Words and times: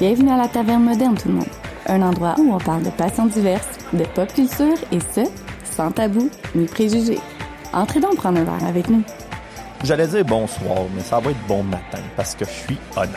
Bienvenue 0.00 0.30
à 0.30 0.36
la 0.36 0.46
Taverne 0.46 0.84
Moderne, 0.84 1.16
tout 1.20 1.26
le 1.26 1.34
monde. 1.34 1.48
Un 1.86 2.02
endroit 2.02 2.36
où 2.38 2.54
on 2.54 2.58
parle 2.58 2.84
de 2.84 2.90
passions 2.90 3.26
diverses, 3.26 3.66
de 3.92 4.04
pop 4.04 4.32
culture 4.32 4.76
et 4.92 5.00
ce, 5.00 5.28
sans 5.64 5.90
tabou 5.90 6.30
ni 6.54 6.66
préjugés. 6.66 7.18
Entrez 7.72 7.98
donc 7.98 8.14
prendre 8.14 8.38
un 8.38 8.44
verre 8.44 8.68
avec 8.68 8.88
nous. 8.88 9.02
J'allais 9.82 10.06
dire 10.06 10.24
bonsoir, 10.24 10.82
mais 10.94 11.02
ça 11.02 11.18
va 11.18 11.32
être 11.32 11.46
bon 11.48 11.64
matin 11.64 11.98
parce 12.16 12.36
que 12.36 12.44
je 12.44 12.50
suis 12.50 12.78
honnête. 12.96 13.10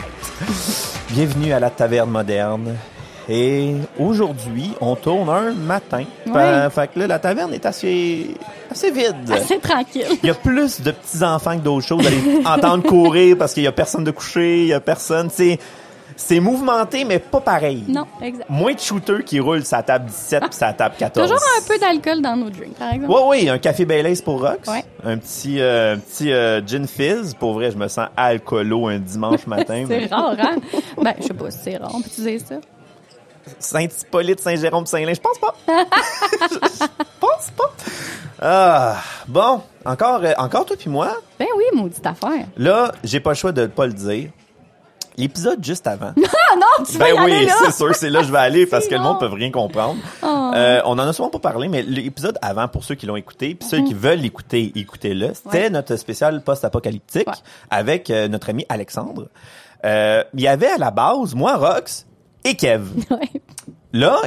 Bienvenue 1.12 1.54
à 1.54 1.60
la 1.60 1.70
Taverne 1.70 2.10
Moderne. 2.10 2.76
Et 3.30 3.76
aujourd'hui, 4.00 4.72
on 4.82 4.96
tourne 4.96 5.30
un 5.30 5.54
matin. 5.54 6.04
Ouais. 6.26 6.68
Fait 6.72 6.92
que 6.92 7.00
là, 7.00 7.08
la 7.08 7.20
taverne 7.20 7.54
est 7.54 7.66
assez, 7.66 8.36
assez 8.70 8.90
vide. 8.90 9.32
Assez 9.32 9.60
tranquille. 9.60 10.08
Il 10.24 10.28
y 10.28 10.32
a 10.32 10.34
plus 10.34 10.82
de 10.82 10.90
petits 10.90 11.24
enfants 11.24 11.58
que 11.58 11.64
d'autres 11.64 11.86
choses. 11.86 12.02
Vous 12.02 12.08
allez 12.08 12.46
entendre 12.46 12.84
courir 12.84 13.38
parce 13.38 13.54
qu'il 13.54 13.64
y 13.64 13.68
a 13.68 13.72
personne 13.72 14.04
de 14.04 14.12
coucher, 14.12 14.64
il 14.64 14.68
y 14.70 14.74
a 14.74 14.80
personne. 14.80 15.30
C'est, 15.32 15.60
c'est 16.22 16.40
mouvementé, 16.40 17.04
mais 17.04 17.20
pas 17.20 17.42
pareil. 17.42 17.84
Non, 17.88 18.06
exact. 18.22 18.50
Moins 18.50 18.74
de 18.74 18.80
shooters 18.80 19.24
qui 19.26 19.40
roulent 19.40 19.66
sa 19.66 19.82
table 19.84 20.06
17 20.06 20.42
puis 20.42 20.54
sa 20.54 20.72
table 20.74 20.96
14. 20.98 21.28
Toujours 21.30 21.44
un 21.58 21.68
peu 21.68 21.80
d'alcool 21.80 22.22
dans 22.22 22.36
nos 22.36 22.50
drinks, 22.50 22.76
par 22.76 22.94
exemple. 22.94 23.14
Oui, 23.14 23.22
oui, 23.44 23.50
un 23.50 23.58
café 23.58 23.86
Baileys 23.86 24.22
pour 24.24 24.40
Rox. 24.42 24.68
Ouais. 24.68 24.84
Un 25.04 25.18
petit, 25.18 25.60
euh, 25.60 25.96
un 25.96 25.98
petit 25.98 26.32
euh, 26.32 26.66
gin 26.66 26.88
fizz. 26.88 27.34
Pour 27.34 27.54
vrai, 27.54 27.72
je 27.72 27.78
me 27.78 27.88
sens 27.88 28.08
alcoolo 28.16 28.88
un 28.88 29.00
dimanche 29.00 29.48
matin. 29.48 29.86
C'est 29.88 30.06
rare, 30.06 30.36
hein? 30.40 30.58
Ben, 31.02 31.14
je 31.20 31.24
sais 31.24 31.34
pas 31.34 31.52
si 31.52 31.58
c'est 31.64 31.78
rare. 31.78 31.92
On 31.94 32.02
peut 32.02 32.10
dire 32.10 32.40
ça? 32.40 32.56
Saint-Hippolyte, 33.58 34.40
Saint-Jérôme, 34.40 34.86
Saint-Lin, 34.86 35.14
je 35.14 35.20
pense 35.20 35.40
pas. 35.40 35.56
je 35.68 36.86
pense 37.20 37.52
pas. 37.58 37.74
Ah, 38.40 38.98
bon, 39.28 39.62
encore, 39.86 40.22
euh, 40.24 40.34
encore 40.38 40.66
toi 40.66 40.76
puis 40.78 40.90
moi. 40.90 41.18
Ben 41.40 41.48
oui, 41.58 41.64
maudite 41.74 42.06
affaire. 42.06 42.46
Là, 42.58 42.92
j'ai 43.04 43.20
pas 43.20 43.32
le 43.32 43.36
choix 43.36 43.52
de 43.52 43.66
pas 43.66 43.88
le 43.88 43.94
dire. 43.94 44.30
L'épisode 45.18 45.64
juste 45.64 45.88
avant. 45.88 46.14
Ah 46.18 46.56
non, 46.56 46.86
tu 46.86 46.98
vas 46.98 47.10
y 47.12 47.16
Ben 47.16 47.24
oui, 47.26 47.50
c'est 47.64 47.72
sûr, 47.72 47.94
c'est 47.96 48.10
là 48.10 48.22
que 48.22 48.28
je 48.28 48.32
vais 48.32 48.38
aller 48.38 48.66
parce 48.66 48.88
que 48.88 48.96
le 48.96 49.02
monde 49.02 49.20
peut 49.20 49.28
rien 49.28 49.52
comprendre. 49.52 49.98
Oh. 50.24 50.52
Euh, 50.56 50.82
on 50.86 50.94
en 50.94 51.00
a 51.00 51.14
souvent 51.14 51.30
pas 51.30 51.40
parlé, 51.40 51.68
mais 51.68 51.82
l'épisode 51.82 52.38
avant, 52.42 52.68
pour 52.68 52.84
ceux 52.84 52.96
qui 52.96 53.06
l'ont 53.06 53.16
écouté, 53.16 53.56
puis 53.56 53.68
ceux 53.68 53.84
qui 53.84 53.94
veulent 53.94 54.20
l'écouter, 54.20 54.72
écoutez-le. 54.76 55.34
C'était 55.34 55.58
Mhm. 55.58 55.64
Ouais. 55.64 55.70
notre 55.70 55.96
spécial 55.98 56.42
post-apocalyptique 56.44 57.28
Ouais. 57.28 57.34
avec 57.70 58.10
euh, 58.10 58.28
notre 58.28 58.50
ami 58.50 58.66
Alexandre. 58.70 59.28
Euh, 59.86 60.24
il 60.34 60.42
y 60.42 60.48
avait 60.48 60.68
à 60.72 60.78
la 60.78 60.92
base, 60.92 61.34
moi, 61.36 61.56
Rox 61.58 62.06
et 62.44 62.56
Kev. 62.56 62.84
Ouais. 63.12 63.30
Là, 63.94 64.22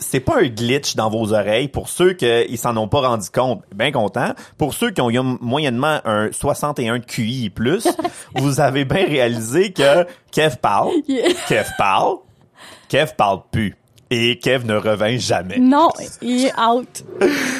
c'est 0.00 0.20
pas 0.20 0.38
un 0.38 0.46
glitch 0.46 0.94
dans 0.94 1.10
vos 1.10 1.32
oreilles. 1.32 1.68
Pour 1.68 1.88
ceux 1.88 2.12
qui 2.12 2.56
s'en 2.56 2.76
ont 2.76 2.88
pas 2.88 3.00
rendu 3.00 3.28
compte, 3.30 3.62
bien 3.74 3.90
content. 3.90 4.32
Pour 4.56 4.74
ceux 4.74 4.90
qui 4.90 5.00
ont 5.00 5.10
eu 5.10 5.18
moyennement 5.40 6.00
un 6.04 6.30
61 6.30 6.98
de 6.98 7.04
QI 7.04 7.50
plus, 7.50 7.88
vous 8.36 8.60
avez 8.60 8.84
bien 8.84 9.04
réalisé 9.06 9.72
que 9.72 10.06
Kev 10.30 10.56
parle, 10.60 10.90
Yeah. 11.08 11.32
Kev 11.48 11.66
parle, 11.78 12.16
Kev 12.88 13.12
parle 13.16 13.40
plus. 13.50 13.74
Et 14.10 14.38
Kev 14.38 14.66
ne 14.66 14.74
revint 14.74 15.18
jamais. 15.18 15.58
Non, 15.58 15.90
il 16.22 16.46
est 16.46 16.58
out. 16.58 17.04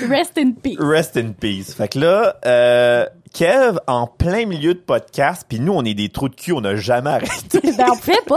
Rest 0.09 0.39
in 0.39 0.53
peace. 0.53 0.77
Rest 0.79 1.17
in 1.17 1.33
peace. 1.33 1.75
Fait 1.75 1.89
que 1.89 1.99
là, 1.99 2.37
euh, 2.47 3.07
Kev, 3.35 3.79
en 3.87 4.07
plein 4.07 4.47
milieu 4.47 4.75
de 4.75 4.79
podcast, 4.79 5.45
puis 5.49 5.61
nous, 5.61 5.73
on 5.73 5.85
est 5.85 5.95
des 5.95 6.09
trous 6.09 6.29
de 6.29 6.35
cul, 6.35 6.53
on 6.53 6.61
n'a 6.61 6.77
jamais 6.77 7.11
arrêté. 7.11 7.61
ben, 7.77 7.87
on 7.91 7.97
fait 7.97 8.25
pas. 8.27 8.37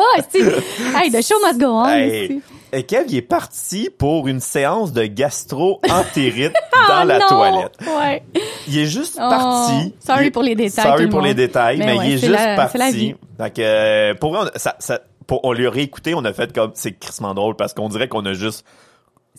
Hey, 0.96 1.12
the 1.12 1.22
show 1.22 1.36
must 1.46 1.60
go 1.60 1.68
on. 1.68 1.88
Hey. 1.88 2.42
Kev, 2.88 3.06
il 3.10 3.18
est 3.18 3.22
parti 3.22 3.90
pour 3.98 4.28
une 4.28 4.40
séance 4.40 4.94
de 4.94 5.06
gastro-entérite 5.06 6.54
dans 6.88 6.94
Ah, 6.96 7.06
la 7.06 7.20
non. 7.20 7.28
toilette. 7.28 7.74
Ouais. 7.86 8.24
Il 8.68 8.80
est 8.80 8.86
juste 8.86 9.16
Oh, 9.22 9.30
parti. 9.30 9.94
sorry 10.06 10.26
Il- 10.28 10.32
pour 10.32 10.44
les 10.44 10.56
détails, 10.56 10.86
Sorry 10.86 11.08
pour 11.08 11.22
les 11.22 11.34
détails, 11.34 11.78
Mais 11.80 11.86
mais, 11.88 11.98
ouais, 11.98 12.08
il 12.08 12.14
est 12.14 12.18
juste 12.18 12.32
la- 12.32 12.56
parti. 12.56 12.78
la 12.78 12.92
vie. 12.92 13.16
Que, 13.38 13.62
euh, 13.62 14.14
pour 14.16 14.34
vrai, 14.34 14.50
on- 14.54 14.60
ça, 14.60 14.76
ça, 14.80 15.00
pour, 15.28 15.44
on 15.44 15.52
lui 15.54 15.68
a 15.68 15.70
réécouté, 15.72 16.14
on 16.16 16.24
a 16.26 16.34
fait 16.34 16.54
comme, 16.54 16.72
c'est 16.76 16.94
crissement 16.94 17.34
drôle 17.34 17.56
parce 17.56 17.74
qu'on 17.74 17.90
dirait 17.90 18.08
qu'on 18.08 18.26
a 18.26 18.34
juste, 18.34 18.66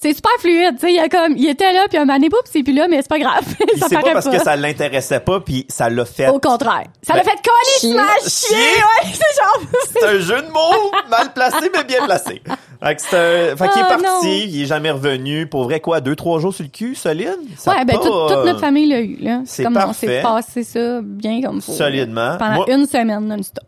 C'est 0.03 0.15
super 0.15 0.33
fluide, 0.41 0.75
tu 0.75 0.81
sais, 0.81 0.93
il 0.93 0.97
y 0.97 0.99
a 0.99 1.09
comme, 1.09 1.37
il 1.37 1.49
était 1.49 1.73
là, 1.73 1.87
puis 1.89 1.97
un 1.97 2.05
mané, 2.05 2.29
c'est 2.51 2.65
plus 2.65 2.73
là, 2.73 2.89
mais 2.91 2.97
c'est 3.03 3.09
pas 3.09 3.21
grave. 3.21 3.45
ça 3.79 3.89
paraît 3.89 4.03
pas 4.03 4.13
parce 4.15 4.29
que 4.29 4.39
ça 4.41 4.57
l'intéressait 4.57 5.21
pas 5.21 5.39
puis 5.39 5.65
ça 5.69 5.89
l'a 5.89 6.05
fait. 6.05 6.29
Au 6.29 6.41
contraire. 6.41 6.85
Ça 7.03 7.15
l'a 7.15 7.23
Ben, 7.23 7.31
fait 7.31 7.37
coller, 7.37 7.79
chier. 8.25 8.29
chier, 8.29 8.57
ouais, 8.57 9.13
c'est 9.13 9.41
genre... 9.41 9.81
C'est 9.93 10.05
un 10.05 10.19
jeu 10.19 10.43
de 10.43 10.49
mots 10.49 10.91
mal 11.09 11.33
placé 11.33 11.71
mais 11.73 11.85
bien 11.85 12.05
placé. 12.05 12.43
Fait 12.83 12.97
que 12.97 13.01
c'est 13.03 13.17
un, 13.53 13.57
fait 13.57 13.69
qu'il 13.69 13.81
est 13.81 13.85
Ah, 13.85 13.89
parti, 13.91 14.05
non. 14.05 14.21
il 14.25 14.63
est 14.63 14.67
jamais 14.67 14.91
revenu. 14.91 15.47
Pour 15.47 15.63
vrai, 15.65 15.79
quoi, 15.79 16.01
deux, 16.01 16.17
trois 16.17 16.41
jours 16.41 16.53
sur 16.53 16.65
le 16.65 16.71
cul, 16.71 16.97
solide? 16.97 17.39
Ça 17.57 17.71
Ouais, 17.71 17.85
ben, 17.85 17.97
pas, 17.97 18.03
toute, 18.03 18.13
toute 18.13 18.31
euh, 18.39 18.45
notre 18.45 18.59
famille 18.61 18.87
l'a 18.89 19.01
eu, 19.01 19.17
là. 19.21 19.43
c'est 19.45 19.63
comme 19.63 19.77
on 19.77 19.81
parfait. 19.81 20.07
s'est 20.09 20.21
passé 20.23 20.65
ça 20.65 20.99
bien 21.01 21.41
comme 21.43 21.61
faut. 21.63 21.71
Solidement. 21.73 22.37
Pendant 22.39 22.55
Moi- 22.55 22.67
une 22.71 22.87
semaine 22.87 23.21
non-stop. 23.29 23.65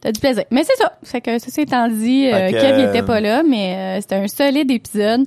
T'as 0.00 0.12
du 0.12 0.20
plaisir. 0.20 0.44
Mais 0.52 0.62
c'est 0.62 0.76
ça. 0.76 0.92
Fait 1.02 1.20
que, 1.20 1.40
ceci 1.40 1.62
étant 1.62 1.88
dit, 1.88 2.28
euh, 2.32 2.50
Kev, 2.52 2.78
il 2.82 2.84
était 2.84 3.02
pas 3.02 3.20
là, 3.20 3.42
mais 3.42 3.74
euh, 3.98 4.00
c'était 4.00 4.14
un 4.14 4.28
solide 4.28 4.70
épisode. 4.70 5.22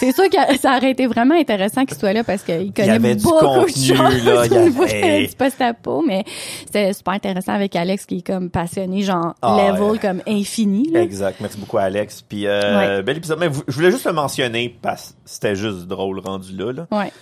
c'est 0.00 0.10
sûr 0.12 0.24
que 0.28 0.58
ça 0.58 0.76
aurait 0.76 0.90
été 0.90 1.06
vraiment 1.06 1.36
intéressant 1.36 1.84
qu'il 1.84 1.96
soit 1.96 2.12
là 2.12 2.24
parce 2.24 2.42
qu'il 2.42 2.72
connaît 2.72 2.90
avait 2.90 3.14
du 3.14 3.22
beaucoup 3.22 3.38
contenu, 3.44 3.90
de 3.90 3.94
choses 3.94 4.24
là. 4.24 4.44
Il 4.46 4.52
y 4.52 4.56
au 4.58 4.62
niveau 4.64 4.82
avait- 4.82 5.26
du 5.28 5.34
post-apo, 5.36 6.02
mais 6.04 6.24
c'était 6.66 6.92
super 6.94 7.14
intéressant 7.14 7.52
avec 7.52 7.76
Alex 7.76 8.06
qui 8.06 8.18
est 8.18 8.26
comme 8.26 8.50
passionné, 8.50 9.02
genre 9.02 9.34
Ah, 9.40 9.68
level 9.70 9.82
ouais. 9.92 9.98
comme 10.00 10.20
infini. 10.26 10.90
Là. 10.90 11.00
Exact. 11.02 11.36
Merci 11.40 11.58
beaucoup, 11.58 11.78
Alex. 11.78 12.22
Puis, 12.22 12.48
euh, 12.48 13.02
bel 13.02 13.18
épisode. 13.18 13.38
Mais 13.38 13.50
je 13.68 13.72
voulais 13.72 13.92
juste 13.92 14.06
le 14.06 14.14
mentionner 14.14 14.76
parce 14.82 15.10
que 15.10 15.14
c'était 15.26 15.54
juste 15.54 15.86
drôle 15.86 16.18
rendu 16.18 16.56
là. 16.56 16.72
là. 16.72 16.86
Ouais. 16.90 17.12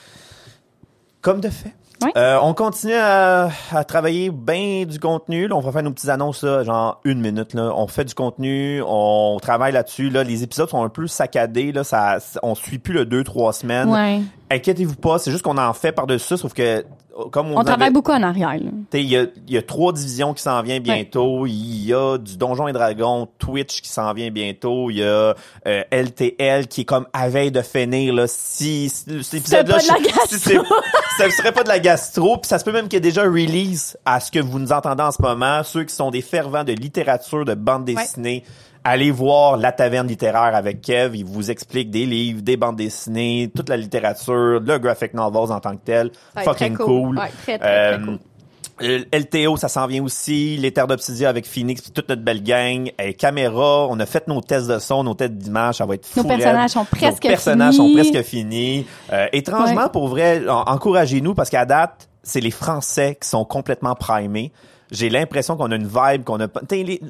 Comme 1.21 1.41
de 1.41 1.51
fait. 1.51 1.73
Euh, 2.17 2.39
on 2.43 2.55
continue 2.55 2.95
à, 2.95 3.51
à 3.71 3.85
travailler 3.85 4.31
bien 4.31 4.85
du 4.85 4.99
contenu. 4.99 5.49
Là, 5.49 5.57
on 5.57 5.61
va 5.61 5.73
faire 5.73 5.83
nos 5.83 5.93
petites 5.93 6.11
annonces, 6.11 6.43
là, 6.45 6.63
genre 6.63 7.01
une 7.05 7.21
minute. 7.21 7.55
Là. 7.55 7.73
On 7.75 7.87
fait 7.87 8.05
du 8.05 8.15
contenu, 8.15 8.83
on 8.87 9.39
travaille 9.41 9.73
là-dessus. 9.73 10.11
Là. 10.11 10.23
Les 10.23 10.43
épisodes 10.43 10.69
sont 10.69 10.83
un 10.83 10.89
peu 10.89 11.07
saccadés. 11.07 11.73
Là. 11.73 11.85
Ça, 11.85 12.19
on 12.43 12.55
suit 12.55 12.79
plus 12.79 12.95
le 12.95 13.07
deux, 13.07 13.25
trois 13.25 13.53
semaines. 13.53 13.89
Ouais. 13.89 14.21
Inquiétez-vous 14.51 14.97
pas, 14.97 15.19
c'est 15.19 15.31
juste 15.31 15.43
qu'on 15.43 15.59
en 15.59 15.73
fait 15.73 15.93
par-dessus 15.93 16.37
sauf 16.37 16.55
que 16.55 16.85
comme 17.33 17.49
on, 17.53 17.59
On 17.59 17.65
travaille 17.65 17.85
avait- 17.87 17.93
beaucoup 17.93 18.13
en 18.13 18.23
arrière. 18.23 18.55
Il 18.93 19.01
y 19.01 19.17
a, 19.17 19.27
y 19.49 19.57
a 19.57 19.63
trois 19.63 19.93
divisions 19.93 20.35
qui 20.35 20.43
s'en 20.43 20.61
viennent 20.63 20.83
bientôt. 20.83 21.47
Il 21.47 21.85
y 21.85 21.95
a 21.95 22.19
du 22.19 22.37
Donjon 22.37 22.69
et 22.69 22.73
Dragon, 22.73 23.29
Twitch 23.39 23.81
qui 23.81 23.89
s'en 23.89 24.13
vient 24.13 24.31
bientôt. 24.31 24.91
Il 24.91 24.99
y 24.99 25.03
a 25.03 25.35
euh, 25.67 25.83
LTL 25.91 26.67
qui 26.69 26.83
est 26.83 26.85
comme 26.85 27.07
à 27.13 27.29
veille 27.29 27.51
de 27.51 27.63
finir. 27.63 28.15
Là, 28.15 28.25
si, 28.29 28.89
si 28.89 29.05
cet 29.25 29.35
épisode-là, 29.41 29.77
pas 29.77 29.83
de 29.83 29.89
la 30.05 30.11
je- 30.25 30.29
si 30.29 30.39
c'est- 30.39 30.57
ça 31.19 31.31
serait 31.31 31.53
pas 31.53 31.63
de 31.63 31.69
la 31.69 31.79
gastro, 31.79 32.39
puis 32.39 32.49
ça 32.49 32.59
se 32.59 32.65
peut 32.65 32.73
même 32.73 32.85
qu'il 32.89 32.95
y 32.95 32.97
ait 32.99 33.01
déjà 33.01 33.23
release 33.23 33.97
à 34.05 34.21
ce 34.21 34.31
que 34.31 34.39
vous 34.39 34.59
nous 34.59 34.73
entendez 34.73 35.03
en 35.03 35.13
ce 35.13 35.23
moment. 35.23 35.63
Ceux 35.65 35.85
qui 35.85 35.95
sont 35.95 36.11
des 36.11 36.23
fervents 36.23 36.65
de 36.65 36.73
littérature, 36.73 37.45
de 37.45 37.55
bande 37.55 37.85
dessinée, 37.85 38.45
allez 38.91 39.11
voir 39.11 39.57
La 39.57 39.73
Taverne 39.73 40.07
littéraire 40.07 40.55
avec 40.55 40.81
Kev. 40.81 41.17
Il 41.19 41.25
vous 41.25 41.51
explique 41.51 41.91
des 41.91 42.07
livres, 42.07 42.43
des 42.43 42.57
bandes 42.57 42.77
dessinées, 42.77 43.51
toute 43.55 43.69
la 43.69 43.77
littérature, 43.77 44.61
le 44.61 44.79
graphic 44.79 45.15
novels 45.15 45.53
en 45.53 45.61
tant 45.61 45.73
que 45.77 45.85
tel. 45.85 46.11
Fucking 46.43 46.77
cool. 46.77 46.87
cool. 46.87 47.19
Ouais, 47.19 47.31
très, 47.43 47.59
très, 47.59 47.59
très 47.59 47.93
Euh, 47.95 47.99
cool. 48.05 48.19
euh, 48.83 49.05
LTO, 49.13 49.57
ça 49.57 49.69
s'en 49.69 49.87
vient 49.87 50.03
aussi. 50.05 50.57
Les 50.59 50.71
Terres 50.73 50.87
d'Obsidia 50.87 51.29
avec 51.29 51.47
Phoenix, 51.47 51.81
puis 51.81 51.91
toute 51.91 52.09
notre 52.09 52.23
belle 52.23 52.43
gang. 52.43 52.91
Et 53.03 53.15
caméra, 53.15 53.87
on 53.89 53.99
a 54.01 54.07
fait 54.07 54.29
nos 54.29 54.41
tests 54.41 54.69
de 54.69 54.79
son, 54.79 55.03
nos 55.05 55.15
tests 55.15 55.33
d'image, 55.35 55.77
ça 55.77 55.87
va 55.87 55.95
être 55.95 56.07
fou. 56.07 56.21
Nos 56.23 56.29
personnages 56.29 56.71
sont 56.71 56.85
presque 56.85 57.25
Nos 57.25 57.31
personnages 57.31 57.75
finis. 57.75 57.89
sont 57.89 58.11
presque 58.11 58.27
finis. 58.29 58.87
Euh, 59.13 59.27
étrangement, 59.33 59.83
Ouais. 59.85 59.91
pour 59.93 60.09
vrai, 60.09 60.49
en- 60.49 60.63
encouragez-nous 60.67 61.35
parce 61.35 61.51
qu'à 61.51 61.65
date, 61.65 62.09
c'est 62.23 62.41
les 62.41 62.51
Français 62.51 63.17
qui 63.21 63.29
sont 63.29 63.45
complètement 63.45 63.95
primés. 63.95 64.53
J'ai 64.91 65.09
l'impression 65.09 65.57
qu'on 65.57 65.71
a 65.71 65.77
une 65.77 65.89
vibe 65.89 66.25
qu'on 66.25 66.41
a 66.41 66.49
pas. 66.49 66.61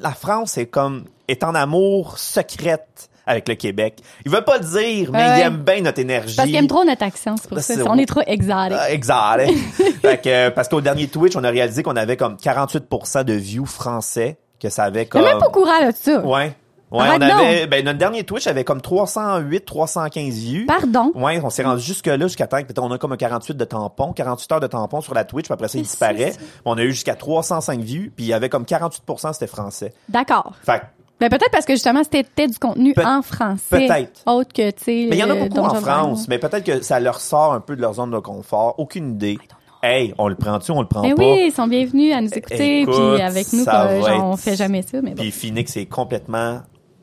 La 0.01 0.11
France 0.11 0.57
est 0.57 0.65
comme 0.67 1.05
est 1.27 1.43
en 1.43 1.53
amour 1.55 2.17
secrète 2.17 3.09
avec 3.25 3.47
le 3.49 3.55
Québec. 3.55 3.99
Il 4.25 4.31
veut 4.31 4.41
pas 4.41 4.57
le 4.57 4.63
dire, 4.63 5.11
mais 5.11 5.19
Ouais. 5.19 5.39
il 5.39 5.41
aime 5.41 5.57
bien 5.57 5.81
notre 5.81 5.99
énergie. 5.99 6.35
Parce 6.35 6.47
qu'il 6.47 6.55
aime 6.55 6.67
trop 6.67 6.85
notre 6.85 7.03
accent, 7.03 7.35
c'est 7.35 7.47
pour 7.49 7.57
Là, 7.57 7.61
ça. 7.63 7.73
On 7.85 7.97
est 7.97 8.05
trop 8.05 8.21
exotic. 8.25 8.77
Ah, 8.79 8.89
Exact. 8.91 9.51
fait 10.01 10.21
que, 10.21 10.29
euh, 10.29 10.49
parce 10.51 10.69
qu'au 10.69 10.79
dernier 10.81 11.07
Twitch, 11.07 11.35
on 11.35 11.43
a 11.43 11.49
réalisé 11.49 11.83
qu'on 11.83 11.97
avait 11.97 12.15
comme 12.15 12.35
48% 12.37 13.25
de 13.25 13.33
views 13.33 13.65
français, 13.65 14.37
que 14.61 14.69
ça 14.69 14.85
avait 14.85 15.05
comme... 15.05 15.23
même 15.23 15.39
pas 15.39 15.47
au 15.47 15.51
courant 15.51 15.79
là, 15.81 15.91
de 15.91 15.97
ça. 15.97 16.25
Ouais. 16.25 16.55
Ouais, 16.89 16.99
Arrête 17.05 17.21
on 17.21 17.37
avait, 17.37 17.67
ben, 17.67 17.83
notre 17.83 17.97
dernier 17.99 18.23
Twitch 18.23 18.47
avait 18.47 18.63
comme 18.63 18.79
308, 18.79 19.65
315 19.65 20.33
views. 20.35 20.65
Pardon? 20.67 21.11
Ouais, 21.15 21.41
on 21.43 21.49
s'est 21.49 21.63
rendu 21.63 21.81
jusque 21.81 22.07
là, 22.07 22.17
jusqu'à 22.19 22.47
temps 22.47 22.57
que 22.61 22.63
peut-être 22.63 22.79
on 22.81 22.91
a 22.91 22.97
comme 22.97 23.11
un 23.11 23.17
48 23.17 23.57
de 23.57 23.65
tampons, 23.65 24.13
48 24.13 24.51
heures 24.53 24.59
de 24.61 24.67
tampons 24.67 25.01
sur 25.01 25.13
la 25.13 25.25
Twitch, 25.25 25.45
puis 25.47 25.53
après 25.53 25.67
ça, 25.67 25.77
il 25.77 25.81
disparaît. 25.81 26.31
On 26.63 26.77
a 26.77 26.83
eu 26.83 26.91
jusqu'à 26.91 27.15
305 27.15 27.81
views, 27.81 28.09
puis 28.15 28.25
il 28.25 28.27
y 28.29 28.33
avait 28.33 28.47
comme 28.49 28.63
48% 28.63 29.33
c'était 29.33 29.47
français. 29.47 29.93
D'accord. 30.07 30.53
Fait 30.63 30.79
que, 30.79 30.85
Ben 31.19 31.29
peut-être 31.29 31.51
parce 31.51 31.65
que 31.65 31.73
justement 31.73 32.03
c'était 32.03 32.47
du 32.47 32.57
contenu 32.57 32.93
en 33.03 33.21
français. 33.21 33.87
peut-être. 33.87 34.21
Autre 34.25 34.53
que, 34.53 34.69
tu 34.71 34.83
sais. 34.83 35.07
Mais 35.09 35.17
il 35.17 35.19
y 35.19 35.23
en 35.25 35.29
a 35.29 35.35
beaucoup 35.35 35.57
en. 35.59 35.73
France, 35.81 36.27
mais 36.29 36.37
peut-être 36.39 36.63
que 36.63 36.81
ça 36.81 36.99
leur 37.01 37.19
sort 37.19 37.53
un 37.53 37.59
peu 37.59 37.75
de 37.75 37.81
leur 37.81 37.95
zone 37.95 38.11
de 38.11 38.19
confort. 38.19 38.75
Aucune 38.77 39.11
idée. 39.11 39.37
Hey, 39.83 40.13
on 40.17 40.27
le 40.27 40.35
prend-tu, 40.35 40.71
on 40.71 40.81
le 40.81 40.87
prend 40.87 41.01
Ben 41.01 41.15
pas? 41.15 41.21
oui, 41.21 41.47
ils 41.49 41.51
sont 41.53 41.67
bienvenus 41.67 42.13
à 42.15 42.21
nous 42.21 42.33
écouter, 42.33 42.81
Écoute, 42.81 42.95
puis 42.95 43.21
avec 43.21 43.51
nous, 43.53 43.63
genre, 43.63 43.87
on 44.23 44.33
être- 44.33 44.39
fait 44.39 44.55
jamais 44.55 44.81
ça, 44.81 45.01
mais 45.03 45.11
bon. 45.11 45.21
Puis 45.21 45.31
Phoenix 45.31 45.77
est 45.77 45.85
complètement 45.85 46.61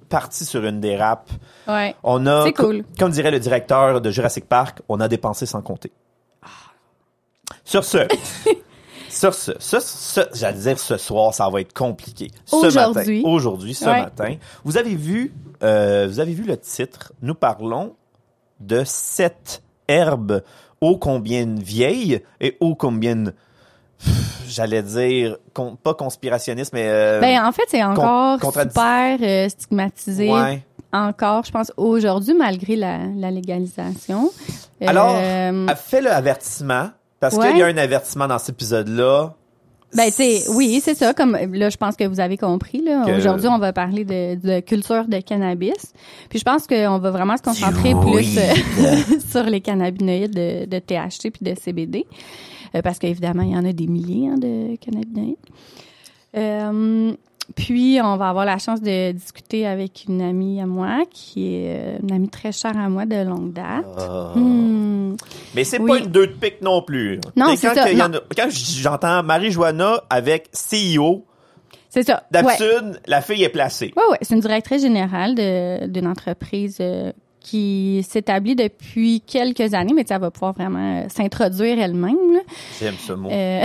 parti 0.09 0.45
sur 0.45 0.65
une 0.65 0.81
dérape. 0.81 1.31
Ouais. 1.69 1.95
On 2.03 2.27
a, 2.27 2.51
cool. 2.53 2.85
comme 2.99 3.11
dirait 3.13 3.31
le 3.31 3.41
directeur 3.41 4.01
de 4.01 4.11
Jurassic 4.11 4.47
Park, 4.49 4.81
on 4.89 5.01
a 5.01 5.09
dépensé 5.09 5.47
sans 5.47 5.63
compter. 5.63 5.93
Sur 7.65 7.85
ce, 7.85 7.99
sur 9.09 9.33
ce, 9.35 9.53
ça, 9.59 9.81
ça, 9.81 10.27
j'allais 10.35 10.59
dire 10.59 10.79
ce 10.79 10.97
soir, 10.97 11.33
ça 11.35 11.49
va 11.49 11.61
être 11.61 11.73
compliqué. 11.73 12.31
Ce 12.45 12.57
Aujourd'hui. 12.57 13.23
matin, 13.23 13.29
aujourd'hui, 13.31 13.75
ce 13.75 13.85
Ouais. 13.87 14.03
matin, 14.03 14.37
vous 14.65 14.77
avez 14.77 14.95
vu, 14.95 15.33
euh, 15.63 16.07
vous 16.09 16.21
avez 16.21 16.33
vu 16.33 16.45
le 16.45 16.57
titre. 16.59 17.13
Nous 17.23 17.35
parlons 17.35 17.95
de 18.61 18.83
cette 18.85 19.63
herbe 19.89 20.43
ô 20.81 20.99
combien 20.99 21.55
vieille 21.57 22.23
et 22.41 22.57
ô 22.61 22.75
combien, 22.75 23.25
j'allais 24.49 24.83
dire, 24.83 25.37
con- 25.53 25.77
pas 25.83 25.95
conspirationniste, 25.95 26.73
mais 26.73 26.85
euh, 26.87 27.21
Ben, 27.21 27.45
en 27.45 27.53
fait, 27.53 27.65
c'est 27.69 27.83
encore 27.83 28.39
contradic- 28.39 28.69
super 28.71 29.19
euh, 29.23 29.49
stigmatisé. 29.49 30.31
ouais. 30.31 30.63
Encore, 30.93 31.45
je 31.45 31.51
pense, 31.51 31.73
aujourd'hui, 31.77 32.35
malgré 32.35 32.77
la, 32.77 32.99
la 33.17 33.31
légalisation. 33.33 34.31
Alors, 34.81 35.17
Euh, 35.19 35.67
a 35.67 35.75
fait 35.75 36.01
le 36.01 36.11
avertissement 36.13 36.91
parce 37.19 37.35
Ouais. 37.35 37.49
qu'il 37.49 37.59
y 37.59 37.63
a 37.63 37.67
un 37.67 37.77
avertissement 37.77 38.29
dans 38.29 38.39
cet 38.39 38.51
épisode-là. 38.51 39.35
Ben, 39.93 40.07
tu 40.07 40.13
sais, 40.13 40.43
oui, 40.51 40.81
c'est 40.85 40.95
ça. 40.95 41.13
Comme 41.15 41.37
là, 41.53 41.69
je 41.71 41.77
pense 41.77 41.97
que 41.97 42.05
vous 42.05 42.21
avez 42.21 42.37
compris. 42.37 42.81
Là. 42.83 43.05
Aujourd'hui, 43.17 43.49
on 43.49 43.59
va 43.59 43.73
parler 43.73 44.05
de, 44.05 44.35
de 44.37 44.61
culture 44.61 45.07
de 45.09 45.19
cannabis. 45.19 45.93
Puis 46.31 46.39
je 46.41 46.45
pense 46.45 46.67
qu'on 46.67 46.99
va 46.99 47.11
vraiment 47.11 47.37
se 47.37 47.43
concentrer 47.43 47.95
plus 47.95 48.39
sur 49.31 49.45
les 49.45 49.61
cannabinoïdes 49.61 50.35
de, 50.35 50.65
de 50.67 50.79
THC 50.81 51.31
puis 51.31 51.43
de 51.43 51.55
CBD. 51.59 52.07
Euh, 52.77 52.83
parce 52.83 52.99
qu'évidemment, 52.99 53.43
il 53.43 53.51
y 53.53 53.57
en 53.57 53.65
a 53.65 53.73
des 53.73 53.87
milliers 53.87 54.29
hein, 54.29 54.37
de 54.39 54.77
cannabinoïdes. 54.77 55.37
Euh, 56.37 57.13
puis, 57.55 57.99
on 58.03 58.17
va 58.17 58.31
avoir 58.31 58.45
la 58.45 58.59
chance 58.59 58.81
de 58.81 59.13
discuter 59.13 59.67
avec 59.67 60.07
une 60.09 60.23
amie 60.23 60.61
à 60.61 60.67
moi, 60.67 61.01
qui 61.11 61.55
est 61.55 61.77
euh, 61.77 61.99
une 62.03 62.13
amie 62.13 62.29
très 62.29 62.53
chère 62.53 62.77
à 62.77 62.89
moi 62.89 63.05
de 63.07 63.17
longue 63.23 63.53
date. 63.53 63.85
Ah. 63.99 64.33
Hmm. 64.35 65.15
Mais 65.55 65.63
c'est 65.65 65.79
Oui. 65.79 65.91
pas 65.91 65.99
une 65.99 66.07
deux 66.11 66.27
de 66.27 66.33
pique 66.33 66.63
non 66.63 66.83
plus. 66.83 67.21
Non, 67.37 67.55
c'est 67.55 67.69
quand 67.69 67.75
ça, 67.75 67.93
non. 68.09 68.17
a- 68.17 68.21
quand 68.37 68.49
j'entends 68.51 69.23
Marie-Joanna 69.23 70.03
avec 70.11 70.49
CEO, 70.55 71.25
C'est 71.91 72.03
ça. 72.03 72.15
Ouais. 72.15 72.43
d'habitude, 72.43 73.01
la 73.07 73.21
fille 73.21 73.45
est 73.45 73.49
placée. 73.51 73.93
Oui, 73.97 74.03
oui, 74.11 74.17
c'est 74.23 74.35
une 74.35 74.41
directrice 74.41 74.83
générale 74.83 75.35
d'une 75.93 76.07
entreprise 76.09 76.79
euh, 76.81 77.13
qui 77.45 78.05
s'établit 78.09 78.57
depuis 78.57 79.21
quelques 79.21 79.75
années, 79.75 79.93
mais 79.95 80.05
ça 80.07 80.19
va 80.19 80.31
pouvoir 80.31 80.55
vraiment 80.55 81.03
euh, 81.03 81.09
s'introduire 81.09 81.79
elle-même. 81.79 82.17
J'aime 82.81 82.95
ce 82.99 83.13
mot. 83.13 83.29
Euh, 83.31 83.61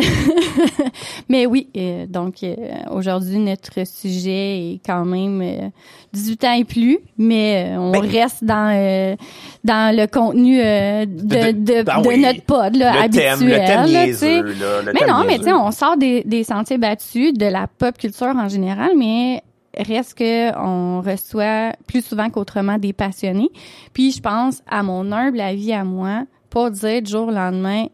mais 1.29 1.45
oui, 1.45 1.69
euh, 1.77 2.05
donc 2.05 2.43
euh, 2.43 2.55
aujourd'hui, 2.91 3.37
notre 3.39 3.87
sujet 3.87 4.73
est 4.73 4.81
quand 4.85 5.05
même 5.05 5.41
euh, 5.41 5.69
18 6.13 6.43
ans 6.43 6.53
et 6.53 6.65
plus, 6.65 6.99
mais 7.17 7.69
euh, 7.69 7.79
on 7.79 7.91
Ben- 7.91 8.01
reste 8.01 8.43
dans 8.43 8.73
euh, 8.75 9.15
dans 9.63 9.95
le 9.95 10.07
contenu 10.07 10.59
euh, 10.61 11.05
de, 11.05 11.51
De- 11.51 11.77
de, 11.77 11.83
ben 11.83 12.01
de 12.01 12.07
oui. 12.07 12.19
notre 12.19 12.41
pod 12.43 12.75
là, 12.75 12.93
le 12.93 12.99
habituel. 13.03 13.37
le 13.41 13.55
thème 13.55 13.67
là, 13.93 14.05
niaiseux, 14.05 14.41
là, 14.41 14.81
le 14.85 14.91
Mais 14.93 14.99
thème 14.99 15.07
non, 15.09 15.23
mais 15.25 15.37
tu 15.37 15.45
sais, 15.45 15.53
on 15.53 15.71
sort 15.71 15.95
des, 15.97 16.23
des 16.23 16.43
sentiers 16.43 16.77
battus 16.77 17.33
de 17.33 17.45
la 17.45 17.67
pop 17.67 17.97
culture 17.97 18.27
en 18.35 18.49
général, 18.49 18.91
mais 18.97 19.41
reste 19.77 20.15
que 20.17 20.55
on 20.57 21.01
reçoit 21.01 21.73
plus 21.87 22.03
souvent 22.05 22.29
qu'autrement 22.29 22.77
des 22.77 22.93
passionnés. 22.93 23.49
Puis 23.93 24.11
je 24.11 24.21
pense 24.21 24.61
à 24.67 24.83
mon 24.83 25.11
humble 25.11 25.39
avis 25.41 25.73
à 25.73 25.83
moi, 25.83 26.23
pas 26.49 26.69
dire 26.69 27.01
du 27.01 27.11
jour 27.11 27.27
au 27.27 27.31
lendemain, 27.31 27.85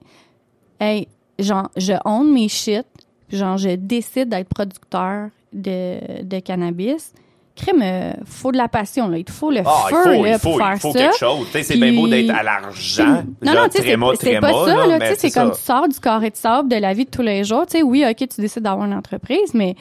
hey, 0.79 1.07
genre, 1.39 1.69
je 1.77 1.93
honte 2.05 2.27
mes 2.27 2.47
shit, 2.47 2.85
puis 3.27 3.37
genre, 3.37 3.57
je 3.57 3.69
décide 3.75 4.29
d'être 4.29 4.47
producteur 4.49 5.29
de, 5.53 6.23
de 6.23 6.39
cannabis. 6.39 7.13
Crème, 7.55 7.81
euh, 7.81 8.11
faut 8.25 8.51
de 8.51 8.57
la 8.57 8.67
passion, 8.67 9.07
là. 9.07 9.17
Il 9.17 9.23
te 9.23 9.31
faut 9.31 9.49
le 9.49 9.61
Ah, 9.65 9.85
il 9.89 9.95
feu, 9.95 10.03
faut, 10.03 10.09
là, 10.23 10.31
il 10.33 10.39
faut, 10.39 10.49
pour 10.49 10.57
faire 10.57 10.73
il 10.73 10.79
faut 10.79 10.91
ça. 10.91 10.99
quelque 10.99 11.17
chose. 11.17 11.45
Tu 11.45 11.51
sais, 11.53 11.63
c'est 11.63 11.73
Puis- 11.75 11.89
bien 11.91 11.93
beau 12.01 12.07
d'être 12.09 12.29
à 12.31 12.43
l'argent. 12.43 13.23
Non, 13.41 13.53
non, 13.53 13.69
tu 13.69 13.77
sais, 13.81 13.83
c'est- 13.83 14.39
pas 14.41 14.65
ça, 14.65 14.87
là. 14.87 14.97
mais 14.99 14.99
Tu 14.99 15.05
sais, 15.05 15.29
c'est 15.29 15.31
comme 15.39 15.51
tu 15.51 15.61
sors 15.61 15.87
du 15.87 15.97
carré 16.01 16.31
de 16.31 16.35
sable 16.35 16.67
de 16.67 16.75
la 16.75 16.93
vie 16.93 17.05
de 17.05 17.09
tous 17.09 17.21
les 17.21 17.45
jours. 17.45 17.65
Tu 17.65 17.77
sais, 17.77 17.81
oui, 17.83 18.03
OK, 18.09 18.27
tu 18.27 18.41
décides 18.41 18.63
d'avoir 18.63 18.85
une 18.85 18.93
entreprise, 18.93 19.53
mais 19.53 19.75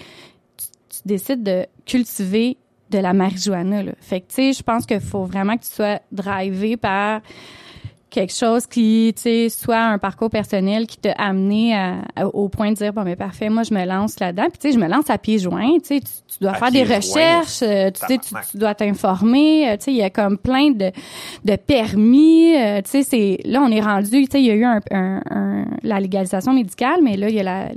décides 1.05 1.43
de 1.43 1.67
cultiver 1.87 2.57
de 2.91 2.99
la 2.99 3.13
marijuana, 3.13 3.83
là. 3.83 3.93
Fait 4.01 4.21
que, 4.21 4.29
tu 4.29 4.35
sais, 4.35 4.53
je 4.53 4.63
pense 4.63 4.87
qu'il 4.87 5.01
faut 5.01 5.25
vraiment 5.25 5.57
que 5.57 5.65
tu 5.65 5.73
sois 5.73 6.01
drivé 6.13 6.77
par 6.77 7.23
quelque 8.15 8.33
chose 8.33 8.67
qui, 8.67 9.13
tu 9.17 9.23
sais, 9.23 9.49
soit 9.49 9.77
un 9.81 9.99
parcours 9.99 10.31
personnel 10.31 10.87
qui 10.87 10.99
t'a 10.99 11.13
amené 11.13 11.75
à- 11.75 11.97
à- 12.15 12.27
au 12.29 12.49
point 12.49 12.71
de 12.71 12.77
dire, 12.77 12.93
bon, 12.93 13.03
mais 13.03 13.17
parfait, 13.17 13.49
moi, 13.49 13.65
je 13.65 13.75
me 13.75 13.85
lance 13.85 14.21
là-dedans. 14.21 14.45
Puis, 14.51 14.59
tu 14.59 14.69
sais, 14.69 14.75
je 14.75 14.79
me 14.79 14.89
lance 14.89 15.11
à 15.11 15.19
pieds 15.19 15.39
joints. 15.41 15.79
Tu 15.81 15.87
sais, 15.97 16.01
tu, 16.01 16.39
dois 16.41 16.53
À 16.53 16.55
faire 16.55 16.71
des 16.71 16.85
recherches, 16.97 17.63
euh, 17.63 17.91
tu 17.91 18.07
sais, 18.07 18.19
tu, 18.19 18.35
tu 18.53 18.57
dois 18.59 18.75
t'informer. 18.75 19.69
euh, 19.69 19.77
Tu 19.77 19.85
sais, 19.87 19.91
il 19.91 19.97
y 19.97 20.03
a 20.03 20.11
comme 20.11 20.39
plein 20.39 20.71
de, 20.71 20.93
de 21.45 21.57
permis. 21.57 22.55
euh, 22.57 22.81
tu 22.83 22.91
sais, 22.91 23.03
c'est 23.03 23.39
là, 23.45 23.61
on 23.63 23.71
est 23.73 23.81
rendu, 23.81 24.25
tu 24.27 24.31
sais, 24.31 24.41
il 24.41 24.47
y 24.47 24.51
a 24.51 24.55
eu 24.55 24.65
un, 24.65 24.81
un- 24.93 25.21
un- 25.31 25.65
la 25.83 25.99
légalisation 25.99 26.53
médicale, 26.53 27.01
mais 27.03 27.17
là, 27.17 27.29
il 27.29 27.35
y 27.35 27.41
a 27.41 27.43
la 27.43 27.69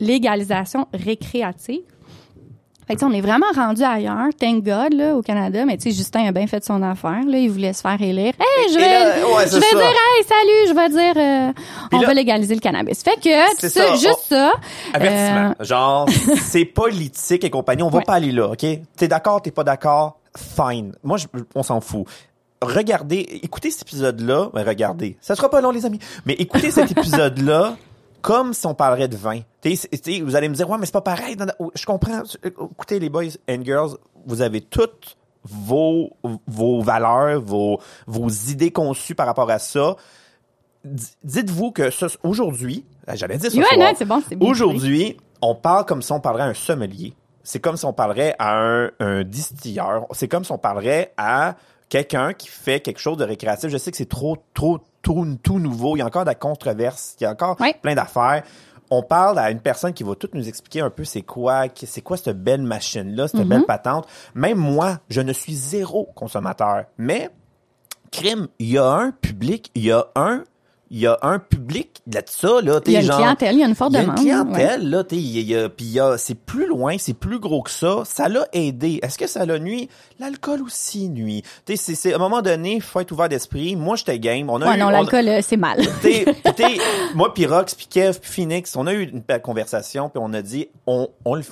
légalisation 0.00 0.86
récréative. 0.92 1.80
Fait 2.86 2.94
que, 2.94 3.00
tu 3.00 3.06
sais, 3.06 3.12
on 3.12 3.14
est 3.16 3.20
vraiment 3.20 3.46
rendu 3.54 3.82
ailleurs, 3.82 4.28
thank 4.38 4.62
God, 4.62 4.94
là, 4.94 5.16
au 5.16 5.22
Canada. 5.22 5.64
Mais 5.66 5.76
tu 5.76 5.90
sais, 5.90 5.96
Justin 5.96 6.26
a 6.26 6.32
bien 6.32 6.46
fait 6.46 6.64
son 6.64 6.80
affaire, 6.82 7.24
là. 7.26 7.36
Il 7.38 7.50
voulait 7.50 7.72
se 7.72 7.80
faire 7.80 8.00
élire. 8.00 8.32
Hey, 8.38 8.72
je 8.72 8.78
vais, 8.78 8.80
là, 9.20 9.26
ouais, 9.36 9.44
je 9.48 9.56
vais 9.56 9.60
ça. 9.60 9.76
dire, 9.76 9.86
hey, 9.86 10.24
salut, 10.24 10.68
je 10.68 10.74
vais 10.74 10.88
dire, 10.90 11.12
euh, 11.16 11.52
on 11.92 12.00
là- 12.00 12.06
va 12.06 12.14
légaliser 12.14 12.54
le 12.54 12.60
cannabis. 12.60 13.02
Fait 13.02 13.16
que, 13.16 13.30
C'est 13.58 13.68
ça, 13.70 13.88
ça, 13.88 13.94
juste 13.94 14.20
ça. 14.28 14.52
Avertissement. 14.94 15.54
euh, 15.60 15.64
Genre, 15.64 16.08
c'est 16.44 16.64
politique 16.64 17.42
et 17.42 17.50
compagnie. 17.50 17.82
On 17.82 17.88
va 17.88 17.98
Ouais. 17.98 18.04
pas 18.04 18.14
aller 18.14 18.30
là, 18.32 18.50
OK? 18.50 18.64
T'es 18.96 19.08
d'accord, 19.08 19.42
t'es 19.42 19.50
pas 19.50 19.64
d'accord? 19.64 20.18
Fine. 20.36 20.92
Moi, 21.02 21.16
je- 21.18 21.26
on 21.54 21.62
s'en 21.64 21.80
fout. 21.80 22.06
Regardez, 22.62 23.40
écoutez 23.42 23.70
cet 23.70 23.82
épisode-là. 23.82 24.48
Ben, 24.54 24.64
regardez. 24.66 25.16
Ça 25.20 25.34
sera 25.34 25.50
pas 25.50 25.60
long, 25.60 25.70
les 25.72 25.84
amis. 25.86 25.98
Mais 26.24 26.34
écoutez 26.34 26.70
cet 26.70 26.90
épisode-là 26.96 27.76
comme 28.26 28.54
si 28.54 28.66
on 28.66 28.74
parlerait 28.74 29.06
de 29.06 29.16
vin. 29.16 29.42
T'sais, 29.60 29.76
c'est- 29.76 30.02
t'sais, 30.02 30.20
vous 30.20 30.34
allez 30.34 30.48
me 30.48 30.54
dire, 30.56 30.68
ouais, 30.68 30.78
mais 30.78 30.86
c'est 30.86 30.90
pas 30.90 31.00
pareil. 31.00 31.36
Je 31.76 31.86
comprends. 31.86 32.22
Écoutez, 32.42 32.98
les 32.98 33.08
boys 33.08 33.36
and 33.48 33.62
girls, 33.62 33.96
vous 34.26 34.42
avez 34.42 34.62
toutes 34.62 35.16
vos, 35.44 36.10
vos 36.48 36.82
valeurs, 36.82 37.40
vos, 37.40 37.78
vos 38.08 38.28
idées 38.28 38.72
conçues 38.72 39.14
par 39.14 39.26
rapport 39.26 39.48
à 39.48 39.60
ça. 39.60 39.94
Dites-vous 41.22 41.70
que 41.70 41.88
aujourd'hui, 42.24 42.84
j'allais 43.14 43.38
dire 43.38 43.52
ce 43.52 43.58
ouais, 43.58 43.64
soir, 43.64 43.78
non, 43.78 43.94
c'est 43.96 44.04
bon. 44.04 44.20
Aujourd'hui, 44.50 45.16
on 45.40 45.54
parle 45.54 45.84
comme 45.84 46.02
si 46.02 46.10
on 46.10 46.18
parlerait 46.18 46.44
à 46.44 46.48
un 46.48 46.54
sommelier. 46.54 47.14
C'est 47.44 47.60
comme 47.60 47.76
si 47.76 47.84
on 47.84 47.92
parlerait 47.92 48.34
à 48.40 48.56
un, 48.58 48.90
un 48.98 49.22
distilleur. 49.22 50.06
C'est 50.10 50.26
comme 50.26 50.42
si 50.44 50.50
on 50.50 50.58
parlerait 50.58 51.12
à 51.16 51.54
quelqu'un 51.88 52.32
qui 52.32 52.48
fait 52.48 52.80
quelque 52.80 52.98
chose 52.98 53.18
de 53.18 53.24
récréatif. 53.24 53.70
Je 53.70 53.78
sais 53.78 53.92
que 53.92 53.96
c'est 53.96 54.08
trop, 54.08 54.36
trop, 54.52 54.80
tout 55.42 55.58
nouveau. 55.58 55.96
Il 55.96 56.00
y 56.00 56.02
a 56.02 56.06
encore 56.06 56.24
de 56.24 56.30
la 56.30 56.34
controverse. 56.34 57.16
Il 57.20 57.24
y 57.24 57.26
a 57.26 57.30
encore 57.30 57.56
plein 57.82 57.94
d'affaires. 57.94 58.42
On 58.90 59.02
parle 59.02 59.38
à 59.38 59.50
une 59.50 59.60
personne 59.60 59.92
qui 59.92 60.04
va 60.04 60.14
tout 60.14 60.28
nous 60.32 60.48
expliquer 60.48 60.80
un 60.80 60.90
peu 60.90 61.04
c'est 61.04 61.22
quoi, 61.22 61.64
c'est 61.74 62.02
quoi 62.02 62.16
cette 62.16 62.40
belle 62.42 62.62
machine-là, 62.62 63.26
cette 63.26 63.40
Mm-hmm. 63.40 63.48
belle 63.48 63.64
patente. 63.66 64.06
Même 64.34 64.58
moi, 64.58 64.98
je 65.08 65.20
ne 65.20 65.32
suis 65.32 65.54
zéro 65.54 66.08
consommateur. 66.14 66.84
Mais 66.96 67.30
crime, 68.12 68.46
il 68.60 68.70
y 68.70 68.78
a 68.78 68.86
un 68.86 69.10
public, 69.10 69.70
il 69.74 69.84
y 69.84 69.92
a 69.92 70.06
un, 70.14 70.44
il 70.90 70.98
y 71.00 71.06
a 71.06 71.18
un 71.22 71.38
public 71.38 72.00
de 72.06 72.20
ça 72.26 72.60
là. 72.62 72.80
Il 72.86 72.92
y 72.92 72.96
a 72.96 73.00
une 73.00 73.06
genre- 73.06 73.16
clientèle, 73.16 73.54
il 73.54 73.60
y 73.60 73.64
a 73.64 73.66
une 73.66 73.74
forte 73.74 73.92
il 73.92 73.96
y 73.96 73.98
a 73.98 74.02
demande. 74.02 74.18
une 74.18 74.24
ouais. 74.24 74.30
clientèle, 74.60 74.90
là, 74.90 75.02
tu 75.04 75.16
puis 75.16 75.84
il 75.84 75.92
y 75.92 76.00
a- 76.00 76.16
c'est 76.18 76.34
plus 76.34 76.66
loin, 76.66 76.96
c'est 76.98 77.14
plus 77.14 77.38
gros 77.40 77.62
que 77.62 77.70
ça. 77.70 78.02
Ça 78.04 78.28
l'a 78.28 78.46
aidé. 78.52 79.00
Est-ce 79.02 79.18
que 79.18 79.26
ça 79.26 79.44
l'a 79.44 79.58
nuit? 79.58 79.88
L'alcool 80.20 80.62
aussi 80.62 81.08
nuit. 81.08 81.42
Tu 81.66 81.74
sais, 81.74 81.76
c'est- 81.76 81.94
c'est, 81.94 82.12
à 82.12 82.16
un 82.16 82.18
moment 82.20 82.40
donné, 82.42 82.74
il 82.76 82.80
faut 82.82 83.00
être 83.00 83.10
ouvert 83.12 83.28
d'esprit. 83.28 83.74
Moi, 83.76 83.96
j'étais 83.96 84.18
game. 84.18 84.48
On 84.48 84.60
a 84.62 84.68
Ouais, 84.68 84.76
eu, 84.76 84.78
non, 84.80 84.86
on- 84.86 84.90
l'alcool, 84.90 85.28
euh, 85.28 85.40
c'est 85.42 85.56
mal. 85.56 85.78
t'sais, 86.00 86.24
t'sais, 86.54 86.78
moi, 87.14 87.34
puis 87.34 87.46
Rox, 87.46 87.74
puis 87.74 87.86
Kev, 87.86 88.18
puis 88.20 88.30
Phoenix, 88.30 88.76
on 88.76 88.86
a 88.86 88.92
eu 88.92 89.02
une 89.08 89.20
belle 89.20 89.42
conversation, 89.42 90.08
puis 90.08 90.20
on 90.24 90.32
a 90.32 90.42
dit, 90.42 90.68
on, 90.86 91.08
on 91.24 91.34
le? 91.34 91.42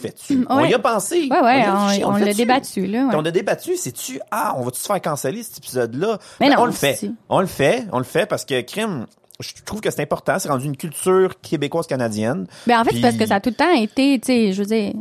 On 0.48 0.56
Ouais. 0.62 0.70
y 0.70 0.74
a 0.74 0.78
pensé. 0.78 1.28
Ouais, 1.30 1.40
ouais, 1.40 1.60
y 1.60 1.62
a 1.62 1.74
réfléchi, 1.86 2.04
on, 2.04 2.08
on 2.08 2.16
le 2.16 2.24
l'a 2.26 2.34
débattu, 2.34 2.86
là. 2.86 3.04
ouais. 3.06 3.14
On 3.16 3.24
a 3.24 3.30
débattu, 3.30 3.76
c'est-tu, 3.76 4.20
ah, 4.30 4.54
on 4.56 4.62
va-tu 4.62 4.80
se 4.80 4.86
faire 4.86 5.00
canceller 5.00 5.42
cet 5.42 5.58
épisode-là? 5.58 6.18
Mais 6.40 6.48
Ben, 6.50 6.56
non, 6.56 6.62
on 6.62 6.66
le 6.66 6.72
fait. 6.72 7.00
On 7.28 7.40
le 7.40 7.46
fait, 7.46 7.86
on 7.92 7.98
le 7.98 8.04
fait 8.04 8.26
parce 8.26 8.44
que 8.44 8.60
crime, 8.62 9.06
je 9.56 9.62
trouve 9.64 9.80
que 9.80 9.90
c'est 9.90 10.02
important, 10.02 10.38
c'est 10.38 10.48
rendu 10.48 10.66
une 10.66 10.76
culture 10.76 11.34
québécoise-canadienne. 11.40 12.46
Ben, 12.66 12.80
en 12.80 12.84
fait, 12.84 12.90
Puis- 12.90 12.96
c'est 12.98 13.02
parce 13.02 13.16
que 13.16 13.26
ça 13.26 13.36
a 13.36 13.40
tout 13.40 13.50
le 13.50 13.56
temps 13.56 13.72
été, 13.72 14.18
tu 14.18 14.26
sais, 14.26 14.52
je 14.52 14.62
veux 14.62 14.66
dire, 14.68 14.92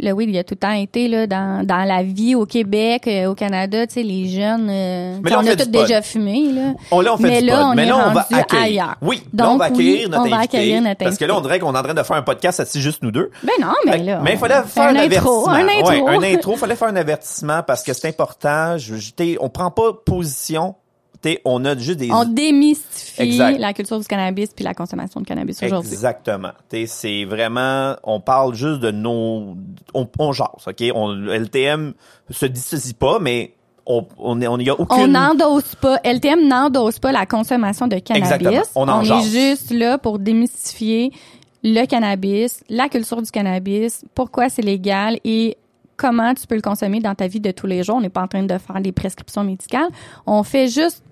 le- 0.00 0.10
weed, 0.12 0.28
il 0.30 0.38
a 0.38 0.42
tout 0.44 0.54
le 0.54 0.58
temps 0.58 0.72
été 0.72 1.06
là 1.06 1.26
dans, 1.28 1.64
dans 1.64 1.84
la 1.84 2.02
vie 2.02 2.34
au 2.34 2.46
Québec, 2.46 3.06
euh, 3.06 3.26
au 3.26 3.34
Canada, 3.34 3.86
tu 3.86 3.94
sais, 3.94 4.02
les 4.02 4.28
jeunes, 4.28 4.68
euh, 4.68 5.18
tu 5.18 5.22
sais, 5.28 5.30
là, 5.30 5.40
on 5.40 5.46
a 5.46 5.54
tous 5.56 5.68
déjà 5.68 6.02
fumé, 6.02 6.50
là. 6.52 6.72
On, 6.90 7.00
là, 7.00 7.14
on 7.14 7.16
fait 7.16 7.22
Mais 7.22 7.40
du 7.42 7.46
là, 7.46 7.68
on 7.68 7.74
mais 7.74 7.84
est 7.84 7.86
là, 7.86 8.08
on 8.08 8.12
va 8.12 8.26
accueillir. 8.32 8.62
ailleurs. 8.84 8.96
Oui, 9.02 9.22
là, 9.32 9.46
on 9.46 9.50
Donc, 9.52 9.58
va 9.60 9.64
accueillir 9.66 10.04
oui, 10.04 10.08
notre 10.10 10.26
on 10.26 10.30
va 10.30 10.38
accueillir 10.40 10.82
notre 10.82 11.04
parce 11.04 11.16
que 11.16 11.24
là, 11.24 11.36
on 11.36 11.40
dirait 11.42 11.58
qu'on 11.60 11.74
est 11.74 11.78
en 11.78 11.82
train 11.82 11.94
de 11.94 12.02
faire 12.02 12.16
un 12.16 12.22
podcast 12.22 12.58
assis 12.60 12.80
juste 12.80 13.02
nous 13.02 13.12
deux. 13.12 13.30
Ben 13.44 13.52
non, 13.60 13.72
mais 13.86 13.98
là. 13.98 14.20
mais 14.24 14.32
il 14.32 14.38
fallait 14.38 14.62
faire 14.66 14.84
un, 14.88 14.96
intro, 14.96 15.48
avertissement. 15.48 15.52
un 15.52 15.68
intro. 15.68 16.08
Ouais, 16.08 16.16
un 16.16 16.34
intro. 16.34 16.56
fallait 16.56 16.76
faire 16.76 16.88
un 16.88 16.96
avertissement 16.96 17.62
parce 17.62 17.82
que 17.84 17.92
c'est 17.92 18.08
important. 18.08 18.76
Je, 18.78 18.94
on 19.40 19.48
prend 19.48 19.70
pas 19.70 19.92
position. 20.04 20.74
On 21.44 21.64
a 21.64 21.76
juste 21.76 21.98
des... 21.98 22.10
On 22.10 22.24
démystifie 22.24 23.22
Exact. 23.22 23.58
la 23.58 23.72
culture 23.72 23.98
du 24.00 24.06
cannabis 24.06 24.50
puis 24.54 24.64
la 24.64 24.74
consommation 24.74 25.20
de 25.20 25.26
cannabis 25.26 25.62
aujourd'hui. 25.62 25.92
Exactement. 25.92 26.50
C'est 26.86 27.24
vraiment, 27.24 27.96
on 28.02 28.20
parle 28.20 28.54
juste 28.54 28.80
de 28.80 28.90
nos, 28.90 29.56
on, 29.94 30.08
on 30.18 30.32
jase, 30.32 30.48
ok? 30.66 30.84
On, 30.94 31.12
LTM 31.14 31.94
se 32.30 32.46
dissocie 32.46 32.94
pas, 32.94 33.18
mais 33.20 33.54
on, 33.86 34.06
on, 34.18 34.40
est- 34.40 34.46
on 34.48 34.58
y 34.58 34.70
a 34.70 34.74
On 34.78 34.82
aucune. 34.82 35.06
n'endosse 35.12 35.74
pas, 35.76 35.98
LTM 36.04 36.48
n'endosse 36.48 36.98
pas 36.98 37.12
la 37.12 37.26
consommation 37.26 37.86
de 37.86 37.98
cannabis. 37.98 38.30
Exactement. 38.32 38.62
On 38.74 38.88
en 38.88 39.02
est 39.02 39.22
juste 39.28 39.70
là 39.72 39.98
pour 39.98 40.18
démystifier 40.18 41.12
le 41.62 41.86
cannabis, 41.86 42.62
la 42.68 42.88
culture 42.88 43.22
du 43.22 43.30
cannabis, 43.30 44.04
pourquoi 44.14 44.48
c'est 44.48 44.62
légal 44.62 45.18
et 45.24 45.56
comment 45.96 46.34
tu 46.34 46.46
peux 46.46 46.56
le 46.56 46.60
consommer 46.60 47.00
dans 47.00 47.14
ta 47.14 47.26
vie 47.26 47.40
de 47.40 47.50
tous 47.52 47.66
les 47.66 47.82
jours. 47.82 47.96
On 47.96 48.00
n'est 48.00 48.08
pas 48.08 48.22
en 48.22 48.26
train 48.28 48.42
de 48.42 48.58
faire 48.58 48.80
des 48.80 48.92
prescriptions 48.92 49.44
médicales. 49.44 49.88
On 50.26 50.42
fait 50.42 50.68
juste 50.68 51.02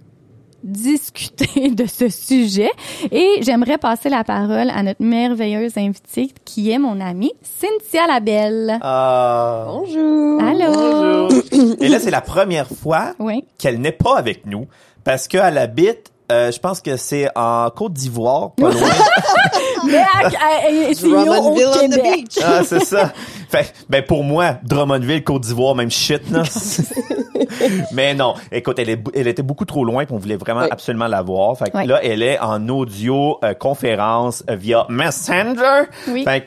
discuter 0.63 1.71
de 1.75 1.87
ce 1.87 2.09
sujet 2.09 2.71
et 3.11 3.27
j'aimerais 3.43 3.79
passer 3.79 4.09
la 4.09 4.25
parole 4.25 4.71
à 4.71 4.83
notre 4.83 5.03
merveilleuse 5.03 5.77
invitée 5.77 6.31
qui 6.45 6.71
est 6.71 6.79
mon 6.79 7.01
amie 7.01 7.33
Cynthia 7.43 8.07
Labelle. 8.07 8.79
Ah. 8.83 9.65
Bonjour. 9.69 10.43
Allô? 10.43 10.73
Bonjour. 10.73 11.77
Et 11.81 11.89
là, 11.89 11.99
c'est 11.99 12.11
la 12.11 12.21
première 12.21 12.69
fois 12.69 13.15
Oui. 13.19 13.45
qu'elle 13.59 13.81
n'est 13.81 13.93
pas 13.93 14.17
avec 14.19 14.47
nous 14.47 14.67
parce 15.05 15.27
qu'elle 15.29 15.59
habite, 15.59 16.12
euh, 16.33 16.51
je 16.51 16.59
pense 16.59 16.81
que 16.81 16.97
c'est 16.97 17.29
en 17.37 17.69
Côte 17.71 17.93
d'Ivoire, 17.93 18.53
pas 18.53 18.71
loin. 18.71 18.81
Mais 19.87 19.99
à- 19.99 20.27
à- 20.27 20.95
c'est 20.95 21.07
au 21.07 21.11
Drummondville 21.25 21.67
on 21.67 21.89
the 21.89 22.03
beach. 22.03 22.39
ah, 22.43 22.61
c'est 22.65 22.85
ça. 22.85 23.13
Fait, 23.49 23.73
ben 23.89 24.03
pour 24.05 24.25
moi, 24.25 24.57
Drummondville, 24.65 25.23
Côte 25.25 25.43
d'Ivoire, 25.43 25.75
même 25.75 25.91
shit, 25.91 26.29
là. 26.31 26.43
Mais 27.93 28.15
non, 28.15 28.35
écoute, 28.51 28.79
elle, 28.79 28.89
est, 28.91 29.01
elle 29.15 29.27
était 29.27 29.43
beaucoup 29.43 29.65
trop 29.65 29.85
loin, 29.85 30.05
puis 30.05 30.15
on 30.15 30.19
voulait 30.19 30.37
vraiment 30.37 30.63
Oui. 30.63 30.69
absolument 30.71 31.07
la 31.09 31.23
voir. 31.23 31.57
Fait 31.59 31.71
que 31.71 31.77
Oui. 31.77 31.87
là, 31.87 32.01
elle 32.03 32.23
est 32.23 32.39
en 32.39 32.69
audio 32.69 33.39
euh, 33.45 33.55
conférence 33.55 34.43
euh, 34.49 34.57
via 34.57 34.87
Messenger. 34.89 35.83
Oui. 36.09 36.25
Fait 36.25 36.43
que 36.43 36.47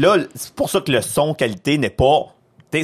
là, 0.00 0.16
c'est 0.34 0.52
pour 0.52 0.70
ça 0.70 0.80
que 0.80 0.90
le 0.92 1.02
son 1.02 1.34
qualité 1.34 1.78
n'est 1.78 1.90
pas, 1.90 2.26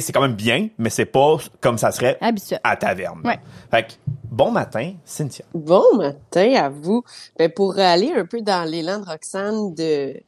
c'est 0.01 0.11
quand 0.11 0.21
même 0.21 0.35
bien, 0.35 0.69
mais 0.77 0.89
c'est 0.89 1.05
pas 1.05 1.37
comme 1.61 1.77
ça 1.77 1.91
serait 1.91 2.17
Habituel. 2.21 2.59
à 2.63 2.75
taverne. 2.75 3.21
Ouais. 3.23 3.39
Fait 3.71 3.87
que 3.87 3.93
bon 4.23 4.51
matin, 4.51 4.93
Cynthia. 5.05 5.45
Bon 5.53 5.95
matin 5.97 6.53
à 6.55 6.69
vous. 6.69 7.03
Ben, 7.37 7.51
pour 7.51 7.77
aller 7.79 8.11
un 8.15 8.25
peu 8.25 8.41
dans 8.41 8.69
l'élan 8.69 8.99
de 8.99 9.05
Roxane 9.05 9.73
de 9.73 10.21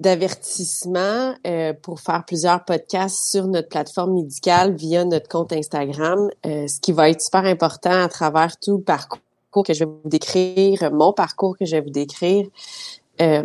d'avertissement 0.00 1.34
euh, 1.46 1.72
pour 1.80 2.00
faire 2.00 2.24
plusieurs 2.26 2.64
podcasts 2.64 3.30
sur 3.30 3.46
notre 3.46 3.68
plateforme 3.68 4.14
médicale 4.14 4.74
via 4.74 5.04
notre 5.04 5.28
compte 5.28 5.52
Instagram, 5.52 6.28
euh, 6.44 6.66
ce 6.66 6.80
qui 6.80 6.90
va 6.92 7.08
être 7.08 7.20
super 7.20 7.44
important 7.44 8.02
à 8.02 8.08
travers 8.08 8.58
tout 8.58 8.78
le 8.78 8.82
parcours 8.82 9.20
que 9.64 9.72
je 9.72 9.84
vais 9.84 9.90
vous 9.90 10.08
décrire, 10.08 10.90
mon 10.92 11.12
parcours 11.12 11.56
que 11.56 11.64
je 11.64 11.76
vais 11.76 11.82
vous 11.82 11.90
décrire. 11.90 12.46
Euh, 13.20 13.42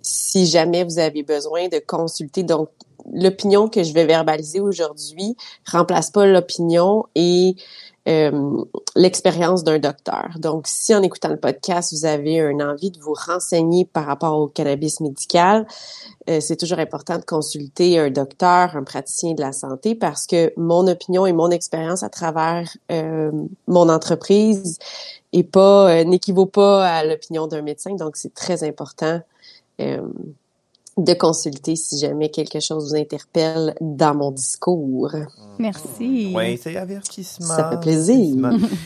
si 0.00 0.46
jamais 0.46 0.84
vous 0.84 0.98
avez 0.98 1.22
besoin 1.22 1.68
de 1.68 1.78
consulter, 1.84 2.42
donc 2.42 2.68
l'opinion 3.12 3.68
que 3.68 3.82
je 3.82 3.92
vais 3.92 4.04
verbaliser 4.04 4.60
aujourd'hui 4.60 5.36
remplace 5.66 6.10
pas 6.10 6.26
l'opinion 6.26 7.04
et 7.14 7.56
euh, 8.08 8.64
l'expérience 8.94 9.64
d'un 9.64 9.80
docteur. 9.80 10.30
Donc, 10.38 10.68
si 10.68 10.94
en 10.94 11.02
écoutant 11.02 11.28
le 11.28 11.38
podcast, 11.38 11.92
vous 11.92 12.04
avez 12.04 12.36
une 12.36 12.62
envie 12.62 12.92
de 12.92 13.00
vous 13.00 13.14
renseigner 13.14 13.84
par 13.84 14.06
rapport 14.06 14.38
au 14.38 14.46
cannabis 14.46 15.00
médical, 15.00 15.66
euh, 16.30 16.40
c'est 16.40 16.56
toujours 16.56 16.78
important 16.78 17.18
de 17.18 17.24
consulter 17.24 17.98
un 17.98 18.10
docteur, 18.10 18.76
un 18.76 18.84
praticien 18.84 19.34
de 19.34 19.40
la 19.40 19.50
santé, 19.52 19.96
parce 19.96 20.26
que 20.26 20.52
mon 20.56 20.86
opinion 20.86 21.26
et 21.26 21.32
mon 21.32 21.50
expérience 21.50 22.04
à 22.04 22.08
travers 22.08 22.68
euh, 22.92 23.32
mon 23.66 23.88
entreprise 23.88 24.78
est 25.32 25.42
pas 25.42 25.90
euh, 25.90 26.04
n'équivaut 26.04 26.46
pas 26.46 26.86
à 26.86 27.04
l'opinion 27.04 27.48
d'un 27.48 27.62
médecin. 27.62 27.96
Donc, 27.96 28.16
c'est 28.16 28.34
très 28.34 28.62
important 28.62 29.20
euh, 29.80 30.00
de 30.96 31.12
consulter 31.12 31.76
si 31.76 31.98
jamais 31.98 32.30
quelque 32.30 32.58
chose 32.60 32.90
vous 32.90 32.96
interpelle 32.96 33.74
dans 33.80 34.14
mon 34.14 34.30
discours. 34.30 35.12
Merci. 35.58 36.32
Oui, 36.34 36.58
c'est 36.62 36.76
avertissement. 36.76 37.46
Ça 37.54 37.68
fait 37.70 37.80
plaisir. 37.80 38.36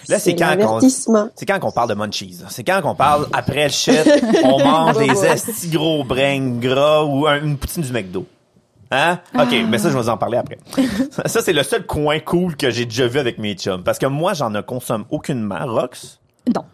Là, 0.08 0.18
c'est 0.18 0.34
quand 0.34 0.56
qu'on 0.58 0.80
c'est 1.36 1.46
quand 1.46 1.60
qu'on 1.60 1.70
parle 1.70 1.90
de 1.90 1.94
munchies. 1.94 2.38
C'est 2.48 2.64
quand 2.64 2.80
qu'on 2.82 2.94
parle 2.96 3.26
après 3.32 3.64
le 3.64 3.70
shit, 3.70 3.94
on 4.44 4.58
mange 4.58 4.98
des 4.98 5.10
Ouais. 5.10 5.32
estis 5.34 5.68
gros 5.68 6.02
brins 6.04 6.58
gras 6.58 7.04
ou 7.04 7.26
un- 7.26 7.42
une 7.42 7.56
poutine 7.56 7.82
du 7.82 7.92
McDo. 7.92 8.26
Hein? 8.92 9.20
OK, 9.38 9.54
mais 9.68 9.78
ça, 9.78 9.88
je 9.88 9.94
vais 9.96 10.02
vous 10.02 10.08
en 10.08 10.16
parler 10.16 10.36
après. 10.38 10.58
ça, 11.26 11.42
c'est 11.42 11.52
le 11.52 11.62
seul 11.62 11.86
coin 11.86 12.18
cool 12.18 12.56
que 12.56 12.70
j'ai 12.70 12.86
déjà 12.86 13.06
vu 13.06 13.20
avec 13.20 13.38
mes 13.38 13.54
chums. 13.54 13.84
Parce 13.84 14.00
que 14.00 14.06
moi, 14.06 14.34
j'en 14.34 14.50
ne 14.50 14.60
consomme 14.62 15.04
aucunement, 15.10 15.64
Rox? 15.64 16.18
Non. 16.52 16.64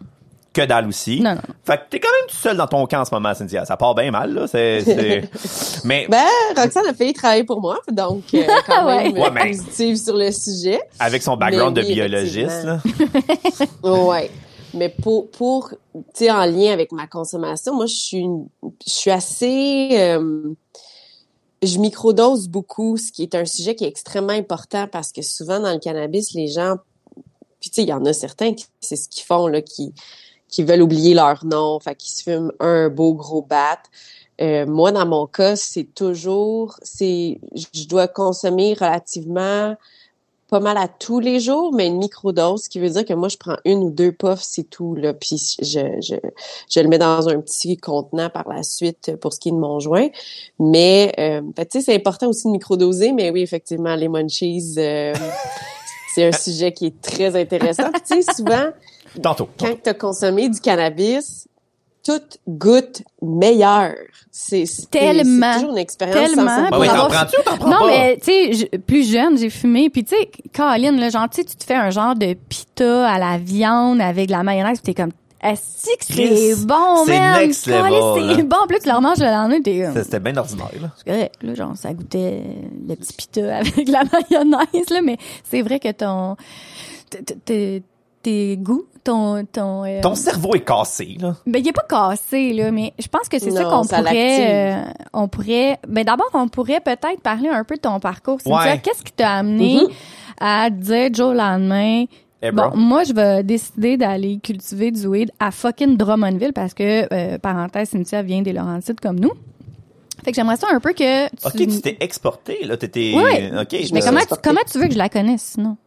Que 0.61 0.65
dalle 0.65 0.87
aussi. 0.87 1.21
Non, 1.21 1.31
non, 1.31 1.35
non. 1.35 1.53
Fait 1.63 1.77
que 1.77 1.81
t'es 1.91 1.99
quand 1.99 2.09
même 2.09 2.27
tout 2.29 2.35
seul 2.35 2.57
dans 2.57 2.65
ton 2.67 2.85
camp 2.87 3.01
en 3.01 3.05
ce 3.05 3.13
moment, 3.13 3.33
Cynthia. 3.35 3.63
Ça 3.65 3.77
part 3.77 3.93
bien 3.93 4.09
mal, 4.09 4.33
là. 4.33 4.47
C'est, 4.47 4.81
c'est- 5.35 5.83
Mais 5.85 6.07
Ben, 6.09 6.23
Roxane 6.55 6.87
a 6.87 6.93
failli 6.93 7.13
travailler 7.13 7.43
pour 7.43 7.61
moi, 7.61 7.79
donc 7.91 8.23
euh, 8.33 8.43
quand 8.65 8.85
même 8.87 9.17
Ouais, 9.17 9.29
mais- 9.31 9.51
positive 9.51 9.97
sur 9.97 10.15
le 10.17 10.31
sujet. 10.31 10.79
avec 10.99 11.21
son 11.21 11.37
background 11.37 11.77
Mais 11.77 11.83
de 11.83 11.93
biologiste, 11.93 12.63
là. 12.63 12.79
Ouais. 13.83 14.31
Mais 14.73 14.89
pour, 14.89 15.29
pour 15.31 15.69
tu 15.69 16.01
sais, 16.13 16.31
en 16.31 16.45
lien 16.45 16.71
avec 16.73 16.91
ma 16.91 17.07
consommation, 17.07 17.73
moi, 17.75 17.85
je 17.85 17.95
suis, 17.95 18.17
une- 18.17 18.47
je 18.85 18.91
suis 18.91 19.11
assez, 19.11 19.89
euh, 19.93 20.53
je 21.63 21.77
microdose 21.79 22.47
beaucoup, 22.49 22.97
ce 22.97 23.11
qui 23.11 23.23
est 23.23 23.33
un 23.35 23.45
sujet 23.45 23.75
qui 23.75 23.85
est 23.85 23.87
extrêmement 23.87 24.33
important 24.33 24.87
parce 24.91 25.11
que 25.11 25.21
souvent 25.21 25.59
dans 25.59 25.71
le 25.71 25.79
cannabis, 25.79 26.33
les 26.33 26.47
gens, 26.47 26.75
puis 27.59 27.69
tu 27.69 27.75
sais, 27.75 27.83
il 27.83 27.89
y 27.89 27.93
en 27.93 28.05
a 28.05 28.13
certains 28.13 28.53
qui, 28.53 28.65
c'est 28.81 28.95
ce 28.95 29.07
qu'ils 29.09 29.23
font, 29.23 29.47
là, 29.47 29.61
qui, 29.61 29.93
qui 30.49 30.63
veulent 30.63 30.81
oublier 30.81 31.13
leur 31.13 31.45
nom, 31.45 31.79
fait 31.79 31.95
qu'ils 31.95 32.11
se 32.11 32.23
fument 32.23 32.51
un 32.59 32.89
beau 32.89 33.13
gros 33.13 33.41
bat. 33.41 33.79
Euh, 34.39 34.65
moi, 34.65 34.91
dans 34.91 35.05
mon 35.05 35.25
cas, 35.25 35.55
c'est 35.55 35.93
toujours, 35.95 36.77
c'est, 36.83 37.39
je 37.53 37.87
dois 37.87 38.07
consommer 38.07 38.73
relativement 38.73 39.75
pas 40.49 40.59
mal 40.61 40.77
à 40.77 40.87
tous 40.87 41.19
les 41.19 41.39
jours, 41.39 41.73
mais 41.73 41.87
une 41.87 41.97
microdose, 41.97 42.63
ce 42.63 42.69
qui 42.69 42.79
veut 42.79 42.89
dire 42.89 43.03
que 43.03 43.13
moi, 43.13 43.27
je 43.27 43.37
prends 43.37 43.57
une 43.65 43.83
ou 43.83 43.89
deux 43.89 44.13
puffs, 44.13 44.41
c'est 44.41 44.63
tout, 44.63 44.95
là, 44.95 45.13
puis 45.13 45.37
je, 45.59 45.65
je, 46.01 46.15
je 46.69 46.79
le 46.79 46.87
mets 46.87 46.97
dans 46.97 47.27
un 47.27 47.41
petit 47.41 47.75
contenant 47.75 48.29
par 48.29 48.47
la 48.47 48.63
suite 48.63 49.17
pour 49.17 49.33
ce 49.33 49.39
qui 49.39 49.49
est 49.49 49.51
de 49.51 49.57
mon 49.57 49.79
joint. 49.79 50.07
Mais, 50.59 51.13
euh, 51.19 51.41
tu 51.57 51.63
sais, 51.69 51.81
c'est 51.81 51.95
important 51.95 52.27
aussi 52.27 52.47
de 52.47 52.53
microdoser, 52.53 53.11
mais 53.11 53.29
oui, 53.29 53.41
effectivement, 53.41 53.95
les 53.95 54.07
munchies, 54.07 54.75
euh, 54.77 55.13
c'est 56.15 56.25
un 56.25 56.31
sujet 56.31 56.71
qui 56.71 56.87
est 56.87 57.01
très 57.01 57.35
intéressant. 57.35 57.91
Tu 58.07 58.21
sais, 58.21 58.33
souvent, 58.33 58.71
Tantôt. 59.21 59.49
quand 59.59 59.75
tu 59.83 59.89
as 59.89 59.93
consommé 59.93 60.49
du 60.49 60.59
cannabis, 60.59 61.47
tout 62.03 62.21
goûte 62.47 63.01
meilleur. 63.21 63.93
C'est 64.31 64.65
c'est- 64.65 64.89
Tellement. 64.89 65.51
C'est 65.53 65.59
toujours 65.59 65.71
une 65.71 65.77
expérience 65.77 66.15
Tellement. 66.29 66.47
sans 66.55 66.69
Ben 66.69 66.79
oui, 66.79 66.87
t'en 66.87 66.93
avoir- 66.93 67.07
prends-tu 67.09 67.39
ou 67.39 67.43
t'en 67.43 67.57
prends 67.57 67.69
Non, 67.69 67.79
pas? 67.79 67.87
mais 67.87 68.17
tu 68.17 68.25
sais, 68.25 68.53
je- 68.53 68.77
plus 68.77 69.09
jeune, 69.11 69.37
j'ai 69.37 69.49
fumé. 69.49 69.89
Puis 69.89 70.03
tu 70.05 70.15
sais, 70.15 70.29
Caroline, 70.53 70.97
là, 70.99 71.09
genre, 71.09 71.27
tu 71.29 71.37
sais, 71.41 71.43
tu 71.45 71.55
te 71.57 71.63
fais 71.65 71.73
un 71.75 71.89
genre 71.89 72.15
de 72.15 72.33
pita 72.33 73.09
à 73.09 73.19
la 73.19 73.37
viande 73.37 73.99
avec 73.99 74.27
de 74.27 74.31
la 74.31 74.43
mayonnaise, 74.43 74.79
puis 74.81 74.93
t'es 74.93 75.01
comme, 75.01 75.11
est-ce 75.41 75.85
que 75.97 76.03
c'est 76.05 76.65
bon, 76.65 77.03
c'est 77.05 77.17
man? 77.19 77.41
next 77.41 77.65
Caliste, 77.65 77.67
level, 77.67 77.83
c'est 77.83 78.37
là. 78.37 78.43
bon. 78.43 78.55
Là, 78.69 78.79
tu 78.81 78.87
le 78.89 78.95
remanges 78.95 79.19
le 79.19 79.25
lendemain, 79.25 79.61
t'es 79.61 79.81
comme, 79.93 80.03
C'était 80.03 80.19
bien 80.19 80.37
ordinaire, 80.37 80.69
là. 80.81 80.91
c'est 80.97 81.11
correct, 81.11 81.35
là, 81.41 81.53
genre, 81.55 81.75
ça 81.75 81.93
goûtait 81.93 82.43
le 82.87 82.95
petit 82.95 83.13
pita 83.13 83.57
avec 83.57 83.87
la 83.89 84.03
mayonnaise, 84.05 84.89
là, 84.91 85.01
mais 85.03 85.17
c'est 85.49 85.61
vrai 85.61 85.79
que 85.79 85.91
ton, 85.91 86.37
t- 87.09 87.23
t- 87.23 87.35
t- 87.35 87.83
tes 88.27 88.57
goûts, 88.57 88.85
ton, 89.05 89.45
ton, 89.45 89.85
euh, 89.85 90.01
Ton 90.01 90.13
cerveau 90.15 90.53
est 90.55 90.65
cassé, 90.65 91.15
là. 91.19 91.35
ben, 91.45 91.59
il 91.59 91.67
est 91.67 91.71
pas 91.71 91.85
cassé, 91.89 92.51
là, 92.51 92.71
mais 92.71 92.91
je 92.99 93.07
pense 93.07 93.29
que 93.29 93.39
c'est 93.39 93.51
ça 93.51 93.63
qu'on 93.63 93.85
pourrait, 93.85 94.73
euh, 94.75 94.83
on 95.13 95.27
pourrait, 95.29 95.79
ben, 95.87 96.03
d'abord, 96.03 96.29
on 96.33 96.49
pourrait 96.49 96.81
peut-être 96.81 97.21
parler 97.23 97.47
un 97.47 97.63
peu 97.63 97.75
de 97.75 97.81
ton 97.81 98.01
parcours. 98.01 98.41
Cynthia. 98.41 98.73
Ouais. 98.73 98.79
Qu'est-ce 98.83 99.03
qui 99.03 99.13
t'a 99.13 99.31
amené 99.35 99.75
Mhm. 99.75 99.87
à 100.41 100.69
te 100.69 100.75
dire, 100.75 101.09
Joe, 101.13 101.31
le 101.31 101.37
lendemain, 101.37 102.03
Eh, 102.41 102.51
bro. 102.51 102.69
bon, 102.71 102.77
moi, 102.77 103.03
je 103.05 103.13
vais 103.13 103.43
décider 103.43 103.95
d'aller 103.95 104.39
cultiver 104.43 104.91
du 104.91 105.07
weed 105.07 105.31
à 105.39 105.51
fucking 105.51 105.95
Drummondville 105.95 106.51
parce 106.53 106.73
que, 106.73 107.07
euh, 107.13 107.37
parenthèse, 107.37 107.89
Cynthia 107.91 108.21
vient 108.23 108.41
des 108.41 108.51
Laurentides 108.51 108.99
comme 108.99 109.19
nous. 109.21 109.31
Fait 110.25 110.31
que 110.31 110.35
j'aimerais 110.35 110.57
ça 110.57 110.67
un 110.69 110.81
peu 110.81 110.91
que 110.91 111.27
tu... 111.29 111.47
OK, 111.47 111.53
tu 111.55 111.81
t'es 111.81 111.95
exporté, 112.01 112.65
là. 112.65 112.75
T'étais... 112.75 113.13
Oui. 113.15 113.21
OK. 113.61 113.67
je 113.71 113.93
Mais 113.93 114.01
me- 114.01 114.05
comment 114.05 114.19
tu, 114.19 114.35
comment 114.43 114.61
tu 114.69 114.79
veux 114.79 114.87
que 114.87 114.93
je 114.93 114.97
la 114.97 115.07
connaisse, 115.07 115.53
sinon? 115.55 115.77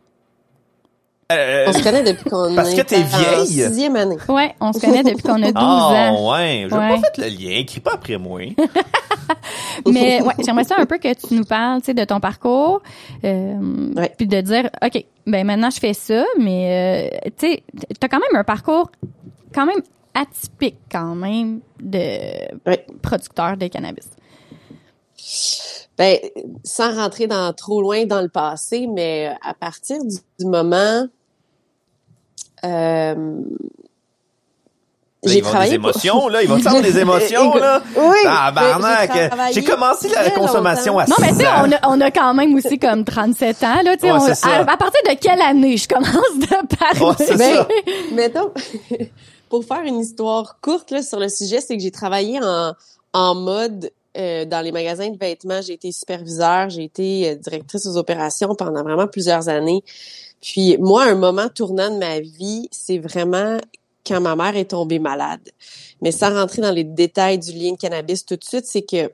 Euh, 1.30 1.64
On 1.68 1.72
se 1.72 1.82
connaît 1.82 2.02
depuis 2.02 2.28
qu'on 2.28 2.54
Parce 2.56 2.74
que 2.74 2.80
est 2.80 2.84
t'es 2.84 2.96
en 2.96 3.18
vieille. 3.18 3.46
sixième 3.46 3.96
année. 3.96 4.16
Ouais, 4.28 4.54
on 4.60 4.72
se 4.72 4.80
connaît 4.80 5.02
depuis 5.04 5.22
qu'on 5.22 5.42
a 5.42 5.52
12 5.52 5.54
ans. 5.54 5.56
Ah, 5.56 6.12
ouais. 6.32 6.66
J'ai 6.68 6.76
Ouais. 6.76 6.88
pas 6.88 6.98
fait 7.14 7.18
le 7.18 7.28
lien. 7.28 7.56
Écris 7.58 7.80
pas 7.80 7.92
après 7.94 8.16
moi. 8.18 8.40
Mais 9.86 10.20
ouais, 10.22 10.34
j'aimerais 10.44 10.64
ça 10.64 10.74
un 10.78 10.86
peu 10.86 10.98
que 10.98 11.12
tu 11.14 11.34
nous 11.34 11.44
parles, 11.44 11.80
tu 11.80 11.86
sais, 11.86 11.94
de 11.94 12.04
ton 12.04 12.20
parcours, 12.20 12.82
euh, 13.24 13.92
Ouais. 13.96 14.12
puis 14.16 14.26
de 14.26 14.40
dire, 14.40 14.68
ok, 14.84 15.04
ben 15.26 15.46
maintenant 15.46 15.70
je 15.70 15.78
fais 15.78 15.94
ça, 15.94 16.24
mais 16.38 17.10
euh, 17.24 17.30
tu 17.38 17.46
sais, 17.46 17.62
t'as 17.98 18.08
quand 18.08 18.18
même 18.18 18.40
un 18.40 18.44
parcours 18.44 18.90
quand 19.54 19.66
même 19.66 19.80
atypique 20.14 20.78
quand 20.90 21.14
même 21.14 21.60
de 21.80 21.98
Ouais. 22.66 22.84
producteur 23.02 23.56
de 23.56 23.68
cannabis. 23.68 24.10
Ben, 25.96 26.16
sans 26.64 26.94
rentrer 26.96 27.26
dans 27.26 27.52
trop 27.52 27.80
loin 27.82 28.06
dans 28.06 28.20
le 28.22 28.28
passé, 28.28 28.86
mais 28.92 29.30
à 29.42 29.54
partir 29.54 29.98
du, 30.02 30.16
du 30.38 30.46
moment 30.46 31.06
Là, 32.62 33.14
ils 35.34 35.44
vont 35.44 35.60
des 35.60 35.74
émotions, 35.74 36.28
là. 36.28 36.42
Ils 36.42 36.48
vont 36.48 36.56
avoir 36.56 36.80
des 36.80 36.98
émotions, 37.04 37.54
là. 37.54 37.82
Oui. 37.94 38.16
Ah, 38.26 38.50
barnac. 38.52 39.10
J'ai 39.52 39.62
commencé 39.62 40.08
la 40.08 40.30
consommation 40.30 40.98
à 40.98 41.06
Non, 41.06 41.16
mais 41.20 41.28
tu 41.28 41.36
sais, 41.40 41.46
on 41.46 41.70
a, 41.72 41.88
on 41.88 42.00
a 42.00 42.10
quand 42.10 42.32
même 42.32 42.54
aussi 42.54 42.78
comme 42.78 43.04
37 43.04 43.62
ans, 43.64 43.82
là. 43.84 43.96
Tu 43.96 44.00
sais, 44.06 44.12
Ouais, 44.12 44.18
on- 44.18 44.26
c'est 44.26 44.34
ça. 44.34 44.48
à, 44.48 44.60
à 44.72 44.76
partir 44.78 45.00
de 45.06 45.14
quelle 45.20 45.42
année 45.42 45.76
je 45.76 45.86
commence 45.86 46.38
de 46.38 46.66
parler? 46.76 47.00
Ouais, 47.00 47.14
c'est 47.26 47.36
Mais, 47.36 47.54
ça. 47.54 47.68
mettons, 48.14 48.50
pour 49.50 49.62
faire 49.64 49.82
une 49.84 49.98
histoire 50.00 50.56
courte 50.62 50.90
là, 50.90 51.02
sur 51.02 51.20
le 51.20 51.28
sujet, 51.28 51.60
c'est 51.60 51.76
que 51.76 51.82
j'ai 51.82 51.90
travaillé 51.90 52.40
en, 52.42 52.72
en 53.12 53.34
mode 53.34 53.90
euh, 54.16 54.46
dans 54.46 54.62
les 54.64 54.72
magasins 54.72 55.10
de 55.10 55.18
vêtements. 55.18 55.60
J'ai 55.60 55.74
été 55.74 55.92
superviseur, 55.92 56.70
j'ai 56.70 56.84
été 56.84 57.28
euh, 57.28 57.34
directrice 57.34 57.84
aux 57.84 57.98
opérations 57.98 58.54
pendant 58.54 58.82
vraiment 58.82 59.06
plusieurs 59.06 59.50
années. 59.50 59.82
Puis 60.40 60.76
moi, 60.78 61.04
un 61.04 61.14
moment 61.14 61.48
tournant 61.48 61.90
de 61.90 61.98
ma 61.98 62.20
vie, 62.20 62.68
c'est 62.70 62.98
vraiment 62.98 63.58
quand 64.06 64.20
ma 64.20 64.36
mère 64.36 64.56
est 64.56 64.70
tombée 64.70 64.98
malade. 64.98 65.46
Mais 66.00 66.12
sans 66.12 66.32
rentrer 66.34 66.62
dans 66.62 66.70
les 66.72 66.84
détails 66.84 67.38
du 67.38 67.52
lien 67.52 67.76
cannabis 67.76 68.24
tout 68.24 68.36
de 68.36 68.44
suite, 68.44 68.66
c'est 68.66 68.82
que 68.82 69.12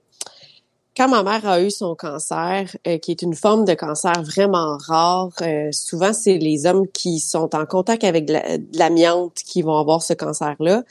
quand 0.97 1.09
ma 1.09 1.23
mère 1.23 1.47
a 1.47 1.61
eu 1.61 1.71
son 1.71 1.95
cancer, 1.95 2.75
euh, 2.87 2.97
qui 2.97 3.11
est 3.11 3.21
une 3.21 3.35
forme 3.35 3.67
de 3.67 3.75
cancer 3.75 4.15
vraiment 4.23 4.79
rare, 4.79 5.31
euh, 5.43 5.71
souvent 5.73 6.13
c'est 6.15 6.39
les 6.39 6.65
hommes 6.65 6.89
qui 6.89 7.21
sont 7.21 7.55
en 7.55 7.67
contact 7.67 8.03
avec 8.05 8.25
de 8.25 8.33
la- 8.35 8.57
de 8.59 8.79
l'amiante 8.79 9.35
qui 9.35 9.61
vont 9.61 9.77
avoir 9.77 10.03
ce 10.03 10.15
cancer-là. 10.15 10.85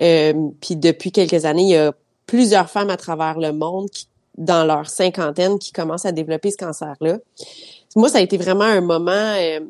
Euh, 0.00 0.32
Puis 0.60 0.76
depuis 0.76 1.12
quelques 1.12 1.44
années, 1.44 1.64
il 1.64 1.68
y 1.70 1.76
a 1.76 1.92
plusieurs 2.26 2.70
femmes 2.70 2.88
à 2.88 2.96
travers 2.96 3.38
le 3.38 3.52
monde 3.52 3.90
dans 4.38 4.64
leur 4.64 4.88
cinquantaine 4.88 5.58
qui 5.58 5.72
commencent 5.72 6.06
à 6.06 6.12
développer 6.12 6.50
ce 6.50 6.56
cancer-là. 6.56 7.18
Moi, 7.96 8.08
ça 8.08 8.18
a 8.18 8.20
été 8.20 8.36
vraiment 8.36 8.64
un 8.64 8.80
moment 8.80 9.10
euh, 9.12 9.60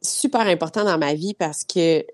super 0.00 0.42
important 0.42 0.84
dans 0.84 0.98
ma 0.98 1.14
vie 1.14 1.34
parce 1.34 1.64
que 1.64 2.04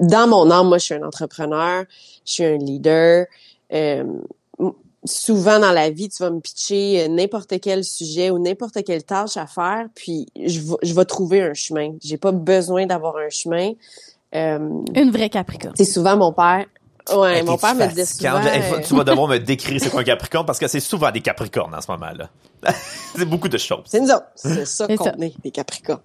dans 0.00 0.26
mon 0.28 0.50
âme, 0.50 0.68
moi, 0.68 0.78
je 0.78 0.84
suis 0.84 0.94
un 0.94 1.02
entrepreneur, 1.02 1.84
je 2.24 2.32
suis 2.32 2.44
un 2.44 2.56
leader. 2.56 3.26
Euh, 3.72 4.04
souvent 5.04 5.58
dans 5.58 5.72
la 5.72 5.90
vie, 5.90 6.08
tu 6.08 6.22
vas 6.22 6.30
me 6.30 6.40
pitcher 6.40 7.04
euh, 7.04 7.08
n'importe 7.08 7.60
quel 7.60 7.84
sujet 7.84 8.30
ou 8.30 8.38
n'importe 8.38 8.82
quelle 8.84 9.04
tâche 9.04 9.36
à 9.36 9.46
faire, 9.46 9.86
puis 9.94 10.26
je 10.36 10.60
vais, 10.60 10.76
je 10.82 10.94
vais 10.94 11.04
trouver 11.04 11.42
un 11.42 11.54
chemin. 11.54 11.94
J'ai 12.02 12.18
pas 12.18 12.32
besoin 12.32 12.86
d'avoir 12.86 13.16
un 13.16 13.28
chemin. 13.30 13.72
Euh, 14.34 14.58
Une 14.94 15.10
vraie 15.10 15.30
Capricorne. 15.30 15.74
c'est 15.76 15.84
souvent 15.84 16.16
mon 16.16 16.32
père. 16.32 16.66
Ouais, 17.14 17.38
Hey, 17.38 17.42
mon 17.42 17.56
père 17.56 17.74
me 17.74 17.86
disait 17.86 18.04
souvent. 18.04 18.40
Hey, 18.40 18.62
euh, 18.72 18.80
Tu 18.86 18.94
vas 18.94 19.04
devoir 19.04 19.28
me 19.28 19.38
décrire 19.38 19.80
c'est 19.80 19.90
quoi 19.90 20.00
un 20.00 20.04
Capricorne 20.04 20.46
parce 20.46 20.58
que 20.58 20.68
c'est 20.68 20.80
souvent 20.80 21.10
des 21.10 21.20
Capricornes 21.20 21.74
en 21.74 21.80
ce 21.80 21.90
moment-là. 21.92 22.28
c'est 23.16 23.24
beaucoup 23.24 23.48
de 23.48 23.58
choses. 23.58 23.84
C'est 23.86 24.00
nous 24.00 24.10
autres. 24.10 24.26
C'est 24.34 24.66
ça 24.66 24.86
qu'on 24.86 25.20
est, 25.20 25.34
les 25.44 25.50
Capricornes. 25.50 26.00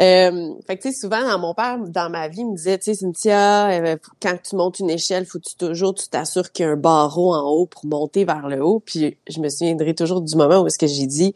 Euh, 0.00 0.54
fait 0.66 0.76
que, 0.78 0.82
tu 0.82 0.92
sais, 0.92 1.00
souvent, 1.00 1.22
dans 1.22 1.38
mon 1.38 1.52
père, 1.52 1.78
dans 1.78 2.08
ma 2.08 2.28
vie, 2.28 2.44
me 2.44 2.56
disait, 2.56 2.78
tu 2.78 2.84
sais, 2.84 2.94
Cynthia, 2.94 3.70
euh, 3.70 3.96
quand 4.22 4.36
tu 4.42 4.56
montes 4.56 4.78
une 4.78 4.88
échelle, 4.88 5.26
faut 5.26 5.38
que 5.38 5.48
tu 5.48 5.56
toujours, 5.56 5.94
tu 5.94 6.08
t'assures 6.08 6.52
qu'il 6.52 6.64
y 6.64 6.68
a 6.68 6.72
un 6.72 6.76
barreau 6.76 7.34
en 7.34 7.42
haut 7.42 7.66
pour 7.66 7.84
monter 7.84 8.24
vers 8.24 8.48
le 8.48 8.64
haut. 8.64 8.80
Puis, 8.80 9.18
je 9.28 9.40
me 9.40 9.48
souviendrai 9.50 9.94
toujours 9.94 10.22
du 10.22 10.34
moment 10.36 10.60
où 10.60 10.66
est-ce 10.66 10.78
que 10.78 10.86
j'ai 10.86 11.06
dit, 11.06 11.34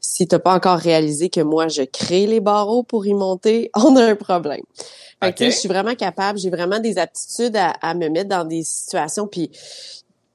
si 0.00 0.26
t'as 0.26 0.38
pas 0.38 0.54
encore 0.54 0.78
réalisé 0.78 1.28
que 1.28 1.40
moi, 1.40 1.68
je 1.68 1.82
crée 1.82 2.26
les 2.26 2.40
barreaux 2.40 2.82
pour 2.82 3.06
y 3.06 3.14
monter, 3.14 3.70
on 3.76 3.96
a 3.96 4.04
un 4.04 4.16
problème. 4.16 4.62
Fait 5.22 5.32
que, 5.32 5.38
tu 5.38 5.44
sais, 5.44 5.46
Ok. 5.46 5.52
je 5.52 5.58
suis 5.58 5.68
vraiment 5.68 5.94
capable, 5.94 6.38
j'ai 6.38 6.50
vraiment 6.50 6.78
des 6.78 6.98
aptitudes 6.98 7.56
à, 7.56 7.70
à 7.80 7.94
me 7.94 8.08
mettre 8.08 8.28
dans 8.28 8.44
des 8.44 8.62
situations, 8.62 9.26
puis 9.26 9.50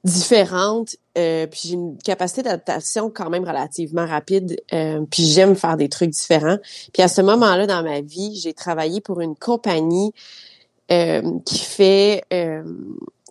différentes, 0.04 0.96
euh, 1.16 1.46
puis 1.46 1.60
j'ai 1.64 1.74
une 1.74 1.96
capacité 1.98 2.42
d'adaptation 2.42 3.10
quand 3.10 3.30
même 3.30 3.44
relativement 3.44 4.06
rapide, 4.06 4.60
euh, 4.72 5.04
puis 5.10 5.24
j'aime 5.24 5.54
faire 5.54 5.76
des 5.76 5.88
trucs 5.88 6.10
différents. 6.10 6.58
Puis 6.92 7.02
à 7.02 7.08
ce 7.08 7.22
moment-là 7.22 7.66
dans 7.66 7.82
ma 7.82 8.00
vie, 8.00 8.34
j'ai 8.34 8.52
travaillé 8.52 9.00
pour 9.00 9.20
une 9.20 9.36
compagnie 9.36 10.12
euh, 10.90 11.22
qui 11.46 11.60
fait 11.60 12.24
euh, 12.32 12.64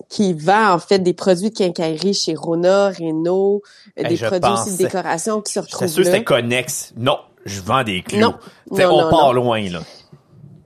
qui 0.10 0.34
vend 0.34 0.74
en 0.74 0.79
fait 0.79 1.00
des 1.00 1.13
produits 1.13 1.50
de 1.50 1.55
quincaillerie 1.55 2.13
chez 2.13 2.36
Rona, 2.36 2.89
Renault, 2.89 3.62
euh, 4.00 4.08
des 4.08 4.17
produits 4.17 4.51
aussi 4.51 4.74
de 4.74 4.77
décoration 4.77 5.41
qui 5.41 5.53
se 5.53 5.60
retrouvent 5.60 5.88
sûr 5.88 6.03
que 6.03 6.08
là. 6.08 6.12
c'était 6.13 6.24
connexe. 6.24 6.93
Non, 6.98 7.17
je 7.46 7.62
vends 7.62 7.84
des 7.84 8.01
clous. 8.01 8.20
Non. 8.20 8.36
Non, 8.72 8.89
on 8.91 9.01
non, 9.03 9.10
part 9.10 9.34
loin, 9.34 9.70
là. 9.70 9.81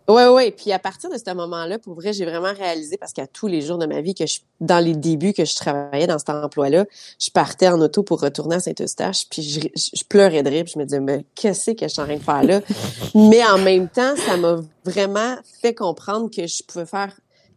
Ouais, 0.07 0.27
ouais. 0.27 0.51
Puis 0.51 0.71
à 0.71 0.77
partir 0.77 1.09
de 1.09 1.17
ce 1.17 1.33
moment-là, 1.33 1.79
pour 1.79 1.95
vrai, 1.95 2.13
j'ai 2.13 2.25
vraiment 2.25 2.53
réalisé 2.53 2.95
parce 2.97 3.11
qu'à 3.11 3.25
tous 3.25 3.47
les 3.47 3.61
jours 3.61 3.79
de 3.79 3.87
ma 3.87 4.01
vie, 4.01 4.13
que 4.13 4.27
je, 4.27 4.39
dans 4.61 4.83
les 4.83 4.93
débuts 4.93 5.33
que 5.33 5.45
je 5.45 5.55
travaillais 5.55 6.05
dans 6.05 6.19
cet 6.19 6.29
emploi-là, 6.29 6.85
je 7.19 7.31
partais 7.31 7.67
en 7.69 7.81
auto 7.81 8.03
pour 8.03 8.21
retourner 8.21 8.57
à 8.57 8.59
Saint-Eustache, 8.59 9.27
puis 9.29 9.41
je, 9.41 9.61
je 9.75 10.03
pleurais 10.07 10.43
de 10.43 10.49
rire, 10.49 10.63
puis 10.63 10.73
je 10.75 10.79
me 10.79 10.85
disais, 10.85 10.99
mais 10.99 11.25
qu'est-ce 11.33 11.71
que 11.71 11.87
je 11.87 11.87
suis 11.87 12.01
en 12.01 12.05
train 12.05 12.17
de 12.17 12.21
faire 12.23 12.43
là? 12.43 12.61
mais 13.15 13.43
en 13.45 13.57
même 13.57 13.89
temps, 13.89 14.15
ça 14.15 14.37
m'a 14.37 14.57
vraiment 14.83 15.37
fait 15.61 15.73
comprendre 15.73 16.29
que 16.29 16.45
je 16.45 16.61
pouvais 16.63 16.85
faire 16.85 17.11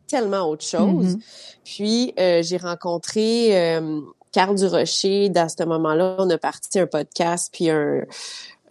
tellement 0.08 0.48
autre 0.48 0.64
chose. 0.64 1.14
Mhm. 1.14 1.20
Puis 1.64 2.14
euh, 2.18 2.42
j'ai 2.42 2.56
rencontré 2.56 3.56
euh, 3.56 4.00
Carl 4.32 4.56
Durocher. 4.56 5.28
Dans 5.28 5.48
ce 5.48 5.62
moment-là, 5.64 6.16
on 6.18 6.28
a 6.30 6.38
parti 6.38 6.78
un 6.78 6.86
podcast 6.86 7.50
puis 7.52 7.70
un, 7.70 8.02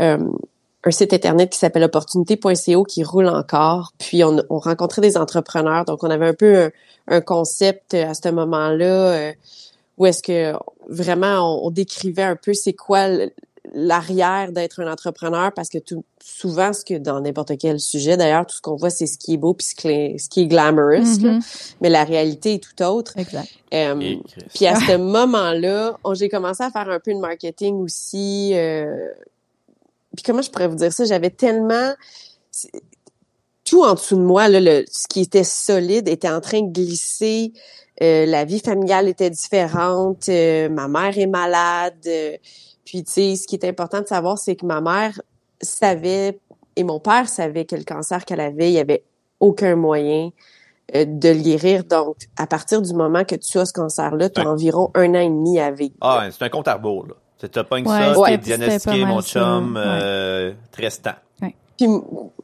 euh, 0.02 0.32
un 0.84 0.92
site 0.92 1.14
internet 1.14 1.52
qui 1.52 1.60
s'appelle 1.60 1.84
opportunité.co 1.84 2.84
qui 2.84 3.04
roule 3.04 3.28
encore. 3.28 3.94
Puis 3.98 4.24
on, 4.24 4.38
on 4.50 4.60
rencontrait 4.60 5.02
des 5.02 5.18
entrepreneurs. 5.18 5.86
Donc 5.86 6.04
on 6.04 6.10
avait 6.10 6.28
un 6.28 6.34
peu 6.34 6.64
un, 6.64 6.72
un 7.08 7.22
concept 7.22 7.94
à 7.94 8.14
ce 8.14 8.30
moment-là 8.30 8.86
euh, 8.86 9.34
où 9.98 10.06
est-ce 10.06 10.22
que 10.22 10.54
vraiment 10.90 11.62
on, 11.62 11.68
on 11.68 11.72
décrivait 11.72 12.24
un 12.24 12.36
peu 12.36 12.54
c'est 12.54 12.74
quoi 12.74 13.08
l'arrière 13.74 14.52
d'être 14.52 14.80
un 14.82 14.92
entrepreneur 14.92 15.52
parce 15.54 15.70
que 15.70 15.78
tout, 15.78 16.04
souvent 16.24 16.74
ce 16.74 16.86
que 16.86 16.94
dans 16.98 17.20
n'importe 17.22 17.58
quel 17.58 17.80
sujet 17.80 18.18
d'ailleurs 18.18 18.46
tout 18.46 18.56
ce 18.56 18.62
qu'on 18.62 18.76
voit 18.76 18.90
c'est 18.90 19.08
ce 19.08 19.18
qui 19.18 19.34
est 19.34 19.38
beau 19.38 19.54
puis 19.54 19.68
ce 19.68 19.76
qui 19.76 19.88
est, 19.90 20.18
ce 20.18 20.30
qui 20.30 20.42
est 20.42 20.48
glamorous 20.48 21.20
là. 21.22 21.32
Mhm. 21.34 21.40
mais 21.82 21.90
la 21.90 22.04
réalité 22.04 22.56
est 22.56 22.64
tout 22.64 22.84
autre 22.84 23.18
Exact. 23.18 23.48
euh, 23.74 23.96
Chris. 24.00 24.44
puis 24.54 24.66
à 24.68 24.76
ce 24.76 24.96
moment-là, 24.98 25.98
on- 26.04 26.14
j'ai 26.14 26.30
commencé 26.30 26.64
à 26.64 26.72
faire 26.72 26.90
un 26.90 27.00
peu 27.00 27.14
de 27.14 27.20
marketing 27.20 27.76
aussi. 27.76 28.52
euh, 28.56 29.10
puis 30.16 30.24
comment 30.24 30.42
je 30.42 30.50
pourrais 30.50 30.68
vous 30.68 30.76
dire 30.78 30.92
ça? 30.94 31.06
J'avais 31.06 31.30
tellement... 31.30 31.94
Tout 33.66 33.84
en 33.84 33.96
dessous 33.96 34.16
de 34.16 34.22
moi, 34.22 34.48
là, 34.48 34.60
le, 34.62 34.86
ce 34.90 35.08
qui 35.10 35.20
était 35.22 35.44
solide 35.44 36.08
était 36.08 36.30
en 36.30 36.40
train 36.40 36.62
de 36.62 36.72
glisser. 36.72 37.52
Euh, 38.02 38.26
la 38.26 38.46
vie 38.46 38.60
familiale 38.60 39.10
était 39.10 39.30
différente. 39.30 40.30
euh, 40.30 40.70
ma 40.70 40.88
mère 40.88 41.18
est 41.18 41.28
malade. 41.28 42.08
Puis, 42.88 43.04
tu 43.04 43.12
sais, 43.12 43.36
ce 43.36 43.46
qui 43.46 43.56
est 43.56 43.66
important 43.66 44.00
de 44.02 44.08
savoir, 44.08 44.38
c'est 44.38 44.56
que 44.56 44.66
ma 44.66 44.80
mère 44.80 45.20
savait 45.62 46.40
et 46.78 46.84
mon 46.86 47.02
père 47.02 47.28
savait 47.28 47.66
que 47.66 47.76
le 47.76 47.84
cancer 47.84 48.24
qu'elle 48.24 48.40
avait, 48.40 48.70
il 48.70 48.76
y 48.76 48.80
avait 48.80 49.04
aucun 49.42 49.76
moyen 49.76 50.30
euh, 50.96 51.04
de 51.06 51.30
le 51.30 51.42
guérir. 51.42 51.84
Donc, 51.84 52.16
à 52.38 52.48
partir 52.48 52.82
du 52.82 52.94
moment 52.94 53.26
que 53.26 53.36
tu 53.36 53.58
as 53.60 53.66
ce 53.66 53.74
cancer-là, 53.74 54.30
tu 54.30 54.40
as 54.40 54.44
Ouais. 54.46 54.50
environ 54.50 54.90
un 54.96 55.10
an 55.16 55.20
et 55.20 55.28
demi 55.28 55.60
à 55.60 55.70
vivre. 55.72 55.96
Ah, 56.00 56.20
ouais, 56.20 56.32
c'est 56.32 56.46
un 56.46 56.50
compte 56.50 56.70
à 56.70 56.76
rebours, 56.76 57.08
là. 57.08 57.16
Tu 57.40 57.50
te 57.50 57.60
pognes 57.60 57.86
Ouais, 57.86 58.14
ça, 58.16 58.22
t'es 58.26 58.38
diagnostiqué, 58.38 59.06
mon 59.06 59.22
chum, 59.22 59.76
ouais. 59.76 59.82
euh, 59.86 60.54
Tristan. 60.72 61.12
Puis, 61.78 61.88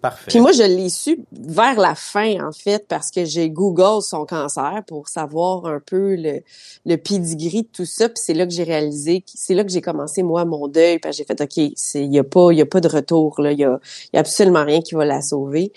Parfait. 0.02 0.30
puis 0.30 0.40
moi, 0.42 0.52
je 0.52 0.64
l'ai 0.64 0.90
su 0.90 1.26
vers 1.32 1.80
la 1.80 1.96
fin, 1.96 2.48
en 2.48 2.52
fait, 2.52 2.88
parce 2.88 3.10
que 3.10 3.26
j'ai 3.26 3.50
Google 3.50 4.02
son 4.04 4.26
cancer 4.26 4.82
pour 4.88 5.08
savoir 5.08 5.66
un 5.66 5.80
peu 5.80 6.16
le, 6.16 6.42
le 6.86 6.96
pedigree 6.98 7.64
de 7.64 7.68
tout 7.68 7.86
ça. 7.86 8.10
Puis 8.10 8.22
c'est 8.24 8.34
là 8.34 8.46
que 8.46 8.52
j'ai 8.54 8.64
réalisé, 8.64 9.24
c'est 9.26 9.56
là 9.56 9.64
que 9.64 9.72
j'ai 9.72 9.82
commencé, 9.82 10.22
moi, 10.24 10.46
mon 10.46 10.68
deuil. 10.68 11.00
Puis 11.00 11.12
j'ai 11.14 11.24
fait, 11.26 11.40
OK, 11.42 11.72
c'est- 11.76 12.04
il 12.04 12.10
n'y 12.10 12.20
a, 12.20 12.24
pas- 12.24 12.52
y 12.54 12.62
a 12.62 12.66
pas 12.66 12.80
de 12.82 12.88
retour, 12.88 13.42
là. 13.42 13.52
Il 13.52 13.60
y 13.60 13.64
a, 13.66 13.80
y 14.14 14.18
a 14.18 14.20
absolument 14.20 14.64
rien 14.66 14.82
qui 14.82 14.94
va 14.96 15.06
la 15.06 15.22
sauver. 15.22 15.74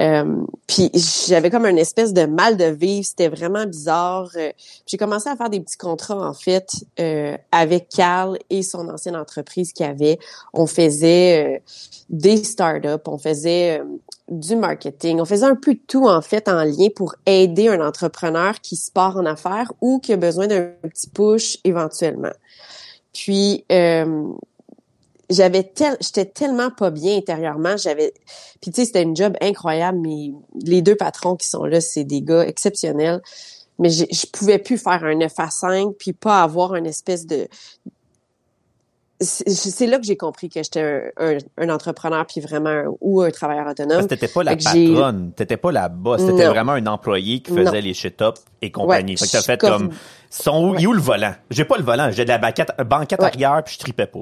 Euh, 0.00 0.44
puis 0.66 0.90
j'avais 1.28 1.50
comme 1.50 1.66
une 1.66 1.78
espèce 1.78 2.12
de 2.12 2.24
mal 2.24 2.56
de 2.56 2.66
vivre, 2.66 3.04
c'était 3.04 3.28
vraiment 3.28 3.66
bizarre. 3.66 4.30
Euh, 4.36 4.52
j'ai 4.86 4.96
commencé 4.96 5.28
à 5.28 5.36
faire 5.36 5.50
des 5.50 5.60
petits 5.60 5.76
contrats 5.76 6.28
en 6.28 6.34
fait 6.34 6.70
euh, 7.00 7.36
avec 7.50 7.88
Carl 7.88 8.38
et 8.48 8.62
son 8.62 8.88
ancienne 8.88 9.16
entreprise 9.16 9.72
qu'il 9.72 9.86
avait. 9.86 10.18
On 10.52 10.66
faisait 10.66 11.56
euh, 11.56 11.58
des 12.10 12.36
startups, 12.44 13.02
on 13.06 13.18
faisait 13.18 13.80
euh, 13.80 13.84
du 14.28 14.54
marketing, 14.54 15.20
on 15.20 15.24
faisait 15.24 15.46
un 15.46 15.56
peu 15.56 15.74
de 15.74 15.80
tout 15.88 16.06
en 16.06 16.20
fait 16.20 16.48
en 16.48 16.62
lien 16.62 16.88
pour 16.94 17.16
aider 17.26 17.68
un 17.68 17.84
entrepreneur 17.84 18.60
qui 18.60 18.76
se 18.76 18.92
part 18.92 19.16
en 19.16 19.26
affaires 19.26 19.72
ou 19.80 19.98
qui 19.98 20.12
a 20.12 20.16
besoin 20.16 20.46
d'un 20.46 20.70
petit 20.82 21.08
push 21.08 21.58
éventuellement. 21.64 22.32
Puis 23.12 23.64
euh, 23.72 24.28
j'avais 25.30 25.62
tel 25.62 25.96
j'étais 26.00 26.24
tellement 26.24 26.70
pas 26.70 26.90
bien 26.90 27.16
intérieurement 27.18 27.76
j'avais 27.76 28.14
puis 28.60 28.70
tu 28.70 28.80
sais 28.80 28.84
c'était 28.86 29.02
une 29.02 29.14
job 29.16 29.36
incroyable 29.40 29.98
mais 30.00 30.32
les 30.62 30.80
deux 30.82 30.96
patrons 30.96 31.36
qui 31.36 31.46
sont 31.46 31.64
là 31.64 31.80
c'est 31.80 32.04
des 32.04 32.22
gars 32.22 32.46
exceptionnels 32.46 33.20
mais 33.78 33.90
j'ai- 33.90 34.08
je 34.10 34.26
pouvais 34.26 34.58
plus 34.58 34.78
faire 34.78 35.04
un 35.04 35.14
9 35.14 35.32
à 35.38 35.50
5 35.50 35.92
puis 35.98 36.12
pas 36.12 36.42
avoir 36.42 36.74
une 36.76 36.86
espèce 36.86 37.26
de 37.26 37.46
c'est 39.20 39.88
là 39.88 39.98
que 39.98 40.04
j'ai 40.04 40.16
compris 40.16 40.48
que 40.48 40.62
j'étais 40.62 40.80
un, 40.80 41.10
un, 41.16 41.38
un 41.58 41.68
entrepreneur 41.70 42.24
puis 42.24 42.40
vraiment 42.40 42.70
un- 42.70 42.84
ou 43.00 43.20
un 43.20 43.32
travailleur 43.32 43.64
Parce 43.64 43.80
autonome 43.80 44.02
que 44.04 44.08
t'étais 44.14 44.28
pas 44.28 44.44
la 44.44 44.56
patronne, 44.56 45.32
t'étais 45.34 45.56
pas 45.56 45.72
la 45.72 45.88
boss, 45.88 46.24
t'étais 46.24 46.46
vraiment 46.46 46.72
un 46.72 46.86
employé 46.86 47.40
qui 47.40 47.50
faisait 47.50 47.64
Non. 47.64 47.72
les 47.72 47.94
shit-up 47.94 48.36
et 48.62 48.70
compagnie. 48.70 49.14
Ouais, 49.14 49.16
fait 49.16 49.26
que 49.26 49.32
t'as 49.32 49.40
je- 49.40 49.44
fait 49.44 49.58
comme- 49.58 49.88
comme, 49.88 49.96
sont 50.30 50.68
où, 50.68 50.74
il 50.76 50.84
est 50.84 50.86
où 50.86 50.92
le 50.92 51.00
volant? 51.00 51.34
J'ai 51.50 51.64
pas 51.64 51.76
le 51.78 51.82
volant, 51.82 52.12
j'ai 52.12 52.22
de 52.24 52.28
la 52.28 52.38
banquette, 52.38 52.70
banquette 52.86 53.18
Ouais. 53.18 53.26
arrière 53.26 53.60
puis 53.64 53.74
je 53.74 53.80
tripais 53.80 54.06
pas. 54.06 54.20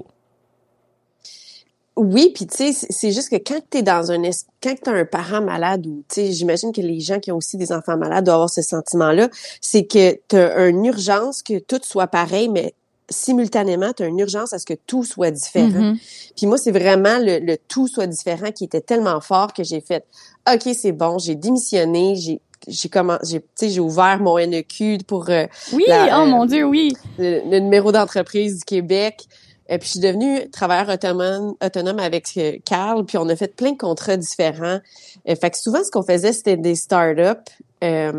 Oui, 1.97 2.31
puis 2.35 2.47
tu 2.47 2.73
sais, 2.73 2.87
c'est 2.91 3.11
juste 3.11 3.31
que 3.31 3.37
quand 3.37 3.61
t'es 3.71 3.83
dans 3.83 4.13
un 4.13 4.23
quand 4.63 4.75
t'as 4.83 4.93
un 4.93 5.07
parent 5.07 5.41
malade 5.41 5.87
ou 5.87 6.05
tu 6.09 6.17
sais, 6.17 6.33
j'imagine 6.33 6.73
que 6.73 6.83
les 6.83 7.01
gens 7.01 7.21
qui 7.21 7.33
ont 7.33 7.37
aussi 7.37 7.57
des 7.57 7.73
enfants 7.73 7.97
malades 7.97 8.25
doivent 8.25 8.35
avoir 8.35 8.51
ce 8.51 8.61
sentiment-là, 8.61 9.31
c'est 9.63 9.87
que 9.87 10.19
t'as 10.29 10.69
une 10.69 10.85
urgence 10.85 11.43
que 11.43 11.59
tout 11.59 11.81
soit 11.83 12.07
pareil, 12.07 12.51
mais 12.51 12.75
simultanément, 13.09 13.93
tu 13.95 14.03
as 14.03 14.07
une 14.07 14.19
urgence 14.19 14.53
à 14.53 14.59
ce 14.59 14.67
que 14.67 14.75
tout 14.75 15.05
soit 15.05 15.31
différent. 15.31 15.93
Mm-hmm. 15.93 16.33
Puis 16.37 16.47
moi, 16.47 16.59
c'est 16.59 16.73
vraiment 16.73 17.19
le, 17.19 17.39
le, 17.39 17.57
tout 17.57 17.89
soit 17.89 18.07
différent 18.07 18.51
qui 18.53 18.65
était 18.65 18.81
tellement 18.81 19.21
fort 19.21 19.53
que 19.55 19.65
j'ai 19.65 19.81
fait 19.81 20.05
OK, 20.53 20.69
c'est 20.75 20.93
bon, 20.93 21.19
j'ai 21.19 21.35
démissionné, 21.35 22.17
j'ai 22.17 22.41
j'ai 22.69 22.89
comment 22.89 23.19
j'ai 23.23 23.45
j'ai 23.61 23.81
ouvert 23.81 24.19
mon 24.21 24.39
NEQ 24.39 24.99
pour 25.07 25.31
euh, 25.31 25.47
Oui, 25.73 25.85
oh 25.89 26.27
mon 26.27 26.47
dieu, 26.47 26.65
oui. 26.65 26.93
Le, 27.19 27.59
numéro 27.59 27.93
d'entreprise 27.93 28.59
du 28.59 28.65
Québec. 28.65 29.25
Et 29.69 29.79
puis 29.79 29.87
je 29.87 29.93
suis 29.93 30.01
devenue 30.01 30.49
travailleur 30.51 30.89
autonome 30.89 31.55
autonome 31.65 31.99
avec 31.99 32.29
euh, 32.37 32.59
Carl, 32.65 33.05
puis 33.05 33.19
on 33.19 33.29
a 33.29 33.37
fait 33.37 33.55
plein 33.55 33.73
de 33.73 33.79
contrats 33.79 34.17
différents. 34.17 34.81
Euh, 35.29 35.37
fait 35.37 35.51
que 35.51 35.59
souvent 35.59 35.83
ce 35.83 35.91
qu'on 35.91 36.03
faisait 36.03 36.33
c'était 36.33 36.57
des 36.57 36.75
startups. 36.75 37.51
Euh, 37.85 38.13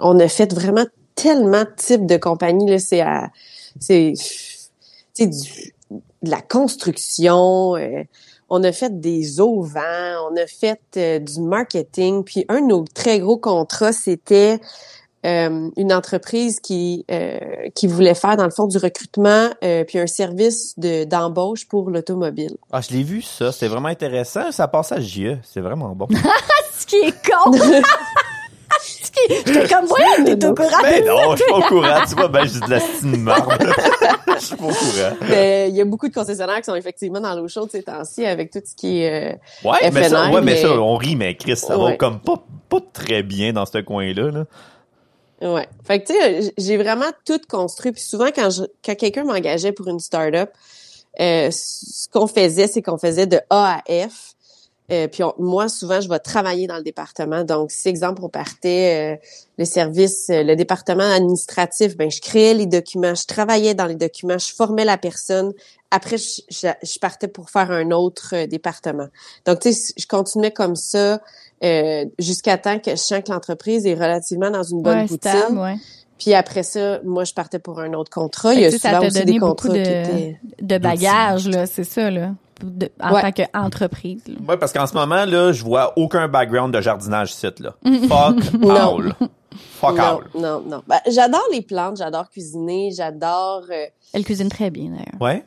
on 0.00 0.18
a 0.18 0.28
fait 0.28 0.52
vraiment 0.52 0.86
tellement 1.14 1.64
de 1.64 1.74
types 1.76 2.06
de 2.06 2.16
compagnies 2.16 2.70
là, 2.70 2.78
c'est 2.78 3.00
à 3.00 3.30
c'est 3.80 4.14
c'est 5.12 5.26
de 5.26 6.30
la 6.30 6.40
construction. 6.40 7.76
Euh, 7.76 8.02
on 8.50 8.62
a 8.62 8.72
fait 8.72 9.00
des 9.00 9.40
auvents, 9.40 10.30
on 10.30 10.36
a 10.36 10.46
fait 10.46 10.80
euh, 10.96 11.18
du 11.18 11.40
marketing. 11.40 12.24
Puis 12.24 12.44
un 12.48 12.60
de 12.60 12.66
nos 12.66 12.84
très 12.84 13.18
gros 13.20 13.38
contrats, 13.38 13.92
c'était 13.92 14.60
euh, 15.24 15.70
une 15.76 15.92
entreprise 15.92 16.60
qui 16.60 17.06
qui 17.74 17.86
voulait 17.86 18.14
faire 18.14 18.36
dans 18.36 18.44
le 18.44 18.50
fond 18.50 18.66
du 18.66 18.78
recrutement 18.78 19.50
puis 19.60 19.98
un 19.98 20.06
service 20.06 20.78
de 20.78 21.04
d'embauche 21.04 21.66
pour 21.68 21.90
l'automobile. 21.90 22.56
Ah, 22.72 22.80
je 22.80 22.94
l'ai 22.94 23.02
vu 23.02 23.22
ça, 23.22 23.52
c'est 23.52 23.68
vraiment 23.68 23.88
intéressant. 23.88 24.52
Ça 24.52 24.68
passe 24.68 24.92
à 24.92 25.00
JE, 25.00 25.38
c'est 25.42 25.60
vraiment 25.60 25.94
bon. 25.94 26.08
Ce 26.78 26.86
qui 26.86 26.96
est 26.96 27.12
con. 27.12 27.52
J'étais 29.28 29.68
comme, 29.68 29.84
ouais, 29.84 30.36
t'es 30.36 30.46
au 30.46 30.54
courant. 30.54 30.82
Ben 30.82 31.04
non, 31.04 31.32
je 31.32 31.42
suis 31.42 31.50
pas 31.50 31.58
au 31.58 31.62
courant. 31.62 32.00
Tu 32.06 32.14
vois, 32.14 32.28
ben, 32.28 32.44
j'ai 32.44 32.60
de 32.60 32.70
la 32.70 33.18
marde. 33.18 33.52
Je 34.36 34.44
suis 34.44 34.56
pas 34.56 34.64
au 34.64 34.68
courant. 34.68 35.16
Mais 35.28 35.68
il 35.68 35.76
y 35.76 35.80
a 35.80 35.84
beaucoup 35.84 36.08
de 36.08 36.14
concessionnaires 36.14 36.58
qui 36.58 36.64
sont 36.64 36.74
effectivement 36.74 37.20
dans 37.20 37.34
l'eau 37.34 37.46
chaude 37.48 37.70
ces 37.70 37.82
temps-ci 37.82 38.26
avec 38.26 38.50
tout 38.50 38.60
ce 38.64 38.74
qui 38.74 39.02
est 39.02 39.32
euh, 39.32 39.68
ouais, 39.68 39.90
mais 39.92 40.08
ça, 40.08 40.30
ouais, 40.30 40.40
mais... 40.40 40.60
ça, 40.60 40.72
on 40.80 40.96
rit, 40.96 41.16
mais 41.16 41.36
Chris, 41.36 41.56
ça 41.56 41.76
va 41.76 41.96
comme 41.96 42.18
pas, 42.20 42.42
pas 42.68 42.80
très 42.92 43.22
bien 43.22 43.52
dans 43.52 43.64
ce 43.64 43.78
coin-là, 43.78 44.30
là. 44.30 44.44
Ouais. 45.42 45.68
Fait 45.84 46.00
que, 46.00 46.06
tu 46.06 46.14
sais, 46.14 46.54
j'ai 46.56 46.76
vraiment 46.76 47.10
tout 47.24 47.40
construit. 47.48 47.92
Puis 47.92 48.02
souvent, 48.02 48.28
quand, 48.34 48.50
je, 48.50 48.62
quand 48.84 48.94
quelqu'un 48.94 49.24
m'engageait 49.24 49.72
pour 49.72 49.88
une 49.88 50.00
start-up, 50.00 50.50
euh, 51.20 51.50
ce 51.50 52.08
qu'on 52.08 52.26
faisait, 52.26 52.66
c'est 52.66 52.82
qu'on 52.82 52.98
faisait 52.98 53.26
de 53.26 53.40
A 53.50 53.80
à 53.86 54.08
F. 54.08 54.34
Euh, 54.92 55.08
puis 55.08 55.22
moi, 55.38 55.68
souvent, 55.68 56.00
je 56.00 56.08
vais 56.08 56.18
travailler 56.18 56.66
dans 56.66 56.76
le 56.76 56.82
département. 56.82 57.42
Donc, 57.42 57.70
si, 57.70 57.88
exemple, 57.88 58.22
on 58.22 58.28
partait 58.28 59.14
euh, 59.14 59.26
le 59.56 59.64
service, 59.64 60.28
euh, 60.28 60.42
le 60.42 60.56
département 60.56 61.10
administratif, 61.10 61.96
ben 61.96 62.10
je 62.10 62.20
créais 62.20 62.52
les 62.52 62.66
documents, 62.66 63.14
je 63.14 63.24
travaillais 63.24 63.74
dans 63.74 63.86
les 63.86 63.94
documents, 63.94 64.36
je 64.36 64.52
formais 64.52 64.84
la 64.84 64.98
personne. 64.98 65.54
Après, 65.90 66.18
je, 66.18 66.42
je, 66.50 66.98
partais 66.98 67.28
pour 67.28 67.48
faire 67.48 67.70
un 67.70 67.92
autre 67.92 68.34
euh, 68.34 68.46
département. 68.46 69.08
Donc, 69.46 69.60
tu 69.60 69.72
sais, 69.72 69.94
je 69.96 70.06
continuais 70.06 70.50
comme 70.50 70.76
ça 70.76 71.20
jusqu'à 72.18 72.58
temps 72.58 72.78
que 72.78 72.92
je 72.92 72.96
sens 72.96 73.20
que 73.24 73.32
l'entreprise 73.32 73.86
est 73.86 73.94
relativement 73.94 74.50
dans 74.50 74.62
une 74.62 74.82
bonne 74.82 75.06
ouais, 75.06 75.76
Puis 76.18 76.34
après 76.34 76.62
ça, 76.62 77.00
moi, 77.04 77.24
je 77.24 77.34
partais 77.34 77.58
pour 77.58 77.80
un 77.80 77.92
autre 77.94 78.10
contrat. 78.10 78.54
Il 78.54 78.60
y 78.60 78.64
a 78.64 78.70
souvent 78.70 79.06
aussi 79.06 79.24
des 79.24 79.38
contrats 79.38 79.68
de, 79.68 79.74
qui 79.74 79.80
étaient... 79.80 80.40
de 80.60 80.78
bagages, 80.78 81.48
là, 81.48 81.66
c'est 81.66 81.84
ça, 81.84 82.10
là 82.10 82.30
en 83.00 83.20
tant 83.20 83.32
qu'entreprise. 83.32 84.22
Oui, 84.26 84.56
parce 84.58 84.72
qu'en 84.72 84.86
ce 84.86 84.94
moment, 84.94 85.24
là, 85.24 85.52
je 85.52 85.62
vois 85.62 85.92
aucun 85.96 86.28
background 86.28 86.74
de 86.74 86.80
jardinage 86.80 87.34
site, 87.34 87.60
là. 87.60 87.74
Fuck 87.84 88.44
all. 88.68 89.14
Fuck 89.54 89.98
all. 89.98 90.18
Non, 90.34 90.60
non. 90.60 90.82
Ben, 90.86 90.98
j'adore 91.08 91.46
les 91.52 91.62
plantes, 91.62 91.98
j'adore 91.98 92.28
cuisiner, 92.30 92.90
j'adore... 92.92 93.64
Euh, 93.70 93.86
Elle 94.12 94.24
cuisine 94.24 94.48
très 94.48 94.70
bien, 94.70 94.90
d'ailleurs. 94.90 95.20
Ouais. 95.20 95.44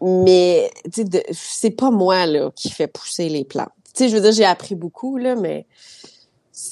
Mais, 0.00 0.70
tu 0.92 1.04
sais, 1.04 1.24
c'est 1.32 1.70
pas 1.70 1.90
moi, 1.90 2.26
là, 2.26 2.50
qui 2.54 2.70
fait 2.70 2.86
pousser 2.88 3.28
les 3.28 3.44
plantes. 3.44 3.68
Tu 3.96 4.04
sais, 4.04 4.08
je 4.10 4.14
veux 4.16 4.20
dire, 4.20 4.32
j'ai 4.32 4.44
appris 4.44 4.74
beaucoup, 4.74 5.16
là, 5.16 5.36
mais 5.36 5.66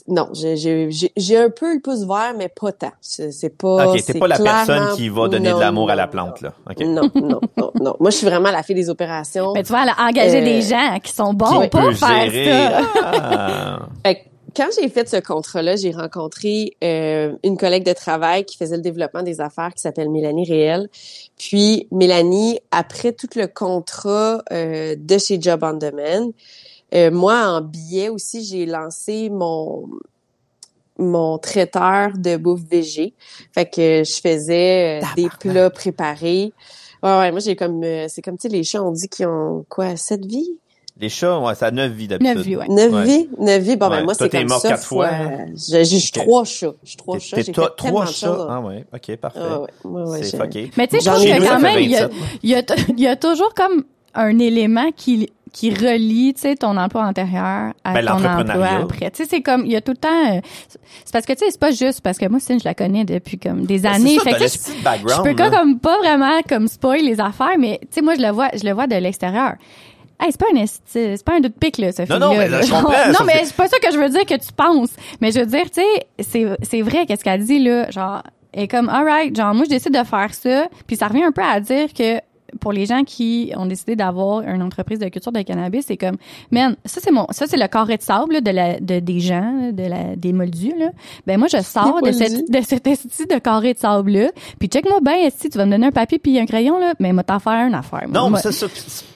non, 0.08 0.30
j'ai 0.32 1.36
un 1.36 1.50
peu 1.50 1.74
le 1.74 1.80
pouce 1.80 2.04
vert, 2.04 2.34
mais 2.36 2.48
pas 2.48 2.72
tant. 2.72 2.92
C'est 3.00 3.56
pas. 3.56 3.88
Ok, 3.88 4.04
t'es 4.04 4.18
pas 4.18 4.28
la 4.28 4.38
personne 4.38 4.96
qui 4.96 5.08
va 5.08 5.28
donner 5.28 5.52
de 5.52 5.58
l'amour 5.58 5.90
à 5.90 5.94
la 5.94 6.06
plante, 6.06 6.40
là. 6.40 6.54
Non, 6.80 7.10
non, 7.14 7.40
non, 7.56 7.72
non. 7.80 7.96
Moi, 8.00 8.10
je 8.10 8.16
suis 8.16 8.26
vraiment 8.26 8.50
la 8.50 8.62
fille 8.62 8.74
des 8.74 8.88
opérations. 8.88 9.52
Mais 9.52 9.62
tu 9.62 9.68
vois, 9.68 9.82
elle 9.82 9.92
a 9.96 10.08
engagé 10.08 10.40
des 10.40 10.64
euh, 10.64 10.76
gens 10.76 10.98
qui 11.00 11.12
sont 11.12 11.34
bons 11.34 11.68
pour 11.68 11.92
faire 11.92 12.32
ça. 12.32 12.80
Ah. 13.02 14.14
quand 14.56 14.68
j'ai 14.78 14.88
fait 14.88 15.08
ce 15.08 15.16
contrat-là, 15.16 15.76
j'ai 15.76 15.90
rencontré 15.90 16.76
euh, 16.82 17.34
une 17.42 17.56
collègue 17.56 17.84
de 17.84 17.92
travail 17.92 18.44
qui 18.44 18.56
faisait 18.56 18.76
le 18.76 18.82
développement 18.82 19.22
des 19.22 19.40
affaires 19.40 19.72
qui 19.74 19.82
s'appelle 19.82 20.10
Mélanie 20.10 20.46
Réel. 20.46 20.88
Puis 21.38 21.88
Mélanie, 21.90 22.58
après 22.70 23.12
tout 23.12 23.28
le 23.36 23.46
contrat 23.46 24.42
euh, 24.52 24.96
de 24.98 25.18
chez 25.18 25.38
Job 25.40 25.60
on 25.62 25.74
Demand, 25.74 26.32
euh, 26.94 27.10
moi, 27.10 27.46
en 27.46 27.60
billet 27.60 28.08
aussi, 28.08 28.44
j'ai 28.44 28.66
lancé 28.66 29.30
mon 29.30 29.88
mon 30.98 31.38
traiteur 31.38 32.10
de 32.16 32.36
bouffe 32.36 32.62
végé. 32.70 33.14
Fait 33.52 33.66
que 33.66 34.02
je 34.04 34.20
faisais 34.20 35.02
euh, 35.02 35.06
des 35.16 35.28
plats 35.40 35.70
préparés. 35.70 36.52
Ouais, 37.02 37.18
ouais, 37.18 37.30
moi 37.32 37.40
j'ai 37.40 37.56
comme 37.56 37.82
euh, 37.82 38.06
c'est 38.08 38.22
comme 38.22 38.38
tu 38.38 38.48
sais 38.48 38.48
les 38.48 38.62
chats 38.62 38.82
on 38.82 38.92
dit 38.92 39.08
qu'ils 39.08 39.26
ont 39.26 39.66
quoi 39.68 39.96
sept 39.96 40.24
vies? 40.24 40.56
Les 41.00 41.08
chats, 41.08 41.40
ouais, 41.40 41.56
ça 41.56 41.66
a 41.66 41.70
neuf 41.72 41.90
vies 41.90 42.06
d'habitude. 42.06 42.36
Neuf 42.36 42.46
vies, 42.46 42.56
ouais. 42.56 42.68
Neuf 42.68 43.04
vies, 43.04 43.28
neuf 43.40 43.62
vies? 43.62 43.76
Bon 43.76 43.88
ben 43.88 44.04
moi 44.04 44.14
c'est 44.14 44.28
comme 44.28 44.46
mort 44.46 44.60
ça. 44.60 44.68
Quatre 44.68 44.84
fois. 44.84 45.10
J'ai 45.56 46.00
trois 46.12 46.44
chats. 46.44 46.74
J'ai 46.84 46.96
trois 46.96 47.18
chats. 47.18 47.42
J'ai 47.42 47.52
trois 47.52 48.06
chats. 48.06 48.46
Ah 48.48 48.60
ouais, 48.60 48.84
ok, 48.94 49.16
parfait. 49.16 49.40
c'est 50.22 50.36
fucké. 50.36 50.70
Mais 50.76 50.86
tu 50.86 51.00
sais, 51.00 51.04
je 51.04 51.10
trouve 51.10 51.24
que 51.24 51.48
quand 51.48 51.60
même 51.60 51.80
il 51.80 51.90
y 51.90 51.96
a, 51.96 52.08
il 52.44 52.50
y 52.50 52.54
a, 52.54 52.62
il 52.88 53.00
y 53.00 53.08
a 53.08 53.16
toujours 53.16 53.52
comme 53.54 53.84
un 54.14 54.38
élément 54.38 54.92
qui 54.96 55.32
qui 55.54 55.72
relie, 55.72 56.34
tu 56.34 56.40
sais, 56.40 56.56
ton 56.56 56.76
emploi 56.76 57.04
antérieur 57.04 57.72
à 57.84 57.92
ben, 57.94 58.04
ton 58.04 58.24
emploi 58.24 58.66
après. 58.82 59.12
Tu 59.12 59.22
sais, 59.22 59.28
c'est 59.30 59.40
comme, 59.40 59.64
il 59.64 59.70
y 59.70 59.76
a 59.76 59.80
tout 59.80 59.92
le 59.92 59.96
temps, 59.96 60.34
euh, 60.34 60.40
c'est 60.68 61.12
parce 61.12 61.24
que, 61.24 61.32
tu 61.32 61.44
sais, 61.44 61.52
c'est 61.52 61.60
pas 61.60 61.70
juste 61.70 62.00
parce 62.00 62.18
que 62.18 62.26
moi, 62.28 62.40
Cine, 62.40 62.58
je 62.58 62.64
la 62.64 62.74
connais 62.74 63.04
depuis 63.04 63.38
comme 63.38 63.64
des 63.64 63.78
ben, 63.78 63.94
années. 63.94 64.16
Ça, 64.16 64.24
fait 64.24 64.32
que 64.32 64.48
je, 64.48 65.22
peux 65.22 65.34
pas 65.36 65.50
comme 65.50 65.78
pas 65.78 65.96
vraiment 65.98 66.40
comme 66.48 66.66
spoil 66.66 67.02
les 67.02 67.20
affaires, 67.20 67.56
mais 67.56 67.78
tu 67.82 67.88
sais, 67.92 68.02
moi, 68.02 68.16
je 68.16 68.22
le 68.22 68.30
vois, 68.32 68.48
je 68.52 68.66
le 68.66 68.72
vois 68.72 68.88
de 68.88 68.96
l'extérieur. 68.96 69.54
Hey, 70.20 70.32
c'est 70.32 70.40
pas 70.40 70.46
un 70.52 70.64
c'est 70.86 71.24
pas 71.24 71.36
un 71.36 71.40
doute 71.40 71.54
pic 71.58 71.78
là, 71.78 71.92
ce 71.92 72.02
Non, 72.02 72.18
non, 72.18 72.36
mais 72.36 72.48
je 72.48 72.70
comprends. 72.70 72.90
non, 73.20 73.24
mais 73.24 73.44
c'est 73.44 73.54
pas 73.54 73.68
ça 73.68 73.78
que 73.78 73.92
je 73.92 73.98
veux 73.98 74.08
dire 74.08 74.26
que 74.26 74.34
tu 74.34 74.52
penses. 74.56 74.90
Mais 75.20 75.30
je 75.30 75.38
veux 75.38 75.46
dire, 75.46 75.70
tu 75.70 75.82
sais, 75.82 76.06
c'est, 76.18 76.46
c'est 76.62 76.82
vrai 76.82 77.06
qu'est-ce 77.06 77.22
qu'elle 77.22 77.44
dit 77.44 77.60
là, 77.60 77.88
genre, 77.92 78.24
est 78.52 78.66
comme, 78.66 78.88
alright, 78.88 79.36
genre, 79.36 79.54
moi, 79.54 79.66
je 79.66 79.70
décide 79.70 79.92
de 79.92 80.04
faire 80.04 80.34
ça, 80.34 80.66
puis 80.88 80.96
ça 80.96 81.06
revient 81.06 81.24
un 81.24 81.32
peu 81.32 81.42
à 81.42 81.60
dire 81.60 81.92
que 81.94 82.18
pour 82.60 82.72
les 82.72 82.86
gens 82.86 83.04
qui 83.04 83.52
ont 83.56 83.66
décidé 83.66 83.96
d'avoir 83.96 84.42
une 84.42 84.62
entreprise 84.62 84.98
de 84.98 85.08
culture 85.08 85.32
de 85.32 85.42
cannabis, 85.42 85.84
c'est 85.86 85.96
comme, 85.96 86.16
man, 86.50 86.76
ça 86.84 87.00
c'est 87.02 87.10
mon, 87.10 87.26
ça 87.30 87.46
c'est 87.46 87.56
le 87.56 87.68
carré 87.68 87.96
de 87.96 88.02
sable 88.02 88.42
de 88.42 88.50
la, 88.50 88.80
de 88.80 89.00
des 89.00 89.20
gens, 89.20 89.70
de 89.72 89.82
la, 89.82 90.16
des 90.16 90.32
moldus 90.32 90.74
là. 90.78 90.90
Ben 91.26 91.38
moi 91.38 91.48
je 91.50 91.62
sors 91.62 92.00
de 92.02 92.12
cette, 92.12 92.50
de 92.50 92.60
cet 92.62 92.86
esti 92.86 93.26
de 93.26 93.38
carré 93.38 93.74
de 93.74 93.78
sable 93.78 94.10
là, 94.10 94.30
puis 94.58 94.68
check 94.68 94.88
moi 94.88 94.98
ben 95.02 95.30
si 95.36 95.48
tu 95.48 95.58
vas 95.58 95.66
me 95.66 95.72
donner 95.72 95.86
un 95.86 95.92
papier 95.92 96.18
puis 96.18 96.38
un 96.38 96.46
crayon 96.46 96.78
là, 96.78 96.94
mais 97.00 97.08
ben, 97.08 97.14
moi 97.14 97.24
t'en 97.24 97.38
faire 97.38 97.66
une 97.66 97.74
affaire. 97.74 98.08
Non, 98.08 98.30
mais 98.30 98.38
ça, 98.38 98.52
ça, 98.52 98.66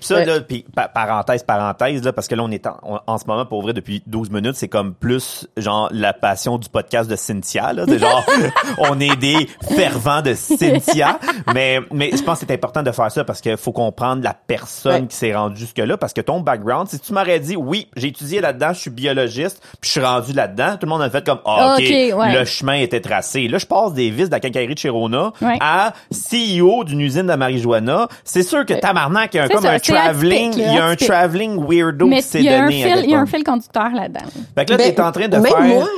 ça 0.01 0.25
là, 0.25 0.41
puis 0.41 0.65
parenthèse, 0.95 1.43
parenthèse 1.43 2.03
là, 2.03 2.13
parce 2.13 2.29
que 2.29 2.35
là 2.35 2.43
on 2.43 2.51
est 2.51 2.67
en, 2.67 3.01
en 3.07 3.19
ce 3.19 3.27
moment 3.27 3.47
pour 3.47 3.63
vrai 3.63 3.73
depuis 3.73 4.03
12 4.07 4.31
minutes, 4.31 4.57
c'est 4.57 4.69
comme 4.69 4.95
plus 4.95 5.47
genre 5.57 5.89
la 5.93 6.13
passion 6.13 6.59
du 6.59 6.69
podcast 6.69 7.11
de 7.11 7.17
Cynthia 7.17 7.73
là, 7.73 7.85
c'est 7.87 7.99
genre 7.99 8.25
on 8.79 8.99
est 9.01 9.17
des 9.17 9.49
fervents 9.77 10.23
de 10.23 10.35
Cynthia, 10.35 11.19
mais 11.55 11.81
mais 11.93 12.11
je 12.17 12.23
pense 12.23 12.41
que 12.41 12.47
c'est 12.47 12.55
important 12.55 12.83
de 12.83 12.93
faire 12.93 13.11
ça 13.11 13.25
parce 13.29 13.43
qu'il 13.43 13.59
faut 13.59 13.73
comprendre 13.73 14.25
la 14.25 14.33
personne 14.33 15.07
qui 15.07 15.15
s'est 15.15 15.35
rendue 15.35 15.59
jusque-là, 15.59 15.99
parce 15.99 16.15
que 16.15 16.23
ton 16.23 16.41
background, 16.41 16.89
si 16.89 16.99
tu 16.99 17.13
m'aurais 17.13 17.39
dit, 17.41 17.57
oui, 17.57 17.87
j'ai 17.95 18.09
étudié 18.09 18.41
là-dedans, 18.41 18.73
je 18.73 18.81
suis 18.81 18.91
biologiste, 18.91 19.61
puis 19.83 19.89
je 19.89 19.91
suis 19.91 20.01
rendu 20.01 20.33
là-dedans, 20.33 20.79
tout 20.81 20.87
le 20.87 20.89
monde 20.89 21.03
a 21.03 21.11
fait 21.11 21.27
comme, 21.27 21.41
ah, 21.45 21.77
OK, 21.77 21.85
le 21.85 22.45
chemin 22.47 22.77
était 22.77 23.03
tracé. 23.03 23.47
Là, 23.47 23.59
je 23.59 23.67
passe 23.67 23.93
des 23.93 24.09
vis 24.09 24.29
de 24.29 24.31
la 24.31 24.41
quincaillerie 24.41 24.73
de 24.73 24.79
Chirona 24.79 25.35
à 25.61 25.93
CEO 26.11 26.85
d'une 26.85 27.03
usine 27.03 27.27
de 27.27 27.35
marijuana. 27.35 28.09
C'est 28.25 28.43
sûr 28.43 28.65
que 28.65 28.73
tabarnak, 28.73 29.35
il 29.35 29.37
y 29.37 29.41
a 29.41 29.45
un, 29.45 29.49
comme 29.49 29.67
un 29.67 29.79
traveling, 29.79 30.55
il 30.55 30.73
y 30.73 30.79
a 30.79 30.87
un 30.87 30.97
traveling 30.97 31.63
weirdo 31.69 32.09
qui 32.09 32.23
s'est 32.23 32.39
donné. 32.39 32.81
Il 33.05 33.11
y 33.11 33.15
a 33.15 33.21
un 33.21 33.27
fil 33.27 33.45
conducteur 33.45 33.91
là-dedans. 33.91 34.25
Fait 34.55 34.65
que 34.65 34.71
là, 34.71 34.79
ben, 34.79 34.95
t'es 34.95 35.03
en 35.03 35.13
train 35.13 35.29
de 35.29 35.37
même 35.37 35.53
faire... 35.53 35.61
moi, 35.61 35.89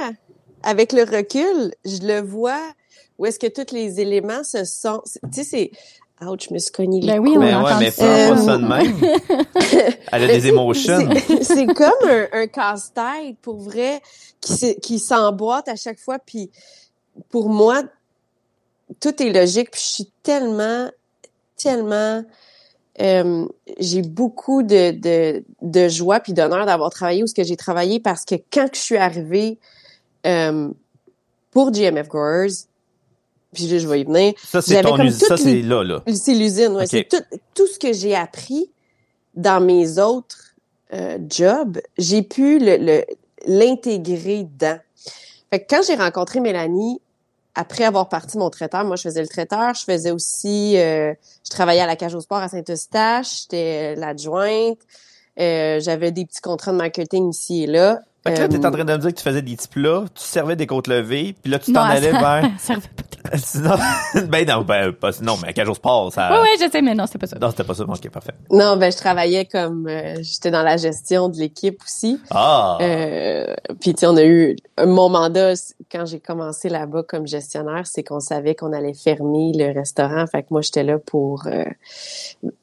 avec 0.64 0.92
le 0.92 1.02
recul, 1.02 1.74
je 1.84 2.04
le 2.08 2.22
vois 2.22 2.58
où 3.18 3.26
est-ce 3.26 3.38
que 3.38 3.46
tous 3.46 3.72
les 3.72 4.00
éléments 4.00 4.42
se 4.42 4.64
sont... 4.64 5.02
Tu 5.32 5.44
sais, 5.44 5.44
c'est 5.44 5.70
Ouch, 6.22 6.48
je 6.48 6.54
me 6.54 6.58
suis 6.58 6.70
cognée 6.70 7.00
ben 7.00 7.18
oui, 7.18 7.32
on 7.36 7.40
mais 7.40 7.54
ouais, 7.54 7.78
mais 7.78 7.90
pas 7.90 8.36
ça 8.36 8.58
de 8.58 8.66
même. 8.66 8.94
Elle 10.12 10.24
a 10.24 10.26
des 10.26 10.48
émotions. 10.48 11.08
C'est 11.40 11.66
comme 11.66 12.08
un, 12.08 12.26
un 12.32 12.46
casse-tête, 12.46 13.36
pour 13.40 13.56
vrai, 13.56 14.02
qui, 14.40 14.78
qui 14.80 14.98
s'emboîte 14.98 15.68
à 15.68 15.76
chaque 15.76 15.98
fois. 15.98 16.18
Puis 16.18 16.50
pour 17.30 17.48
moi, 17.48 17.82
tout 19.00 19.22
est 19.22 19.32
logique. 19.32 19.70
Puis 19.70 19.80
je 19.82 19.88
suis 19.88 20.12
tellement, 20.22 20.90
tellement 21.56 22.22
euh, 23.00 23.46
j'ai 23.78 24.02
beaucoup 24.02 24.62
de, 24.62 24.90
de, 24.90 25.44
de 25.62 25.88
joie 25.88 26.20
puis 26.20 26.34
d'honneur 26.34 26.66
d'avoir 26.66 26.90
travaillé 26.90 27.22
où 27.22 27.26
ce 27.26 27.34
que 27.34 27.44
j'ai 27.44 27.56
travaillé 27.56 27.98
parce 27.98 28.24
que 28.24 28.34
quand 28.52 28.68
je 28.74 28.80
suis 28.80 28.96
arrivée 28.96 29.58
euh, 30.26 30.68
pour 31.50 31.72
GMF 31.72 32.08
Growers, 32.08 32.66
puis 33.52 33.64
là, 33.66 33.78
je 33.78 33.88
vais 33.88 34.00
y 34.00 34.04
venir. 34.04 34.34
Ça, 34.44 34.60
c'est 34.62 34.82
ton 34.82 34.96
comme 34.96 35.06
usine. 35.06 35.26
Ça, 35.26 35.36
c'est 35.36 35.62
là, 35.62 35.82
là. 35.82 36.02
C'est 36.14 36.34
l'usine, 36.34 36.72
ouais. 36.74 36.86
C'est 36.86 37.08
tout, 37.08 37.22
tout 37.54 37.66
ce 37.66 37.78
que 37.78 37.92
j'ai 37.92 38.14
appris 38.14 38.70
dans 39.34 39.60
mes 39.64 39.98
autres 39.98 40.54
euh, 40.92 41.18
jobs, 41.28 41.80
j'ai 41.98 42.22
pu 42.22 42.58
le, 42.58 42.76
le- 42.76 43.04
l'intégrer 43.46 44.44
dedans. 44.44 44.78
Fait 45.50 45.60
que 45.60 45.66
quand 45.74 45.82
j'ai 45.86 45.94
rencontré 45.94 46.40
Mélanie, 46.40 47.00
après 47.54 47.84
avoir 47.84 48.08
parti 48.08 48.38
mon 48.38 48.50
traiteur, 48.50 48.84
moi 48.84 48.96
je 48.96 49.02
faisais 49.02 49.22
le 49.22 49.28
traiteur, 49.28 49.74
je 49.74 49.84
faisais 49.84 50.10
aussi, 50.12 50.76
euh, 50.78 51.12
je 51.44 51.50
travaillais 51.50 51.80
à 51.80 51.86
la 51.86 51.96
cage 51.96 52.14
au 52.14 52.20
sport 52.20 52.38
à 52.38 52.48
Saint-Eustache, 52.48 53.42
j'étais 53.42 53.94
euh, 53.96 54.00
l'adjointe, 54.00 54.78
euh, 55.40 55.80
j'avais 55.80 56.12
des 56.12 56.24
petits 56.26 56.40
contrats 56.40 56.70
de 56.72 56.76
marketing 56.76 57.30
ici 57.30 57.64
et 57.64 57.66
là. 57.66 58.00
Fait 58.22 58.34
que 58.34 58.38
là, 58.38 58.44
Euh, 58.44 58.48
t'es 58.48 58.66
en 58.66 58.70
train 58.70 58.84
de 58.84 58.92
me 58.92 58.98
dire 58.98 59.10
que 59.10 59.16
tu 59.16 59.22
faisais 59.22 59.40
des 59.40 59.56
petits 59.56 59.68
plats, 59.68 60.04
tu 60.14 60.22
servais 60.22 60.56
des 60.56 60.66
côtes 60.66 60.88
levées, 60.88 61.34
puis 61.42 61.50
là, 61.50 61.58
tu 61.58 61.72
t'en 61.72 61.82
allais 61.82 62.12
ça, 62.12 62.18
vers... 62.20 62.50
ben 64.28 64.46
non, 64.46 64.62
ben, 64.62 64.92
pas, 64.92 65.10
non, 65.22 65.36
mais 65.42 65.58
à 65.58 65.70
au 65.70 65.74
sport, 65.74 66.12
ça... 66.12 66.30
Ouais, 66.30 66.40
ouais, 66.40 66.56
je 66.60 66.70
sais, 66.70 66.82
mais 66.82 66.94
non, 66.94 67.04
c'est 67.10 67.18
pas 67.18 67.26
ça. 67.26 67.38
Non, 67.38 67.50
c'était 67.50 67.64
pas 67.64 67.74
ça. 67.74 67.84
Ok, 67.84 68.10
parfait. 68.10 68.34
Non, 68.50 68.76
ben 68.76 68.92
je 68.92 68.96
travaillais 68.96 69.46
comme, 69.46 69.86
euh, 69.88 70.16
j'étais 70.20 70.50
dans 70.50 70.62
la 70.62 70.76
gestion 70.76 71.28
de 71.28 71.36
l'équipe 71.36 71.80
aussi. 71.82 72.20
Ah! 72.30 72.78
Euh, 72.80 73.54
puis 73.80 73.94
tu 73.94 74.00
sais, 74.00 74.06
on 74.06 74.16
a 74.16 74.24
eu 74.24 74.56
mon 74.84 75.08
mandat 75.08 75.54
quand 75.90 76.06
j'ai 76.06 76.20
commencé 76.20 76.68
là-bas 76.68 77.02
comme 77.02 77.26
gestionnaire, 77.26 77.86
c'est 77.86 78.02
qu'on 78.04 78.20
savait 78.20 78.54
qu'on 78.54 78.72
allait 78.72 78.94
fermer 78.94 79.52
le 79.54 79.72
restaurant. 79.72 80.24
Fait 80.26 80.42
que 80.42 80.48
moi, 80.50 80.60
j'étais 80.62 80.82
là 80.84 80.98
pour 80.98 81.46
euh, 81.46 81.64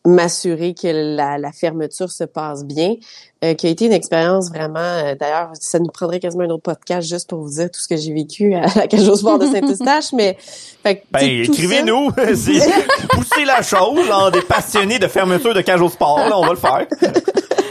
m'assurer 0.05 0.73
que 0.73 0.87
la, 1.15 1.37
la 1.37 1.51
fermeture 1.51 2.11
se 2.11 2.23
passe 2.23 2.63
bien. 2.65 2.95
euh, 3.43 3.53
qui 3.53 3.67
a 3.67 3.69
été 3.69 3.85
une 3.85 3.93
expérience 3.93 4.49
vraiment. 4.49 4.79
euh, 4.79 5.15
D'ailleurs, 5.15 5.51
ça 5.59 5.77
nous 5.79 5.87
prendrait 5.89 6.19
quasiment 6.19 6.43
un 6.45 6.49
autre 6.49 6.63
podcast 6.63 7.07
juste 7.07 7.29
pour 7.29 7.39
vous 7.41 7.49
dire 7.51 7.69
tout 7.69 7.79
ce 7.79 7.87
que 7.87 7.95
j'ai 7.95 8.13
vécu 8.13 8.53
à 8.55 8.61
la 8.75 8.87
cage 8.87 9.07
au 9.07 9.15
sport 9.15 9.37
de 9.37 9.45
Saint-Eustache. 9.45 10.11
mais 10.13 10.35
fait 10.39 10.97
que, 10.97 11.01
Ben, 11.11 11.27
écrivez-nous. 11.43 12.11
C'est- 12.35 12.71
Poussez 13.11 13.45
la 13.45 13.61
chose, 13.61 14.07
là, 14.07 14.31
des 14.31 14.41
passionnés 14.41 14.99
de 14.99 15.07
fermeture 15.07 15.53
de 15.53 15.61
cage 15.61 15.81
au 15.81 15.89
sport, 15.89 16.17
là, 16.19 16.37
on 16.39 16.45
va 16.45 16.49
le 16.51 16.55
faire. 16.55 16.87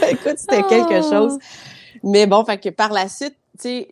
Écoute, 0.09 0.37
c'était 0.37 0.63
quelque 0.63 1.01
chose. 1.01 1.37
Mais 2.03 2.27
bon, 2.27 2.45
fait 2.45 2.57
que 2.59 2.69
par 2.69 2.93
la 2.93 3.09
suite, 3.09 3.35
tu 3.59 3.85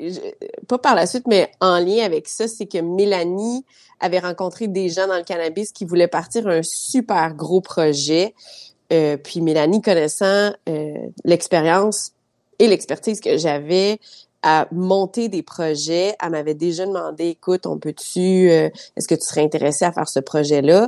pas 0.68 0.78
par 0.78 0.96
la 0.96 1.06
suite, 1.06 1.28
mais 1.28 1.52
en 1.60 1.80
lien 1.80 2.04
avec 2.04 2.28
ça, 2.28 2.48
c'est 2.48 2.66
que 2.66 2.78
Mélanie 2.80 3.66
avait 4.00 4.20
rencontré 4.20 4.68
des 4.68 4.90
gens 4.90 5.08
dans 5.08 5.18
le 5.18 5.24
cannabis 5.24 5.72
qui 5.72 5.86
voulaient 5.86 6.08
partir 6.08 6.48
un 6.48 6.62
super 6.64 7.34
gros 7.34 7.62
projet. 7.62 8.34
Euh, 8.94 9.18
puis 9.18 9.42
Mélanie, 9.42 9.82
connaissant 9.82 10.54
euh, 10.70 10.94
l'expérience 11.24 12.12
et 12.60 12.68
l'expertise 12.68 13.20
que 13.20 13.38
j'avais 13.38 14.00
à 14.48 14.68
monter 14.72 15.28
des 15.28 15.42
projets, 15.42 16.16
elle 16.22 16.30
m'avait 16.30 16.54
déjà 16.54 16.86
demandé, 16.86 17.30
écoute, 17.30 17.66
on 17.66 17.80
peut-tu, 17.80 18.52
euh, 18.52 18.70
est-ce 18.96 19.08
que 19.08 19.16
tu 19.16 19.26
serais 19.26 19.42
intéressé 19.42 19.86
à 19.86 19.92
faire 19.92 20.08
ce 20.08 20.20
projet-là? 20.20 20.88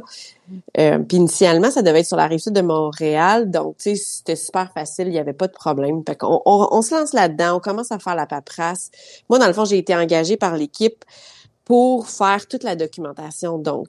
Euh, 0.78 1.00
puis 1.00 1.18
initialement, 1.18 1.72
ça 1.72 1.82
devait 1.82 2.02
être 2.02 2.08
sur 2.08 2.18
la 2.18 2.28
rive 2.28 2.38
sud 2.38 2.54
de 2.54 2.62
Montréal, 2.62 3.50
donc 3.50 3.78
tu 3.78 3.96
sais, 3.96 4.04
c'était 4.04 4.36
super 4.36 4.72
facile, 4.72 5.08
il 5.08 5.14
n'y 5.14 5.20
avait 5.20 5.34
pas 5.34 5.48
de 5.48 5.54
problème. 5.54 6.04
Fait 6.08 6.16
qu'on 6.16 6.40
on, 6.46 6.68
on 6.70 6.82
se 6.84 6.94
lance 6.94 7.14
là-dedans, 7.14 7.58
on 7.58 7.60
commence 7.60 7.92
à 7.92 7.98
faire 7.98 8.14
la 8.14 8.28
paperasse. 8.28 8.92
Moi, 9.28 9.40
dans 9.40 9.48
le 9.48 9.54
fond, 9.54 9.66
j'ai 9.66 9.80
été 9.80 9.96
engagée 9.96 10.38
par 10.38 10.56
l'équipe 10.56 11.04
pour 11.66 12.08
faire 12.08 12.48
toute 12.48 12.62
la 12.62 12.76
documentation. 12.76 13.58
Donc, 13.58 13.88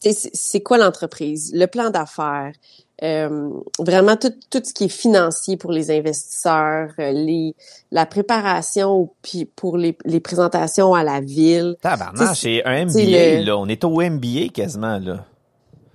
c'est 0.00 0.62
quoi 0.62 0.78
l'entreprise, 0.78 1.52
le 1.54 1.66
plan 1.66 1.90
d'affaires, 1.90 2.54
euh, 3.02 3.50
vraiment 3.78 4.16
tout, 4.16 4.32
tout 4.50 4.60
ce 4.64 4.72
qui 4.72 4.84
est 4.84 4.88
financier 4.88 5.56
pour 5.56 5.72
les 5.72 5.90
investisseurs, 5.90 6.90
euh, 6.98 7.10
les, 7.12 7.54
la 7.90 8.06
préparation 8.06 9.10
puis 9.22 9.44
pour 9.44 9.76
les, 9.76 9.96
les 10.04 10.20
présentations 10.20 10.94
à 10.94 11.02
la 11.04 11.20
ville. 11.20 11.76
Tabarnak, 11.82 12.36
C'est- 12.36 12.62
un 12.64 12.86
MBA, 12.86 13.40
le- 13.40 13.44
là. 13.44 13.56
On 13.58 13.66
est 13.66 13.82
au 13.84 14.00
MBA 14.00 14.48
quasiment, 14.54 14.98
là. 14.98 15.24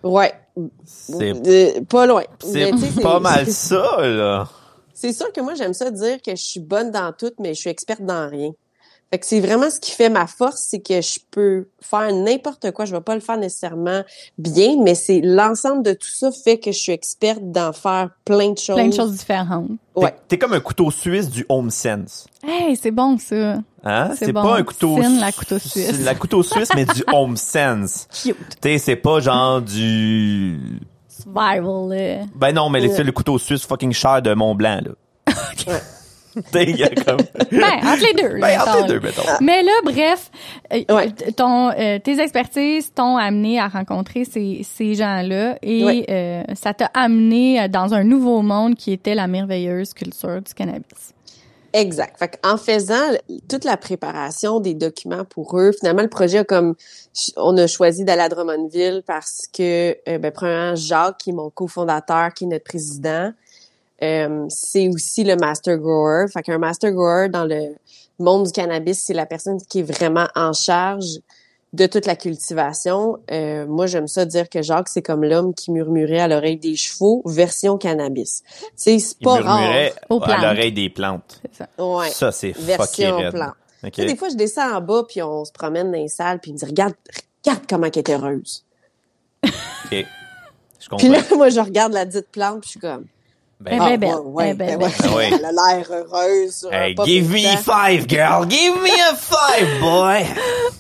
Ouais, 0.04 0.34
C'est 0.86 1.82
pas 1.88 2.06
loin. 2.06 2.24
c'est- 2.44 3.02
pas 3.02 3.20
mal 3.22 3.48
ça, 3.48 3.98
là. 4.02 4.48
C'est 4.94 5.14
sûr 5.14 5.32
que 5.32 5.42
moi, 5.42 5.54
j'aime 5.56 5.74
ça 5.74 5.92
dire 5.92 6.22
que 6.22 6.32
je 6.32 6.42
suis 6.44 6.60
bonne 6.60 6.92
dans 6.92 7.14
tout, 7.14 7.32
mais 7.40 7.54
je 7.54 7.60
suis 7.62 7.70
experte 7.70 8.02
dans 8.02 8.30
rien. 8.30 8.52
Fait 9.10 9.20
que 9.20 9.26
c'est 9.26 9.40
vraiment 9.40 9.70
ce 9.70 9.80
qui 9.80 9.92
fait 9.92 10.10
ma 10.10 10.28
force, 10.28 10.66
c'est 10.68 10.80
que 10.82 11.00
je 11.02 11.20
peux 11.32 11.70
faire 11.80 12.12
n'importe 12.14 12.72
quoi. 12.72 12.84
Je 12.84 12.94
vais 12.94 13.00
pas 13.02 13.16
le 13.16 13.22
faire 13.22 13.38
nécessairement 13.38 14.02
bien, 14.38 14.76
mais 14.84 14.96
c'est 14.96 15.22
l'ensemble 15.24 15.82
de 15.84 15.94
tout 15.94 16.10
ça 16.10 16.30
fait 16.32 16.58
que 16.60 16.74
je 16.74 16.78
suis 16.78 16.92
experte 16.92 17.40
d'en 17.42 17.72
faire 17.72 18.10
plein 18.26 18.52
de 18.52 18.58
choses. 18.58 18.76
Plein 18.76 18.90
de 18.90 18.94
choses 18.94 19.14
différentes. 19.14 19.70
Ouais. 19.96 20.12
T'es- 20.12 20.18
T'es 20.28 20.38
comme 20.38 20.52
un 20.54 20.60
couteau 20.60 20.92
suisse 20.92 21.30
du 21.30 21.46
home 21.48 21.72
sense. 21.72 22.28
Hey, 22.46 22.76
c'est 22.76 22.92
bon, 22.92 23.18
ça. 23.18 23.60
Hein? 23.86 24.10
C'est 24.18 24.26
C'est 24.26 24.34
bon. 24.34 24.44
pas 24.44 24.58
un 24.58 24.64
couteau 24.64 24.98
Fine, 25.02 25.20
la 25.22 25.32
couteau 25.32 25.58
suisse. 25.60 25.86
C'est 25.96 26.04
la 26.04 26.16
couteau 26.16 26.44
suisse, 26.44 26.70
mais 26.76 26.84
du 26.86 27.04
home 27.14 27.38
sense. 27.38 28.08
Cute. 28.24 28.60
T'sais, 28.60 28.78
c'est 28.78 28.96
pas 28.98 29.22
genre 29.22 29.62
du... 29.62 30.82
Survival, 31.08 31.90
là. 31.90 32.26
Ben 32.36 32.52
non, 32.54 32.70
mais 32.70 32.88
c'est 32.90 33.04
le 33.06 33.12
couteau 33.14 33.38
suisse 33.40 33.64
fucking 33.66 33.94
cher 33.94 34.22
de 34.22 34.34
Mont 34.34 34.54
Blanc, 34.54 34.82
là. 34.84 35.34
il 36.56 36.76
y 36.78 36.84
a 36.84 36.90
comme... 36.90 37.18
Ben, 37.52 37.64
entre 37.84 38.04
les 38.06 38.14
deux. 38.22 38.36
là, 38.38 38.48
Ben, 38.48 38.62
entre 38.62 38.82
les 38.82 38.88
deux, 38.94 39.00
mettons. 39.00 39.22
Mais 39.42 39.64
là, 39.64 39.72
bref, 39.84 40.32
euh, 40.74 40.96
Ouais. 40.96 41.12
t- 41.12 41.32
ton, 41.34 41.70
euh, 41.72 42.00
tes 42.00 42.20
expertises 42.20 42.92
t'ont 42.94 43.18
amené 43.18 43.60
à 43.60 43.68
rencontrer 43.68 44.26
ces, 44.26 44.62
ces 44.64 44.96
gens-là 44.96 45.58
et 45.62 45.84
Ouais. 45.84 46.06
euh, 46.10 46.44
ça 46.56 46.74
t'a 46.74 46.90
amené 46.94 47.62
euh, 47.62 47.68
dans 47.68 47.94
un 47.94 48.04
nouveau 48.04 48.42
monde 48.42 48.76
qui 48.76 48.92
était 48.92 49.16
la 49.16 49.28
merveilleuse 49.28 49.94
culture 49.94 50.42
du 50.42 50.54
cannabis. 50.54 51.14
Exact. 51.74 52.18
Fait 52.18 52.40
en 52.44 52.58
faisant 52.58 52.96
toute 53.50 53.64
la 53.66 53.78
préparation 53.78 54.60
des 54.60 54.74
documents 54.74 55.26
pour 55.26 55.60
eux, 55.60 55.72
finalement, 55.78 56.02
le 56.02 56.08
projet 56.10 56.40
a 56.40 56.44
comme, 56.44 56.76
on 57.36 57.56
a 57.58 57.68
choisi 57.68 58.04
d'aller 58.06 58.22
à 58.22 58.30
Drummondville 58.30 59.04
parce 59.06 59.42
que, 59.56 59.96
euh, 60.08 60.18
ben, 60.18 60.32
premièrement, 60.32 60.76
Jacques, 60.76 61.18
qui 61.20 61.32
est 61.32 61.34
mon 61.34 61.50
cofondateur, 61.50 62.34
qui 62.34 62.46
est 62.46 62.48
notre 62.48 62.64
président, 62.64 63.32
euh, 64.04 64.46
c'est 64.50 64.88
aussi 64.90 65.24
le 65.24 65.36
master 65.36 65.78
grower. 65.78 66.26
Fait 66.32 66.42
qu'un 66.44 66.58
master 66.58 66.92
grower 66.92 67.30
dans 67.30 67.46
le 67.46 67.76
monde 68.20 68.46
du 68.48 68.52
cannabis, 68.52 69.04
c'est 69.04 69.14
la 69.14 69.26
personne 69.26 69.60
qui 69.70 69.80
est 69.80 69.84
vraiment 69.84 70.28
en 70.36 70.54
charge 70.54 71.20
de 71.74 71.86
toute 71.86 72.06
la 72.06 72.16
cultivation. 72.16 73.18
Euh, 73.32 73.66
moi, 73.68 73.88
j'aime 73.88 74.08
ça 74.08 74.26
dire 74.26 74.50
que 74.50 74.62
Jacques, 74.62 74.88
c'est 74.88 75.02
comme 75.02 75.24
l'homme 75.24 75.54
qui 75.54 75.72
murmurait 75.72 76.20
à 76.20 76.28
l'oreille 76.28 76.58
des 76.58 76.76
chevaux, 76.76 77.22
version 77.26 77.78
cannabis. 77.78 78.42
Tu 78.46 78.66
sais, 78.76 79.00
c'est 79.00 79.16
Il 79.20 79.24
pas 79.24 79.42
rare. 79.42 79.60
murmurait 79.60 79.94
à 80.34 80.42
l'oreille 80.54 80.72
des 80.72 80.90
plantes. 80.90 81.42
C'est 81.52 81.58
ça. 81.58 81.68
Ouais. 81.84 82.10
Ça, 82.10 82.32
c'est 82.32 82.52
Version 82.58 83.18
raide. 83.18 83.34
plan. 83.34 83.52
OK. 83.84 83.92
Tu 83.92 84.02
sais, 84.02 84.08
des 84.08 84.16
fois, 84.16 84.30
je 84.30 84.36
descends 84.36 84.76
en 84.78 84.82
bas, 84.82 85.04
puis 85.08 85.22
on 85.22 85.44
se 85.46 85.52
promène 85.52 85.92
dans 85.92 85.98
les 86.00 86.08
salles, 86.08 86.40
puis 86.40 86.52
il 86.52 86.54
me 86.56 86.60
dit, 86.60 86.66
regarde, 86.66 86.94
regarde 87.46 87.64
comment 87.70 87.86
elle 87.88 87.98
est 88.00 88.10
heureuse. 88.10 88.64
OK. 89.44 89.52
Je 90.80 90.96
Puis 90.98 91.10
là, 91.10 91.20
moi, 91.36 91.50
je 91.50 91.60
regarde 91.60 91.94
la 91.94 92.06
dite 92.06 92.28
plante, 92.32 92.62
puis 92.62 92.68
je 92.68 92.72
suis 92.72 92.80
comme, 92.80 93.06
Ben, 93.60 93.80
ben, 93.80 93.82
ah, 93.94 93.98
belle. 93.98 94.10
ouais, 94.16 94.22
ouais, 94.24 94.50
Eh 94.52 94.54
ben, 94.54 94.78
ben 94.78 94.86
ouais. 94.86 94.90
belle. 94.90 95.10
Ah 95.12 95.16
ouais. 95.16 95.30
elle 95.34 95.46
a 95.46 95.52
l'air 95.52 95.86
heureuse 95.92 96.68
hey, 96.72 96.96
give 97.06 97.30
me 97.32 97.58
five, 97.58 98.08
girl! 98.08 98.48
Give 98.48 98.76
me 98.76 99.12
a 99.12 99.16
five, 99.16 99.80
boy! 99.80 100.26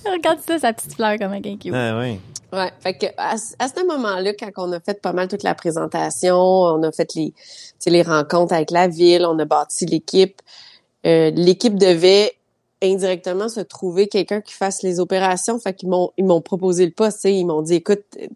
Regarde 0.11 0.39
ça, 0.47 0.59
sa 0.59 0.73
petite 0.73 0.93
fleur 0.93 1.17
comme 1.17 1.33
un 1.33 1.41
cute. 1.41 1.73
Ah 1.73 1.97
oui. 1.99 2.19
Ouais, 2.53 2.71
fait 2.79 2.93
que 2.93 3.07
à, 3.17 3.35
ce- 3.37 3.55
à 3.59 3.67
ce 3.67 3.85
moment-là, 3.85 4.31
quand 4.39 4.51
on 4.57 4.71
a 4.73 4.79
fait 4.79 5.01
pas 5.01 5.11
mal 5.11 5.27
toute 5.27 5.43
la 5.43 5.53
présentation, 5.55 6.37
on 6.37 6.81
a 6.83 6.91
fait 6.91 7.13
les, 7.15 7.31
tu 7.31 7.35
sais, 7.79 7.89
les 7.89 8.03
rencontres 8.03 8.53
avec 8.53 8.71
la 8.71 8.87
ville, 8.87 9.25
on 9.25 9.37
a 9.39 9.45
bâti 9.45 9.85
l'équipe. 9.87 10.39
euh, 11.05 11.31
l'équipe 11.33 11.77
devait 11.77 12.31
indirectement 12.83 13.49
se 13.49 13.59
trouver 13.59 14.07
quelqu'un 14.07 14.41
qui 14.41 14.53
fasse 14.53 14.83
les 14.83 14.99
opérations. 14.99 15.57
Fait 15.59 15.73
qu'ils 15.73 15.89
m'ont 15.89 16.11
ils 16.17 16.25
m'ont 16.25 16.41
proposé 16.41 16.85
le 16.85 16.91
poste. 16.91 17.17
tu 17.17 17.21
sais, 17.23 17.33
Ils 17.33 17.45
m'ont 17.45 17.61
dit, 17.61 17.75
écoute, 17.75 18.03
euh, 18.21 18.27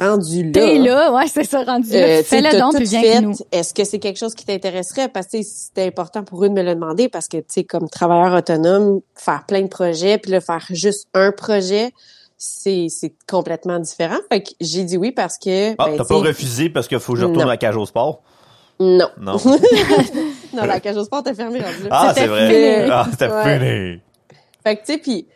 rendu 0.00 0.44
là. 0.44 0.50
T'es 0.52 0.78
là, 0.78 1.12
ouais, 1.12 1.26
c'est 1.28 1.44
ça, 1.44 1.62
rendu 1.62 1.94
Euh, 1.94 2.16
là. 2.18 2.22
Fais-le 2.22 2.50
t'as 2.50 2.58
donc, 2.58 2.72
tout 2.72 2.78
puis 2.78 2.86
viens 2.86 3.02
fait. 3.02 3.20
nous. 3.20 3.34
Est-ce 3.52 3.72
que 3.74 3.84
c'est 3.84 3.98
quelque 3.98 4.18
chose 4.18 4.34
qui 4.34 4.44
t'intéresserait? 4.44 5.08
Parce 5.08 5.26
que 5.28 5.36
tu 5.38 5.42
sais, 5.44 5.50
c'était 5.66 5.86
important 5.86 6.24
pour 6.24 6.44
eux 6.44 6.48
de 6.48 6.54
me 6.54 6.62
le 6.62 6.74
demander 6.74 7.08
parce 7.08 7.28
que, 7.28 7.36
tu 7.38 7.44
sais, 7.48 7.64
comme 7.64 7.88
travailleur 7.88 8.34
autonome, 8.36 9.00
faire 9.14 9.44
plein 9.46 9.62
de 9.62 9.68
projets, 9.68 10.18
puis 10.18 10.32
là, 10.32 10.40
faire 10.40 10.64
juste 10.70 11.06
un 11.14 11.30
projet, 11.32 11.92
c'est 12.36 12.86
c'est 12.90 13.14
complètement 13.28 13.78
différent. 13.78 14.18
Fait 14.30 14.42
que 14.42 14.50
j'ai 14.60 14.84
dit 14.84 14.96
oui 14.96 15.12
parce 15.12 15.38
que... 15.38 15.72
Ah, 15.72 15.86
ben, 15.86 15.96
t'as 15.96 16.04
tu 16.04 16.08
pas 16.08 16.16
refusé 16.18 16.70
parce 16.70 16.86
qu'il 16.88 16.98
faut 17.00 17.14
que 17.14 17.18
je 17.20 17.24
retourne 17.24 17.42
Non. 17.44 17.48
à 17.48 17.52
la 17.52 17.56
cage 17.56 17.76
au 17.76 17.86
sport? 17.86 18.22
Non. 18.80 19.08
Non. 19.20 19.36
non, 20.54 20.64
la 20.64 20.80
cage 20.80 20.96
au 20.96 21.04
sport 21.04 21.22
t'es 21.22 21.34
fermée 21.34 21.60
rendu. 21.60 21.88
Ah, 21.90 22.12
c'est 22.14 22.26
vrai. 22.26 22.48
fini. 22.48 22.90
Ah, 22.90 23.06
c'était 23.10 23.28
Ouais. 23.28 23.58
fini. 23.58 24.00
Fait 24.64 24.76
que, 24.76 24.80
tu 24.84 24.92
sais, 24.92 24.98
puis 24.98 25.26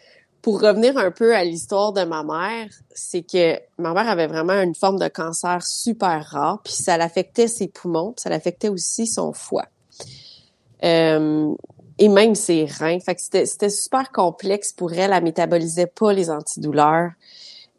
pour 0.43 0.61
revenir 0.61 0.99
un 0.99 1.11
peu 1.11 1.35
à 1.37 1.45
l'histoire 1.45 1.93
de 1.93 2.03
ma 2.05 2.23
mère, 2.25 2.69
c'est 2.93 3.23
que 3.23 3.59
ma 3.79 3.93
mère 3.95 4.09
avait 4.09 4.27
vraiment 4.27 4.61
une 4.61 4.75
forme 4.75 4.99
de 4.99 5.09
cancer 5.09 5.63
super 5.65 6.25
rare, 6.27 6.61
puis 6.65 6.73
ça 6.73 6.97
l'affectait 6.97 7.47
ses 7.49 7.69
poumons, 7.69 8.13
puis 8.13 8.23
ça 8.23 8.31
l'affectait 8.31 8.69
aussi 8.69 9.07
son 9.07 9.33
foie. 9.33 9.67
Euh, 10.85 11.55
et 11.99 12.09
même 12.09 12.35
ses 12.35 12.65
reins. 12.65 12.99
Fait 12.99 13.15
que 13.15 13.21
c'était, 13.21 13.47
c'était 13.47 13.71
super 13.71 14.11
complexe 14.11 14.73
pour 14.73 14.93
elle. 14.93 15.13
Elle 15.13 15.23
métabolisait 15.23 15.87
pas 15.87 16.13
les 16.13 16.31
antidouleurs. 16.31 17.11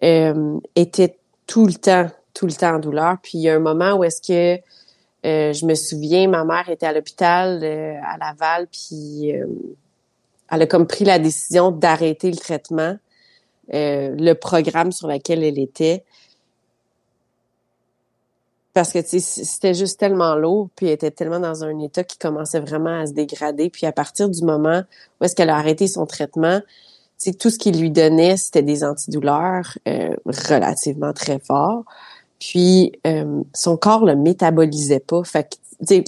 Euh, 0.04 0.60
était 0.76 1.18
tout 1.48 1.66
le 1.66 1.74
temps 1.74 2.10
tout 2.34 2.46
le 2.48 2.54
temps 2.54 2.76
en 2.76 2.80
douleur. 2.80 3.18
Puis 3.22 3.38
il 3.38 3.42
y 3.42 3.50
a 3.50 3.56
un 3.56 3.60
moment 3.60 3.94
où 3.94 4.04
est-ce 4.04 4.22
que 4.22 4.62
euh, 5.26 5.54
je 5.54 5.66
me 5.66 5.76
souviens, 5.76 6.28
ma 6.28 6.44
mère 6.44 6.70
était 6.70 6.86
à 6.86 6.94
l'hôpital 6.94 7.62
euh, 7.64 7.96
à 8.04 8.18
Laval, 8.18 8.68
puis 8.68 9.34
euh, 9.34 9.46
elle 10.52 10.64
a 10.64 10.68
comme 10.68 10.86
pris 10.86 11.06
la 11.06 11.18
décision 11.18 11.72
d'arrêter 11.72 12.30
le 12.30 12.38
traitement, 12.38 12.98
le 13.70 14.34
programme 14.34 14.92
sur 14.92 15.08
lequel 15.08 15.44
elle 15.44 15.60
était. 15.60 16.04
Parce 18.74 18.92
que 18.92 19.00
c'était 19.04 19.74
juste 19.74 20.00
tellement 20.00 20.36
lourd, 20.36 20.70
puis 20.76 20.88
elle 20.88 20.94
était 20.94 21.12
tellement 21.12 21.40
dans 21.40 21.64
un 21.64 21.80
état 21.80 22.04
qui 22.04 22.18
commençait 22.18 22.60
vraiment 22.60 23.02
à 23.02 23.06
se 23.06 23.14
dégrader. 23.14 23.70
Puis 23.70 23.86
à 23.86 23.92
partir 23.92 24.30
du 24.30 24.44
moment 24.44 24.84
où 25.22 25.24
est-ce 25.24 25.36
qu'elle 25.36 25.52
a 25.52 25.56
arrêté 25.56 25.88
son 25.88 26.06
traitement, 26.06 26.60
tout 27.40 27.50
ce 27.50 27.58
qu'il 27.58 27.80
lui 27.80 27.92
donnait, 27.92 28.36
c'était 28.36 28.64
des 28.64 28.84
antidouleurs 28.84 29.78
relativement 30.26 31.14
très 31.14 31.40
forts. 31.40 31.86
Puis 32.50 32.92
euh, 33.08 33.42
son 33.54 33.78
corps 33.78 34.04
le 34.04 34.16
métabolisait 34.18 35.00
pas. 35.00 35.24
Fait 35.24 35.48
que, 35.88 36.04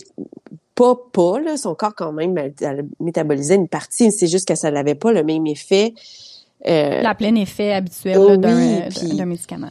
pas 0.75 0.95
pas 1.13 1.39
là, 1.39 1.55
son 1.55 1.75
corps 1.75 1.95
quand 1.95 2.11
même 2.11 2.37
elle, 2.37 2.87
métabolisait 2.99 3.55
une 3.55 3.69
partie. 3.69 4.11
C'est 4.11 4.27
juste 4.27 4.45
que 4.45 4.55
ça 4.55 4.69
n'avait 4.69 4.95
pas 4.95 5.13
le 5.13 5.23
même 5.23 5.47
effet. 5.47 5.93
Euh, 6.67 7.01
la 7.01 7.15
plein 7.15 7.35
effet 7.35 7.73
habituel 7.73 8.37
d'un 8.37 9.25
médicament. 9.25 9.69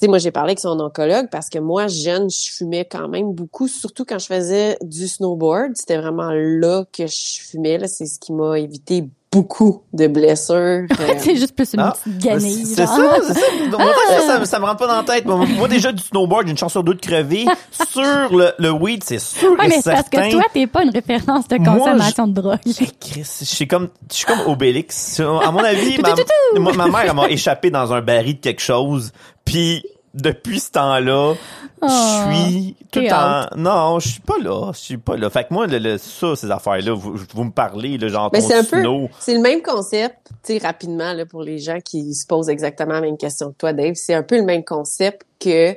Tu 0.00 0.08
moi 0.08 0.18
j'ai 0.18 0.30
parlé 0.30 0.52
avec 0.52 0.60
son 0.60 0.78
oncologue 0.80 1.28
parce 1.30 1.50
que 1.50 1.58
moi 1.58 1.88
jeune, 1.88 2.30
je 2.30 2.52
fumais 2.52 2.86
quand 2.86 3.08
même 3.08 3.32
beaucoup, 3.32 3.68
surtout 3.68 4.04
quand 4.06 4.18
je 4.18 4.26
faisais 4.26 4.78
du 4.82 5.08
snowboard. 5.08 5.72
C'était 5.74 5.98
vraiment 5.98 6.30
là 6.32 6.84
que 6.90 7.06
je 7.06 7.40
fumais. 7.42 7.86
C'est 7.86 8.06
ce 8.06 8.18
qui 8.18 8.32
m'a 8.32 8.58
évité 8.58 9.04
beaucoup 9.38 9.82
de 9.92 10.08
blessures. 10.08 10.86
c'est 11.18 11.36
juste 11.36 11.54
plus 11.54 11.72
une 11.74 11.80
ah, 11.80 11.94
petite 11.96 12.18
ganille. 12.18 12.66
C'est 12.66 12.86
ça, 12.86 13.16
c'est 13.22 13.34
ça. 13.34 13.40
ça, 14.26 14.44
ça, 14.44 14.58
me 14.58 14.64
rentre 14.64 14.78
pas 14.78 14.86
dans 14.88 14.96
la 14.96 15.02
tête. 15.04 15.24
Moi, 15.26 15.68
déjà, 15.68 15.92
du 15.92 16.02
snowboard, 16.02 16.46
j'ai 16.46 16.50
une 16.50 16.58
chance 16.58 16.72
sur 16.72 16.82
deux 16.82 16.94
de 16.94 17.00
crever. 17.00 17.46
sur 17.90 18.36
le, 18.36 18.52
le 18.58 18.70
weed, 18.70 19.04
c'est 19.04 19.20
sûr 19.20 19.52
ouais, 19.52 19.68
mais 19.68 19.80
parce 19.84 20.08
que 20.08 20.30
toi, 20.32 20.42
t'es 20.52 20.66
pas 20.66 20.82
une 20.82 20.90
référence 20.90 21.46
de 21.46 21.56
consommation 21.58 22.26
de 22.26 22.32
drogue. 22.32 22.58
Chris, 23.00 23.38
je 23.40 23.44
suis 23.44 23.68
comme, 23.68 23.88
je 24.10 24.16
suis 24.16 24.26
comme 24.26 24.40
Obélix. 24.46 25.20
À 25.20 25.52
mon 25.52 25.62
avis, 25.62 25.98
ma, 26.58 26.72
ma 26.72 26.88
mère, 26.88 27.14
m'a 27.14 27.28
échappé 27.28 27.70
dans 27.70 27.92
un 27.92 28.00
baril 28.00 28.34
de 28.34 28.40
quelque 28.40 28.62
chose. 28.62 29.12
Puis 29.44 29.84
depuis 30.14 30.60
ce 30.60 30.70
temps-là, 30.72 31.34
je 31.82 31.86
ah, 31.88 32.30
suis 32.30 32.76
tout 32.90 33.06
en 33.12 33.46
non, 33.56 34.00
je 34.00 34.08
suis 34.08 34.20
pas 34.20 34.38
là, 34.38 34.72
je 34.72 34.78
suis 34.78 34.96
pas 34.96 35.16
là. 35.16 35.30
Fait 35.30 35.44
que 35.44 35.54
moi 35.54 35.66
le, 35.66 35.98
ça 35.98 36.34
ces 36.34 36.50
affaires 36.50 36.80
là, 36.80 36.92
vous, 36.92 37.14
vous 37.34 37.44
me 37.44 37.52
parlez 37.52 37.98
le 37.98 38.08
genre 38.08 38.30
Mais 38.32 38.40
c'est 38.40 38.54
un 38.54 38.64
peu 38.64 38.82
c'est 39.20 39.34
le 39.34 39.40
même 39.40 39.62
concept, 39.62 40.16
tu 40.44 40.54
sais 40.54 40.58
rapidement 40.58 41.12
là 41.12 41.24
pour 41.26 41.42
les 41.42 41.58
gens 41.58 41.78
qui 41.80 42.14
se 42.14 42.26
posent 42.26 42.48
exactement 42.48 42.94
la 42.94 43.00
même 43.00 43.16
question 43.16 43.50
que 43.50 43.56
toi 43.56 43.72
Dave, 43.72 43.94
c'est 43.94 44.14
un 44.14 44.22
peu 44.22 44.36
le 44.36 44.44
même 44.44 44.64
concept 44.64 45.24
que 45.38 45.76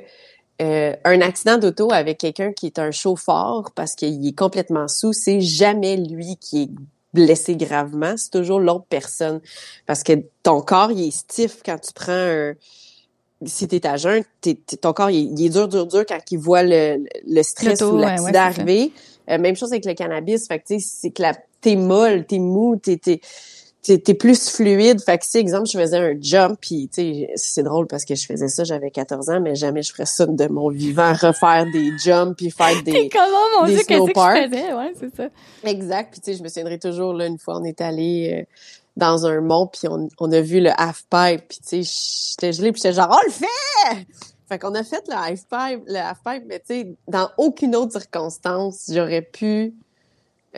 euh, 0.60 0.94
un 1.04 1.20
accident 1.20 1.58
d'auto 1.58 1.92
avec 1.92 2.18
quelqu'un 2.18 2.52
qui 2.52 2.66
est 2.66 2.78
un 2.78 2.90
chauffeur 2.90 3.70
parce 3.74 3.94
qu'il 3.94 4.26
est 4.26 4.36
complètement 4.36 4.88
sous, 4.88 5.12
c'est 5.12 5.40
jamais 5.40 5.96
lui 5.96 6.36
qui 6.40 6.62
est 6.62 6.70
blessé 7.14 7.56
gravement, 7.56 8.14
c'est 8.16 8.30
toujours 8.30 8.60
l'autre 8.60 8.86
personne. 8.88 9.40
Parce 9.86 10.02
que 10.02 10.12
ton 10.42 10.60
corps 10.62 10.90
il 10.90 11.08
est 11.08 11.10
stiff 11.10 11.62
quand 11.64 11.78
tu 11.78 11.92
prends 11.92 12.12
un 12.12 12.54
si 13.46 13.68
t'es 13.68 13.86
à 13.86 13.96
jeun, 13.96 14.22
ton 14.80 14.92
corps 14.92 15.10
il, 15.10 15.44
est 15.44 15.48
dur, 15.48 15.68
dur, 15.68 15.86
dur 15.86 16.04
quand 16.06 16.20
il 16.30 16.38
voit 16.38 16.62
le, 16.62 17.04
le 17.26 17.42
stress 17.42 17.80
ou 17.82 17.96
l'accident 17.96 18.40
arriver. 18.40 18.92
Euh, 19.30 19.38
même 19.38 19.56
chose 19.56 19.72
avec 19.72 19.84
le 19.84 19.94
cannabis. 19.94 20.46
Fait 20.48 20.58
que 20.58 20.76
c'est 20.78 21.10
que 21.10 21.22
la 21.22 21.34
t'es 21.60 21.76
molle, 21.76 22.26
t'es 22.26 22.38
mou, 22.38 22.76
t'es 22.76 22.98
t'es 23.82 24.14
plus 24.14 24.48
fluide. 24.48 25.00
Fait 25.00 25.18
que 25.18 25.24
si, 25.24 25.38
exemple, 25.38 25.68
je 25.72 25.78
faisais 25.78 25.96
un 25.96 26.14
jump, 26.20 26.56
puis 26.60 26.88
c'est 27.34 27.62
drôle 27.62 27.86
parce 27.86 28.04
que 28.04 28.14
je 28.14 28.26
faisais 28.26 28.48
ça, 28.48 28.64
j'avais 28.64 28.90
14 28.90 29.28
ans, 29.30 29.40
mais 29.40 29.54
jamais 29.54 29.82
je 29.82 29.92
ferais 29.92 30.06
ça 30.06 30.26
de 30.26 30.46
mon 30.46 30.70
vivant, 30.70 31.12
refaire 31.12 31.66
des 31.72 31.90
jumps, 31.98 32.34
puis 32.36 32.50
faire 32.50 32.80
des 32.84 33.08
comment, 33.08 33.60
mon 33.60 33.66
des 33.66 33.74
Dieu, 33.74 33.82
qu'est-ce 33.86 34.06
que 34.06 34.20
je 34.20 34.50
faisais? 34.50 34.72
Ouais, 34.72 34.92
c'est 34.98 35.14
ça. 35.16 35.28
Exact. 35.64 36.12
Puis 36.12 36.20
tu 36.20 36.32
sais, 36.32 36.38
je 36.38 36.42
me 36.42 36.48
souviendrai 36.48 36.78
toujours, 36.78 37.12
là, 37.12 37.26
une 37.26 37.38
fois, 37.38 37.58
on 37.60 37.64
est 37.64 37.80
allé... 37.80 38.42
Euh, 38.42 38.44
dans 38.96 39.26
un 39.26 39.40
mont, 39.40 39.66
puis 39.66 39.88
on, 39.88 40.08
on, 40.18 40.32
a 40.32 40.40
vu 40.40 40.60
le 40.60 40.70
half-pipe, 40.76 41.48
puis 41.48 41.58
tu 41.66 41.84
sais, 41.84 42.30
j'étais 42.30 42.52
gelée, 42.52 42.72
puis 42.72 42.80
j'étais 42.82 42.94
genre 42.94 43.08
«On 43.10 43.26
le 43.26 43.32
fait!» 43.32 44.06
Fait 44.48 44.58
qu'on 44.58 44.74
a 44.74 44.84
fait 44.84 45.02
le 45.08 45.14
half-pipe, 45.14 45.84
le 45.86 45.96
half-pipe, 45.96 46.44
mais 46.46 46.58
tu 46.58 46.66
sais, 46.74 46.94
dans 47.08 47.30
aucune 47.38 47.74
autre 47.74 47.92
circonstance, 47.92 48.90
j'aurais 48.92 49.22
pu 49.22 49.72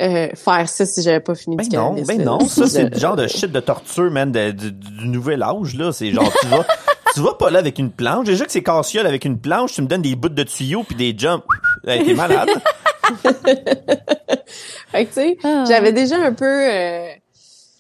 euh, 0.01 0.29
faire 0.35 0.69
ça 0.69 0.85
si 0.85 1.03
j'avais 1.03 1.21
pas 1.21 1.37
fini 1.37 1.55
ben 1.55 1.69
non, 1.73 1.95
Ben 2.03 2.25
non, 2.25 2.41
ça 2.41 2.67
c'est 2.67 2.91
le 2.93 2.99
genre 2.99 3.15
de 3.15 3.29
shit 3.29 3.53
de 3.53 3.61
torture, 3.61 4.11
man, 4.11 4.33
de, 4.33 4.51
du 4.51 5.07
nouvel 5.07 5.45
âge, 5.45 5.77
là. 5.77 5.93
C'est 5.93 6.11
genre, 6.11 6.29
tu 6.41 6.49
vas, 6.49 6.67
tu 7.15 7.21
vas 7.21 7.35
pas 7.35 7.51
là 7.51 7.61
avec 7.61 7.79
une 7.79 7.93
planche. 7.93 8.27
Déjà 8.27 8.45
que 8.45 8.51
c'est 8.51 8.65
cassiole 8.65 9.07
avec 9.07 9.25
une 9.25 9.39
planche, 9.39 9.75
tu 9.75 9.83
me 9.83 9.87
donnes 9.87 10.03
des 10.03 10.17
bouts 10.17 10.29
de 10.29 10.43
tuyaux 10.43 10.83
puis 10.83 10.97
des 10.97 11.17
jumps. 11.17 11.45
t'es 11.85 12.15
malade. 12.15 12.49
fait 14.91 15.05
que 15.05 15.09
tu 15.09 15.13
sais, 15.13 15.39
ah. 15.45 15.65
j'avais 15.69 15.93
déjà 15.93 16.17
un 16.17 16.33
peu... 16.33 16.45
Euh, 16.45 17.09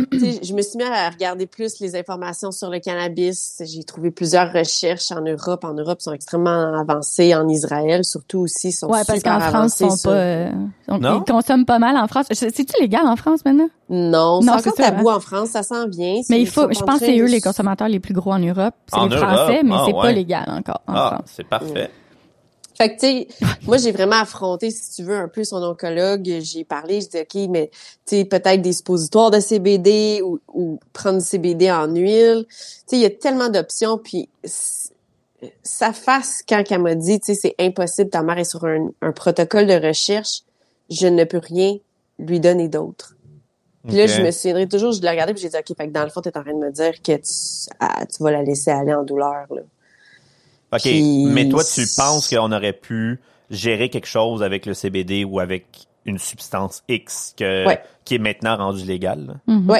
je 0.00 0.54
me 0.54 0.62
suis 0.62 0.76
mis 0.76 0.84
à 0.84 1.08
regarder 1.08 1.46
plus 1.46 1.78
les 1.78 1.94
informations 1.96 2.50
sur 2.50 2.68
le 2.68 2.80
cannabis. 2.80 3.62
J'ai 3.64 3.84
trouvé 3.84 4.10
plusieurs 4.10 4.52
recherches 4.52 5.12
en 5.12 5.20
Europe. 5.20 5.64
En 5.64 5.74
Europe, 5.74 5.98
ils 6.00 6.04
sont 6.04 6.12
extrêmement 6.12 6.74
avancés. 6.74 7.34
En 7.34 7.48
Israël, 7.48 8.04
surtout 8.04 8.40
aussi, 8.40 8.72
sont 8.72 8.88
ouais, 8.88 9.02
parce 9.06 9.22
qu'en 9.22 9.38
France, 9.40 9.80
ils 9.80 9.90
sont 9.90 10.08
pas. 10.08 10.14
Euh, 10.14 10.50
ils 10.88 11.24
consomment 11.26 11.64
pas 11.64 11.78
mal 11.78 11.96
en 11.96 12.08
France. 12.08 12.26
C'est-tu 12.32 12.64
légal 12.80 13.06
en 13.06 13.16
France 13.16 13.44
maintenant? 13.44 13.68
Non, 13.88 14.40
c'est 14.42 14.50
encore 14.50 14.74
tabou 14.74 15.10
hein. 15.10 15.16
en 15.16 15.20
France. 15.20 15.50
Ça 15.50 15.62
s'en 15.62 15.86
vient. 15.86 16.20
Mais 16.28 16.40
il 16.40 16.48
faut. 16.48 16.68
Je 16.72 16.80
pense 16.80 16.98
que 16.98 17.06
c'est 17.06 17.18
eux 17.18 17.26
les 17.26 17.40
consommateurs 17.40 17.88
les 17.88 18.00
plus 18.00 18.14
gros 18.14 18.32
en 18.32 18.40
Europe. 18.40 18.74
C'est 18.92 19.08
les 19.08 19.16
Français, 19.16 19.62
mais 19.62 19.74
ah, 19.74 19.82
c'est 19.86 19.92
pas 19.92 20.12
légal 20.12 20.44
encore 20.48 20.80
en 20.88 20.94
ah, 20.94 21.10
France. 21.14 21.30
C'est 21.36 21.46
parfait. 21.46 21.90
Fait 22.76 22.94
que, 22.94 23.00
tu 23.00 23.06
sais, 23.06 23.28
moi, 23.66 23.76
j'ai 23.76 23.92
vraiment 23.92 24.16
affronté, 24.16 24.70
si 24.70 24.96
tu 24.96 25.02
veux, 25.04 25.16
un 25.16 25.28
peu 25.28 25.44
son 25.44 25.62
oncologue. 25.62 26.28
J'ai 26.40 26.64
parlé, 26.64 27.00
je 27.00 27.08
dis, 27.08 27.18
OK, 27.18 27.48
mais, 27.50 27.70
tu 28.04 28.16
sais, 28.16 28.24
peut-être 28.24 28.62
des 28.62 28.72
suppositoires 28.72 29.30
de 29.30 29.40
CBD 29.40 30.22
ou, 30.22 30.40
ou 30.52 30.80
prendre 30.92 31.18
du 31.18 31.24
CBD 31.24 31.70
en 31.70 31.86
huile. 31.86 32.46
Tu 32.48 32.54
sais, 32.86 32.96
il 32.96 33.00
y 33.00 33.06
a 33.06 33.10
tellement 33.10 33.48
d'options. 33.48 33.98
Puis, 33.98 34.28
sa 35.62 35.92
face, 35.92 36.42
quand 36.48 36.62
elle 36.70 36.82
m'a 36.82 36.94
dit, 36.94 37.20
tu 37.20 37.26
sais, 37.26 37.34
c'est 37.34 37.54
impossible, 37.58 38.10
ta 38.10 38.22
mère 38.22 38.38
est 38.38 38.44
sur 38.44 38.64
un, 38.64 38.90
protocole 39.12 39.66
de 39.66 39.86
recherche, 39.86 40.42
je 40.90 41.06
ne 41.06 41.24
peux 41.24 41.38
rien 41.38 41.76
lui 42.18 42.40
donner 42.40 42.68
d'autre. 42.68 43.16
Puis 43.86 43.96
là, 43.96 44.06
je 44.06 44.22
me 44.22 44.30
souviendrai 44.30 44.66
toujours, 44.66 44.92
je 44.92 45.02
l'ai 45.02 45.10
regardé 45.10 45.34
puis 45.34 45.42
j'ai 45.42 45.50
dit, 45.50 45.56
OK, 45.56 45.76
fait 45.76 45.88
que 45.88 45.92
dans 45.92 46.04
le 46.04 46.08
fond, 46.08 46.22
tu 46.22 46.30
es 46.30 46.38
en 46.38 46.42
train 46.42 46.54
de 46.54 46.58
me 46.58 46.70
dire 46.70 47.02
que 47.02 47.16
tu, 47.16 47.70
ah, 47.80 48.06
tu 48.06 48.22
vas 48.22 48.30
la 48.30 48.42
laisser 48.42 48.70
aller 48.70 48.94
en 48.94 49.02
douleur, 49.02 49.46
là. 49.50 49.60
OK, 50.74 50.86
mais 51.32 51.48
toi, 51.48 51.62
tu 51.64 51.86
penses 51.96 52.28
qu'on 52.28 52.52
aurait 52.52 52.72
pu 52.72 53.20
gérer 53.50 53.88
quelque 53.90 54.06
chose 54.06 54.42
avec 54.42 54.66
le 54.66 54.74
CBD 54.74 55.24
ou 55.24 55.40
avec 55.40 55.66
une 56.06 56.18
substance 56.18 56.82
X 56.88 57.34
que, 57.36 57.66
qui 58.04 58.16
est 58.16 58.18
maintenant 58.18 58.56
rendue 58.56 58.84
légale? 58.84 59.40
Mm-hmm. 59.48 59.72
Oui. 59.72 59.78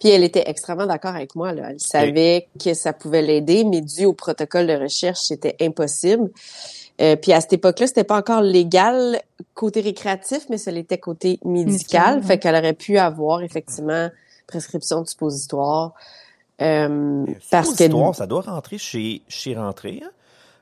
Puis 0.00 0.10
elle 0.10 0.22
était 0.22 0.44
extrêmement 0.46 0.86
d'accord 0.86 1.14
avec 1.14 1.34
moi. 1.34 1.52
Là. 1.52 1.70
Elle 1.70 1.80
savait 1.80 2.48
que 2.62 2.74
ça 2.74 2.92
pouvait 2.92 3.22
l'aider, 3.22 3.64
mais 3.64 3.80
dû 3.80 4.04
au 4.04 4.12
protocole 4.12 4.66
de 4.66 4.74
recherche, 4.74 5.20
c'était 5.20 5.56
impossible. 5.60 6.30
Euh, 7.00 7.16
puis 7.16 7.32
à 7.32 7.40
cette 7.40 7.54
époque-là, 7.54 7.86
c'était 7.86 8.04
pas 8.04 8.16
encore 8.16 8.40
légal 8.40 9.20
côté 9.54 9.80
récréatif, 9.80 10.46
mais 10.48 10.56
ça 10.56 10.70
l'était 10.70 10.98
côté 10.98 11.38
médical. 11.44 12.22
Fait 12.22 12.38
qu'elle 12.38 12.54
aurait 12.54 12.72
pu 12.72 12.98
avoir 12.98 13.42
effectivement 13.42 14.08
prescription 14.46 15.02
de 15.02 15.08
suppositoire. 15.08 15.92
Euh, 16.62 17.26
parce 17.50 17.74
que 17.74 18.14
ça 18.14 18.26
doit 18.26 18.40
rentrer 18.40 18.78
chez 18.78 19.20
chez 19.28 19.54
rentrer. 19.54 20.00
Hein? 20.02 20.10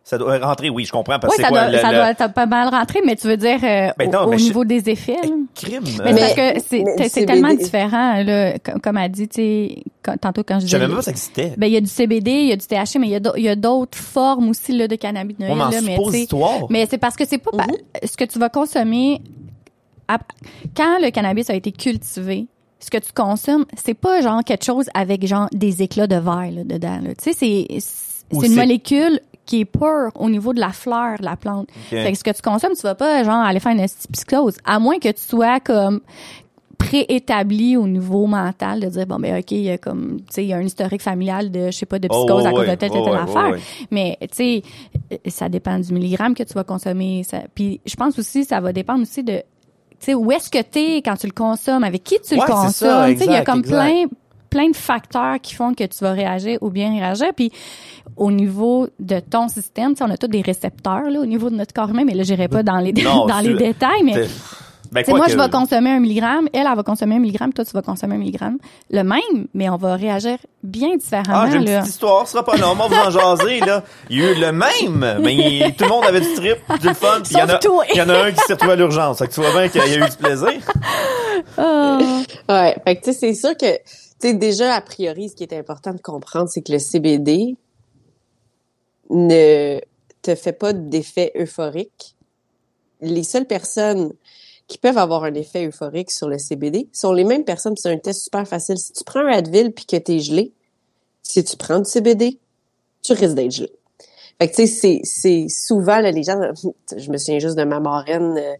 Ça 0.04 0.18
doit 0.18 0.38
rentrer, 0.38 0.68
oui, 0.68 0.84
je 0.84 0.92
comprends. 0.92 1.18
Parce 1.18 1.34
oui, 1.34 1.42
ça, 1.42 1.48
doit, 1.48 1.72
ça 1.80 2.14
doit 2.14 2.28
pas 2.28 2.44
mal 2.44 2.68
rentrer, 2.68 3.00
mais 3.06 3.16
tu 3.16 3.26
veux 3.26 3.38
dire 3.38 3.58
euh, 3.62 3.88
ben 3.98 4.14
au, 4.14 4.34
niveau 4.34 4.62
des 4.66 4.90
effets. 4.90 5.16
Crime. 5.54 5.82
Mais, 6.04 6.14
parce 6.14 6.34
que 6.34 7.08
c'est 7.08 7.24
tellement 7.24 7.54
différent, 7.54 8.22
là, 8.22 8.58
comme, 8.82 8.98
a 8.98 9.08
dit, 9.08 9.28
tu 9.28 9.36
sais, 9.36 10.16
tantôt 10.20 10.42
quand 10.44 10.60
je 10.60 10.66
disais. 10.66 10.76
Je 10.76 10.82
savais 10.82 10.88
même 10.88 10.96
pas 10.96 11.02
ça 11.02 11.10
existait. 11.10 11.54
Ben 11.56 11.68
il 11.68 11.72
y 11.72 11.76
a 11.78 11.80
du 11.80 11.86
CBD, 11.86 12.30
il 12.30 12.48
y 12.48 12.52
a 12.52 12.56
du 12.56 12.66
THC, 12.66 12.98
mais 13.00 13.08
il 13.08 13.42
y 13.42 13.48
a 13.48 13.56
d'autres 13.56 13.96
formes 13.96 14.50
aussi 14.50 14.76
là 14.76 14.88
de 14.88 14.96
cannabinoïdes. 14.96 15.50
On 15.50 15.56
là, 15.56 15.70
mais 15.82 15.96
mais 16.68 16.86
c'est 16.88 16.98
parce 16.98 17.16
que 17.16 17.26
c'est 17.26 17.38
pas 17.38 17.52
mm-hmm. 17.52 18.06
ce 18.06 18.16
que 18.18 18.24
tu 18.24 18.38
vas 18.38 18.50
consommer 18.50 19.22
quand 20.76 20.98
le 21.00 21.10
cannabis 21.10 21.48
a 21.48 21.54
été 21.54 21.72
cultivé 21.72 22.46
ce 22.78 22.90
que 22.90 22.98
tu 22.98 23.12
consommes, 23.14 23.64
c'est 23.82 23.94
pas 23.94 24.20
genre 24.20 24.44
quelque 24.44 24.64
chose 24.64 24.90
avec 24.92 25.26
genre 25.26 25.48
des 25.52 25.82
éclats 25.82 26.06
de 26.06 26.16
verre 26.16 26.50
là, 26.50 26.64
dedans. 26.64 27.00
Tu 27.02 27.32
sais, 27.32 27.32
c'est 27.32 27.66
c'est 27.80 28.46
une 28.46 28.54
molécule 28.54 29.20
qui 29.46 29.60
est 29.60 29.64
pure 29.64 30.10
au 30.14 30.28
niveau 30.28 30.52
de 30.52 30.60
la 30.60 30.70
fleur 30.70 31.18
de 31.18 31.24
la 31.24 31.36
plante. 31.36 31.68
Fait 31.90 32.12
que 32.12 32.18
ce 32.18 32.24
que 32.24 32.30
tu 32.30 32.42
consommes, 32.42 32.74
tu 32.74 32.82
vas 32.82 32.94
pas 32.94 33.22
genre 33.24 33.44
aller 33.44 33.60
faire 33.60 33.72
une 33.72 33.84
psychose, 34.12 34.56
à 34.64 34.78
moins 34.78 34.98
que 34.98 35.08
tu 35.08 35.22
sois 35.22 35.60
comme 35.60 36.00
préétabli 36.76 37.76
au 37.76 37.86
niveau 37.86 38.26
mental 38.26 38.80
de 38.80 38.88
dire 38.88 39.06
bon 39.06 39.18
ben 39.18 39.38
ok 39.38 39.50
il 39.52 39.62
y 39.62 39.70
a 39.70 39.78
comme 39.78 40.18
tu 40.18 40.24
sais 40.30 40.44
il 40.44 40.48
y 40.48 40.52
a 40.52 40.56
un 40.56 40.62
historique 40.62 41.02
familial 41.02 41.50
de 41.50 41.66
je 41.66 41.70
sais 41.70 41.86
pas 41.86 41.98
de 41.98 42.08
psychose 42.08 42.44
à 42.46 42.50
cause 42.50 42.68
de 42.68 42.74
telle 42.74 42.90
telle, 42.90 43.04
telle 43.04 43.14
affaire. 43.14 43.56
mais 43.90 44.18
tu 44.20 44.28
sais 44.32 44.62
ça 45.28 45.48
dépend 45.48 45.78
du 45.78 45.92
milligramme 45.92 46.34
que 46.34 46.42
tu 46.42 46.52
vas 46.52 46.64
consommer 46.64 47.22
ça. 47.24 47.42
Puis 47.54 47.80
je 47.86 47.94
pense 47.96 48.18
aussi 48.18 48.44
ça 48.44 48.60
va 48.60 48.72
dépendre 48.72 49.02
aussi 49.02 49.22
de 49.22 49.38
tu 49.38 49.44
sais 50.00 50.14
où 50.14 50.30
est-ce 50.32 50.50
que 50.50 50.60
tu 50.60 50.78
es 50.78 50.96
quand 51.02 51.16
tu 51.16 51.26
le 51.26 51.32
consommes 51.32 51.84
avec 51.84 52.02
qui 52.02 52.16
tu 52.20 52.34
le 52.34 52.40
consommes. 52.40 53.12
tu 53.12 53.18
sais 53.18 53.26
il 53.26 53.32
y 53.32 53.36
a 53.36 53.44
comme 53.44 53.62
plein 53.62 54.06
plein 54.54 54.70
de 54.70 54.76
facteurs 54.76 55.40
qui 55.42 55.52
font 55.54 55.74
que 55.74 55.82
tu 55.84 55.98
vas 56.04 56.12
réagir 56.12 56.58
ou 56.60 56.70
bien 56.70 56.90
réagir. 56.92 57.26
Puis 57.34 57.50
au 58.16 58.30
niveau 58.30 58.86
de 59.00 59.18
ton 59.18 59.48
système, 59.48 59.94
on 60.00 60.10
a 60.10 60.16
tous 60.16 60.28
des 60.28 60.42
récepteurs 60.42 61.10
là, 61.10 61.18
au 61.18 61.26
niveau 61.26 61.50
de 61.50 61.56
notre 61.56 61.74
corps 61.74 61.90
humain, 61.90 62.04
mais 62.06 62.14
là, 62.14 62.22
j'irai 62.22 62.46
pas 62.46 62.62
dans 62.62 62.78
les, 62.78 62.92
Non, 62.92 63.26
dans 63.32 63.40
les 63.40 63.54
détails, 63.54 64.04
mais 64.04 64.14
Ben, 64.92 65.00
tu 65.00 65.06
sais, 65.06 65.10
quoi 65.10 65.16
moi, 65.16 65.26
que- 65.26 65.32
je 65.32 65.36
vais 65.38 65.50
consommer 65.50 65.90
un 65.90 65.98
milligramme, 65.98 66.46
elle, 66.52 66.68
elle 66.70 66.76
va 66.76 66.84
consommer 66.84 67.16
un 67.16 67.18
milligramme, 67.18 67.52
toi, 67.52 67.64
tu 67.64 67.72
vas 67.72 67.82
consommer 67.82 68.14
un 68.14 68.18
milligramme. 68.18 68.58
Le 68.92 69.02
même, 69.02 69.48
mais 69.52 69.68
on 69.68 69.76
va 69.76 69.96
réagir 69.96 70.36
bien 70.62 70.94
différemment. 70.96 71.34
Ah, 71.46 71.48
j'ai 71.50 71.56
une 71.56 71.64
là. 71.64 71.80
petite 71.80 71.94
histoire, 71.94 72.26
ce 72.28 72.32
sera 72.34 72.44
pas 72.44 72.56
long, 72.56 72.68
on 72.70 72.74
va 72.76 72.86
vous 72.86 72.94
en 72.94 73.10
jaser, 73.10 73.58
là. 73.60 73.82
Il 74.08 74.20
y 74.20 74.24
a 74.24 74.30
eu 74.30 74.34
le 74.40 74.52
même, 74.52 75.18
mais 75.20 75.34
il- 75.34 75.74
tout 75.74 75.82
le 75.84 75.90
monde 75.90 76.04
avait 76.04 76.20
du 76.20 76.32
trip, 76.34 76.58
du 76.80 76.94
fun, 76.94 77.20
puis 77.24 77.32
il 77.32 77.38
y 77.38 77.42
en 77.42 77.48
a, 77.48 77.58
y 77.96 78.02
en 78.02 78.08
a 78.08 78.24
un 78.26 78.30
qui 78.30 78.38
s'est 78.46 78.52
retrouvé 78.52 78.74
à 78.74 78.76
l'urgence. 78.76 79.18
Fait 79.18 79.26
que 79.26 79.32
tu 79.32 79.40
vois 79.40 79.50
bien 79.50 79.68
qu'il 79.68 79.80
y 79.80 79.94
a 80.00 80.06
eu 80.06 80.10
du 80.10 80.16
plaisir. 80.16 80.52
Ah. 81.58 81.98
Ouais, 82.48 82.76
fait 82.86 82.96
que 82.96 83.04
tu 83.04 83.12
sais, 83.12 83.18
c'est 83.18 83.34
sûr 83.34 83.56
que, 83.56 83.66
sais, 84.28 84.34
déjà, 84.34 84.74
a 84.74 84.80
priori, 84.80 85.28
ce 85.28 85.34
qui 85.34 85.42
est 85.42 85.52
important 85.52 85.92
de 85.92 86.00
comprendre, 86.00 86.48
c'est 86.48 86.62
que 86.62 86.72
le 86.72 86.78
CBD 86.78 87.56
ne 89.10 89.80
te 90.22 90.34
fait 90.34 90.52
pas 90.52 90.72
d'effet 90.72 91.32
euphorique. 91.36 92.16
Les 93.00 93.22
seules 93.22 93.46
personnes 93.46 94.12
qui 94.66 94.78
peuvent 94.78 94.98
avoir 94.98 95.24
un 95.24 95.34
effet 95.34 95.66
euphorique 95.66 96.10
sur 96.10 96.28
le 96.28 96.38
CBD 96.38 96.88
sont 96.92 97.12
les 97.12 97.24
mêmes 97.24 97.44
personnes, 97.44 97.76
c'est 97.76 97.90
un 97.90 97.98
test 97.98 98.24
super 98.24 98.48
facile. 98.48 98.78
Si 98.78 98.92
tu 98.92 99.04
prends 99.04 99.20
un 99.20 99.32
Advil 99.32 99.72
puis 99.72 99.84
que 99.84 99.96
t'es 99.96 100.18
gelé, 100.18 100.52
si 101.22 101.44
tu 101.44 101.56
prends 101.56 101.80
du 101.80 101.90
CBD, 101.90 102.38
tu 103.02 103.12
risques 103.12 103.34
d'être 103.34 103.50
gelé. 103.50 103.72
Fait 104.40 104.50
que 104.50 104.56
tu 104.56 104.66
sais, 104.66 105.00
c'est, 105.04 105.46
souvent, 105.48 106.00
là, 106.00 106.10
les 106.10 106.22
gens, 106.22 106.40
je 106.96 107.10
me 107.10 107.18
souviens 107.18 107.38
juste 107.38 107.56
de 107.56 107.64
ma 107.64 107.80
marraine, 107.80 108.36
euh, 108.38 108.54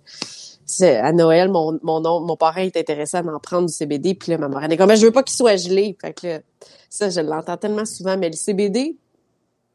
à 0.81 1.13
Noël, 1.13 1.49
mon, 1.51 1.79
mon, 1.83 2.01
mon 2.21 2.37
parrain 2.37 2.63
est 2.63 2.77
intéressé 2.77 3.17
à 3.17 3.23
m'en 3.23 3.39
prendre 3.39 3.67
du 3.69 3.73
CBD, 3.73 4.15
puis 4.15 4.33
là, 4.33 4.39
ma 4.39 4.49
marraine 4.49 4.73
est 4.73 4.77
comme, 4.77 4.89
Ben, 4.89 4.97
je 4.97 5.07
veux 5.07 5.13
pas 5.13 5.23
qu'il 5.23 5.37
soit 5.37 5.57
gelé. 5.57 5.97
Fait 6.01 6.13
que 6.13 6.27
là, 6.27 6.39
ça, 6.91 7.11
je 7.11 7.21
l'entends 7.21 7.57
tellement 7.57 7.85
souvent, 7.85 8.17
mais 8.17 8.29
le 8.31 8.37
CBD, 8.37 8.97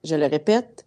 je 0.04 0.16
le 0.16 0.26
répète, 0.26 0.86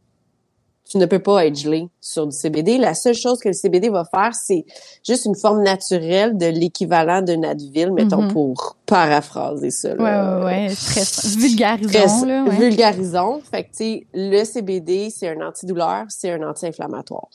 tu 0.90 0.98
ne 0.98 1.06
peux 1.06 1.20
pas 1.20 1.46
être 1.46 1.56
gelé 1.56 1.88
sur 2.02 2.26
du 2.26 2.36
CBD. 2.36 2.76
La 2.76 2.92
seule 2.94 3.14
chose 3.14 3.38
que 3.38 3.48
le 3.48 3.54
CBD 3.54 3.88
va 3.88 4.04
faire, 4.04 4.32
c'est 4.34 4.66
juste 5.06 5.24
une 5.24 5.36
forme 5.36 5.62
naturelle 5.62 6.36
de 6.36 6.46
l'équivalent 6.46 7.22
d'un 7.22 7.44
Advil, 7.44 7.92
mettons, 7.92 8.22
Mhm. 8.22 8.32
pour 8.32 8.76
paraphraser 8.84 9.70
ça. 9.70 9.90
Ouais, 9.94 10.02
là. 10.02 10.38
ouais, 10.44 10.66
ouais. 10.68 10.74
Très, 10.74 11.02
vulgarisons, 11.38 11.88
Très- 12.22 12.26
là. 12.28 12.44
Ouais. 12.44 12.56
vulgarisons. 12.56 13.40
Fait 13.50 13.64
que, 13.64 13.68
tu 13.70 13.76
sais, 13.76 14.06
le 14.12 14.44
CBD, 14.44 15.08
c'est 15.10 15.28
un 15.30 15.40
antidouleur, 15.46 16.04
c'est 16.08 16.30
un 16.32 16.42
anti-inflammatoire. 16.46 17.28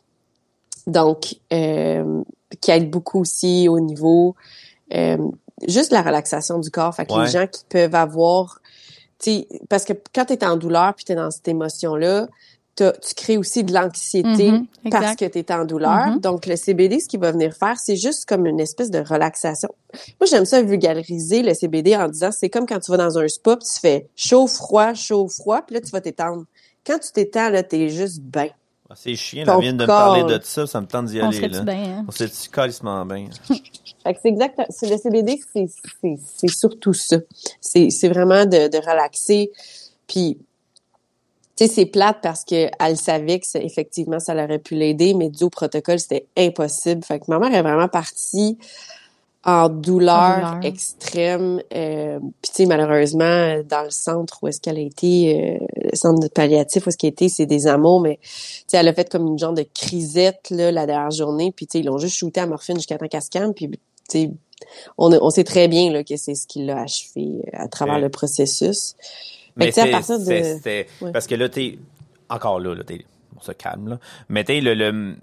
Donc, 0.87 1.35
euh, 1.53 2.23
qui 2.61 2.71
aide 2.71 2.89
beaucoup 2.89 3.19
aussi 3.19 3.67
au 3.69 3.79
niveau 3.79 4.35
euh, 4.93 5.17
juste 5.67 5.91
la 5.91 6.01
relaxation 6.01 6.59
du 6.59 6.71
corps. 6.71 6.95
Fait 6.95 7.05
que 7.05 7.13
Ouais. 7.13 7.25
les 7.25 7.29
gens 7.31 7.45
qui 7.47 7.63
peuvent 7.67 7.93
avoir, 7.95 8.61
tu 9.19 9.31
sais, 9.31 9.47
parce 9.69 9.83
que 9.83 9.93
quand 10.15 10.25
tu 10.25 10.33
es 10.33 10.45
en 10.45 10.55
douleur 10.55 10.93
puis 10.95 11.03
tu 11.05 11.11
es 11.11 11.15
dans 11.15 11.29
cette 11.29 11.47
émotion-là, 11.49 12.27
t'as- 12.75 12.93
tu 12.93 13.15
crées 13.15 13.37
aussi 13.37 13.63
de 13.65 13.73
l'anxiété 13.73 14.51
Mhm, 14.51 14.67
parce 14.91 15.15
que 15.17 15.25
tu 15.25 15.39
es 15.39 15.51
en 15.51 15.65
douleur. 15.65 16.07
Mhm. 16.07 16.19
Donc, 16.19 16.45
le 16.45 16.55
CBD, 16.55 16.99
ce 17.01 17.07
qu'il 17.09 17.19
va 17.19 17.31
venir 17.31 17.53
faire, 17.53 17.77
c'est 17.79 17.95
juste 17.97 18.25
comme 18.27 18.45
une 18.45 18.59
espèce 18.61 18.91
de 18.91 18.99
relaxation. 18.99 19.69
Moi, 20.21 20.27
j'aime 20.29 20.45
ça 20.45 20.61
vulgariser 20.61 21.41
le 21.41 21.53
CBD 21.53 21.95
en 21.97 22.07
disant, 22.07 22.29
c'est 22.31 22.49
comme 22.49 22.65
quand 22.67 22.79
tu 22.79 22.91
vas 22.91 22.97
dans 22.97 23.17
un 23.17 23.27
spa, 23.27 23.57
puis 23.57 23.67
tu 23.67 23.79
fais 23.79 24.07
chaud, 24.15 24.47
froid, 24.47 24.93
chaud, 24.93 25.27
froid, 25.27 25.63
puis 25.63 25.73
là, 25.75 25.81
tu 25.81 25.89
vas 25.89 25.99
t'étendre. 26.01 26.45
Quand 26.85 26.99
tu 26.99 27.11
t'étends, 27.11 27.49
là, 27.49 27.63
t'es 27.63 27.89
juste 27.89 28.21
bien. 28.21 28.49
Ah, 28.89 28.93
C'est 28.95 29.15
chiant, 29.15 29.45
là, 29.45 29.57
vient 29.59 29.73
de 29.73 29.81
me 29.83 29.87
parler 29.87 30.23
de 30.23 30.39
ça, 30.43 30.65
ça 30.65 30.79
me 30.79 30.87
tente 30.87 31.07
d'y 31.07 31.19
On 31.21 31.25
aller, 31.27 31.37
serait-tu 31.37 31.55
là. 31.55 31.63
bien, 31.63 31.97
hein? 31.99 32.05
On 32.07 32.11
s'est-tu 32.11 32.49
calissement 32.49 33.05
bien? 33.05 33.27
Fait 34.03 34.13
que 34.13 34.19
c'est 34.21 34.29
exact. 34.29 34.61
C'est 34.69 34.89
le 34.89 34.97
CBD, 34.97 35.39
c'est 35.53 35.65
c'est 36.01 36.15
c'est 36.37 36.47
surtout 36.49 36.93
ça. 36.93 37.17
C'est 37.59 37.89
c'est 37.89 38.07
vraiment 38.07 38.45
de, 38.45 38.69
de 38.69 38.77
relaxer. 38.77 39.51
Puis 40.07 40.37
tu 41.57 41.65
sais, 41.65 41.73
c'est 41.73 41.85
plate 41.87 42.19
parce 42.21 42.45
que 42.45 42.69
elle 42.79 42.95
savait 42.97 43.39
que 43.39 43.47
ça- 43.47 43.59
effectivement 43.59 44.19
ça 44.19 44.33
l'aurait 44.33 44.59
pu 44.59 44.75
l'aider, 44.75 45.13
mais 45.15 45.29
dû 45.29 45.43
au 45.43 45.49
protocole, 45.49 45.99
c'était 45.99 46.25
impossible. 46.37 47.03
Fait 47.03 47.19
que 47.19 47.25
ma 47.27 47.39
mère 47.39 47.53
est 47.53 47.61
vraiment 47.63 47.89
partie 47.89 48.57
en 49.47 49.69
douleur, 49.69 50.15
En 50.15 50.37
douleur. 50.57 50.59
extrême. 50.65 51.61
Euh, 51.73 52.19
Puis 52.41 52.51
tu 52.51 52.55
sais, 52.57 52.65
malheureusement, 52.65 53.61
dans 53.67 53.83
le 53.83 53.89
centre 53.89 54.37
où 54.43 54.47
est-ce 54.49 54.59
qu'elle 54.61 54.77
a 54.77 54.81
été, 54.81 55.57
euh, 55.61 55.65
le 55.91 55.95
centre 55.95 56.19
de 56.19 56.27
palliatif 56.27 56.85
où 56.85 56.89
est-ce 56.89 56.97
qu'elle 56.97 57.07
a 57.07 57.11
été, 57.13 57.29
c'est 57.29 57.45
des 57.45 57.65
amours, 57.65 58.01
mais 58.01 58.19
tu 58.21 58.29
sais, 58.67 58.77
elle 58.77 58.87
a 58.89 58.93
fait 58.93 59.09
comme 59.09 59.25
une 59.25 59.39
genre 59.39 59.53
de 59.53 59.65
crisette 59.73 60.49
là, 60.51 60.71
la 60.71 60.85
dernière 60.85 61.11
journée. 61.11 61.51
Puis 61.55 61.65
tu 61.65 61.71
sais, 61.71 61.79
ils 61.79 61.85
l'ont 61.85 61.97
juste 61.97 62.17
shooté 62.17 62.41
à 62.41 62.45
morphine 62.45 62.75
jusqu'à 62.75 62.97
temps 62.97 63.07
qu'elle 63.07 63.21
se 63.21 63.29
calme. 63.29 63.53
Puis 63.53 63.69
tu 63.69 63.77
sais, 64.09 64.31
on, 64.97 65.11
on 65.13 65.29
sait 65.29 65.43
très 65.45 65.67
bien 65.69 65.91
là, 65.91 66.03
que 66.03 66.17
c'est 66.17 66.35
ce 66.35 66.45
qui 66.45 66.65
l'a 66.65 66.81
achevé 66.81 67.41
euh, 67.53 67.57
à 67.63 67.67
travers 67.69 67.95
Ouais. 67.95 68.01
le 68.01 68.09
processus. 68.09 68.95
Mais 69.55 69.67
tu 69.67 69.71
sais, 69.73 69.81
à 69.81 69.85
c'est- 69.85 69.91
partir 69.91 70.19
de- 70.19 71.05
Ouais. 71.05 71.11
parce 71.13 71.25
que 71.25 71.35
là, 71.35 71.47
t'es, 71.47 71.79
encore 72.29 72.59
là, 72.59 72.75
là, 72.75 72.83
t'es, 72.83 73.05
on 73.37 73.41
se 73.41 73.53
calme, 73.53 73.87
là. 73.87 73.99
Mais 74.29 74.43
t'es 74.43 74.59
le, 74.61 74.73
le, 74.73 75.15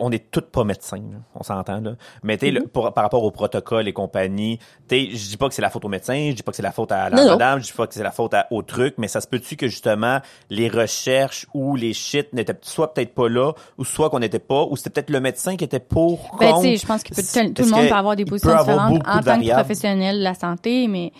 on 0.00 0.10
est 0.10 0.30
tous 0.30 0.40
pas 0.40 0.64
médecins, 0.64 0.96
là, 0.96 1.18
on 1.34 1.42
s'entend, 1.42 1.80
là. 1.80 1.96
Mais 2.22 2.36
t'es, 2.38 2.54
Mm-hmm. 2.54 2.92
par 2.92 3.04
rapport 3.04 3.24
au 3.24 3.30
protocole 3.30 3.88
et 3.88 3.92
compagnie, 3.92 4.58
t'es, 4.88 5.08
je 5.10 5.28
dis 5.28 5.36
pas 5.36 5.48
que 5.48 5.54
c'est 5.54 5.62
la 5.62 5.70
faute 5.70 5.84
au 5.84 5.88
médecin, 5.88 6.30
je 6.30 6.36
dis 6.36 6.42
pas 6.42 6.52
que 6.52 6.56
c'est 6.56 6.62
la 6.62 6.72
faute 6.72 6.92
à 6.92 7.10
la 7.10 7.16
Non, 7.16 7.30
madame, 7.30 7.60
je 7.60 7.66
dis 7.66 7.72
pas 7.72 7.86
que 7.86 7.94
c'est 7.94 8.02
la 8.02 8.10
faute 8.10 8.34
à, 8.34 8.46
au 8.50 8.62
truc, 8.62 8.94
mais 8.98 9.08
ça 9.08 9.20
se 9.20 9.26
peut-tu 9.26 9.56
que 9.56 9.68
justement, 9.68 10.20
les 10.50 10.68
recherches 10.68 11.46
ou 11.54 11.76
les 11.76 11.92
shit 11.92 12.32
n'étaient 12.32 12.56
soit 12.62 12.92
peut-être 12.94 13.14
pas 13.14 13.28
là, 13.28 13.52
ou 13.78 13.84
soit 13.84 14.10
qu'on 14.10 14.18
n'était 14.18 14.38
pas, 14.38 14.64
ou 14.64 14.76
c'était 14.76 14.90
peut-être 14.90 15.10
le 15.10 15.20
médecin 15.20 15.56
qui 15.56 15.64
était 15.64 15.80
pour, 15.80 16.36
Ben, 16.38 16.54
tu 16.56 16.62
sais, 16.62 16.76
je 16.76 16.86
pense 16.86 17.02
que 17.02 17.14
tout, 17.14 17.62
le 17.62 17.70
monde 17.70 17.88
peut 17.88 17.94
avoir 17.94 18.16
des 18.16 18.24
positions 18.24 18.56
différentes 18.56 19.02
en 19.06 19.20
tant 19.20 19.40
que 19.40 19.52
professionnel 19.52 20.18
de 20.18 20.24
la 20.24 20.34
santé, 20.34 20.88
mais 20.88 21.12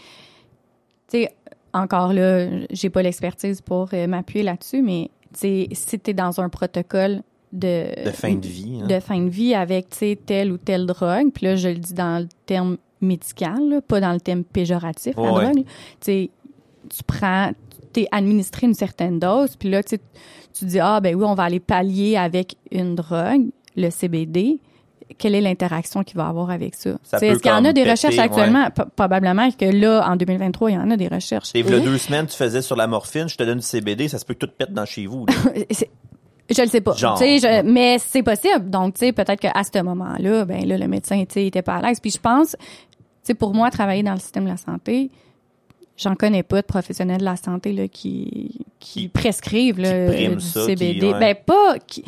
tu 1.09 1.23
sais, 1.23 1.35
encore 1.73 2.13
là, 2.13 2.47
j'ai 2.71 2.91
pas 2.91 3.03
l'expertise 3.03 3.61
pour 3.61 3.89
euh, 3.93 4.07
m'appuyer 4.07 4.45
là-dessus, 4.45 4.83
mais 4.83 5.11
tu 5.39 5.67
si 5.73 5.99
t'es 5.99 6.15
dans 6.15 6.41
un 6.41 6.49
protocole 6.49 7.23
de 7.55 8.05
de 8.07 8.11
fin 8.11 8.35
de 8.35 8.47
vie. 8.47 8.81
hein. 8.83 8.87
de 8.87 9.01
fin 9.01 9.19
de 9.21 9.29
vie 9.31 9.55
avec 9.55 9.87
telle 10.27 10.53
ou 10.53 10.59
telle 10.59 10.87
drogue, 10.87 11.31
puis 11.33 11.47
là 11.47 11.57
je 11.57 11.69
le 11.69 11.77
dis 11.77 11.95
dans 11.95 12.21
le 12.23 12.29
terme 12.47 12.77
médical, 13.01 13.69
là, 13.69 13.81
pas 13.81 14.01
dans 14.01 14.13
le 14.13 14.21
terme 14.21 14.45
péjoratif 14.45 15.15
la 15.17 15.23
Ouais. 15.23 15.29
drogue. 15.45 15.57
là. 15.59 16.13
Tu 16.91 17.03
prends 17.07 17.51
t'es 17.93 18.07
administré 18.11 18.67
une 18.67 18.75
certaine 18.75 19.19
dose, 19.21 19.57
puis 19.57 19.71
là 19.71 19.83
tu 19.83 19.99
dis 20.63 20.81
ah 20.81 21.01
ben 21.01 21.15
oui, 21.15 21.25
on 21.25 21.35
va 21.35 21.45
aller 21.45 21.61
pallier 21.61 22.17
avec 22.17 22.57
une 22.73 22.95
drogue, 22.95 23.47
le 23.77 23.91
CBD. 23.91 24.59
Quelle 25.19 25.35
est 25.35 25.41
l'interaction 25.43 26.03
qu'il 26.03 26.17
va 26.17 26.27
avoir 26.29 26.51
avec 26.51 26.75
ça? 26.75 26.91
Est-ce 27.21 27.39
qu'il 27.41 27.51
y 27.51 27.55
en 27.55 27.65
a 27.65 27.73
des 27.75 27.83
péter, 27.83 27.91
recherches 27.91 28.17
ouais. 28.17 28.23
actuellement? 28.23 28.69
P- 28.71 28.83
probablement 28.97 29.49
que 29.53 29.67
là, 29.67 30.09
en 30.11 30.17
2023, 30.17 30.71
il 30.71 30.75
y 30.75 30.79
en 30.79 30.91
a 30.91 30.97
des 30.97 31.09
recherches. 31.09 31.51
Et 31.55 31.63
là, 31.63 31.79
deux 31.79 31.99
semaines, 31.99 32.27
tu 32.27 32.35
faisais 32.35 32.63
sur 32.63 32.75
la 32.75 32.87
morphine, 32.87 33.29
je 33.29 33.37
te 33.37 33.43
donne 33.45 33.59
du 33.59 33.65
CBD, 33.67 34.09
ça 34.09 34.19
se 34.19 34.25
peut 34.25 34.33
que 34.35 34.47
tout 34.47 34.51
pète 34.57 34.73
dans 34.73 34.87
chez 34.87 35.07
vous. 35.07 35.27
Je 36.51 36.61
le 36.63 36.69
sais 36.69 36.81
pas. 36.81 36.93
Genre. 36.95 37.17
Je- 37.19 37.63
mais 37.63 37.97
c'est 37.99 38.23
possible. 38.23 38.69
Donc, 38.71 38.95
tu 38.95 39.01
sais, 39.01 39.13
peut-être 39.13 39.41
qu'à 39.41 39.53
ce 39.65 39.83
moment-là, 39.83 40.45
ben 40.45 40.67
là, 40.67 40.77
le 40.77 40.89
médecin, 40.89 41.19
tu 41.27 41.35
sais, 41.35 41.47
était 41.47 41.63
pas 41.63 41.77
à 41.77 41.83
l'aise. 41.83 42.01
Puis 42.01 42.11
je 42.11 42.19
pense, 42.19 42.51
tu 42.61 42.99
sais, 43.23 43.35
pour 43.35 43.55
moi, 43.55 43.71
travailler 43.71 44.03
dans 44.03 44.13
le 44.13 44.21
système 44.21 44.45
de 44.45 44.51
la 44.51 44.57
santé, 44.59 45.11
j'en 45.97 46.15
connais 46.15 46.43
pas 46.43 46.61
de 46.61 46.67
professionnels 46.67 47.21
de 47.21 47.25
la 47.25 47.37
santé 47.37 47.73
là, 47.73 47.89
qui, 47.89 48.59
qui 48.79 49.03
Qui- 49.03 49.09
prescrivent 49.09 49.81
là, 49.81 50.07
qui 50.09 50.13
priment 50.15 50.35
du 50.37 50.45
ça, 50.45 50.67
CBD. 50.67 50.99
qui- 50.99 51.07
ouais. 51.07 51.19
Ben 51.19 51.35
pas. 51.35 51.79
Qui, 51.87 52.05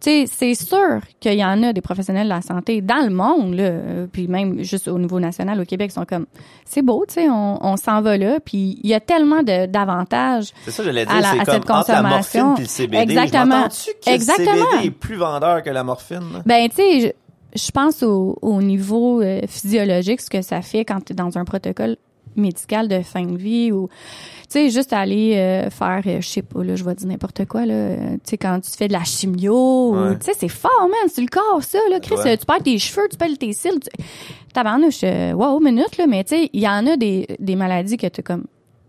sais, 0.00 0.24
c'est 0.30 0.54
sûr 0.54 1.00
qu'il 1.20 1.34
y 1.34 1.44
en 1.44 1.62
a 1.62 1.72
des 1.72 1.80
professionnels 1.80 2.24
de 2.24 2.32
la 2.32 2.42
santé 2.42 2.80
dans 2.80 3.02
le 3.04 3.10
monde, 3.10 3.54
là, 3.54 3.70
puis 4.12 4.28
même 4.28 4.62
juste 4.62 4.88
au 4.88 4.98
niveau 4.98 5.18
national 5.20 5.60
au 5.60 5.64
Québec, 5.64 5.88
qui 5.90 5.94
sont 5.94 6.04
comme, 6.04 6.26
c'est 6.64 6.82
beau, 6.82 7.04
tu 7.08 7.14
sais, 7.14 7.28
on, 7.30 7.64
on 7.64 7.76
s'en 7.76 8.00
va 8.02 8.16
là, 8.16 8.38
puis 8.44 8.78
il 8.82 8.90
y 8.90 8.94
a 8.94 9.00
tellement 9.00 9.42
de- 9.42 9.66
d'avantages. 9.66 10.52
C'est 10.64 10.70
ça, 10.70 10.82
j'allais 10.84 11.06
dire, 11.06 11.14
À 11.14 11.20
la- 11.20 11.30
c'est 11.32 11.40
à 11.40 11.44
comme 11.44 11.54
cette 11.54 11.70
entre 11.70 11.90
la 11.90 11.96
consommation. 11.98 12.46
morphine 12.48 12.64
le 12.64 12.68
CBD. 12.68 13.02
Exactement. 13.12 13.68
Je 13.70 13.90
que 14.10 14.14
Exactement. 14.14 14.52
le 14.52 14.58
CBD 14.72 14.86
est 14.86 14.90
plus 14.90 15.16
vendeur 15.16 15.62
que 15.62 15.70
la 15.70 15.84
morphine? 15.84 16.20
là? 16.32 16.42
Ben, 16.44 16.68
tu 16.68 16.76
sais, 16.76 17.00
je, 17.54 17.60
je 17.66 17.70
pense 17.70 18.02
au, 18.02 18.36
au 18.42 18.60
niveau 18.62 19.22
euh, 19.22 19.40
physiologique, 19.46 20.20
ce 20.20 20.30
que 20.30 20.42
ça 20.42 20.60
fait 20.62 20.84
quand 20.84 21.04
tu 21.04 21.12
es 21.12 21.16
dans 21.16 21.38
un 21.38 21.44
protocole 21.44 21.96
médical 22.36 22.88
de 22.88 23.00
fin 23.02 23.22
de 23.24 23.36
vie 23.36 23.72
ou, 23.72 23.88
tu 23.88 24.44
sais, 24.48 24.70
juste 24.70 24.92
aller 24.92 25.34
euh, 25.36 25.70
faire, 25.70 26.02
euh, 26.06 26.20
je 26.20 26.28
sais 26.28 26.42
pas, 26.42 26.62
là, 26.62 26.76
je 26.76 26.84
vais 26.84 26.94
dire 26.94 27.08
n'importe 27.08 27.44
quoi, 27.46 27.66
là, 27.66 27.74
euh, 27.74 27.96
tu 28.14 28.30
sais, 28.30 28.38
quand 28.38 28.60
tu 28.60 28.70
fais 28.70 28.88
de 28.88 28.92
la 28.92 29.04
chimio, 29.04 29.92
Ouais. 29.94 30.18
tu 30.18 30.26
sais, 30.26 30.32
c'est 30.38 30.48
fort, 30.48 30.70
man, 30.82 31.08
c'est 31.08 31.22
le 31.22 31.28
corps, 31.28 31.62
ça, 31.62 31.78
là, 31.90 32.00
Chris, 32.00 32.16
Ouais. 32.24 32.36
tu 32.36 32.46
perds 32.46 32.62
tes 32.62 32.78
cheveux, 32.78 33.06
tu 33.10 33.16
perds 33.16 33.38
tes 33.38 33.52
cils, 33.52 33.80
tu... 33.80 34.04
tabarnouche, 34.52 35.00
euh, 35.04 35.32
wow, 35.32 35.58
minute, 35.60 35.96
là, 35.98 36.06
mais 36.06 36.24
tu 36.24 36.36
sais, 36.36 36.50
il 36.52 36.60
y 36.60 36.68
en 36.68 36.86
a 36.86 36.96
des, 36.96 37.26
des 37.38 37.56
maladies 37.56 37.96
que 37.96 38.06
tu 38.06 38.22
comme, 38.22 38.44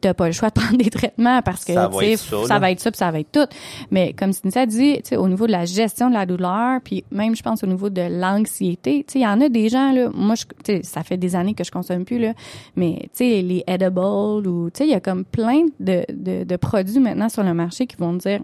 t'as 0.06 0.14
pas 0.14 0.28
le 0.28 0.34
choix 0.34 0.50
de 0.50 0.54
prendre 0.62 0.78
des 0.78 0.90
traitements 0.90 1.42
parce 1.42 1.66
que, 1.66 1.74
Ça 1.74 1.88
va 1.88 2.06
être 2.06 2.20
ça, 2.20 2.46
ça 2.46 2.60
va 2.60 2.72
être 2.72 2.80
ça, 2.80 2.92
puis 2.92 2.98
ça 2.98 3.12
va 3.12 3.20
être 3.20 3.32
tout. 3.32 3.48
Mais 3.92 4.14
comme 4.14 4.34
Cynthia 4.34 4.66
dit, 4.66 5.02
au 5.18 5.28
niveau 5.28 5.48
de 5.48 5.52
la 5.52 5.66
gestion 5.66 6.10
de 6.10 6.14
la 6.14 6.26
douleur, 6.26 6.80
puis 6.84 7.04
même, 7.12 7.36
je 7.36 7.42
pense, 7.42 7.64
au 7.64 7.68
niveau 7.68 7.90
de 7.90 8.02
l'anxiété, 8.02 9.06
il 9.14 9.22
y 9.22 9.28
en 9.28 9.42
a 9.42 9.50
des 9.50 9.70
gens, 9.70 9.92
là, 9.92 10.10
moi, 10.14 10.36
je, 10.36 10.82
ça 10.84 11.04
fait 11.04 11.18
des 11.18 11.36
années 11.36 11.54
que 11.54 11.64
je 11.64 11.72
consomme 11.72 12.06
plus, 12.06 12.20
là, 12.20 12.34
mais, 12.76 13.10
les 13.20 13.64
edibles 13.68 14.48
ou, 14.48 14.70
il 14.80 14.88
y 14.88 14.94
a 14.94 15.00
comme 15.00 15.26
plein 15.26 15.64
de, 15.80 16.06
de, 16.12 16.44
de 16.44 16.56
produits 16.58 17.00
maintenant 17.00 17.30
sur 17.30 17.44
le 17.44 17.54
marché 17.54 17.88
qui 17.88 17.96
vont 17.98 18.14
dire, 18.14 18.42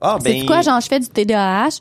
Ah, 0.00 0.18
C'est 0.22 0.32
ben. 0.32 0.46
quoi, 0.46 0.62
genre, 0.62 0.80
je 0.80 0.86
fais 0.86 1.00
du 1.00 1.08
TDAH, 1.08 1.78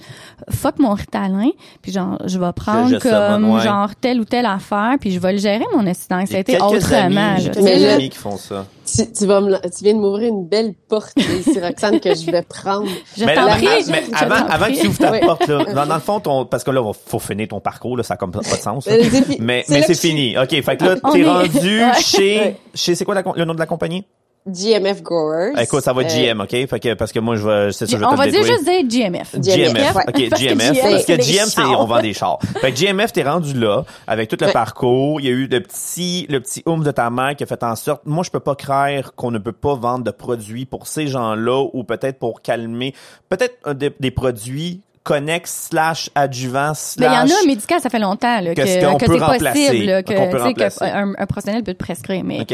fuck 0.50 0.80
mon 0.80 0.94
Ritalin, 0.94 1.50
puis 1.82 1.92
genre, 1.92 2.18
je 2.26 2.38
vais 2.40 2.52
prendre 2.54 2.90
Je- 2.90 2.96
je 2.96 3.00
comme, 3.00 3.52
ouais. 3.52 3.62
genre, 3.62 3.90
telle 3.96 4.20
ou 4.20 4.26
telle 4.26 4.46
affaire, 4.46 4.96
puis 5.00 5.12
je 5.12 5.20
vais 5.20 5.32
le 5.34 5.38
gérer, 5.40 5.64
mon 5.74 5.84
j'ai 5.86 5.94
Ça 5.94 6.16
a 6.16 6.38
été 6.40 6.58
autrement, 6.62 7.34
amis, 7.34 7.42
j'ai 7.44 7.50
quelques 7.52 7.84
amis 7.86 8.10
qui 8.10 8.18
font 8.18 8.38
ça. 8.38 8.66
Tu, 8.92 9.12
tu 9.12 9.26
vas 9.28 9.40
me, 9.40 9.56
tu 9.70 9.84
viens 9.84 9.94
de 9.94 10.00
m'ouvrir 10.00 10.30
une 10.30 10.48
belle 10.48 10.74
porte 10.88 11.14
ici, 11.18 11.60
Roxane, 11.60 12.00
que 12.00 12.14
je 12.16 12.30
vais 12.32 12.42
prendre. 12.42 12.88
Je 13.16 13.24
mais, 13.24 13.36
là, 13.36 13.48
prie, 13.56 13.68
mais 13.90 14.04
je 14.12 14.24
avant, 14.24 14.48
avant 14.48 14.66
que 14.66 14.80
tu 14.82 14.88
ouvres 14.88 14.98
ta 14.98 15.12
porte, 15.20 15.48
là, 15.48 15.64
dans, 15.76 15.86
dans 15.86 15.96
le 15.96 16.02
fond, 16.02 16.20
ton, 16.20 16.46
parce 16.46 16.64
que 16.64 16.72
là, 16.72 16.82
faut 17.06 17.20
finir 17.20 17.48
ton 17.50 17.60
parcours, 17.60 17.96
là, 17.98 18.04
ça 18.04 18.16
a 18.16 18.18
comme 18.18 18.32
pas 18.32 18.40
de 18.40 18.46
sens. 18.46 18.88
là. 18.88 18.96
C'est 19.12 19.40
Mais, 19.40 19.64
c'est 19.68 19.74
mais 19.74 19.84
c'est 19.84 19.94
fini. 19.96 20.38
OK, 20.38 20.50
fait 20.50 20.78
que 20.78 20.84
là, 20.86 20.96
t'es 21.14 21.24
rendu 21.24 21.82
chez, 22.02 22.56
chez, 22.74 22.96
c'est 22.96 23.06
quoi 23.06 23.14
la 23.16 23.24
le 23.36 23.46
nom 23.46 23.54
de 23.54 23.60
la 23.60 23.68
compagnie? 23.68 24.06
GMF 24.48 25.04
Growers. 25.04 25.54
Écoute, 25.62 25.82
ça 25.84 25.94
va 25.94 26.02
être 26.04 26.12
Euh, 26.14 26.34
GM, 26.34 26.42
OK? 26.42 26.50
Fait 26.68 26.80
que, 26.80 26.94
parce 26.96 27.12
que 27.12 27.20
moi, 27.20 27.36
je 27.36 27.46
vais, 27.48 27.72
c'est 27.72 27.86
ça, 27.86 27.92
je 27.98 27.98
vais 27.98 28.06
On 28.06 28.12
te 28.14 28.16
va 28.18 28.28
dire 28.28 28.44
juste 28.44 28.64
dire 28.64 28.88
GMF. 28.88 29.36
GMF, 29.40 29.96
ouais. 29.96 30.04
ok, 30.08 30.30
Parce 30.30 30.42
que 30.42 30.48
GMF, 30.48 30.74
GM, 30.74 30.82
parce 30.92 31.06
que 31.06 31.14
GM, 31.22 31.46
c'est, 31.48 31.62
on 31.62 31.86
vend 31.86 32.02
des 32.02 32.14
chars. 32.14 32.40
Fait 32.62 32.72
que 32.72 32.78
GMF, 32.78 33.12
t'es 33.12 33.24
rendu 33.24 33.54
là, 33.54 33.84
avec 34.08 34.30
tout 34.30 34.38
le 34.40 34.48
Ouais. 34.48 34.54
parcours, 34.54 35.20
il 35.22 35.26
y 35.26 35.30
a 35.30 35.32
eu 35.32 35.48
le 35.48 35.60
petit, 35.62 36.26
le 36.30 36.40
petit 36.40 36.64
oomph 36.66 36.84
de 36.84 36.92
ta 36.92 37.10
mère 37.10 37.36
qui 37.36 37.44
a 37.44 37.48
fait 37.48 37.62
en 37.64 37.76
sorte, 37.76 38.02
moi, 38.06 38.24
je 38.24 38.32
peux 38.32 38.40
pas 38.40 38.56
croire 38.56 39.14
qu'on 39.16 39.30
ne 39.32 39.38
peut 39.40 39.52
pas 39.52 39.76
vendre 39.76 40.04
de 40.04 40.12
produits 40.12 40.66
pour 40.66 40.88
ces 40.88 41.08
gens-là, 41.08 41.68
ou 41.74 41.84
peut-être 41.84 42.18
pour 42.18 42.42
calmer, 42.42 42.94
peut-être 43.30 43.74
des, 43.74 43.92
des 44.00 44.12
produits 44.12 44.82
connexes 45.04 45.70
slash 45.70 46.10
adjuvants 46.14 46.74
Mais 47.00 47.06
il 47.08 47.14
y 47.14 47.18
en 47.18 47.26
slash... 47.28 47.44
a 47.44 47.48
médical, 47.48 47.82
ça 47.82 47.90
fait 47.90 48.00
longtemps 48.00 48.42
là, 48.42 48.54
que, 48.54 48.62
que 48.62 49.06
peut 49.06 49.18
c'est 49.20 49.52
possible, 49.52 49.86
là, 49.86 50.04
que, 50.04 50.14
que 50.14 50.84
un, 50.84 51.14
un 51.18 51.26
professionnel 51.26 51.64
peut 51.64 51.74
te 51.74 51.78
prescrire. 51.84 52.24
Mais 52.24 52.42
OK. 52.42 52.54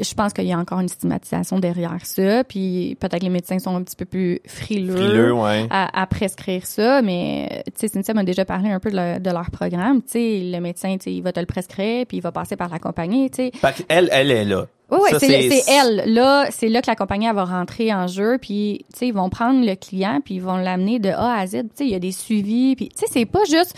je 0.00 0.14
pense 0.14 0.32
qu'il 0.32 0.46
y 0.46 0.52
a 0.52 0.58
encore 0.58 0.80
une 0.80 0.88
stigmatisation 0.88 1.58
derrière 1.58 1.98
ça. 2.04 2.44
Puis 2.44 2.96
peut-être 3.00 3.18
que 3.18 3.24
les 3.24 3.30
médecins 3.30 3.58
sont 3.58 3.76
un 3.76 3.82
petit 3.82 3.96
peu 3.96 4.04
plus 4.04 4.40
frileux, 4.46 4.96
Frileux, 4.96 5.32
ouais. 5.34 5.66
à, 5.70 6.00
à 6.00 6.06
prescrire 6.06 6.64
ça. 6.64 7.02
Mais 7.02 7.62
tu 7.66 7.72
sais, 7.76 7.88
Cynthia 7.88 8.14
m'a 8.14 8.24
déjà 8.24 8.44
parlé 8.44 8.70
un 8.70 8.80
peu 8.80 8.90
de, 8.90 8.96
leur- 8.96 9.20
de 9.20 9.30
leur 9.30 9.50
programme. 9.50 10.02
Tu 10.02 10.10
sais, 10.12 10.40
le 10.44 10.60
médecin, 10.60 10.96
tu 10.96 11.04
sais, 11.04 11.12
il 11.12 11.22
va 11.22 11.32
te 11.32 11.40
le 11.40 11.46
prescrire, 11.46 12.06
puis 12.06 12.18
il 12.18 12.22
va 12.22 12.32
passer 12.32 12.56
par 12.56 12.68
la 12.70 12.78
compagnie. 12.78 13.30
Tu 13.30 13.50
sais, 13.50 13.52
qu'elle, 13.88 14.08
elle 14.12 14.30
est 14.30 14.44
là. 14.44 14.66
Oui, 14.90 14.98
oui, 15.02 15.10
c'est 15.20 15.28
le- 15.48 15.50
c'est 15.50 15.72
elle. 15.72 16.12
Là, 16.12 16.46
c'est 16.50 16.68
là 16.68 16.82
que 16.82 16.86
la 16.88 16.96
compagnie 16.96 17.26
elle 17.26 17.34
va 17.34 17.44
rentrer 17.44 17.92
en 17.94 18.06
jeu. 18.06 18.38
Puis, 18.40 18.84
tu 18.92 18.98
sais, 18.98 19.06
ils 19.08 19.14
vont 19.14 19.28
prendre 19.30 19.64
le 19.64 19.74
client 19.76 20.20
puis 20.24 20.34
ils 20.34 20.42
vont 20.42 20.56
l'amener 20.56 20.98
de 20.98 21.10
A 21.10 21.34
à 21.38 21.46
Z. 21.46 21.50
Tu 21.52 21.68
sais, 21.74 21.84
il 21.84 21.90
y 21.90 21.94
a 21.94 21.98
des 21.98 22.12
suivis. 22.12 22.76
Puis, 22.76 22.88
tu 22.88 22.98
sais, 23.00 23.06
c'est 23.10 23.26
pas 23.26 23.44
juste, 23.44 23.74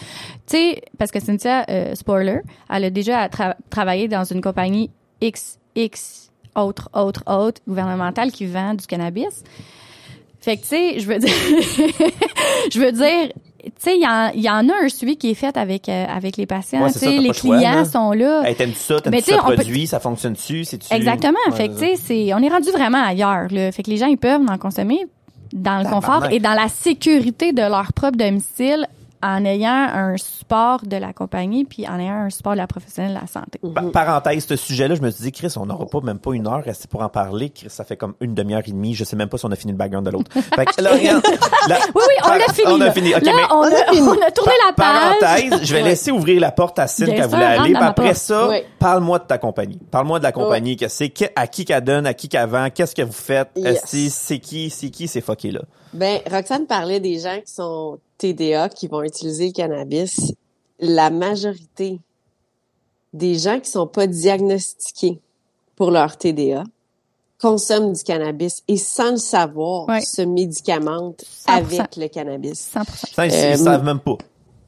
tu 0.46 0.56
sais, 0.56 0.82
parce 0.98 1.10
que 1.10 1.20
Cynthia, 1.20 1.64
euh, 1.70 1.94
spoiler, 1.94 2.40
elle 2.70 2.84
a 2.84 2.90
déjà 2.90 3.26
tra- 3.28 3.56
travaillé 3.70 4.08
dans 4.08 4.24
une 4.24 4.40
compagnie 4.40 4.90
X, 5.20 5.58
X, 5.76 6.30
autre, 6.56 6.88
autre, 6.94 7.22
autre, 7.26 7.60
gouvernementale 7.66 8.30
qui 8.32 8.46
vend 8.46 8.74
du 8.74 8.86
cannabis. 8.86 9.42
Fait 10.40 10.56
que, 10.56 10.62
tu 10.62 10.68
sais, 10.68 10.98
je 10.98 11.06
veux 11.06 11.18
dire, 11.18 11.30
je 12.72 12.78
veux 12.80 12.92
dire, 12.92 13.32
tu 13.64 13.70
sais, 13.78 13.96
il 13.96 14.00
y, 14.36 14.40
y 14.42 14.50
en 14.50 14.68
a 14.68 14.72
un 14.84 14.88
suivi 14.88 15.16
qui 15.16 15.30
est 15.30 15.34
fait 15.34 15.56
avec, 15.56 15.88
euh, 15.88 16.04
avec 16.08 16.36
les 16.36 16.46
patients. 16.46 16.82
Ouais, 16.82 16.90
c'est 16.90 16.98
ça, 17.06 17.10
les 17.10 17.32
choix, 17.32 17.56
clients 17.56 17.74
là. 17.74 17.84
sont 17.84 18.12
là. 18.12 18.42
Hey, 18.44 18.54
t'aimes-tu 18.54 18.78
ça? 18.78 19.00
T'aimes-tu 19.00 19.10
Mais 19.10 19.22
tu 19.22 19.30
sais, 19.30 19.36
ça, 19.36 19.42
peut- 19.46 19.54
produit? 19.54 19.86
Ça 19.86 20.00
fonctionne-tu? 20.00 20.64
C'est-tu... 20.64 20.92
Exactement. 20.92 21.38
Ouais, 21.48 21.56
fait 21.56 21.68
que, 21.68 21.74
tu 21.74 21.78
sais, 21.80 21.94
c'est, 21.96 22.34
on 22.34 22.38
est 22.38 22.48
rendu 22.48 22.70
vraiment 22.70 23.02
ailleurs, 23.04 23.46
là. 23.50 23.70
Fait 23.72 23.82
que 23.82 23.90
les 23.90 23.96
gens, 23.96 24.06
ils 24.06 24.18
peuvent 24.18 24.40
en 24.48 24.58
consommer 24.58 25.06
dans 25.52 25.78
le 25.82 25.88
confort 25.88 26.26
et 26.30 26.40
dans 26.40 26.54
la 26.54 26.68
sécurité 26.68 27.52
de 27.52 27.62
leur 27.62 27.92
propre 27.92 28.16
domicile 28.16 28.86
en 29.22 29.44
ayant 29.44 29.70
un 29.72 30.16
support 30.16 30.80
de 30.84 30.96
la 30.96 31.12
compagnie 31.12 31.64
puis 31.64 31.86
en 31.88 31.98
ayant 31.98 32.14
un 32.14 32.30
support 32.30 32.52
de 32.52 32.58
la 32.58 32.66
professionnelle 32.66 33.14
de 33.14 33.20
la 33.20 33.26
santé. 33.26 33.60
Pa- 33.74 33.82
Parenthèse, 34.04 34.46
ce 34.46 34.56
sujet-là, 34.56 34.94
je 34.94 35.00
me 35.02 35.10
suis 35.10 35.22
dit, 35.24 35.32
Chris, 35.32 35.52
on 35.56 35.66
n'aura 35.66 35.86
pas 35.86 36.00
même 36.00 36.18
pas 36.18 36.32
une 36.32 36.46
heure 36.48 36.62
restée 36.64 36.88
pour 36.88 37.02
en 37.02 37.08
parler. 37.08 37.50
Chris, 37.50 37.70
ça 37.70 37.84
fait 37.84 37.96
comme 37.96 38.14
une 38.20 38.34
demi-heure 38.34 38.62
et 38.66 38.70
demie. 38.72 38.94
Je 38.94 39.04
sais 39.04 39.16
même 39.16 39.28
pas 39.28 39.38
si 39.38 39.46
on 39.46 39.50
a 39.52 39.56
fini 39.56 39.72
le 39.72 39.78
background 39.78 40.06
de 40.06 40.10
l'autre. 40.10 40.30
Fait 40.54 40.64
que, 40.66 40.80
là, 40.82 40.92
regarde, 40.92 41.22
la- 41.68 41.76
Oui, 41.94 42.02
oui, 42.08 42.14
on 42.22 42.26
par- 42.26 42.34
a 42.34 42.52
fini. 42.52 42.72
On 42.72 42.80
a 42.80 42.90
fini. 42.90 43.14
OK, 43.14 43.22
Là, 43.22 43.32
mais 43.36 43.42
on, 43.50 43.62
a, 43.62 44.12
on 44.12 44.22
a 44.26 44.30
tourné 44.32 44.52
la 44.66 44.72
page. 44.72 45.18
parenthèse, 45.20 45.60
je 45.62 45.72
vais 45.74 45.82
laisser 45.82 46.10
ouvrir 46.10 46.40
la 46.40 46.50
porte 46.52 46.78
à 46.78 46.86
Cine 46.86 47.06
sûr, 47.06 47.28
voulait 47.28 47.56
rentre 47.56 47.62
aller. 47.64 47.74
après 47.76 48.04
porte. 48.08 48.16
ça, 48.16 48.48
Oui. 48.48 48.58
parle-moi 48.78 49.18
de 49.20 49.24
ta 49.24 49.38
compagnie. 49.38 49.78
Parle-moi 49.90 50.18
de 50.18 50.24
la 50.24 50.32
compagnie. 50.32 50.76
que 50.76 50.88
c'est 50.88 51.08
que- 51.10 51.24
à 51.36 51.46
qui 51.46 51.64
qu'elle 51.64 51.82
donne, 51.84 52.06
à 52.06 52.14
qui 52.14 52.28
qu'elle 52.28 52.48
vend, 52.48 52.68
qu'est-ce 52.74 52.94
que 52.94 53.02
vous 53.02 53.12
faites? 53.12 53.48
Yes. 53.56 53.66
Est-ce 53.84 54.06
que 54.06 54.10
C'est 54.12 54.38
qui, 54.38 54.70
c'est 54.70 54.90
qui 54.90 55.06
ces 55.08 55.20
fuckés 55.20 55.50
là? 55.52 55.60
Ben, 55.92 56.20
Roxane 56.30 56.66
parlait 56.66 57.00
des 57.00 57.18
gens 57.18 57.36
qui 57.44 57.52
sont 57.52 57.98
TDA, 58.22 58.68
qui 58.68 58.86
vont 58.88 59.02
utiliser 59.02 59.46
le 59.46 59.52
cannabis. 59.52 60.32
La 60.78 61.10
majorité 61.10 61.98
des 63.12 63.34
gens 63.34 63.58
qui 63.60 63.70
sont 63.70 63.86
pas 63.86 64.06
diagnostiqués 64.06 65.18
pour 65.76 65.90
leur 65.90 66.16
TDA 66.16 66.64
consomment 67.40 67.92
du 67.92 68.02
cannabis 68.04 68.62
et 68.68 68.76
sans 68.76 69.10
le 69.12 69.16
savoir, 69.16 69.88
Ouais. 69.88 70.00
se 70.00 70.22
médicamentent 70.22 71.24
100%. 71.28 71.80
avec 71.80 71.96
le 71.96 72.08
cannabis. 72.08 72.60
100%. 72.72 73.06
Ça, 73.14 73.26
ils, 73.26 73.32
Euh, 73.34 73.50
ils 73.52 73.58
savent 73.58 73.84
même 73.84 73.98
pas. 73.98 74.16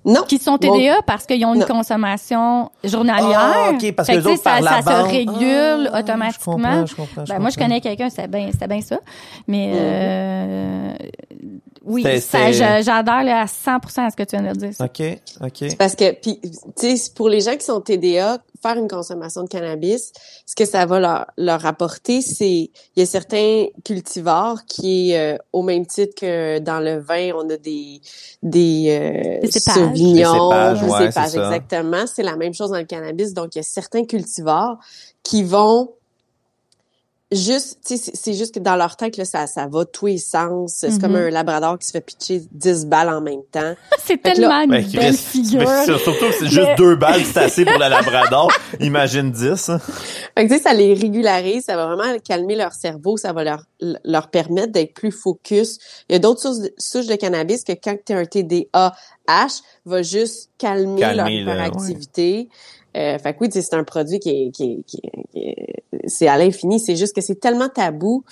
Non. 0.07 0.23
Qui 0.29 0.37
sont 0.39 0.59
Bon, 0.61 0.77
TDA 0.77 1.01
parce 1.07 1.25
qu'ils 1.25 1.43
ont 1.47 1.55
une 1.55 1.61
Non. 1.61 1.67
consommation 1.67 2.71
journalière. 2.83 3.39
Ah, 3.41 3.71
OK, 3.73 3.93
parce 3.93 4.07
Fait 4.09 4.17
que 4.21 4.29
autres, 4.29 4.43
par 4.43 4.57
ça, 4.57 4.61
la 4.61 4.83
ça 4.83 5.01
se 5.05 5.07
régule 5.09 5.89
Ah, 5.93 6.01
automatiquement. 6.01 6.37
je 6.37 6.45
comprends, 6.45 6.87
je 6.87 6.95
comprends, 6.97 7.25
je 7.25 7.33
Ben, 7.33 7.39
moi, 7.39 7.49
je 7.51 7.57
connais 7.57 7.81
quelqu'un, 7.81 8.11
c'était 8.11 8.29
bien, 8.29 8.51
bien 8.69 8.81
ça. 8.83 8.99
Mais 9.49 9.73
euh, 9.75 10.95
oui, 11.85 12.03
C'était- 12.03 12.21
ça, 12.21 12.39
c'était- 12.39 12.53
j'a- 12.55 12.83
j'adhère 12.83 13.23
là, 13.25 13.41
à 13.43 13.47
100% 13.47 14.07
à 14.07 14.11
ce 14.11 14.17
que 14.17 14.23
tu 14.23 14.37
viens 14.37 14.53
de 14.53 14.59
dire. 14.59 14.73
ça. 14.75 14.85
OK, 14.85 15.03
OK. 15.43 15.77
Parce 15.79 15.95
que, 15.95 16.13
puis, 16.13 16.41
tu 16.79 16.97
sais, 16.97 17.11
pour 17.15 17.29
les 17.29 17.41
gens 17.41 17.57
qui 17.57 17.65
sont 17.65 17.81
TDA, 17.81 18.39
faire 18.63 18.77
une 18.79 18.89
consommation 18.89 19.43
de 19.43 19.49
cannabis, 19.49 20.11
ce 20.47 20.55
que 20.55 20.65
ça 20.65 20.87
va 20.87 20.99
leur, 20.99 21.27
leur 21.37 21.67
apporter, 21.67 22.23
c'est, 22.23 22.49
il 22.71 22.71
y 22.97 23.03
a 23.03 23.07
certains 23.07 23.67
cultivars 23.85 24.65
qui, 24.67 25.15
euh, 25.15 25.37
au 25.53 25.63
même 25.63 25.85
titre 25.87 26.15
que 26.19 26.59
dans 26.61 26.81
le 26.81 26.99
vin, 26.99 27.33
on 27.35 27.49
a 27.51 27.57
des, 27.59 28.01
des, 28.43 28.87
euh, 28.89 29.41
Des 29.43 29.51
cépages. 29.51 29.75
sauvignons, 29.75 30.15
Des 30.15 30.25
cépages, 30.25 30.81
des 30.81 30.87
ouais, 30.89 31.13
cépages, 31.13 31.35
exactement. 31.35 32.05
C'est 32.07 32.23
la 32.23 32.37
même 32.37 32.55
chose 32.55 32.71
dans 32.71 32.79
le 32.79 32.85
cannabis. 32.85 33.35
Donc, 33.35 33.55
il 33.55 33.59
y 33.59 33.61
a 33.61 33.65
certains 33.65 34.05
cultivars 34.05 34.79
qui 35.23 35.43
vont 35.43 35.91
juste, 37.35 37.79
tu 37.87 37.97
sais, 37.97 38.11
c'est- 38.15 38.33
juste 38.35 38.55
que 38.55 38.59
dans 38.61 38.77
leur 38.77 38.97
tête, 38.97 39.17
là, 39.17 39.25
ça, 39.25 39.47
ça 39.47 39.67
va 39.67 39.85
tous 39.85 40.07
les 40.07 40.19
sens. 40.19 40.75
C'est 40.79 41.01
comme 41.01 41.15
un 41.17 41.31
labrador 41.31 41.79
qui 41.79 41.87
se 41.87 41.93
fait 41.93 42.01
pitcher 42.01 42.43
10 42.53 42.87
balles 42.87 43.09
en 43.09 43.21
même 43.21 43.43
temps. 43.51 43.75
C'est 44.05 44.19
que 44.19 44.29
là- 44.29 44.35
tellement 44.35 44.61
une 44.63 44.71
Ben, 44.71 44.83
belle 44.91 45.13
Chris, 45.13 45.17
figure. 45.17 45.61
mais 45.69 45.85
surtout 45.87 46.11
que 46.13 46.33
c'est 46.39 46.47
juste 46.47 46.61
Mais- 46.61 46.75
deux 46.77 46.97
balles, 46.97 47.23
c'est 47.25 47.39
assez 47.39 47.65
pour 47.65 47.75
le 47.79 47.79
Labrador. 47.89 48.53
Imagine 48.81 49.31
10. 49.33 49.69
hein. 49.71 49.79
Fait 50.37 50.47
que, 50.47 50.53
tu 50.53 50.57
sais, 50.59 50.63
ça 50.63 50.75
les 50.75 50.93
régularise, 50.95 51.65
ça 51.65 51.77
va 51.77 51.87
vraiment 51.95 52.19
calmer 52.19 52.55
leur 52.57 52.73
cerveau, 52.75 53.17
ça 53.17 53.33
va 53.33 53.45
leur, 53.45 53.63
leur 53.81 54.29
permettre 54.29 54.73
d'être 54.73 54.93
plus 54.95 55.11
focus. 55.13 55.79
Il 56.09 56.13
y 56.13 56.17
a 56.17 56.19
d'autres 56.19 56.41
sources 56.43 56.61
de, 56.61 56.75
souches 56.77 57.07
de 57.07 57.15
cannabis 57.17 57.65
que 57.65 57.73
quand 57.73 57.97
tu 58.05 58.13
as 58.13 58.19
un 58.19 58.25
TDAH, 58.27 59.61
va 59.87 60.03
juste 60.03 60.51
calmer, 60.59 61.01
Calmer 61.01 61.17
leur 61.17 61.27
le- 61.27 61.33
hyperactivité. 61.33 62.49
Euh, 62.97 63.19
fait 63.19 63.33
que 63.35 63.39
oui, 63.41 63.49
tu 63.49 63.55
sais, 63.55 63.63
c'est 63.63 63.75
un 63.75 63.85
produit 63.85 64.21
qui 64.21 64.31
est, 64.31 64.51
qui 64.51 64.65
est- 64.65 64.83
qui 64.87 64.99
est- 64.99 65.25
qui 65.33 65.39
est- 65.49 65.85
c'est 66.07 66.29
à 66.29 66.37
l'infini. 66.39 66.79
C'est 66.79 66.97
juste 66.97 67.15
que 67.15 67.21
c'est 67.21 67.37
tellement 67.41 67.69
tabou. 67.69 68.23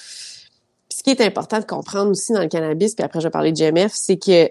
Puis 0.88 0.98
ce 0.98 1.02
qui 1.02 1.10
est 1.10 1.20
important 1.20 1.58
de 1.58 1.64
comprendre 1.64 2.10
aussi 2.10 2.32
dans 2.32 2.40
le 2.42 2.48
cannabis, 2.48 2.94
puis 2.94 3.04
après 3.04 3.20
je 3.20 3.26
vais 3.26 3.30
parler 3.30 3.50
de 3.52 3.56
GMF, 3.56 3.92
c'est 3.94 4.18
que 4.18 4.30
euh, 4.30 4.48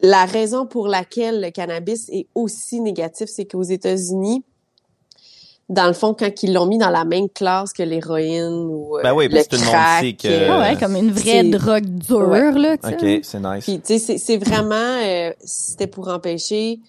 la 0.00 0.24
raison 0.24 0.66
pour 0.66 0.88
laquelle 0.88 1.40
le 1.40 1.50
cannabis 1.50 2.08
est 2.10 2.26
aussi 2.34 2.80
négatif, 2.80 3.28
c'est 3.28 3.44
qu'aux 3.46 3.62
États-Unis, 3.62 4.42
dans 5.70 5.86
le 5.86 5.94
fond, 5.94 6.14
quand 6.18 6.42
ils 6.42 6.52
l'ont 6.52 6.66
mis 6.66 6.76
dans 6.76 6.90
la 6.90 7.04
même 7.06 7.28
classe 7.30 7.72
que 7.72 7.82
l'héroïne 7.82 8.52
ou 8.68 8.98
euh, 8.98 9.02
Ben 9.02 9.14
oui, 9.14 9.28
le 9.28 9.34
parce 9.34 9.48
tout 9.48 9.56
le 9.56 9.64
monde 9.64 9.74
sait 10.00 10.12
que- 10.12 10.50
Ah 10.50 10.58
ouais, 10.60 10.76
comme 10.78 10.96
une 10.96 11.10
vraie 11.10 11.42
drogue 11.44 11.86
dure, 11.86 12.28
Ouais. 12.28 12.52
là, 12.52 12.76
tu. 12.76 12.86
OK, 12.94 13.20
c'est 13.22 13.40
nice. 13.40 13.64
Puis, 13.64 13.80
tu 13.80 13.86
sais, 13.86 13.98
c'est- 13.98 14.18
c'est 14.18 14.36
vraiment, 14.36 14.74
euh, 14.74 15.32
c'était 15.42 15.86
pour 15.86 16.08
empêcher 16.08 16.80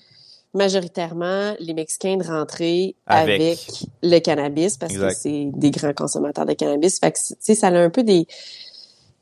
majoritairement 0.56 1.54
les 1.60 1.74
Mexicains 1.74 2.18
de 2.18 2.24
rentrer 2.26 2.96
Avec. 3.06 3.42
avec, 3.42 3.68
le 4.02 4.20
cannabis 4.20 4.78
parce 4.78 4.94
Exact. 4.94 5.10
que 5.14 5.20
c'est 5.20 5.50
des 5.54 5.72
grands 5.72 5.94
consommateurs 5.94 6.46
de 6.46 6.54
cannabis. 6.54 7.00
Fait 7.00 7.12
que, 7.12 7.18
tu 7.20 7.36
sais, 7.40 7.56
ça 7.56 7.68
a 7.68 7.78
un 7.78 7.90
peu 7.90 8.04
des 8.04 8.26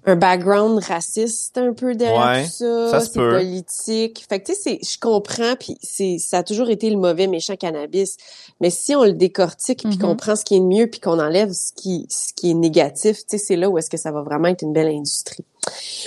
un 0.06 0.18
background 0.18 0.84
raciste 0.84 1.58
un 1.58 1.72
peu 1.72 1.96
derrière 1.96 2.20
Ouais, 2.22 2.44
tout 2.44 2.50
ça, 2.50 2.90
ça 2.92 3.00
se 3.00 3.06
c'est 3.06 3.20
peut. 3.20 3.38
politique. 3.38 4.26
Fait 4.28 4.42
que 4.42 4.48
tu 4.48 4.54
sais, 4.54 4.60
c'est- 4.62 4.80
je 4.86 5.00
comprends 5.00 5.56
puis 5.58 5.78
c'est 5.82 6.18
ça 6.20 6.40
a 6.40 6.44
toujours 6.44 6.70
été 6.70 6.90
le 6.90 6.98
mauvais 6.98 7.28
méchant 7.28 7.56
cannabis. 7.56 8.18
Mais 8.60 8.70
si 8.70 8.94
on 8.96 9.06
le 9.06 9.14
décortique 9.14 9.80
puis 9.84 9.96
Mhm. 9.96 10.00
qu'on 10.02 10.16
prend 10.18 10.36
ce 10.36 10.44
qui 10.44 10.56
est 10.58 10.60
de 10.60 10.66
mieux 10.66 10.88
puis 10.88 11.00
qu'on 11.00 11.20
enlève 11.20 11.54
ce 11.54 11.72
qui 11.72 12.06
ce 12.10 12.34
qui 12.34 12.52
est 12.52 12.54
négatif, 12.54 13.20
tu 13.20 13.24
sais, 13.30 13.38
c'est 13.38 13.56
là 13.56 13.70
où 13.70 13.78
est-ce 13.78 13.90
que 13.90 13.96
ça 13.96 14.12
va 14.12 14.24
vraiment 14.24 14.50
être 14.50 14.62
une 14.64 14.74
belle 14.74 14.90
industrie. 14.90 15.46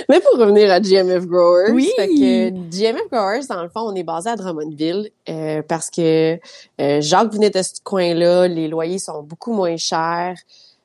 Mais 0.08 0.20
pour 0.20 0.38
revenir 0.38 0.70
à 0.70 0.80
GMF 0.80 1.26
Growers, 1.26 1.72
Oui. 1.72 1.90
fait 1.96 2.08
que 2.08 2.50
GMF 2.70 3.08
Growers, 3.10 3.46
dans 3.48 3.62
le 3.62 3.68
fond, 3.68 3.80
on 3.80 3.94
est 3.94 4.02
basé 4.02 4.30
à 4.30 4.36
Drummondville 4.36 5.10
euh, 5.28 5.62
parce 5.66 5.90
que 5.90 6.38
euh, 6.80 7.00
Jacques 7.00 7.32
venait 7.32 7.50
de 7.50 7.62
ce 7.62 7.72
coin-là, 7.82 8.46
les 8.48 8.68
loyers 8.68 8.98
sont 8.98 9.22
beaucoup 9.22 9.52
moins 9.52 9.76
chers. 9.76 10.36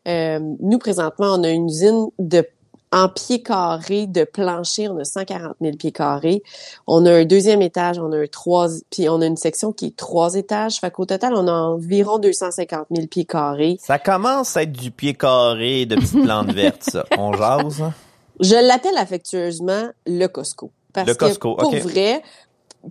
Euh, 0.08 0.40
nous, 0.60 0.78
présentement, 0.80 1.36
on 1.38 1.44
a 1.44 1.50
une 1.50 1.68
usine 1.68 2.08
de 2.20 2.46
en 2.94 3.08
pieds 3.08 3.42
carrés 3.42 4.06
de 4.06 4.26
plancher, 4.26 4.90
on 4.90 4.98
a 4.98 5.06
140 5.06 5.56
000 5.62 5.78
pieds 5.78 5.94
carrés. 5.94 6.44
On 6.88 7.06
a 7.06 7.14
un 7.14 7.24
deuxième 7.24 7.62
étage, 7.62 7.98
on 8.00 8.12
a 8.12 8.18
un 8.18 8.28
trois, 8.28 8.68
puis 8.90 9.08
on 9.08 9.22
a 9.22 9.26
une 9.28 9.38
section 9.38 9.72
qui 9.72 9.86
est 9.88 9.96
trois 9.96 10.36
étages. 10.36 10.80
Fait 10.82 10.92
qu'au 10.92 11.06
total, 11.06 11.34
on 11.34 11.48
a 11.48 11.54
environ 11.54 12.20
250 12.20 12.88
000 12.94 13.08
pieds 13.08 13.24
carrés. 13.24 13.78
Ça 13.80 13.98
commence 13.98 14.58
à 14.58 14.64
être 14.64 14.74
du 14.74 14.92
pied 14.92 15.14
carré 15.14 15.86
de 15.86 15.96
petites 15.96 16.22
plantes 16.22 16.52
vertes, 16.52 16.84
ça. 16.84 17.06
On 17.18 17.32
jase, 17.32 17.82
hein? 17.82 17.94
Je 18.42 18.56
l'appelle 18.56 18.98
affectueusement 18.98 19.90
le 20.06 20.28
Costco. 20.28 20.72
Parce 20.94 21.08
Le 21.08 21.14
Costco, 21.16 21.56
que 21.56 21.62
pour 21.62 21.76
vrai, 21.76 22.22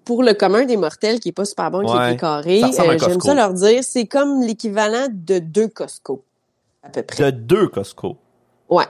pour 0.04 0.22
le 0.22 0.32
commun 0.34 0.64
des 0.64 0.76
mortels 0.76 1.20
qui 1.20 1.30
est 1.30 1.32
pas 1.32 1.44
super 1.44 1.70
bon, 1.70 1.84
qui 1.84 1.92
Ouais, 1.92 2.12
est 2.12 2.16
carré, 2.16 2.62
un 2.62 2.70
j'aime 2.98 3.20
ça 3.20 3.34
leur 3.34 3.52
dire, 3.52 3.82
c'est 3.82 4.06
comme 4.06 4.40
l'équivalent 4.42 5.08
de 5.10 5.38
deux 5.40 5.68
Costco, 5.68 6.24
à 6.82 6.88
peu 6.88 7.02
près. 7.02 7.24
De 7.24 7.30
deux 7.38 7.68
Costco. 7.68 8.16
Ouais. 8.68 8.84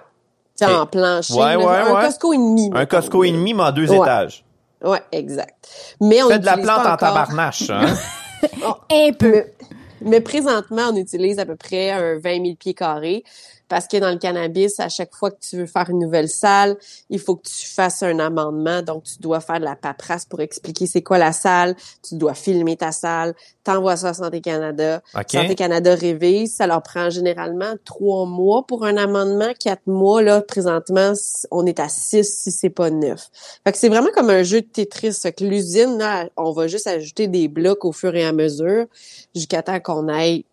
Ok. 0.63 0.69
en 0.69 0.87
plancher. 0.87 1.33
Ouais, 1.33 1.57
là, 1.57 1.59
ouais, 1.59 1.65
un 1.91 1.95
ouais. 1.95 2.05
Costco 2.05 2.33
et 2.35 2.37
demi. 2.37 2.71
Un. 2.75 2.85
Costco 2.85 3.25
et 3.25 3.33
demi, 3.33 3.55
mais 3.55 3.63
en 3.63 3.73
deux 3.73 3.89
Ouais. 3.91 3.97
étages. 3.97 4.45
Ouais, 4.85 5.01
exact. 5.11 5.69
Mais 6.03 6.23
on 6.23 6.29
Fais 6.29 6.39
de 6.39 6.45
la 6.45 6.59
plante 6.59 6.87
en 6.87 6.97
tabarnache, 6.97 7.71
hein? 7.71 7.87
Un 8.93 9.13
peu. 9.13 9.33
Mais, 9.33 9.47
mais 10.03 10.21
présentement, 10.21 10.91
on 10.93 10.97
utilise 10.97 11.39
à 11.39 11.47
peu 11.47 11.57
près 11.57 11.91
un 11.91 12.19
20 12.19 12.43
000 12.45 12.55
pieds 12.59 12.75
carrés 12.75 13.25
parce 13.71 13.87
que 13.87 13.99
dans 13.99 14.11
le 14.11 14.19
cannabis, 14.19 14.81
à 14.81 14.89
chaque 14.89 15.15
fois 15.15 15.31
que 15.31 15.39
tu 15.41 15.57
veux 15.57 15.67
faire 15.67 15.89
une 15.89 16.01
nouvelle 16.01 16.29
salle, 16.29 16.77
il 17.09 17.21
faut 17.21 17.37
que 17.37 17.49
tu 17.49 17.69
fasses 17.69 18.03
un 18.03 18.19
amendement. 18.19 18.83
Donc, 18.83 19.05
tu 19.05 19.21
dois 19.21 19.39
faire 19.39 19.61
de 19.61 19.65
la 19.65 19.77
paperasse 19.77 20.25
pour 20.25 20.41
expliquer 20.41 20.87
c'est 20.87 21.03
quoi 21.03 21.19
la 21.19 21.31
salle. 21.31 21.77
Tu 22.03 22.17
dois 22.17 22.35
filmer 22.35 22.77
ta 22.77 22.91
salle. 22.91 23.33
T'envoies 23.63 23.97
ça 23.97 24.09
à 24.09 24.15
Santé 24.15 24.41
Canada. 24.41 25.01
OK. 25.15 25.31
Santé 25.31 25.55
Canada 25.55 25.95
révise. 25.95 26.57
Ça 26.57 26.67
leur 26.67 26.83
prend 26.83 27.11
généralement 27.11 27.75
trois 27.85 28.27
mois 28.27 28.67
pour 28.67 28.85
un 28.85 28.97
amendement. 28.97 29.53
Quatre 29.61 29.87
mois, 29.87 30.21
là, 30.21 30.43
présentement, 30.43 31.13
on 31.53 31.65
est 31.65 31.79
à 31.79 31.89
six 31.89 32.25
si 32.25 32.51
c'est 32.51 32.71
pas 32.71 32.91
neuf. 32.91 33.31
Fait 33.63 33.71
que 33.71 33.79
c'est 33.79 33.89
vraiment 33.89 34.11
comme 34.13 34.31
un 34.31 34.43
jeu 34.43 34.63
de 34.63 34.67
Tetris. 34.67 35.13
Fait 35.13 35.33
que 35.33 35.45
l'usine, 35.45 35.97
là, 35.97 36.29
on 36.37 36.51
va 36.51 36.67
juste 36.67 36.89
ajouter 36.89 37.29
des 37.29 37.47
blocs 37.47 37.85
au 37.85 37.93
fur 37.93 38.17
et 38.17 38.25
à 38.25 38.33
mesure 38.33 38.87
jusqu'à 39.33 39.63
temps 39.63 39.79
qu'on 39.79 40.09
aille 40.09 40.45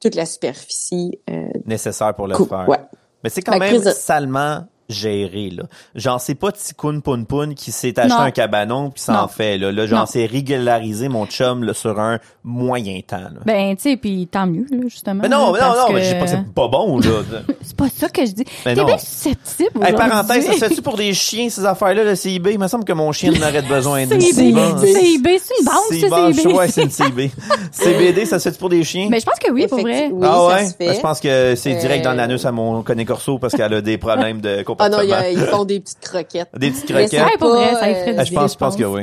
toute 0.00 0.14
la 0.14 0.26
superficie. 0.26 1.18
Euh, 1.30 1.46
Nécessaire 1.64 2.14
pour 2.14 2.26
le 2.28 2.34
faire. 2.36 2.68
ouais. 2.68 2.78
Mais 3.24 3.30
c'est 3.30 3.42
quand 3.42 3.58
même 3.58 3.68
présent- 3.68 3.92
salement 3.92 4.66
géré, 4.88 5.50
là. 5.50 5.64
Genre, 5.94 6.20
c'est 6.20 6.34
pas 6.34 6.52
Ticoun 6.52 7.02
Poun 7.02 7.26
Poun 7.26 7.54
qui 7.54 7.72
s'est 7.72 7.98
acheté 7.98 8.12
Non. 8.14 8.20
un 8.20 8.30
cabanon 8.30 8.90
puis 8.90 9.02
s'en 9.02 9.22
Non. 9.22 9.28
fait, 9.28 9.58
là. 9.58 9.72
Là, 9.72 9.86
genre, 9.86 10.00
Non. 10.00 10.06
c'est 10.06 10.26
régularisé, 10.26 11.08
mon 11.08 11.26
chum, 11.26 11.64
là, 11.64 11.74
sur 11.74 11.98
un 12.00 12.18
moyen 12.44 13.00
temps, 13.06 13.16
là. 13.18 13.40
Ben, 13.44 13.76
tu 13.76 13.82
sais, 13.90 13.96
puis 13.96 14.26
tant 14.30 14.46
mieux, 14.46 14.66
là, 14.70 14.78
justement. 14.88 15.22
mais 15.22 15.28
non, 15.28 15.52
mais 15.52 15.58
non, 15.60 15.66
parce 15.66 15.78
non, 15.78 15.86
que- 15.88 15.92
mais 15.94 16.04
je 16.04 16.12
dis 16.14 16.18
pas 16.20 16.26
c'est 16.26 16.52
pas 16.54 16.68
bon, 16.68 16.98
là. 17.00 17.08
C'est 17.62 17.76
pas 17.76 17.88
ça 17.94 18.08
que 18.08 18.24
je 18.24 18.30
dis. 18.32 18.44
Mais 18.64 18.74
T'es 18.74 18.80
non. 18.80 18.86
bien 18.86 18.98
susceptible 18.98 19.84
hey, 19.84 19.92
parenthèse, 19.94 20.46
ça 20.46 20.52
se 20.52 20.58
fait-tu 20.58 20.82
pour 20.82 20.96
des 20.96 21.12
chiens, 21.14 21.48
ces 21.50 21.64
affaires-là, 21.64 22.04
le 22.04 22.14
CIB? 22.14 22.52
Il 22.52 22.58
me 22.60 22.68
semble 22.68 22.84
que 22.84 22.92
mon 22.92 23.10
chien 23.12 23.32
n'aurait 23.32 23.60
de 23.62 23.66
besoin 23.68 24.06
d'une 24.06 24.20
CIB, 24.20 24.34
CIB, 24.34 25.38
c'est 25.38 25.58
une 25.58 25.64
banque, 25.66 26.30
C'est 26.32 26.42
CIB. 26.42 26.52
Ouais, 26.54 26.68
c'est 26.68 26.82
une 26.84 26.90
CIB. 26.90 27.30
CBD, 27.72 28.24
ça 28.24 28.38
se 28.38 28.48
fait 28.50 28.58
pour 28.58 28.68
des 28.68 28.84
chiens? 28.84 29.08
Mais 29.10 29.20
je 29.20 29.26
pense 29.26 29.38
que 29.38 29.50
oui, 29.50 29.66
pour 29.66 29.80
vrai. 29.80 30.10
Ah 30.22 30.46
ouais? 30.46 30.68
Ben, 30.78 30.94
je 30.94 31.00
pense 31.00 31.20
que 31.20 31.54
c'est 31.56 31.74
direct 31.74 32.04
dans 32.04 32.12
Euh, 32.12 32.14
l'anus 32.14 32.44
à 32.46 32.52
mon 32.52 32.82
Conné 32.82 33.04
Corso 33.04 33.38
parce 33.38 33.54
qu'elle 33.54 33.74
a 33.74 33.80
des 33.80 33.98
problèmes 33.98 34.40
de 34.40 34.62
Ah 34.78 34.88
non, 34.88 35.00
il 35.02 35.08
y 35.08 35.12
a- 35.12 35.30
ils 35.30 35.38
font 35.38 35.64
des 35.66 35.80
petites 35.80 36.00
croquettes. 36.00 36.48
Des 36.56 36.70
petites 36.70 36.90
Mais 36.90 37.06
croquettes. 37.06 37.10
c'est 37.10 37.18
vrai, 37.18 37.32
ça 37.32 37.38
pas, 37.38 37.46
du 37.46 38.16
Ah, 38.16 38.20
euh, 38.20 38.24
je 38.24 38.32
pense, 38.34 38.52
je 38.52 38.58
pense 38.58 38.76
que 38.76 38.84
oui. 38.84 39.02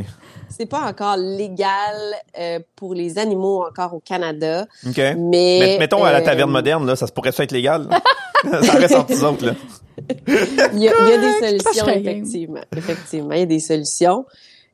C'est 0.56 0.68
pas 0.68 0.82
encore 0.82 1.18
légal 1.18 1.96
euh, 2.40 2.60
pour 2.76 2.94
les 2.94 3.18
animaux 3.18 3.66
encore 3.68 3.96
au 3.96 4.00
Canada, 4.00 4.68
OK. 4.88 4.98
mais 4.98 5.16
Mais 5.18 5.78
mettons 5.80 6.04
à 6.04 6.12
la 6.12 6.20
euh, 6.20 6.24
taverne 6.24 6.52
moderne, 6.52 6.86
là, 6.86 6.96
ça 6.96 7.08
se 7.08 7.12
pourrait 7.12 7.32
ça 7.32 7.44
être 7.44 7.52
légal? 7.52 7.88
ça 8.62 8.74
reste 8.74 8.94
entre 8.96 9.14
nous 9.14 9.24
autres, 9.24 9.46
là. 9.48 9.54
Il 10.28 10.34
y 10.84 10.90
a, 10.90 10.94
il 11.02 11.10
y 11.10 11.14
a 11.14 11.18
des 11.18 11.60
solutions, 11.60 11.88
effectivement. 11.88 12.62
Effectivement, 12.76 13.32
il 13.34 13.40
y 13.40 13.44
a 13.44 13.46
des 13.48 13.60
solutions. 13.60 14.26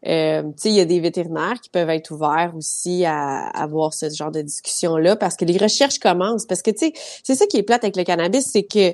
Euh, 0.08 0.44
tu 0.44 0.52
sais, 0.58 0.70
il 0.70 0.76
y 0.76 0.80
a 0.82 0.86
des 0.86 1.00
vétérinaires 1.02 1.60
qui 1.62 1.70
peuvent 1.70 1.90
être 1.90 2.12
ouverts 2.12 2.54
aussi 2.58 3.06
à, 3.06 3.48
à 3.50 3.64
avoir 3.64 3.94
ce 3.94 4.10
genre 4.10 4.32
de 4.32 4.42
discussion-là 4.42 5.16
parce 5.18 5.36
que 5.36 5.44
les 5.46 5.58
recherches 5.58 6.00
commencent. 6.00 6.46
Parce 6.46 6.62
que, 6.62 6.72
tu 6.72 6.88
sais, 6.88 6.94
c'est 7.24 7.36
ça 7.36 7.46
qui 7.48 7.58
est 7.58 7.64
plate 7.64 7.84
avec 7.84 7.96
le 7.98 8.04
cannabis, 8.04 8.46
c'est 8.52 8.64
que 8.64 8.94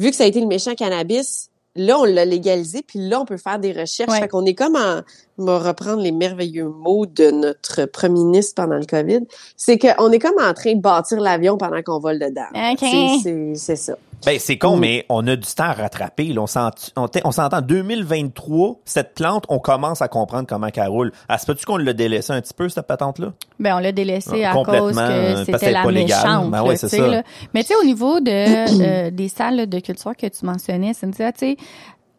vu 0.00 0.10
que 0.10 0.16
ça 0.16 0.24
a 0.24 0.26
été 0.26 0.40
le 0.40 0.46
méchant 0.48 0.74
cannabis, 0.74 1.50
là, 1.76 1.98
on 2.00 2.04
l'a 2.04 2.24
légalisé, 2.24 2.82
puis 2.82 2.98
là, 2.98 3.20
on 3.20 3.24
peut 3.24 3.36
faire 3.36 3.58
des 3.60 3.70
recherches. 3.72 4.10
Ouais. 4.10 4.18
Fait 4.20 4.28
qu'on 4.28 4.44
est 4.44 4.54
comme 4.54 4.74
en... 4.74 5.02
On 5.38 5.44
va 5.44 5.58
reprendre 5.60 6.02
les 6.02 6.10
merveilleux 6.12 6.68
mots 6.68 7.06
de 7.06 7.30
notre 7.30 7.84
premier 7.86 8.24
ministre 8.24 8.54
pendant 8.56 8.76
le 8.76 8.84
COVID. 8.86 9.20
C'est 9.56 9.78
qu'on 9.78 10.10
est 10.10 10.18
comme 10.18 10.34
en 10.42 10.52
train 10.52 10.74
de 10.74 10.80
bâtir 10.80 11.20
l'avion 11.20 11.56
pendant 11.56 11.80
qu'on 11.82 11.98
vole 12.00 12.18
dedans. 12.18 12.42
OK. 12.72 12.78
C'est- 12.80 13.18
C'est 13.22 13.54
c'est 13.54 13.76
ça. 13.76 13.96
Ben, 14.26 14.38
c'est 14.38 14.58
con, 14.58 14.76
mais 14.76 15.06
on 15.08 15.26
a 15.26 15.36
du 15.36 15.48
temps 15.48 15.64
à 15.64 15.72
rattraper. 15.72 16.32
Là. 16.32 16.42
On 16.42 17.32
s'entend 17.32 17.60
2023, 17.60 18.80
cette 18.84 19.14
plante, 19.14 19.44
on 19.48 19.58
commence 19.58 20.02
à 20.02 20.08
comprendre 20.08 20.46
comment 20.48 20.68
qu'elle 20.70 20.88
roule. 20.88 21.12
Ah, 21.28 21.38
c'est 21.38 21.46
pas-tu 21.46 21.64
qu'on 21.64 21.78
l'a 21.78 21.92
délaissé 21.92 22.32
un 22.32 22.40
petit 22.40 22.54
peu, 22.54 22.68
cette 22.68 22.86
patente-là? 22.86 23.32
Ben, 23.58 23.76
on 23.76 23.78
l'a 23.78 23.92
délaissé 23.92 24.44
Ah, 24.44 24.50
à 24.50 24.54
cause 24.54 24.66
complètement, 24.66 25.06
que 25.06 25.44
que 25.46 25.58
c'était 25.58 25.72
la 25.72 25.84
méchante. 25.86 26.50
Ben 26.50 26.62
ouais, 26.62 26.76
là, 26.76 27.06
là. 27.06 27.22
Mais 27.54 27.62
tu 27.62 27.68
sais, 27.68 27.74
au 27.80 27.84
niveau 27.84 28.20
de, 28.20 28.30
euh, 29.06 29.10
des 29.10 29.28
salles 29.28 29.66
de 29.68 29.80
culture 29.80 30.16
que 30.16 30.26
tu 30.26 30.44
mentionnais, 30.44 30.92
Cynthia, 30.92 31.32
tu 31.32 31.38
sais, 31.40 31.56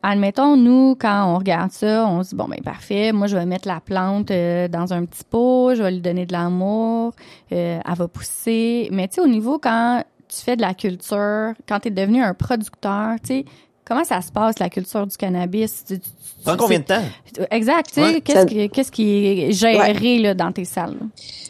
admettons, 0.04 0.58
nous, 0.58 0.96
quand 1.00 1.34
on 1.34 1.38
regarde 1.38 1.72
ça, 1.72 2.06
on 2.08 2.24
se 2.24 2.30
dit, 2.30 2.36
bon, 2.36 2.46
ben 2.46 2.62
parfait, 2.64 3.12
moi, 3.12 3.28
je 3.28 3.38
vais 3.38 3.46
mettre 3.46 3.68
la 3.68 3.80
plante 3.80 4.32
euh, 4.32 4.68
dans 4.68 4.94
un 4.94 5.06
petit 5.06 5.24
pot, 5.30 5.76
je 5.76 5.84
vais 5.84 5.92
lui 5.92 6.02
donner 6.02 6.26
de 6.26 6.34
l'amour, 6.34 7.14
euh, 7.52 7.80
elle 7.86 7.96
va 7.96 8.08
pousser. 8.08 8.90
Mais 8.92 9.08
tu 9.08 9.16
sais, 9.16 9.22
au 9.22 9.28
niveau 9.28 9.60
quand 9.60 10.04
tu 10.34 10.38
fais 10.44 10.56
de 10.56 10.62
la 10.62 10.74
culture, 10.74 11.54
quand 11.68 11.80
tu 11.82 11.90
es 11.90 11.92
devenu 11.92 12.24
un 12.24 12.34
producteur, 12.34 13.16
tu 13.22 13.28
sais, 13.28 13.46
comment 13.86 14.04
ça 14.06 14.22
se 14.22 14.32
passe, 14.32 14.60
la 14.60 14.70
culture 14.70 15.06
du 15.06 15.18
cannabis? 15.18 15.84
Tu- 15.86 16.00
tu- 16.00 16.10
tu- 16.10 16.46
Dans 16.46 16.58
combien 16.58 16.80
de 16.80 16.86
temps? 16.86 17.04
Exact, 17.52 17.88
tu 17.90 17.94
sais, 17.96 18.02
Ouais. 18.02 18.22
qu'est-ce 18.22 18.40
Ça- 18.40 18.46
qui, 18.46 18.70
qu'est-ce 18.70 18.92
qui 18.92 19.28
est 19.28 19.52
géré 19.52 20.20
là, 20.20 20.34
dans 20.34 20.52
tes 20.52 20.66
salles? 20.66 20.94
là? 21.00 21.06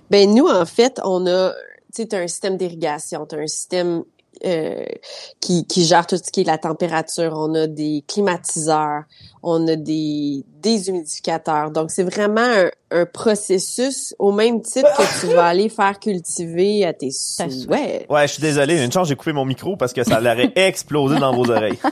Ben 0.10 0.34
nous, 0.34 0.48
en 0.48 0.66
fait, 0.66 1.00
on 1.04 1.26
a, 1.28 1.52
tu 1.52 2.02
sais, 2.02 2.08
t'as 2.08 2.20
un 2.24 2.28
système 2.28 2.58
d'irrigation, 2.58 3.26
t'as 3.26 3.38
un 3.38 3.48
système 3.48 4.04
euh, 4.46 4.84
qui, 5.40 5.68
qui 5.68 5.86
gère 5.86 6.08
tout 6.08 6.18
ce 6.18 6.32
qui 6.32 6.42
est 6.42 6.46
la 6.46 6.58
température. 6.58 7.34
On 7.36 7.54
a 7.54 7.68
des 7.68 8.04
climatiseurs, 8.08 9.04
on 9.44 9.68
a 9.68 9.76
des 9.76 10.44
déshumidificateurs. 10.60 11.72
Donc, 11.72 11.92
c'est 11.92 12.04
vraiment 12.04 12.42
un, 12.42 12.72
un 12.92 13.06
processus 13.06 14.16
au 14.20 14.32
même 14.32 14.62
type 14.62 14.86
que 14.98 15.22
tu 15.22 15.34
vas 15.34 15.46
aller 15.46 15.70
faire 15.70 16.00
cultiver 16.00 16.86
à 16.86 16.94
tes 16.94 17.12
souhaits. 17.12 18.06
Ouais, 18.10 18.28
je 18.28 18.34
suis 18.34 18.42
désolé. 18.42 18.84
Une 18.84 18.92
chance, 18.92 19.08
j'ai 19.08 19.16
coupé 19.16 19.34
mon 19.34 19.46
micro 19.46 19.78
parce 19.78 19.94
que 19.94 20.04
ça 20.04 20.20
l'aurait 20.20 20.52
explosé 20.56 21.20
dans 21.20 21.36
vos 21.36 21.50
oreilles. 21.50 21.78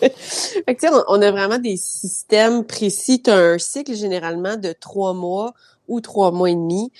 Fait 0.00 0.74
que, 0.74 0.80
tu 0.80 0.88
sais, 0.88 0.92
on, 0.92 1.02
on 1.08 1.22
a 1.22 1.30
vraiment 1.30 1.58
des 1.58 1.76
systèmes 1.76 2.64
précis. 2.64 3.22
Tu 3.22 3.30
as 3.30 3.36
un 3.36 3.58
cycle 3.58 3.94
généralement 3.94 4.56
de 4.56 4.72
trois 4.72 5.14
mois 5.14 5.54
ou 5.88 6.00
trois 6.00 6.32
mois 6.32 6.50
et 6.50 6.54
demi. 6.54 6.90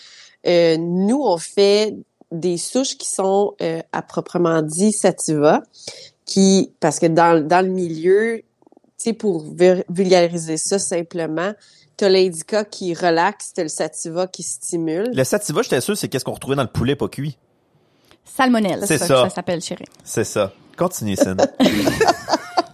Euh, 0.47 0.77
nous, 0.79 1.23
on 1.23 1.39
fait 1.39 1.95
des 2.33 2.57
souches 2.57 2.97
qui 2.99 3.09
sont 3.09 3.55
euh, 3.63 3.81
à 3.93 4.03
proprement 4.03 4.63
dit 4.63 4.93
sativa, 4.93 5.63
qui 6.25 6.73
parce 6.81 6.99
que 6.99 7.07
dans, 7.07 7.47
dans 7.47 7.65
le 7.65 7.71
milieu, 7.73 8.39
tu 8.39 8.45
sais, 8.97 9.13
pour 9.13 9.43
vu- 9.43 9.85
vulgariser 9.89 10.57
ça 10.57 10.79
simplement, 10.79 11.53
t'as 11.97 12.09
l'indica 12.09 12.65
qui 12.65 12.95
relaxe, 12.95 13.53
t'as 13.55 13.63
le 13.65 13.69
sativa 13.69 14.27
qui 14.27 14.43
stimule. 14.43 15.11
Le 15.15 15.25
sativa, 15.25 15.63
j'étais 15.63 15.81
sûr, 15.81 15.97
c'est 15.97 16.09
qu'est-ce 16.09 16.25
qu'on 16.25 16.33
retrouvait 16.33 16.57
dans 16.57 16.63
le 16.63 16.69
poulet 16.71 16.97
pas 16.97 17.09
cuit. 17.09 17.37
Salmonelle, 18.25 18.83
C'est 18.87 18.99
ça, 18.99 19.07
ça 19.07 19.29
s'appelle 19.31 19.61
chérie. 19.61 19.85
C'est 20.05 20.25
ça. 20.25 20.53
Continue, 20.77 21.17
Sin. 21.17 21.37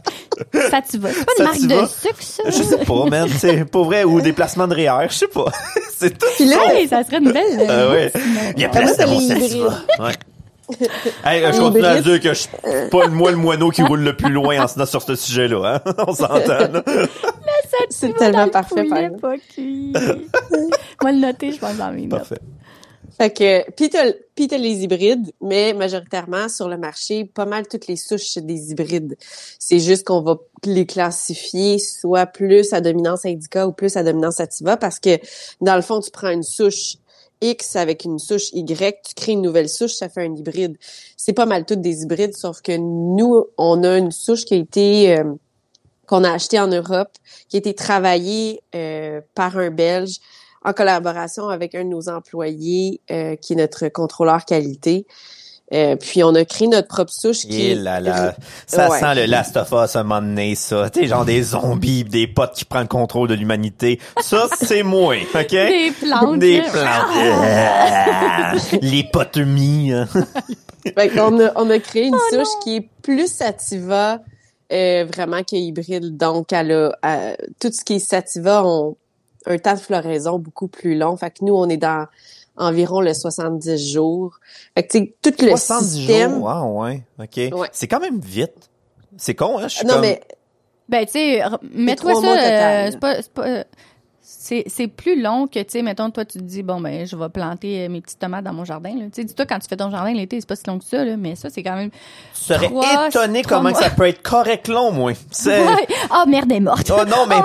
Sativa. 0.70 1.08
C'est 1.12 1.24
pas 1.24 1.32
une 1.38 1.44
marque 1.44 1.60
de 1.82 1.86
sucre, 1.86 2.22
ça? 2.22 2.42
Je 2.46 2.62
sais 2.62 2.84
pas, 2.84 3.04
man. 3.06 3.28
C'est 3.38 3.64
pas 3.64 3.82
vrai. 3.82 4.04
Ou 4.04 4.20
des 4.20 4.32
placements 4.32 4.68
de 4.68 4.74
REER. 4.74 5.08
Je 5.08 5.14
sais 5.14 5.28
pas. 5.28 5.46
c'est 5.96 6.16
tout. 6.16 6.26
Puis 6.36 6.46
là, 6.46 6.56
ça 6.88 7.04
serait 7.04 7.18
une 7.18 7.32
belle. 7.32 7.66
Ah 7.68 7.72
euh, 7.72 7.92
ouais. 7.92 8.12
Il 8.56 8.62
y 8.62 8.64
a 8.64 8.68
place 8.68 8.96
ça, 8.96 9.04
dans 9.06 9.12
mon. 9.12 9.18
Ouais. 9.18 10.12
Hey, 11.24 11.42
je 11.52 11.58
continue 11.58 11.84
à 11.84 12.00
dire 12.02 12.20
que 12.20 12.28
je 12.28 12.34
suis 12.34 12.50
pas 12.90 13.06
le- 13.06 13.10
moi 13.10 13.30
le 13.30 13.38
moineau 13.38 13.70
qui 13.70 13.82
roule 13.82 14.00
le 14.00 14.14
plus 14.14 14.30
loin 14.30 14.64
en, 14.64 14.86
sur 14.86 15.00
ce 15.00 15.14
sujet-là. 15.14 15.80
Hein? 15.86 15.92
On 16.06 16.12
s'entend. 16.12 16.58
là. 16.58 16.82
c'est 17.88 18.14
tellement 18.16 18.44
le 18.44 18.50
parfait, 18.50 18.84
par 18.84 18.98
pas 19.18 19.36
cuit. 19.38 19.94
Moi, 21.02 21.12
le 21.12 21.18
noter, 21.18 21.52
je 21.52 21.58
pense, 21.58 21.76
dans 21.76 21.90
mes 21.90 22.02
notes. 22.02 22.18
Parfait. 22.18 22.38
Fait 23.18 23.30
que, 23.30 23.70
puis 23.72 23.90
t'as, 23.90 24.58
les 24.58 24.84
hybrides, 24.84 25.32
mais 25.40 25.74
majoritairement 25.74 26.48
sur 26.48 26.68
le 26.68 26.78
marché, 26.78 27.24
pas 27.24 27.46
mal 27.46 27.66
toutes 27.66 27.88
les 27.88 27.96
souches 27.96 28.28
c'est 28.28 28.46
des 28.46 28.70
hybrides. 28.70 29.16
C'est 29.58 29.80
juste 29.80 30.06
qu'on 30.06 30.22
va 30.22 30.38
les 30.64 30.86
classifier 30.86 31.78
soit 31.80 32.26
plus 32.26 32.72
à 32.72 32.80
dominance 32.80 33.26
indica 33.26 33.66
ou 33.66 33.72
plus 33.72 33.96
à 33.96 34.04
dominance 34.04 34.36
sativa 34.36 34.76
parce 34.76 35.00
que 35.00 35.18
dans 35.60 35.74
le 35.74 35.82
fond, 35.82 36.00
tu 36.00 36.12
prends 36.12 36.30
une 36.30 36.44
souche 36.44 36.98
X 37.40 37.76
avec 37.76 38.04
une 38.04 38.18
souche 38.20 38.52
Y, 38.52 39.02
tu 39.02 39.14
crées 39.14 39.32
une 39.32 39.42
nouvelle 39.42 39.68
souche, 39.68 39.94
ça 39.94 40.08
fait 40.08 40.22
un 40.22 40.34
hybride. 40.34 40.76
C'est 41.16 41.32
pas 41.32 41.46
mal 41.46 41.64
toutes 41.64 41.80
des 41.80 42.02
hybrides, 42.02 42.36
sauf 42.36 42.62
que 42.62 42.76
nous, 42.76 43.46
on 43.56 43.82
a 43.82 43.98
une 43.98 44.12
souche 44.12 44.44
qui 44.44 44.54
a 44.54 44.56
été 44.56 45.18
euh, 45.18 45.24
qu'on 46.06 46.24
a 46.24 46.32
acheté 46.32 46.58
en 46.58 46.68
Europe, 46.68 47.10
qui 47.48 47.56
a 47.56 47.58
été 47.58 47.74
travaillée 47.74 48.60
euh, 48.74 49.20
par 49.34 49.56
un 49.58 49.70
Belge 49.70 50.18
en 50.68 50.72
collaboration 50.72 51.48
avec 51.48 51.74
un 51.74 51.84
de 51.84 51.88
nos 51.88 52.08
employés 52.08 53.00
euh, 53.10 53.36
qui 53.36 53.54
est 53.54 53.56
notre 53.56 53.88
contrôleur 53.88 54.44
qualité. 54.44 55.06
Euh, 55.74 55.96
puis 55.96 56.24
on 56.24 56.34
a 56.34 56.46
créé 56.46 56.66
notre 56.66 56.88
propre 56.88 57.12
souche 57.12 57.40
qui 57.42 57.74
là 57.74 58.00
là, 58.00 58.34
ça 58.66 58.88
Ouais. 58.88 58.98
sent 59.00 59.14
le 59.16 59.26
Last 59.26 59.54
of 59.58 59.70
Us 59.72 59.96
un 59.96 60.02
moment 60.02 60.22
donné, 60.22 60.54
ça. 60.54 60.88
T'es 60.88 61.06
genre 61.06 61.26
des 61.26 61.42
zombies, 61.42 62.04
des 62.04 62.26
potes 62.26 62.54
qui 62.54 62.64
prennent 62.64 62.84
le 62.84 62.88
contrôle 62.88 63.28
de 63.28 63.34
l'humanité. 63.34 64.00
Ça, 64.22 64.46
c'est 64.58 64.82
moi, 64.82 65.16
OK? 65.34 65.50
Des 65.50 65.92
plantes. 66.00 66.38
Des 66.38 66.62
plantes. 66.62 67.12
Les 68.82 69.04
potes 69.12 69.36
mis. 69.36 69.92
Fait 70.96 71.10
qu'on 71.10 71.38
a, 71.38 71.52
on 71.56 71.68
a 71.68 71.78
créé 71.78 72.06
une 72.06 72.18
souche 72.30 72.48
qui 72.62 72.76
est 72.76 72.88
plus 73.02 73.30
sativa 73.30 74.20
euh, 74.72 75.04
vraiment 75.12 75.42
qui 75.42 75.56
est 75.56 75.62
hybride. 75.62 76.16
Donc, 76.16 76.52
elle 76.52 76.72
a, 76.72 77.36
tout 77.60 77.70
ce 77.72 77.84
qui 77.84 77.94
est 77.96 77.98
sativa 77.98 78.64
ont 78.64 78.96
un 79.48 79.58
temps 79.58 79.74
de 79.74 79.80
floraison 79.80 80.38
beaucoup 80.38 80.68
plus 80.68 80.96
long. 80.96 81.16
Fait 81.16 81.30
que 81.30 81.44
nous, 81.44 81.54
on 81.54 81.68
est 81.68 81.76
dans 81.76 82.06
environ 82.56 83.00
le 83.00 83.14
70 83.14 83.92
jours. 83.92 84.38
Fait 84.74 84.82
que, 84.84 84.92
tu 84.92 84.98
sais, 84.98 85.14
tout 85.22 85.44
le 85.44 85.50
70 85.50 85.86
système... 85.86 86.34
jours, 86.34 86.44
wow, 86.44 86.82
ouais, 86.82 87.02
ok. 87.18 87.58
Ouais. 87.58 87.68
C'est 87.72 87.88
quand 87.88 88.00
même 88.00 88.20
vite. 88.20 88.70
C'est 89.16 89.34
con, 89.34 89.58
hein? 89.58 89.68
Je 89.68 89.76
suis 89.76 89.86
non, 89.86 89.94
comme... 89.94 90.02
mais 90.02 90.20
Ben, 90.88 91.06
tu 91.06 91.12
sais, 91.12 91.42
mets-toi 91.72 92.12
trois 92.12 92.20
ça, 92.22 92.26
mois 92.26 92.36
total, 92.36 92.86
euh, 92.86 92.90
c'est 92.90 93.00
pas, 93.00 93.22
c'est 93.22 93.32
pas, 93.32 93.46
euh, 93.46 93.64
c'est, 94.48 94.64
c'est 94.66 94.88
plus 94.88 95.20
long 95.20 95.46
que, 95.46 95.58
tu 95.58 95.66
sais, 95.68 95.82
mettons, 95.82 96.08
toi, 96.10 96.24
tu 96.24 96.38
te 96.38 96.42
dis, 96.42 96.62
bon, 96.62 96.80
ben, 96.80 97.06
je 97.06 97.14
vais 97.16 97.28
planter 97.28 97.84
euh, 97.84 97.88
mes 97.90 98.00
petites 98.00 98.18
tomates 98.18 98.44
dans 98.44 98.54
mon 98.54 98.64
jardin. 98.64 98.90
Tu 98.94 99.08
sais, 99.12 99.24
dis-toi, 99.24 99.44
quand 99.44 99.58
tu 99.58 99.68
fais 99.68 99.76
ton 99.76 99.90
jardin 99.90 100.14
l'été, 100.14 100.40
c'est 100.40 100.48
pas 100.48 100.56
si 100.56 100.62
long 100.66 100.78
que 100.78 100.86
ça, 100.86 101.04
là, 101.04 101.18
mais 101.18 101.36
ça, 101.36 101.50
c'est 101.50 101.62
quand 101.62 101.76
même... 101.76 101.90
Tu 101.90 101.96
serais 102.44 102.66
trois- 102.68 103.08
étonné 103.08 103.42
trois 103.42 103.58
comment 103.58 103.70
mois. 103.70 103.78
ça 103.82 103.90
peut 103.90 104.06
être 104.06 104.22
correct 104.22 104.68
long, 104.68 104.90
moi. 104.90 105.12
C'est... 105.30 105.66
Ouais. 105.66 105.86
Ah, 106.08 106.24
merde, 106.26 106.46
elle 106.50 106.56
est 106.56 106.60
morte. 106.60 106.90
Oh 106.90 107.04
non, 107.04 107.26
mais 107.28 107.36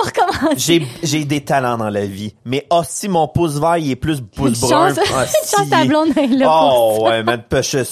j'ai, 0.56 0.88
j'ai 1.04 1.26
des 1.26 1.44
talents 1.44 1.78
dans 1.78 1.90
la 1.90 2.06
vie. 2.06 2.34
Mais 2.46 2.66
oh, 2.70 2.84
si 2.88 3.10
mon 3.10 3.28
pouce 3.28 3.60
vert, 3.60 3.76
il 3.78 3.92
est 3.92 3.96
plus 3.98 4.22
pouce 4.22 4.62
brun. 4.62 4.94
chance, 4.96 5.00
ah, 5.14 5.26
chance 5.26 5.64
si, 5.66 5.70
ta 5.70 5.82
il 5.82 5.86
est- 5.86 5.88
blonde 5.90 6.16
là 6.40 6.48
Oh, 6.50 7.00
ouais, 7.08 7.22
man, 7.24 7.44
je 7.52 7.84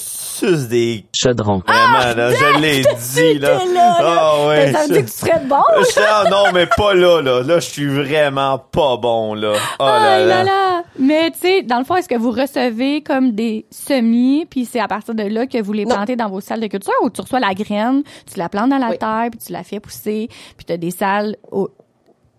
suce 0.48 0.68
des... 0.68 1.04
chaudron, 1.14 1.62
Vraiment, 1.66 2.14
là, 2.16 2.30
je 2.34 2.60
l'ai 2.60 2.82
dit, 3.14 3.38
là. 3.38 3.58
Ah, 4.00 4.46
ouais. 4.48 4.72
Ça 4.72 4.80
veut 4.82 4.86
je- 4.88 4.92
dire 4.94 5.04
que 5.04 5.10
tu 5.10 5.16
serais 5.16 5.40
bon. 5.46 5.62
ah, 5.98 6.24
non, 6.30 6.44
mais 6.52 6.66
pas 6.66 6.94
là, 6.94 7.20
là. 7.22 7.42
Là, 7.42 7.60
je 7.60 7.68
suis 7.68 7.86
vraiment 7.86 8.58
pas 8.58 8.96
bon, 8.96 9.34
là. 9.34 9.54
Oh 9.78 9.84
Ah 9.84 9.98
là 10.00 10.18
là. 10.20 10.26
là 10.26 10.44
là. 10.44 10.82
Mais 10.98 11.30
tu 11.30 11.38
sais, 11.40 11.62
dans 11.62 11.78
le 11.78 11.84
fond, 11.84 11.96
est-ce 11.96 12.08
que 12.08 12.16
vous 12.18 12.30
recevez 12.32 13.02
comme 13.02 13.32
des 13.32 13.66
semis, 13.70 14.46
puis 14.48 14.64
c'est 14.66 14.80
à 14.80 14.88
partir 14.88 15.14
de 15.14 15.22
là 15.22 15.46
que 15.46 15.60
vous 15.62 15.72
les 15.72 15.84
Non. 15.86 15.94
plantez 15.96 16.16
dans 16.16 16.28
vos 16.28 16.40
salles 16.40 16.60
de 16.60 16.66
culture, 16.66 16.92
ou 17.02 17.10
tu 17.10 17.20
reçois 17.22 17.40
la 17.40 17.54
graine, 17.54 18.02
tu 18.30 18.38
la 18.38 18.48
plantes 18.48 18.70
dans 18.70 18.78
la 18.78 18.90
Oui. 18.90 18.98
terre, 18.98 19.28
puis 19.30 19.40
tu 19.44 19.52
la 19.52 19.62
fais 19.64 19.80
pousser, 19.80 20.28
puis 20.56 20.66
tu 20.66 20.72
as 20.72 20.76
des 20.76 20.90
salles, 20.90 21.36
au, 21.50 21.70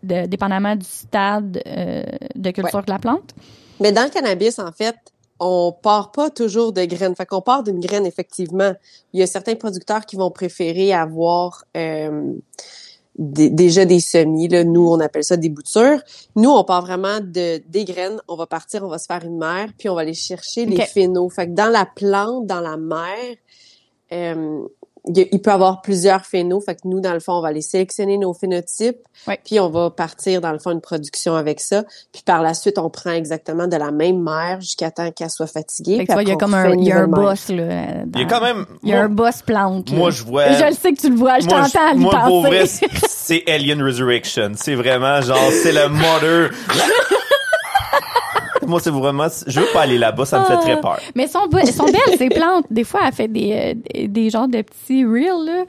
de- 0.03 0.25
dépendamment 0.27 0.75
du 0.75 0.85
stade 0.85 1.61
euh, 1.65 2.03
de 2.35 2.51
culture 2.51 2.79
Ouais. 2.79 2.85
de 2.85 2.91
la 2.91 2.99
plante? 2.99 3.33
Mais 3.79 3.91
dans 3.91 4.03
le 4.03 4.09
cannabis, 4.09 4.59
en 4.59 4.71
fait, 4.71 4.95
on 5.39 5.71
part 5.71 6.11
pas 6.11 6.29
toujours 6.29 6.73
de 6.73 6.85
graines. 6.85 7.15
Fait 7.15 7.25
qu'on 7.25 7.41
part 7.41 7.63
d'une 7.63 7.79
graine, 7.79 8.05
effectivement. 8.05 8.73
Il 9.13 9.19
y 9.19 9.23
a 9.23 9.27
certains 9.27 9.55
producteurs 9.55 10.05
qui 10.05 10.15
vont 10.15 10.31
préférer 10.31 10.93
avoir 10.93 11.65
euh, 11.75 12.33
des- 13.17 13.49
déjà 13.49 13.85
des 13.85 13.99
semis. 13.99 14.47
Là. 14.47 14.63
Nous, 14.63 14.87
on 14.87 14.99
appelle 14.99 15.23
ça 15.23 15.35
des 15.37 15.49
boutures. 15.49 15.99
Nous, 16.35 16.49
on 16.49 16.63
part 16.63 16.81
vraiment 16.81 17.19
de 17.19 17.61
des 17.67 17.85
graines. 17.85 18.19
On 18.27 18.35
va 18.35 18.45
partir, 18.47 18.83
on 18.83 18.87
va 18.87 18.97
se 18.99 19.05
faire 19.05 19.23
une 19.25 19.37
mère, 19.37 19.69
puis 19.77 19.89
on 19.89 19.95
va 19.95 20.01
aller 20.01 20.13
chercher 20.13 20.65
les 20.65 20.77
phénos. 20.85 21.33
Fait 21.33 21.47
que 21.47 21.51
dans 21.53 21.69
la 21.71 21.85
plante, 21.85 22.45
dans 22.47 22.61
la 22.61 22.77
mère, 22.77 23.35
euh, 24.13 24.67
il 25.05 25.41
peut 25.41 25.51
y 25.51 25.53
avoir 25.53 25.81
plusieurs 25.81 26.25
phénos. 26.25 26.63
Fait 26.63 26.75
que 26.75 26.81
nous, 26.85 27.01
dans 27.01 27.13
le 27.13 27.19
fond, 27.19 27.33
on 27.33 27.41
va 27.41 27.49
aller 27.49 27.61
sélectionner 27.61 28.17
nos 28.17 28.33
phénotypes, 28.33 28.97
Ouais. 29.27 29.39
puis 29.43 29.59
on 29.59 29.69
va 29.69 29.89
partir, 29.89 30.41
dans 30.41 30.51
le 30.51 30.59
fond, 30.59 30.71
une 30.71 30.81
production 30.81 31.35
avec 31.35 31.59
ça. 31.59 31.83
Puis 32.11 32.23
par 32.25 32.41
la 32.41 32.53
suite, 32.53 32.77
on 32.77 32.89
prend 32.89 33.11
exactement 33.11 33.67
de 33.67 33.75
la 33.77 33.91
même 33.91 34.21
mère 34.21 34.59
jusqu'à 34.61 34.91
temps 34.91 35.11
qu'elle 35.11 35.29
soit 35.29 35.47
fatiguée. 35.47 35.97
Fait 35.97 36.05
que 36.05 36.13
vois, 36.13 36.23
il 36.23 36.29
y 36.29 36.31
a 36.31 36.35
comme 36.35 36.53
un, 36.53 36.71
il 36.75 36.83
y 36.85 36.91
a 36.91 36.99
un 37.01 37.07
boss, 37.07 37.49
là. 37.49 37.55
Il 38.13 38.19
y 38.19 38.21
a 38.21 38.25
dans- 38.25 38.27
quand 38.27 38.41
même... 38.41 38.65
Il 38.83 38.89
y 38.89 38.93
a 38.93 38.95
moi- 38.95 39.05
un 39.05 39.09
boss 39.09 39.41
plante. 39.41 39.91
Moi, 39.91 40.09
je 40.11 40.23
vois... 40.23 40.47
Et 40.49 40.55
je 40.55 40.65
le 40.65 40.73
sais 40.73 40.93
que 40.93 40.99
tu 40.99 41.09
le 41.09 41.15
vois, 41.15 41.39
je 41.39 41.47
Moi, 41.47 41.61
t'entends 41.63 41.89
à 41.89 41.93
lui 41.93 41.99
moi, 42.01 42.11
penser. 42.13 42.27
pour 42.27 42.41
vrai, 42.45 42.65
c'est- 42.65 42.87
c'est 43.07 43.43
Alien 43.51 43.81
Resurrection. 43.83 44.51
C'est 44.55 44.75
vraiment 44.75 45.21
genre, 45.21 45.37
c'est 45.61 45.71
le 45.73 45.89
mother. 45.89 46.49
Moi, 48.67 48.79
c'est 48.79 48.89
vraiment, 48.89 49.27
je 49.47 49.59
veux 49.59 49.67
pas 49.73 49.81
aller 49.81 49.97
là-bas, 49.97 50.25
ça 50.25 50.39
me 50.39 50.45
fait 50.45 50.57
très 50.57 50.79
peur. 50.79 50.99
Mais 51.15 51.23
elles 51.23 51.29
sont, 51.29 51.39
sont 51.71 51.85
belles, 51.85 52.17
ces 52.17 52.29
plantes. 52.29 52.65
Des 52.69 52.83
fois, 52.83 53.01
elle 53.07 53.13
fait 53.13 53.27
des, 53.27 53.51
euh, 53.53 53.73
des, 53.93 54.07
des 54.07 54.29
genres 54.29 54.47
de 54.47 54.61
petits 54.61 55.05
reels, 55.05 55.45
là. 55.45 55.63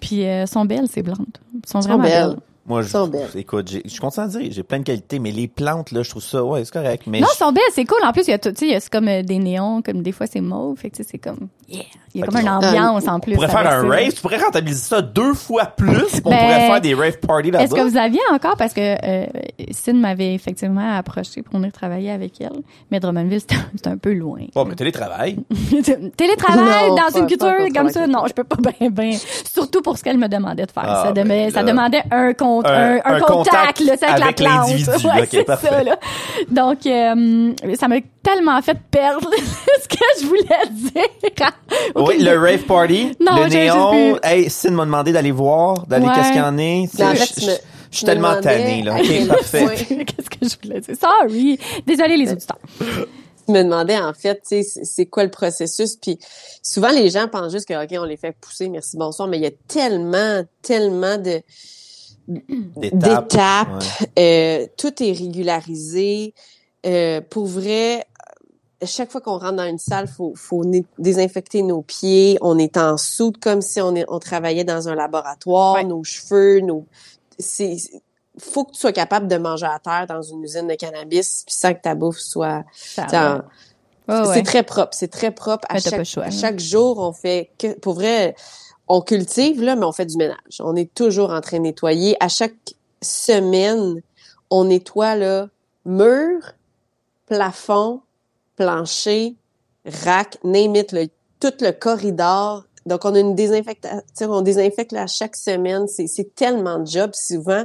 Puis, 0.00 0.22
euh, 0.24 0.42
elles 0.42 0.48
sont 0.48 0.64
belles, 0.64 0.88
ces 0.88 1.02
plantes. 1.02 1.40
Elles 1.54 1.60
sont 1.66 1.82
sont 1.82 1.88
vraiment 1.88 2.04
belles. 2.04 2.28
belles. 2.30 2.36
Moi, 2.68 2.82
je, 2.82 2.88
Sont 2.88 3.08
belles. 3.08 3.28
écoute, 3.34 3.70
je 3.84 3.88
suis 3.90 4.00
content 4.00 4.26
de 4.26 4.38
dire, 4.38 4.48
j'ai 4.52 4.62
plein 4.62 4.78
de 4.78 4.84
qualités, 4.84 5.18
mais 5.18 5.30
les 5.30 5.48
plantes, 5.48 5.90
là, 5.92 6.02
je 6.02 6.10
trouve 6.10 6.22
ça, 6.22 6.44
ouais, 6.44 6.64
c'est 6.64 6.72
correct. 6.72 7.04
Mais 7.06 7.20
Non, 7.20 7.26
je- 7.28 7.32
elles 7.32 7.46
sont 7.46 7.52
belles, 7.52 7.62
c'est 7.72 7.84
cool. 7.84 7.98
En 8.04 8.12
plus, 8.12 8.26
il 8.26 8.30
y 8.30 8.34
a 8.34 8.38
tout, 8.38 8.50
tu 8.50 8.56
sais, 8.58 8.66
il 8.66 8.72
y 8.72 8.74
a 8.74 8.80
c'est 8.80 8.90
comme 8.92 9.08
euh, 9.08 9.22
des 9.22 9.38
néons, 9.38 9.82
comme 9.82 10.02
des 10.02 10.12
fois 10.12 10.26
c'est 10.26 10.40
mauve. 10.40 10.76
Fait 10.78 10.90
que 10.90 10.96
tu 10.96 11.02
sais, 11.02 11.08
c'est 11.12 11.18
comme, 11.18 11.48
yeah. 11.68 11.82
Il 12.14 12.20
y 12.20 12.22
a 12.22 12.26
Fait 12.26 12.32
comme 12.32 12.40
une 12.40 12.48
ambiance 12.48 13.06
en 13.06 13.20
plus. 13.20 13.32
on 13.32 13.36
pourrait 13.36 13.48
faire 13.48 13.66
un 13.70 13.82
ça. 13.82 13.86
rave, 13.86 14.12
tu 14.14 14.20
pourrais 14.22 14.38
rentabiliser 14.38 14.80
ça 14.80 15.02
deux 15.02 15.34
fois 15.34 15.66
plus, 15.66 16.20
qu'on 16.22 16.30
Ben, 16.30 16.38
pourrait 16.38 16.66
faire 16.66 16.80
des 16.80 16.94
rave 16.94 17.18
parties 17.18 17.48
Est-ce 17.50 17.70
que 17.70 17.76
là-bas. 17.76 17.88
vous 17.90 17.96
aviez 17.98 18.20
encore, 18.32 18.56
parce 18.56 18.72
que 18.72 18.80
euh, 18.80 19.26
Cine 19.72 20.00
m'avait 20.00 20.34
effectivement 20.34 20.96
approché 20.96 21.42
pour 21.42 21.56
venir 21.58 21.70
travailler 21.70 22.10
avec 22.10 22.40
elle, 22.40 22.62
mais 22.90 22.98
Drummondville, 22.98 23.40
c'était 23.40 23.56
c'était 23.76 23.90
un 23.90 23.98
peu 23.98 24.14
loin. 24.14 24.40
Bon, 24.54 24.64
mais 24.64 24.74
télétravail. 24.74 25.36
Télétravail 26.16 26.88
Non, 26.88 26.94
dans 26.96 27.02
pas- 27.02 27.18
une 27.18 27.20
pas 27.20 27.26
culture 27.26 27.66
comme 27.74 27.90
ça, 27.90 28.06
non, 28.06 28.26
je 28.26 28.32
peux 28.32 28.44
pas 28.44 28.56
bien, 28.78 28.90
bien. 28.90 29.16
Surtout 29.52 29.82
pour 29.82 29.98
ce 29.98 30.04
qu'elle 30.04 30.18
me 30.18 30.28
demandait 30.28 30.66
de 30.66 30.70
faire. 30.70 30.84
Ah, 30.86 31.04
ça, 31.06 31.12
ben 31.12 31.50
ça 31.50 31.62
là. 31.62 31.70
demande 31.72 31.94
un, 32.10 32.32
con- 32.34 32.57
Un- 32.66 32.96
un, 32.96 33.00
un 33.04 33.14
un 33.14 33.20
contact, 33.20 33.50
contact 33.78 33.80
là, 33.80 33.92
c'est 33.98 34.06
avec, 34.06 34.22
avec 34.24 34.40
la 34.40 34.50
plante. 34.50 35.04
Ouais, 35.04 35.22
Ok, 35.22 35.28
c'est 35.30 35.44
parfait. 35.44 35.68
ça, 35.68 35.82
là. 35.82 35.98
Donc, 36.48 36.86
euh, 36.86 37.52
ça 37.78 37.88
m'a 37.88 37.96
tellement 38.22 38.60
fait 38.62 38.76
perdre 38.90 39.30
ce 39.82 39.88
que 39.88 40.04
je 40.20 40.26
voulais 40.26 40.44
dire. 40.70 40.92
Oui, 41.96 42.18
le 42.22 42.38
rave 42.38 42.62
party, 42.64 43.16
Non, 43.20 43.42
le 43.44 43.48
néon. 43.48 44.18
Hey, 44.22 44.48
Cine 44.50 44.74
m'a 44.74 44.84
demandé 44.84 45.12
d'aller 45.12 45.30
voir, 45.32 45.86
d'aller 45.86 46.06
Ouais. 46.06 46.12
qu'est-ce 46.14 46.28
qu'il 46.28 46.38
y 46.38 46.40
en 46.42 46.58
fait, 47.14 47.40
je- 47.40 47.96
suis 47.96 48.04
tellement 48.04 48.30
demandais 48.40 48.58
tanné, 48.58 48.82
là. 48.82 48.94
à 48.94 49.00
Ok, 49.00 49.28
parfait. 49.28 49.66
Qu'est-ce 49.88 50.28
que 50.30 50.36
je 50.42 50.56
voulais 50.68 50.80
dire? 50.80 50.94
Sorry. 51.00 51.58
Désolée, 51.86 52.16
les 52.18 52.30
auditeurs. 52.32 52.58
Je 52.80 53.52
me 53.54 53.62
demandais 53.62 53.96
en 53.96 54.12
fait, 54.12 54.34
tu 54.46 54.56
sais, 54.56 54.62
c'est- 54.62 54.84
c'est 54.84 55.06
quoi 55.06 55.24
le 55.24 55.30
processus? 55.30 55.96
Puis 55.96 56.18
souvent 56.62 56.90
les 56.90 57.08
gens 57.08 57.28
pensent 57.28 57.50
juste 57.52 57.66
que 57.66 57.82
ok, 57.82 57.98
on 57.98 58.04
les 58.04 58.18
fait 58.18 58.36
pousser, 58.38 58.68
merci 58.68 58.98
bonsoir, 58.98 59.26
mais 59.26 59.38
il 59.38 59.42
y 59.42 59.46
a 59.46 59.50
tellement, 59.68 60.42
tellement 60.60 61.16
de 61.16 61.40
D'étapes. 62.28 63.84
Euh, 64.18 64.66
tout 64.76 65.02
est 65.02 65.12
régularisé. 65.12 66.34
Euh, 66.86 67.20
pour 67.20 67.46
vrai, 67.46 68.06
chaque 68.84 69.10
fois 69.10 69.20
qu'on 69.20 69.38
rentre 69.38 69.56
dans 69.56 69.68
une 69.68 69.78
salle, 69.78 70.06
faut, 70.06 70.34
faut 70.36 70.64
désinfecter 70.98 71.62
nos 71.62 71.82
pieds. 71.82 72.38
On 72.40 72.58
est 72.58 72.76
en 72.76 72.96
soude 72.96 73.38
comme 73.38 73.62
si 73.62 73.80
on, 73.80 73.94
est, 73.96 74.04
on 74.08 74.18
travaillait 74.18 74.64
dans 74.64 74.88
un 74.88 74.94
laboratoire. 74.94 75.74
Ouais. 75.74 75.84
Nos 75.84 76.04
cheveux, 76.04 76.60
nos, 76.60 76.84
c'est, 77.38 77.76
faut 78.38 78.64
que 78.64 78.72
tu 78.72 78.80
sois 78.80 78.92
capable 78.92 79.26
de 79.26 79.36
manger 79.36 79.66
à 79.66 79.78
terre 79.78 80.06
dans 80.08 80.22
une 80.22 80.42
usine 80.44 80.68
de 80.68 80.74
cannabis, 80.74 81.44
puis 81.46 81.54
sans 81.54 81.74
que 81.74 81.80
ta 81.80 81.94
bouffe 81.94 82.18
soit 82.18 82.64
Ça. 82.74 83.44
Ouais, 84.08 84.24
c'est 84.32 84.42
très 84.42 84.62
propre, 84.62 84.90
c'est 84.92 85.10
très 85.10 85.30
propre. 85.30 85.66
À 85.68 85.78
chaque, 85.80 85.92
à 86.16 86.20
là. 86.20 86.30
chaque 86.30 86.60
jour, 86.60 86.98
on 86.98 87.12
fait 87.12 87.50
que, 87.58 87.78
pour 87.78 87.92
vrai, 87.92 88.34
on 88.88 89.00
cultive 89.00 89.62
là, 89.62 89.76
mais 89.76 89.84
on 89.84 89.92
fait 89.92 90.06
du 90.06 90.16
ménage. 90.16 90.60
On 90.60 90.74
est 90.76 90.92
toujours 90.94 91.30
en 91.30 91.40
train 91.40 91.58
de 91.58 91.62
nettoyer. 91.64 92.16
À 92.20 92.28
chaque 92.28 92.74
semaine, 93.02 94.00
on 94.50 94.64
nettoie 94.64 95.14
là 95.14 95.48
mur, 95.84 96.40
plafond, 97.26 98.00
plancher, 98.56 99.36
rack, 99.84 100.38
name 100.44 100.76
it, 100.76 100.92
le- 100.92 101.08
tout 101.40 101.52
le 101.60 101.70
corridor. 101.72 102.64
Donc, 102.86 103.04
on 103.04 103.14
a 103.14 103.18
une 103.20 103.34
désinfectation, 103.34 104.02
on 104.30 104.40
désinfecte 104.40 104.92
là, 104.92 105.06
chaque 105.06 105.36
semaine. 105.36 105.86
C'est, 105.88 106.34
tellement 106.34 106.78
de 106.78 106.86
job. 106.86 107.10
Souvent, 107.12 107.64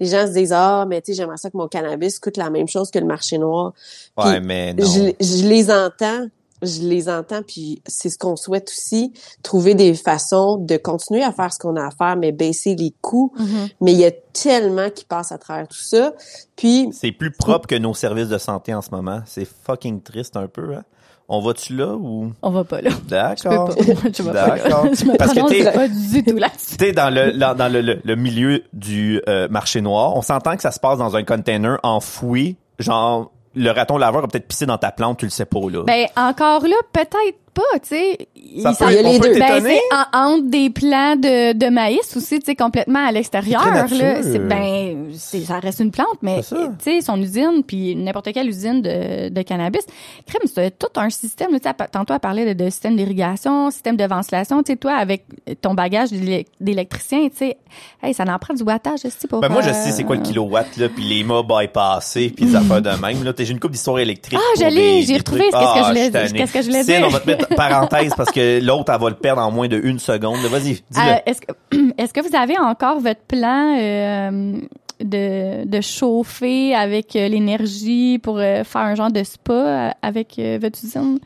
les 0.00 0.06
gens 0.06 0.26
se 0.26 0.32
disent, 0.32 0.52
ah, 0.54 0.86
mais 0.88 1.02
tu 1.02 1.12
sais, 1.12 1.18
j'aimerais 1.18 1.36
ça 1.36 1.50
que 1.50 1.56
mon 1.56 1.68
cannabis 1.68 2.18
coûte 2.18 2.38
la 2.38 2.48
même 2.48 2.68
chose 2.68 2.90
que 2.90 2.98
le 2.98 3.04
marché 3.04 3.36
noir. 3.36 3.74
Ouais, 4.16 4.40
mais 4.40 4.72
non. 4.72 4.86
Je, 4.86 5.12
je 5.20 5.46
les 5.46 5.70
entends, 5.70 6.26
je 6.62 6.82
les 6.82 7.08
entends, 7.08 7.42
puis 7.46 7.82
c'est 7.86 8.08
ce 8.08 8.16
qu'on 8.18 8.36
souhaite 8.36 8.68
aussi, 8.70 9.12
trouver 9.42 9.74
des 9.74 9.94
façons 9.94 10.56
de 10.56 10.76
continuer 10.76 11.22
à 11.22 11.32
faire 11.32 11.52
ce 11.52 11.58
qu'on 11.58 11.76
a 11.76 11.86
à 11.86 11.90
faire, 11.90 12.16
mais 12.16 12.32
baisser 12.32 12.74
les 12.76 12.94
coûts. 13.00 13.32
Mhm. 13.38 13.68
Mais 13.80 13.92
il 13.92 13.98
y 13.98 14.04
a 14.04 14.10
tellement 14.32 14.88
qui 14.90 15.04
passe 15.04 15.32
à 15.32 15.38
travers 15.38 15.68
tout 15.68 15.82
ça. 15.82 16.12
Puis, 16.56 16.88
C'est 16.92 17.12
plus 17.12 17.32
propre 17.32 17.66
que 17.66 17.74
nos 17.74 17.94
services 17.94 18.28
de 18.28 18.38
santé 18.38 18.72
en 18.74 18.82
ce 18.82 18.90
moment. 18.90 19.20
C'est 19.26 19.46
fucking 19.66 20.02
triste 20.02 20.36
un 20.36 20.46
peu, 20.46 20.74
hein? 20.74 20.84
On 21.28 21.40
va-tu 21.40 21.74
là 21.76 21.94
ou? 21.94 22.32
On 22.42 22.50
va 22.50 22.62
pas 22.64 22.82
là. 22.82 22.90
D'accord. 23.08 23.68
pas. 23.68 23.74
Je 23.80 24.22
vais 24.22 24.32
pas 24.32 24.32
là. 24.32 24.58
D'accord. 24.58 24.86
Parce 25.18 25.32
que 25.32 25.48
t'es- 25.48 25.72
pas 25.72 25.88
du 25.88 26.22
tout. 26.24 26.34
Tu 26.36 26.84
sais, 26.84 26.92
dans 26.92 27.08
le 27.14 27.32
dans, 27.38 27.54
dans 27.56 27.72
le, 27.72 27.80
le, 27.80 28.00
le 28.04 28.16
milieu 28.16 28.62
du 28.74 29.22
euh, 29.28 29.48
marché 29.48 29.80
noir, 29.80 30.14
on 30.14 30.20
s'entend 30.20 30.56
que 30.56 30.62
ça 30.62 30.72
se 30.72 30.80
passe 30.80 30.98
dans 30.98 31.16
un 31.16 31.24
container 31.24 31.78
enfoui, 31.84 32.56
genre 32.78 33.31
le 33.54 33.70
raton 33.70 33.98
laveur 33.98 34.24
a 34.24 34.28
peut-être 34.28 34.48
pissé 34.48 34.66
dans 34.66 34.78
ta 34.78 34.92
plante, 34.92 35.18
tu 35.18 35.26
le 35.26 35.30
sais 35.30 35.44
pas 35.44 35.60
là. 35.70 35.84
Ben, 35.84 36.06
encore 36.16 36.62
là, 36.62 36.76
peut-être 36.92 37.38
pas, 37.54 37.78
tu 37.82 37.88
sais. 37.88 38.18
Ça 38.62 38.70
Il- 38.72 38.76
peut- 38.76 38.92
il 38.92 38.94
y 38.94 38.98
a 38.98 39.08
on 39.08 39.12
les 39.12 39.18
peut 39.20 39.28
deux. 39.34 39.38
Ben, 39.38 39.76
en- 39.92 40.18
entre 40.18 40.44
des 40.50 40.70
plants 40.70 41.16
de, 41.16 41.52
de 41.52 41.66
maïs 41.70 42.16
aussi, 42.16 42.38
tu 42.38 42.46
sais, 42.46 42.54
complètement 42.56 43.06
à 43.06 43.12
l'extérieur. 43.12 43.62
Là. 43.66 43.86
C'est 44.22 44.38
ben, 44.38 45.12
ça 45.14 45.58
reste 45.58 45.80
une 45.80 45.90
plante, 45.90 46.18
mais 46.22 46.40
tu 46.42 46.54
sais, 46.80 47.00
son 47.00 47.20
usine, 47.20 47.62
puis 47.66 47.94
n'importe 47.96 48.32
quelle 48.32 48.48
usine 48.48 48.80
de, 48.82 49.28
de 49.28 49.42
cannabis, 49.42 49.82
crème, 50.26 50.42
c'est 50.52 50.78
tout 50.78 50.88
un 50.96 51.10
système. 51.10 51.48
Tu 51.50 51.58
sais, 51.68 51.74
tantôt, 51.90 52.14
elle 52.14 52.20
parlait 52.20 52.54
de, 52.54 52.64
de 52.64 52.70
système 52.70 52.96
d'irrigation, 52.96 53.70
système 53.70 53.96
de 53.96 54.04
ventilation. 54.04 54.62
Tu 54.62 54.72
sais, 54.72 54.76
toi, 54.76 54.94
avec 54.94 55.24
ton 55.60 55.74
bagage 55.74 56.10
d'élec- 56.10 56.48
d'électricien, 56.60 57.28
tu 57.28 57.36
sais, 57.36 57.56
hey, 58.02 58.14
ça 58.14 58.24
en 58.24 58.38
prend 58.38 58.54
du 58.54 58.62
wattage 58.62 59.00
aussi 59.04 59.26
pour. 59.28 59.40
Ben 59.40 59.48
moi 59.48 59.62
je 59.62 59.70
euh, 59.70 59.72
sais 59.72 59.90
c'est 59.92 60.04
quoi 60.04 60.16
le 60.16 60.22
kilowatt 60.22 60.76
là, 60.76 60.88
puis 60.88 61.04
les 61.04 61.24
mâts 61.24 61.42
bypassés, 61.42 62.30
puis 62.34 62.46
les 62.46 62.56
affaires 62.56 62.82
de 62.82 62.90
même 62.90 63.22
là. 63.24 63.32
J'ai 63.38 63.50
une 63.50 63.60
coupe 63.60 63.72
d'histoire 63.72 63.98
électrique. 63.98 64.38
Ah, 64.40 64.70
des- 64.70 65.02
j'ai 65.02 65.16
retrouvé 65.16 65.40
trucs. 65.50 65.52
ce 65.52 65.56
que 65.56 65.78
je 65.78 65.84
Ah, 65.84 65.88
voulais- 65.88 66.10
qu'est-ce 66.32 66.52
que 66.52 66.62
je 66.62 66.66
voulais 66.68 66.84
dire. 66.84 67.02
on 67.04 67.08
va 67.08 67.18
te 67.20 67.26
mettre 67.26 67.41
parenthèse 67.56 68.12
parce 68.16 68.30
que 68.30 68.60
l'autre, 68.64 68.92
elle 68.92 69.00
va 69.00 69.08
le 69.08 69.16
perdre 69.16 69.42
en 69.42 69.50
moins 69.50 69.68
de 69.68 69.80
une 69.82 69.98
seconde. 69.98 70.40
Vas-y, 70.40 70.82
dis-le. 70.90 71.12
Euh, 71.12 71.16
est-ce 71.26 71.40
que 71.40 71.52
est-ce 71.98 72.12
que 72.12 72.20
vous 72.20 72.36
avez 72.36 72.58
encore 72.58 73.00
votre 73.00 73.22
plan 73.22 73.76
euh, 73.78 74.60
de, 75.04 75.64
de 75.66 75.80
chauffer 75.80 76.74
avec 76.74 77.16
euh, 77.16 77.28
l'énergie 77.28 78.18
pour 78.18 78.38
euh, 78.38 78.64
faire 78.64 78.82
un 78.82 78.94
genre 78.94 79.10
de 79.10 79.22
spa 79.22 79.94
avec 80.02 80.38
euh, 80.38 80.58
votre 80.60 80.78
usine? 80.84 81.18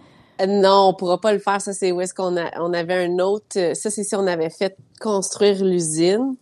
Non, 0.46 0.88
on 0.90 0.94
pourra 0.94 1.18
pas 1.18 1.32
le 1.32 1.38
faire. 1.38 1.60
Ça, 1.60 1.72
c'est 1.72 1.92
où 1.92 2.00
est-ce 2.00 2.12
qu'on 2.12 2.36
a, 2.36 2.50
on 2.60 2.74
avait 2.74 3.06
un 3.06 3.18
autre. 3.20 3.74
Ça, 3.74 3.90
c'est 3.90 4.04
si 4.04 4.14
on 4.14 4.26
avait 4.26 4.50
fait 4.50 4.76
construire 5.00 5.64
l'usine. 5.64 6.36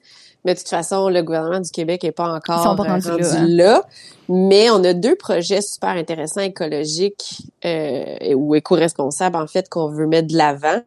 Mais 0.45 0.55
de 0.55 0.59
toute 0.59 0.69
façon, 0.69 1.09
le 1.09 1.23
gouvernement 1.23 1.61
du 1.61 1.71
Québec 1.71 2.05
est 2.05 2.13
pas 2.13 2.29
encore 2.29 2.61
Ils 2.61 2.65
sont 2.65 2.77
pas 2.77 2.85
euh, 2.85 2.89
rendus 2.89 3.09
rendu 3.11 3.23
là, 3.23 3.39
hein. 3.39 3.47
là. 3.49 3.83
Mais 4.29 4.71
on 4.71 4.83
a 4.85 4.93
deux 4.93 5.15
projets 5.17 5.63
super 5.63 5.91
intéressants 5.91 6.41
écologiques 6.43 7.43
euh, 7.65 8.17
et- 8.21 8.35
ou 8.35 8.55
éco-responsables 8.55 9.37
en 9.37 9.47
fait 9.47 9.69
qu'on 9.69 9.89
veut 9.89 10.07
mettre 10.07 10.29
de 10.29 10.37
l'avant. 10.37 10.81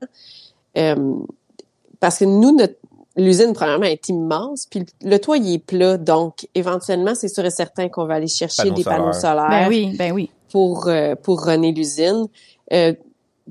Euh, 0.77 1.15
parce 1.99 2.19
que 2.19 2.25
nous, 2.25 2.55
notre 2.55 2.75
l'usine 3.15 3.53
premièrement 3.53 3.85
est 3.85 4.09
immense, 4.09 4.67
puis 4.67 4.85
le, 5.01 5.17
toit 5.17 5.37
il 5.37 5.55
est 5.55 5.57
plat, 5.57 5.97
donc 5.97 6.47
éventuellement 6.53 7.15
c'est 7.15 7.27
sûr 7.27 7.43
et 7.43 7.49
certain 7.49 7.89
qu'on 7.89 8.05
va 8.05 8.13
aller 8.13 8.27
chercher 8.27 8.61
Panneaux 8.63 8.75
des 8.75 8.83
panneaux 8.83 9.13
solaires 9.13 9.49
Ben 9.49 9.67
oui, 9.67 9.95
ben 9.97 10.11
oui. 10.11 10.29
pour 10.51 10.87
euh, 10.87 11.15
pour 11.15 11.43
runner 11.43 11.71
l'usine. 11.71 12.27
Euh, 12.73 12.93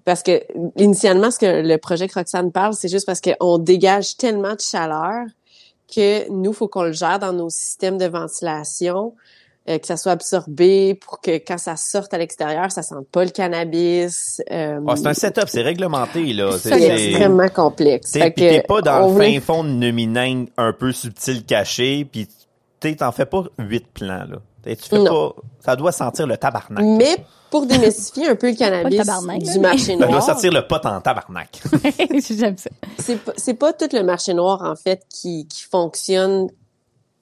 parce 0.05 0.23
que 0.23 0.41
initialement, 0.77 1.31
ce 1.33 1.39
que 1.41 1.63
le 1.67 1.79
projet 1.79 2.07
Roxane 2.15 2.53
parle, 2.53 2.75
c'est 2.75 2.89
juste 2.89 3.07
parce 3.07 3.21
qu'on 3.21 3.59
dégage 3.59 4.17
tellement 4.17 4.55
de 4.55 4.61
chaleur 4.61 5.25
que 5.95 6.29
nous, 6.31 6.53
faut 6.53 6.69
qu'on 6.69 6.83
le 6.85 6.93
gère 6.93 7.19
dans 7.19 7.33
nos 7.33 7.51
systèmes 7.51 7.99
de 7.99 8.07
ventilation, 8.07 9.15
euh, 9.69 9.79
que 9.79 9.87
ça 9.87 9.97
soit 9.97 10.13
absorbé 10.13 10.95
pour 10.95 11.21
que 11.21 11.39
quand 11.39 11.59
ça 11.59 11.77
sorte 11.77 12.15
à 12.15 12.19
l'extérieur, 12.19 12.71
ça 12.71 12.83
sente 12.83 13.09
pas 13.09 13.25
le 13.25 13.31
cannabis. 13.31 14.41
Euh, 14.51 14.81
Ah, 14.87 14.95
c'est 14.97 15.07
un 15.09 15.15
setup, 15.15 15.49
c'est 15.49 15.63
réglementé, 15.63 16.33
là. 16.33 16.53
C'est 16.59 16.81
extrêmement 16.81 17.49
complexe. 17.49 18.13
T'es 18.13 18.33
que 18.33 18.67
pas 18.67 18.81
dans 18.81 19.09
le 19.09 19.21
fin 19.21 19.41
fond 19.41 19.65
de 19.65 19.71
Numineng 19.71 20.47
un 20.57 20.73
peu 20.73 20.93
subtil 20.93 21.45
caché, 21.45 22.05
puis 22.05 22.29
t'es 22.79 22.95
t'en 22.95 23.11
fais 23.11 23.27
pas 23.27 23.45
huit 23.59 23.87
plans, 23.93 24.25
là. 24.29 24.39
Tu 24.75 24.89
fais 24.89 24.99
Non. 24.99 25.31
pas... 25.31 25.43
Ça 25.65 25.77
doit 25.77 25.93
sentir 25.93 26.27
le 26.27 26.37
tabarnak. 26.37 26.85
Mais 26.85 27.25
pour 27.51 27.67
démystifier 27.67 28.29
un 28.29 28.37
peu 28.37 28.51
le 28.51 28.55
cannabis 28.59 29.01
du 29.53 29.59
marché 29.61 29.93
Ça 29.93 29.97
doit 29.99 30.09
noir, 30.09 30.23
sortir 30.23 30.53
le 30.53 30.67
pot 30.67 30.85
en 30.85 31.01
tabarnak. 31.01 31.63
J'aime 32.31 32.57
ça. 32.57 32.71
c'est 32.99 33.17
pas, 33.17 33.33
c'est 33.37 33.55
pas 33.55 33.73
tout 33.73 33.89
le 33.93 34.03
marché 34.03 34.35
noir 34.35 34.63
en 34.63 34.75
fait 34.77 35.05
qui, 35.09 35.47
qui 35.47 35.63
fonctionne 35.63 36.49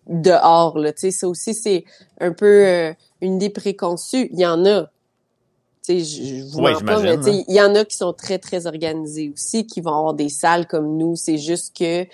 dehors 0.06 0.78
là 0.78 0.92
tu 0.92 1.00
sais 1.00 1.10
ça 1.10 1.28
aussi 1.28 1.54
c'est 1.54 1.84
un 2.20 2.32
peu 2.32 2.66
euh, 2.66 2.92
une 3.22 3.36
idée 3.36 3.48
préconçue 3.50 4.28
il 4.32 4.38
y 4.38 4.46
en 4.46 4.64
a 4.66 4.82
tu 5.82 5.98
sais 5.98 6.00
je, 6.00 6.22
je 6.22 6.42
vous 6.44 6.58
Ouais, 6.60 6.74
pas 6.84 7.00
mais 7.00 7.16
tu 7.16 7.22
sais 7.24 7.44
il 7.48 7.54
y 7.54 7.60
en 7.62 7.74
a 7.74 7.84
qui 7.86 7.96
sont 7.96 8.12
très 8.12 8.38
très 8.38 8.66
organisés 8.66 9.30
aussi 9.32 9.66
qui 9.66 9.80
vont 9.80 9.96
avoir 9.96 10.12
des 10.14 10.28
salles 10.28 10.66
comme 10.66 10.98
nous 10.98 11.16
c'est 11.16 11.38
juste 11.38 11.74
que 11.74 12.06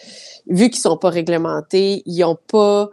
vu 0.48 0.70
qu'ils 0.70 0.80
sont 0.80 0.96
pas 0.96 1.10
réglementés 1.10 2.04
ils 2.06 2.22
ont 2.22 2.38
pas 2.46 2.90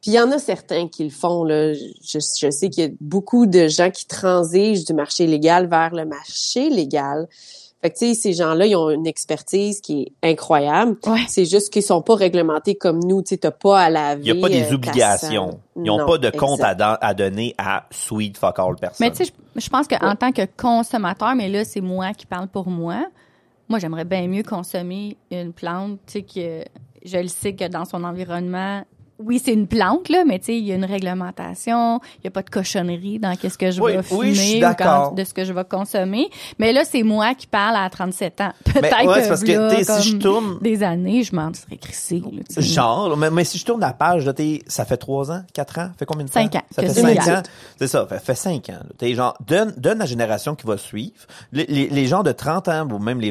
puis 0.00 0.12
il 0.12 0.14
y 0.14 0.20
en 0.20 0.30
a 0.32 0.38
certains 0.38 0.88
qui 0.88 1.04
le 1.04 1.10
font 1.10 1.44
là 1.44 1.72
je, 1.74 1.88
je 2.18 2.50
sais 2.50 2.70
qu'il 2.70 2.84
y 2.84 2.86
a 2.86 2.90
beaucoup 3.00 3.46
de 3.46 3.68
gens 3.68 3.90
qui 3.90 4.06
transigent 4.06 4.84
du 4.84 4.94
marché 4.94 5.26
légal 5.26 5.66
vers 5.68 5.94
le 5.94 6.04
marché 6.04 6.70
légal 6.70 7.28
fait 7.82 7.88
que, 7.90 7.98
tu 7.98 8.08
sais, 8.08 8.14
ces 8.14 8.32
gens-là, 8.34 8.66
ils 8.66 8.76
ont 8.76 8.90
une 8.90 9.06
expertise 9.06 9.80
qui 9.80 10.02
est 10.22 10.30
incroyable. 10.32 10.98
Ouais. 11.06 11.24
C'est 11.28 11.46
juste 11.46 11.72
qu'ils 11.72 11.82
sont 11.82 12.02
pas 12.02 12.14
réglementés 12.14 12.74
comme 12.74 12.98
nous. 13.02 13.22
Tu 13.22 13.30
sais, 13.30 13.36
t'as 13.38 13.52
pas 13.52 13.80
à 13.80 13.88
laver. 13.88 14.20
Il 14.22 14.26
y 14.28 14.30
a 14.32 14.34
pas 14.34 14.48
euh, 14.48 14.50
des 14.50 14.68
ta 14.68 14.74
obligations. 14.74 15.60
Ils 15.76 15.90
ont 15.90 15.96
Non, 15.96 16.06
pas 16.06 16.18
de 16.18 16.28
compte 16.28 16.60
à, 16.60 16.72
exact. 16.72 16.78
don- 16.78 16.98
à 17.00 17.14
donner 17.14 17.54
à 17.56 17.86
sweet 17.90 18.36
fuck 18.36 18.58
all 18.58 18.76
personne. 18.78 19.06
Mais 19.06 19.10
tu 19.10 19.24
sais, 19.24 19.32
je, 19.56 19.60
je 19.62 19.70
pense 19.70 19.88
qu'en 19.88 20.14
tant 20.14 20.30
que 20.30 20.42
consommateur, 20.58 21.34
mais 21.34 21.48
là, 21.48 21.64
c'est 21.64 21.80
moi 21.80 22.12
qui 22.12 22.26
parle 22.26 22.48
pour 22.48 22.68
moi. 22.68 23.06
Moi, 23.70 23.78
j'aimerais 23.78 24.04
bien 24.04 24.28
mieux 24.28 24.42
consommer 24.42 25.16
une 25.30 25.54
plante, 25.54 26.00
tu 26.06 26.12
sais, 26.18 26.22
que 26.22 26.64
je 27.02 27.16
le 27.16 27.28
sais 27.28 27.54
que 27.54 27.66
dans 27.66 27.86
son 27.86 28.04
environnement, 28.04 28.82
oui, 29.22 29.40
c'est 29.44 29.52
une 29.52 29.66
plante, 29.66 30.08
là, 30.08 30.24
mais 30.26 30.38
tu 30.38 30.46
sais, 30.46 30.58
il 30.58 30.64
y 30.64 30.72
a 30.72 30.74
une 30.74 30.84
réglementation, 30.84 32.00
il 32.18 32.24
y 32.24 32.26
a 32.28 32.30
pas 32.30 32.42
de 32.42 32.50
cochonnerie 32.50 33.18
dans 33.18 33.36
qu'est-ce 33.36 33.58
que 33.58 33.70
je 33.70 33.80
Oui, 33.80 33.92
vais 33.92 33.98
oui, 34.12 34.34
je 34.34 34.40
suis 34.40 34.52
fumer 34.54 34.66
ou 34.66 34.74
quand- 34.78 35.14
de 35.14 35.24
ce 35.24 35.34
que 35.34 35.44
je 35.44 35.52
vais 35.52 35.64
consommer. 35.64 36.28
Mais 36.58 36.72
là, 36.72 36.84
c'est 36.84 37.02
moi 37.02 37.34
qui 37.34 37.46
parle 37.46 37.76
à 37.76 37.88
37 37.90 38.40
ans. 38.40 38.52
Peut-être 38.64 39.04
ouais, 39.06 39.22
c'est 39.22 39.28
parce 39.28 39.44
que, 39.44 39.52
là, 39.52 39.70
sais, 39.84 40.00
si 40.00 40.08
je 40.08 40.12
comme 40.12 40.18
tourne- 40.20 40.58
des 40.60 40.82
années, 40.82 41.22
je 41.22 41.34
m'en 41.34 41.52
serais 41.52 41.76
crissé. 41.76 42.22
Genre, 42.56 43.16
mais, 43.16 43.30
mais 43.30 43.44
si 43.44 43.58
je 43.58 43.64
tourne 43.64 43.80
la 43.80 43.92
page, 43.92 44.26
là, 44.26 44.32
ça 44.66 44.84
fait 44.84 44.96
trois 44.96 45.30
ans, 45.30 45.42
quatre 45.52 45.78
ans, 45.78 45.90
fait 45.98 46.06
combien 46.06 46.24
de 46.24 46.30
temps? 46.30 46.40
Cinq 46.40 46.54
ans, 46.56 46.62
Ça 46.70 46.82
fait 46.82 46.88
cinq 46.88 47.18
ans? 47.28 47.42
C'est 47.78 47.86
ça, 47.88 48.06
fait, 48.06 48.18
fait 48.18 48.34
cinq 48.34 48.70
ans. 48.70 48.74
là. 48.74 48.86
T'es 48.98 49.14
genre, 49.14 49.36
donne, 49.46 49.74
donne 49.76 49.98
la 49.98 50.06
génération 50.06 50.54
qui 50.54 50.66
va 50.66 50.76
suivre. 50.76 51.12
Les, 51.52 51.66
les, 51.66 51.88
les 51.88 52.06
gens 52.06 52.22
de 52.22 52.32
30 52.32 52.68
ans, 52.68 52.88
ou 52.90 52.98
même 52.98 53.20
les 53.20 53.30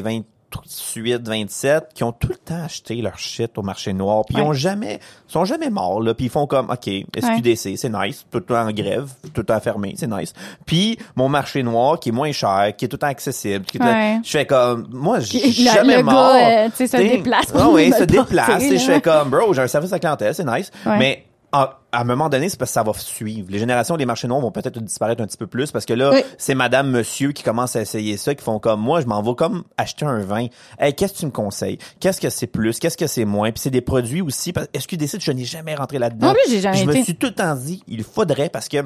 28, 0.52 1.26
27, 1.26 1.88
qui 1.94 2.04
ont 2.04 2.12
tout 2.12 2.28
le 2.28 2.36
temps 2.36 2.62
acheté 2.64 2.96
leur 2.96 3.18
shit 3.18 3.56
au 3.56 3.62
marché 3.62 3.92
noir, 3.92 4.24
puis 4.26 4.36
ils 4.38 4.42
ont 4.42 4.52
jamais, 4.52 4.98
sont 5.28 5.44
jamais 5.44 5.70
morts, 5.70 6.02
là, 6.02 6.14
puis 6.14 6.26
ils 6.26 6.30
font 6.30 6.46
comme, 6.46 6.70
OK, 6.70 6.88
SQDC, 7.16 7.76
c'est 7.76 7.88
nice, 7.88 8.26
tout 8.30 8.38
le 8.38 8.44
temps 8.44 8.66
en 8.66 8.72
grève, 8.72 9.08
tout 9.32 9.40
le 9.40 9.44
temps 9.44 9.60
fermé, 9.60 9.94
c'est 9.96 10.08
nice. 10.10 10.32
Puis 10.66 10.98
mon 11.16 11.28
marché 11.28 11.62
noir, 11.62 11.98
qui 12.00 12.08
est 12.08 12.12
moins 12.12 12.32
cher, 12.32 12.72
qui 12.76 12.84
est 12.84 12.88
tout 12.88 12.94
le 12.96 12.98
temps 13.00 13.06
accessible, 13.06 13.64
qui 13.64 13.78
est 13.78 13.80
le 14.18 14.22
je 14.24 14.30
fais 14.30 14.46
comme, 14.46 14.88
moi, 14.90 15.18
le- 15.18 15.24
jamais 15.24 15.98
le 15.98 16.02
mort. 16.02 16.14
gars, 16.34 16.64
euh, 16.64 16.68
tu 16.70 16.86
sais, 16.86 16.86
se 16.88 16.96
déplace 16.96 17.52
Ah 17.54 17.68
oui, 17.70 17.92
se 17.92 18.04
déplace. 18.04 18.62
et 18.62 18.78
Je 18.78 18.84
fais 18.84 19.00
comme, 19.00 19.30
bro, 19.30 19.52
j'ai 19.54 19.62
un 19.62 19.68
service 19.68 19.92
à 19.92 19.98
clientèle, 19.98 20.34
c'est 20.34 20.44
nice. 20.44 20.70
Mais 20.86 21.24
à, 21.52 21.80
à 21.92 22.00
un 22.02 22.04
moment 22.04 22.28
donné, 22.28 22.48
c'est 22.48 22.58
parce 22.58 22.70
que 22.70 22.74
ça 22.74 22.82
va 22.82 22.92
suivre. 22.94 23.48
Les 23.50 23.58
générations 23.58 23.96
des 23.96 24.06
marchés 24.06 24.28
noirs 24.28 24.40
vont 24.40 24.52
peut-être 24.52 24.78
disparaître 24.80 25.22
un 25.22 25.26
petit 25.26 25.36
peu 25.36 25.46
plus 25.48 25.72
parce 25.72 25.84
que 25.84 25.92
là, 25.94 26.10
Oui. 26.12 26.22
c'est 26.38 26.54
madame, 26.54 26.90
monsieur 26.90 27.32
qui 27.32 27.42
commence 27.42 27.74
à 27.76 27.80
essayer 27.80 28.16
ça, 28.16 28.34
qui 28.34 28.44
font 28.44 28.58
comme 28.60 28.80
moi, 28.80 29.00
je 29.00 29.06
m'en 29.06 29.22
vais 29.22 29.34
comme 29.34 29.64
acheter 29.76 30.04
un 30.06 30.20
vin. 30.20 30.46
Hey, 30.78 30.94
qu'est-ce 30.94 31.14
que 31.14 31.18
tu 31.18 31.26
me 31.26 31.30
conseilles? 31.32 31.78
Qu'est-ce 31.98 32.20
que 32.20 32.30
c'est 32.30 32.46
plus? 32.46 32.78
Qu'est-ce 32.78 32.96
que 32.96 33.06
c'est 33.06 33.24
moins? 33.24 33.50
Puis 33.50 33.60
c'est 33.62 33.70
des 33.70 33.80
produits 33.80 34.22
aussi. 34.22 34.52
parce- 34.52 34.68
Est-ce 34.72 34.86
que 34.86 34.96
décide, 34.96 35.20
je 35.20 35.32
n'ai 35.32 35.44
jamais 35.44 35.74
rentré 35.74 35.98
là-dedans? 35.98 36.28
Non 36.28 36.32
plus, 36.34 36.50
j'ai 36.50 36.60
jamais 36.60 36.78
je 36.78 36.84
me 36.84 37.02
suis 37.02 37.16
tout 37.16 37.26
le 37.26 37.34
temps 37.34 37.54
dit, 37.56 37.82
il 37.88 38.04
faudrait 38.04 38.48
parce 38.50 38.68
que 38.68 38.78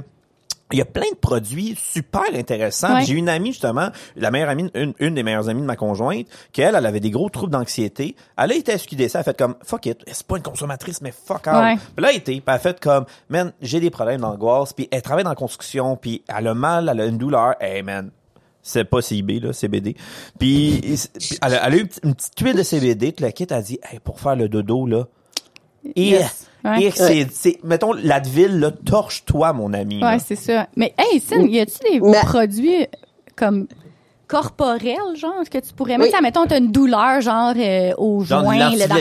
il 0.72 0.78
y 0.78 0.82
a 0.82 0.86
plein 0.86 1.08
de 1.10 1.16
produits 1.16 1.76
super 1.78 2.22
intéressants. 2.34 2.94
Ouais. 2.94 3.04
J'ai 3.04 3.14
une 3.14 3.28
amie, 3.28 3.52
justement, 3.52 3.90
la 4.16 4.30
meilleure 4.30 4.48
amie, 4.48 4.70
une, 4.74 4.94
une 4.98 5.14
des 5.14 5.22
meilleures 5.22 5.48
amies 5.48 5.60
de 5.60 5.66
ma 5.66 5.76
conjointe, 5.76 6.26
qu'elle, 6.52 6.74
elle 6.74 6.86
avait 6.86 7.00
des 7.00 7.10
gros 7.10 7.28
troubles 7.28 7.52
d'anxiété. 7.52 8.16
Elle 8.38 8.52
a 8.52 8.54
été 8.54 8.72
à 8.72 8.78
SQDC, 8.78 9.10
elle 9.14 9.20
a 9.20 9.22
fait 9.24 9.36
comme, 9.36 9.54
fuck 9.62 9.86
it, 9.86 9.98
c'est 10.10 10.26
pas 10.26 10.36
une 10.38 10.42
consommatrice, 10.42 11.00
mais 11.02 11.12
fuck 11.12 11.46
out. 11.46 11.52
Ouais. 11.62 11.76
Puis 11.76 12.02
là, 12.02 12.08
elle 12.08 12.14
a 12.14 12.18
été, 12.18 12.32
puis 12.32 12.42
elle 12.46 12.54
a 12.54 12.58
fait 12.58 12.80
comme, 12.80 13.04
man, 13.28 13.52
j'ai 13.60 13.78
des 13.78 13.90
problèmes 13.90 14.22
d'angoisse, 14.22 14.72
puis 14.72 14.88
elle 14.90 15.02
travaille 15.02 15.24
dans 15.24 15.30
la 15.30 15.36
construction, 15.36 15.96
puis 15.96 16.22
elle 16.34 16.46
a 16.48 16.54
mal, 16.54 16.88
elle 16.90 17.00
a 17.00 17.06
une 17.06 17.18
douleur, 17.18 17.54
hey 17.60 17.82
man, 17.82 18.10
c'est 18.62 18.84
pas 18.84 19.02
CIB, 19.02 19.40
là, 19.42 19.52
CBD. 19.52 19.94
Puis, 20.38 20.80
puis 20.80 21.38
elle, 21.42 21.54
a, 21.54 21.66
elle 21.68 21.74
a 21.74 21.76
eu 21.76 21.88
une 22.02 22.14
petite- 22.14 22.34
tuile 22.34 22.56
de 22.56 22.62
CBD, 22.62 23.12
tout 23.12 23.22
le 23.22 23.30
kit, 23.30 23.46
elle 23.50 23.56
a 23.58 23.62
dit, 23.62 23.78
hey, 23.92 24.00
pour 24.00 24.18
faire 24.18 24.34
le 24.34 24.48
dodo, 24.48 24.86
là, 24.86 25.04
Yes. 25.94 26.46
Ouais. 26.64 26.84
et 26.84 26.90
c'est, 26.90 27.28
c'est, 27.30 27.58
mettons, 27.62 27.92
l'Advil, 27.92 28.58
là, 28.58 28.70
torche-toi, 28.70 29.52
mon 29.52 29.72
ami. 29.74 30.00
là. 30.00 30.12
Ouais, 30.14 30.18
c'est 30.18 30.36
ça. 30.36 30.66
Mais, 30.76 30.94
hey, 30.98 31.20
Sin, 31.20 31.42
y 31.46 31.60
a-tu 31.60 31.78
des 31.92 32.00
Mais- 32.00 32.20
produits 32.22 32.86
comme 33.36 33.66
corporels, 34.26 35.16
genre, 35.16 35.44
que 35.50 35.58
tu 35.58 35.72
pourrais 35.74 35.98
mettre? 35.98 36.10
Oui. 36.10 36.10
Ça, 36.10 36.20
mettons, 36.22 36.46
t'as 36.46 36.58
une 36.58 36.72
douleur, 36.72 37.20
genre, 37.20 37.52
euh, 37.56 37.92
au 37.98 38.24
Genre 38.24 38.42
joint, 38.44 38.56
là, 38.76 38.86
dans. 38.88 38.96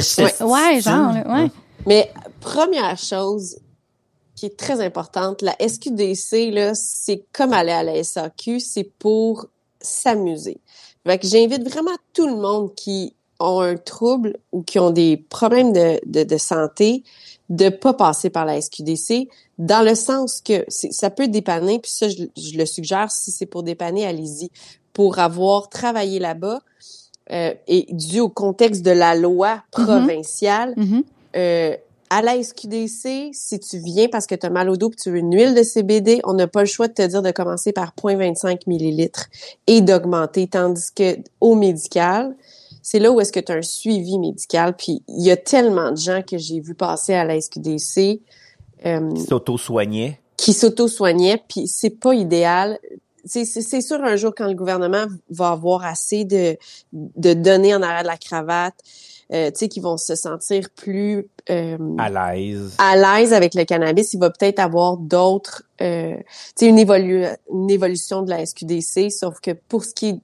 Ouais, 0.47 0.81
genre, 0.81 1.13
là, 1.13 1.23
ouais. 1.43 1.49
Mais 1.85 2.11
première 2.41 2.97
chose 2.97 3.57
qui 4.35 4.47
est 4.47 4.57
très 4.57 4.81
importante, 4.81 5.41
la 5.41 5.55
SQDC, 5.59 6.51
là, 6.51 6.73
c'est 6.75 7.23
comme 7.31 7.53
aller 7.53 7.71
à 7.71 7.83
la 7.83 8.03
SAQ, 8.03 8.59
c'est 8.59 8.83
pour 8.99 9.45
s'amuser. 9.79 10.59
Fait 11.05 11.17
que 11.17 11.27
j'invite 11.27 11.67
vraiment 11.69 11.91
tout 12.13 12.27
le 12.27 12.35
monde 12.35 12.73
qui 12.75 13.13
ont 13.39 13.59
un 13.61 13.75
trouble 13.75 14.37
ou 14.51 14.63
qui 14.63 14.79
ont 14.79 14.91
des 14.91 15.17
problèmes 15.17 15.73
de, 15.73 15.99
de, 16.05 16.23
de 16.23 16.37
santé 16.37 17.03
de 17.49 17.69
pas 17.69 17.93
passer 17.93 18.29
par 18.29 18.45
la 18.45 18.59
SQDC 18.59 19.27
dans 19.57 19.83
le 19.85 19.95
sens 19.95 20.41
que 20.41 20.65
ça 20.69 21.09
peut 21.09 21.27
dépanner, 21.27 21.79
puis 21.79 21.91
ça, 21.91 22.07
je, 22.09 22.23
je 22.37 22.57
le 22.57 22.65
suggère, 22.65 23.11
si 23.11 23.31
c'est 23.31 23.45
pour 23.45 23.63
dépanner, 23.63 24.05
allez-y. 24.05 24.49
Pour 24.93 25.19
avoir 25.19 25.69
travaillé 25.69 26.19
là-bas, 26.19 26.61
euh, 27.31 27.53
et 27.67 27.87
dû 27.91 28.19
au 28.19 28.29
contexte 28.29 28.81
de 28.83 28.91
la 28.91 29.15
loi 29.15 29.63
provinciale, 29.71 30.73
Mhm. 30.77 31.03
euh, 31.35 31.75
à 32.09 32.21
la 32.21 32.35
SQDC, 32.41 33.31
si 33.33 33.59
tu 33.59 33.77
viens 33.79 34.07
parce 34.07 34.27
que 34.27 34.35
tu 34.35 34.45
as 34.45 34.49
mal 34.51 34.69
au 34.69 34.77
dos 34.77 34.91
et 34.91 34.95
tu 34.95 35.09
veux 35.09 35.17
une 35.17 35.33
huile 35.35 35.55
de 35.55 35.63
CBD, 35.63 36.21
on 36.25 36.33
n'a 36.33 36.45
pas 36.47 36.59
le 36.59 36.67
choix 36.67 36.87
de 36.87 36.93
te 36.93 37.01
dire 37.01 37.23
de 37.23 37.31
commencer 37.31 37.71
par 37.73 37.93
0.25 37.95 38.67
millilitres 38.67 39.27
et 39.65 39.81
d'augmenter. 39.81 40.47
Tandis 40.47 40.91
que 40.95 41.17
au 41.41 41.55
médical, 41.55 42.35
c'est 42.83 42.99
là 42.99 43.11
où 43.11 43.19
est-ce 43.21 43.31
que 43.31 43.39
tu 43.39 43.51
as 43.51 43.55
un 43.55 43.61
suivi 43.63 44.19
médical. 44.19 44.75
Puis 44.75 45.01
il 45.07 45.23
y 45.23 45.31
a 45.31 45.37
tellement 45.37 45.91
de 45.91 45.97
gens 45.97 46.21
que 46.21 46.37
j'ai 46.37 46.59
vu 46.59 46.75
passer 46.75 47.13
à 47.13 47.23
la 47.23 47.39
SQDC 47.39 48.21
euh, 48.85 49.15
S'auto-soigner. 49.15 50.19
qui 50.37 50.53
s'auto-soignaient, 50.53 51.41
puis 51.47 51.67
c'est 51.67 51.97
pas 51.97 52.13
idéal. 52.13 52.77
C'est, 53.25 53.45
sûr 53.45 54.03
un 54.03 54.17
jour 54.17 54.33
quand 54.35 54.47
le 54.49 54.53
gouvernement 54.53 55.05
va 55.29 55.51
avoir 55.51 55.85
assez 55.85 56.25
de, 56.25 56.57
de 56.91 57.33
données 57.33 57.73
en 57.73 57.81
arrière 57.81 58.03
de 58.03 58.07
la 58.07 58.17
cravate, 58.17 58.75
euh, 59.31 59.49
tu 59.49 59.59
sais, 59.59 59.67
qui 59.69 59.79
vont 59.79 59.95
se 59.95 60.15
sentir 60.15 60.69
plus 60.75 61.25
euh, 61.49 61.77
à 61.97 62.09
l'aise. 62.09 62.75
à 62.79 62.97
l'aise 62.97 63.31
avec 63.31 63.55
le 63.55 63.63
cannabis, 63.63 64.13
il 64.13 64.19
va 64.19 64.29
peut-être 64.29 64.59
avoir 64.59 64.97
d'autres, 64.97 65.63
euh, 65.81 66.17
tu 66.17 66.23
sais, 66.55 66.67
une, 66.67 66.77
évolu 66.77 67.25
une 67.49 67.71
évolution 67.71 68.23
de 68.23 68.29
la 68.29 68.45
SQDC, 68.45 69.09
sauf 69.09 69.39
que 69.39 69.51
pour 69.51 69.85
ce 69.85 69.93
qui 69.93 70.09
est, 70.09 70.19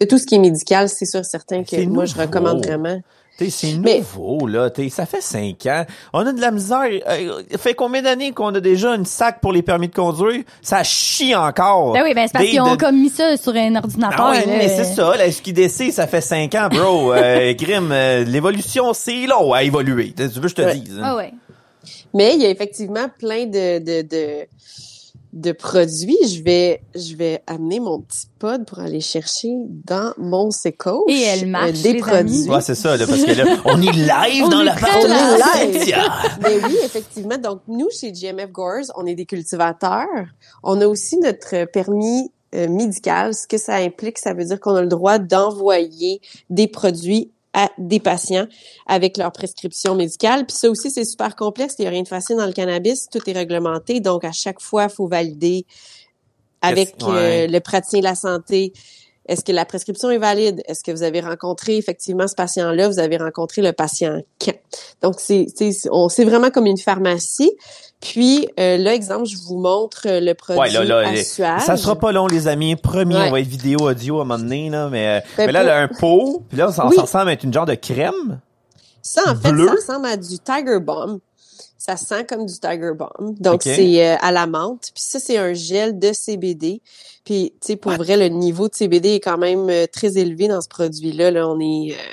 de 0.00 0.06
tout 0.06 0.18
ce 0.18 0.26
qui 0.26 0.34
est 0.36 0.38
médical, 0.38 0.88
c'est 0.88 1.06
sûr 1.06 1.24
certain 1.24 1.62
que 1.62 1.70
C'est 1.70 1.86
moi 1.86 2.04
je 2.04 2.14
recommande 2.16 2.64
vraiment. 2.64 3.00
T'sais, 3.36 3.48
C'est 3.50 3.74
Mais- 3.78 3.98
nouveau, 4.00 4.46
là. 4.46 4.68
T'sais, 4.68 4.90
ça 4.90 5.06
fait 5.06 5.22
cinq 5.22 5.64
ans. 5.64 5.86
On 6.12 6.26
a 6.26 6.32
de 6.32 6.40
la 6.42 6.50
misère. 6.50 6.82
Euh, 7.08 7.42
fait 7.56 7.72
combien 7.72 8.02
d'années 8.02 8.32
qu'on 8.32 8.54
a 8.54 8.60
déjà 8.60 8.94
une 8.94 9.06
sac 9.06 9.40
pour 9.40 9.52
les 9.54 9.62
permis 9.62 9.88
de 9.88 9.94
conduire? 9.94 10.42
Ça 10.60 10.82
chie 10.82 11.34
encore. 11.34 11.94
Ben 11.94 12.02
oui, 12.04 12.12
ben 12.12 12.26
c'est 12.26 12.32
parce 12.34 12.44
Des- 12.44 12.50
qu'ils 12.50 12.60
ont 12.60 12.72
de- 12.74 12.76
comme 12.80 13.00
mis 13.00 13.08
ça 13.08 13.38
sur 13.38 13.54
un 13.54 13.76
ordinateur. 13.76 14.18
Ah 14.20 14.32
oui, 14.36 14.42
mais 14.46 14.68
c'est 14.68 14.84
ça. 14.84 15.16
La 15.16 15.30
SQDC, 15.30 15.90
ça 15.90 16.06
fait 16.06 16.20
cinq 16.20 16.54
ans, 16.54 16.68
bro. 16.70 17.14
Euh, 17.14 17.54
Grim, 17.54 17.90
euh, 17.92 18.24
l'évolution, 18.24 18.92
c'est 18.92 19.24
long 19.26 19.54
à 19.54 19.62
évoluer. 19.62 20.12
Tu 20.14 20.24
veux 20.24 20.40
que 20.42 20.48
je 20.48 20.54
te 20.56 20.62
Ouais. 20.62 20.74
dise? 20.76 20.98
hein? 20.98 21.02
Ah 21.04 21.16
ouais. 21.16 21.32
Mais 22.12 22.34
il 22.34 22.42
y 22.42 22.44
a 22.46 22.50
effectivement 22.50 23.06
plein 23.18 23.46
de, 23.46 23.78
de, 23.78 24.02
de, 24.02 24.46
de 25.32 25.52
produits. 25.52 26.16
Je 26.26 26.42
vais, 26.42 26.82
je 26.94 27.14
vais 27.14 27.42
amener 27.46 27.78
mon 27.80 28.00
petit 28.00 28.26
pod 28.38 28.64
pour 28.66 28.80
aller 28.80 29.00
chercher 29.00 29.52
dans 29.86 30.12
mon 30.18 30.50
sécoche. 30.50 31.02
Et 31.08 31.22
elle 31.22 31.46
marche, 31.46 31.82
des 31.82 31.92
les 31.94 32.00
produits. 32.00 32.16
amis. 32.18 32.48
Ouais, 32.48 32.60
c'est 32.60 32.74
ça, 32.74 32.96
là, 32.96 33.06
parce 33.06 33.22
que 33.24 33.32
là, 33.32 33.44
on 33.64 33.80
est 33.80 33.92
live 33.92 34.44
On 34.46 34.48
dans 34.48 34.60
est 34.60 34.64
l'appartement. 34.64 35.14
très 35.38 35.66
live. 35.66 35.74
Cynthia. 35.78 36.04
Mais 36.42 36.58
oui, 36.64 36.76
effectivement. 36.84 37.38
Donc, 37.38 37.60
nous, 37.68 37.88
chez 37.90 38.12
GMF 38.12 38.50
Gores, 38.50 38.86
on 38.96 39.06
est 39.06 39.14
des 39.14 39.26
cultivateurs. 39.26 40.06
On 40.62 40.80
a 40.80 40.86
aussi 40.86 41.16
notre 41.18 41.64
permis 41.66 42.30
euh, 42.54 42.68
médical. 42.68 43.32
Ce 43.34 43.46
que 43.46 43.58
ça 43.58 43.76
implique, 43.76 44.18
ça 44.18 44.34
veut 44.34 44.44
dire 44.44 44.58
qu'on 44.58 44.74
a 44.74 44.82
le 44.82 44.88
droit 44.88 45.18
d'envoyer 45.18 46.20
des 46.50 46.66
produits 46.66 47.30
à 47.52 47.70
des 47.78 48.00
patients 48.00 48.46
avec 48.86 49.16
leur 49.16 49.32
prescription 49.32 49.94
médicale. 49.94 50.46
Puis 50.46 50.56
ça 50.56 50.70
aussi, 50.70 50.90
c'est 50.90 51.04
super 51.04 51.34
complexe. 51.34 51.74
Il 51.78 51.82
n'y 51.82 51.88
a 51.88 51.90
rien 51.90 52.02
de 52.02 52.08
facile 52.08 52.36
dans 52.36 52.46
le 52.46 52.52
cannabis. 52.52 53.08
Tout 53.10 53.28
est 53.28 53.32
réglementé. 53.32 54.00
Donc, 54.00 54.24
à 54.24 54.32
chaque 54.32 54.60
fois, 54.60 54.84
il 54.84 54.90
faut 54.90 55.08
valider 55.08 55.66
avec 56.62 56.96
ouais. 57.02 57.08
euh, 57.08 57.46
le 57.48 57.60
praticien 57.60 58.00
de 58.00 58.04
la 58.04 58.14
santé. 58.14 58.72
Est-ce 59.26 59.44
que 59.44 59.52
la 59.52 59.64
prescription 59.64 60.10
est 60.10 60.18
valide? 60.18 60.62
Est-ce 60.66 60.82
que 60.82 60.90
vous 60.90 61.02
avez 61.02 61.20
rencontré 61.20 61.76
effectivement 61.76 62.26
ce 62.26 62.34
patient-là? 62.34 62.88
Vous 62.88 62.98
avez 62.98 63.16
rencontré 63.16 63.62
le 63.62 63.72
patient 63.72 64.20
quand? 64.44 64.54
Donc, 65.02 65.14
c'est, 65.18 65.46
c'est, 65.54 65.70
on, 65.90 66.08
c'est 66.08 66.24
vraiment 66.24 66.50
comme 66.50 66.66
une 66.66 66.78
pharmacie. 66.78 67.52
Puis, 68.00 68.48
euh, 68.58 68.78
là, 68.78 68.94
exemple, 68.94 69.26
je 69.26 69.36
vous 69.36 69.58
montre 69.58 70.02
euh, 70.06 70.20
le 70.20 70.32
produit 70.34 70.60
Ouais, 70.60 70.70
là, 70.70 70.84
là, 70.84 71.08
à 71.08 71.12
les- 71.12 71.22
suage. 71.22 71.60
Ça 71.62 71.76
sera 71.76 71.96
pas 71.96 72.12
long, 72.12 72.26
les 72.26 72.48
amis. 72.48 72.74
Premier, 72.76 73.14
Ouais. 73.16 73.28
on 73.28 73.30
va 73.32 73.40
être 73.40 73.46
vidéo, 73.46 73.78
audio 73.82 74.18
à 74.18 74.22
un 74.22 74.24
moment 74.24 74.38
donné, 74.38 74.70
là. 74.70 74.88
Mais, 74.90 75.06
euh, 75.06 75.20
Ben, 75.36 75.46
mais 75.46 75.52
là, 75.52 75.76
a 75.76 75.82
un 75.82 75.88
pot. 75.88 76.42
Puis 76.48 76.56
là, 76.58 76.72
ça, 76.72 76.86
Oui. 76.88 76.96
ressemble 76.98 77.28
à 77.28 77.32
être 77.34 77.44
une 77.44 77.52
genre 77.52 77.66
de 77.66 77.74
crème? 77.74 78.40
Ça, 79.02 79.22
en 79.30 79.36
fait, 79.36 79.52
bleu? 79.52 79.66
ça 79.66 79.72
ressemble 79.74 80.06
à 80.06 80.16
du 80.16 80.38
Tiger 80.38 80.78
Bomb. 80.80 81.20
Ça 81.82 81.96
sent 81.96 82.26
comme 82.26 82.44
du 82.44 82.52
Tiger 82.52 82.92
Bomb. 82.94 83.36
Donc, 83.40 83.62
c'est 83.74 84.06
euh, 84.06 84.16
à 84.20 84.32
la 84.32 84.46
menthe. 84.46 84.90
Puis 84.94 85.02
ça, 85.02 85.18
c'est 85.18 85.38
un 85.38 85.54
gel 85.54 85.98
de 85.98 86.12
CBD. 86.12 86.82
Puis, 87.24 87.52
tu 87.58 87.68
sais, 87.68 87.76
pour 87.76 87.92
vrai, 87.92 88.18
le 88.18 88.28
niveau 88.28 88.68
de 88.68 88.74
CBD 88.74 89.14
est 89.14 89.20
quand 89.20 89.38
même 89.38 89.70
euh, 89.70 89.86
très 89.90 90.18
élevé 90.18 90.46
dans 90.46 90.60
ce 90.60 90.68
produit-là. 90.68 91.30
Là, 91.30 91.48
on 91.48 91.58
est, 91.58 91.92
euh, 91.92 92.12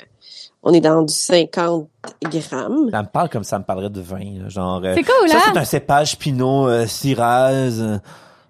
on 0.62 0.72
est 0.72 0.80
dans 0.80 1.02
du 1.02 1.12
50 1.12 1.86
grammes. 2.24 2.88
Ça 2.90 3.02
me 3.02 3.08
parle 3.08 3.28
comme 3.28 3.44
ça 3.44 3.58
me 3.58 3.64
parlerait 3.64 3.90
de 3.90 4.00
vin, 4.00 4.40
là, 4.42 4.48
genre. 4.48 4.80
euh, 4.82 4.94
C'est 4.96 5.04
cool, 5.04 5.28
ça, 5.28 5.36
hein? 5.36 5.42
c'est 5.52 5.58
un 5.58 5.64
cépage 5.66 6.16
Pinot 6.18 6.68
euh, 6.68 6.86
euh, 7.18 7.98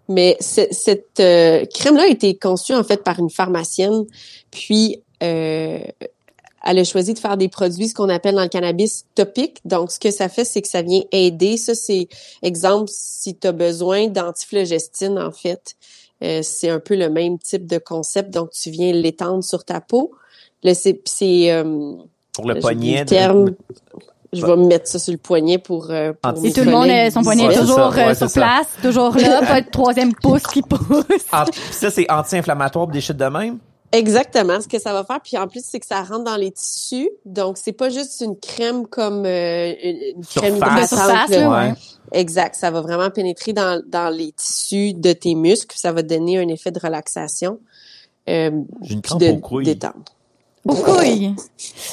Mais 0.09 0.37
ce- 0.41 0.69
cette 0.71 1.19
euh, 1.19 1.64
crème-là 1.66 2.05
a 2.05 2.07
été 2.07 2.39
conçue, 2.39 2.75
en 2.75 2.85
fait, 2.85 3.03
par 3.03 3.19
une 3.19 3.29
pharmacienne. 3.31 4.05
Puis, 4.53 5.03
euh, 5.25 5.81
elle 6.65 6.79
a 6.79 6.85
choisi 6.85 7.15
de 7.15 7.19
faire 7.19 7.37
des 7.37 7.49
produits, 7.49 7.89
ce 7.89 7.95
qu'on 7.95 8.09
appelle 8.09 8.35
dans 8.35 8.43
le 8.43 8.49
cannabis 8.49 9.05
topique. 9.15 9.59
Donc, 9.65 9.91
ce 9.93 9.99
que 10.01 10.11
ça 10.11 10.29
fait, 10.29 10.45
c'est 10.45 10.61
que 10.63 10.69
ça 10.69 10.83
vient 10.83 11.03
aider. 11.13 11.57
Ça, 11.57 11.75
c'est, 11.75 12.09
exemple, 12.43 12.91
si 12.93 13.35
tu 13.37 13.47
as 13.47 13.53
besoin 13.53 14.09
d'antiflogestine, 14.09 15.19
en 15.19 15.31
fait, 15.31 15.75
euh, 16.25 16.41
c'est 16.43 16.69
un 16.69 16.81
peu 16.81 16.97
le 16.97 17.09
même 17.11 17.39
type 17.39 17.67
de 17.67 17.79
concept. 17.79 18.31
Donc, 18.31 18.51
tu 18.51 18.71
viens 18.71 18.93
l'étendre 18.93 19.45
sur 19.45 19.65
ta 19.65 19.81
peau. 19.81 20.11
Le, 20.65 20.75
c'est, 20.75 21.01
c'est, 21.05 21.53
euh, 21.53 21.93
pour 22.33 22.49
le 22.49 22.59
poignet. 22.59 23.05
de- 23.05 23.09
terme. 23.09 23.51
Je 24.33 24.45
vais 24.45 24.57
me 24.57 24.67
mettre 24.67 24.87
ça 24.89 24.99
sur 24.99 25.13
le 25.13 25.19
poignet 25.19 25.57
pour, 25.57 25.91
euh, 25.91 26.13
pour 26.21 26.45
Et 26.45 26.53
tout 26.53 26.63
le 26.63 26.71
monde, 26.71 26.91
son 27.11 27.23
poignet 27.23 27.47
Ouais, 27.47 27.55
est 27.55 27.61
toujours 27.61 27.95
ça, 27.95 28.09
euh, 28.11 28.15
sur 28.15 28.29
ça. 28.29 28.41
place, 28.41 28.67
toujours 28.83 29.17
là, 29.17 29.41
pas 29.41 29.63
de 29.63 29.71
troisième 29.71 30.13
pouce 30.15 30.43
qui 30.43 30.61
pousse. 30.61 31.05
Ah, 31.33 31.47
ça, 31.71 31.91
c'est 31.91 32.11
anti-inflammatoire 32.11 32.89
des 32.89 33.01
shit 33.01 33.17
de 33.17 33.25
même? 33.25 33.59
Exactement, 33.93 34.61
ce 34.61 34.68
que 34.68 34.78
ça 34.78 34.93
va 34.93 35.03
faire. 35.05 35.20
Puis 35.22 35.39
en 35.39 35.49
plus, 35.49 35.64
c'est 35.64 35.80
que 35.80 35.86
ça 35.86 36.03
rentre 36.03 36.24
dans 36.24 36.36
les 36.36 36.51
tissus. 36.51 37.09
Donc, 37.24 37.57
c'est 37.57 37.72
pas 37.72 37.89
juste 37.89 38.20
une 38.20 38.39
crème 38.39 38.86
comme 38.86 39.24
euh, 39.24 39.72
une, 39.82 40.24
crème 40.24 40.57
Surface. 40.57 40.91
De 40.91 40.97
hydratante. 40.97 41.28
surface, 41.28 41.30
Ouais. 41.30 41.74
Exact. 42.12 42.55
Ça 42.55 42.70
va 42.70 42.80
vraiment 42.80 43.11
pénétrer 43.11 43.53
dans, 43.53 43.82
dans 43.86 44.11
les 44.14 44.32
tissus 44.32 44.93
de 44.95 45.12
tes 45.12 45.34
muscles. 45.34 45.76
Ça 45.78 45.93
va 45.93 46.03
te 46.03 46.09
donner 46.09 46.39
un 46.39 46.49
effet 46.49 46.70
de 46.70 46.78
relaxation. 46.78 47.61
Euh, 48.28 48.51
J'ai 48.82 48.95
une 48.95 49.03
crampe 49.03 49.20
de 49.20 49.30
aux 49.30 49.39
couilles. 49.39 49.64
détente. 49.64 50.14
Aux 50.69 50.75
couilles. 50.75 51.35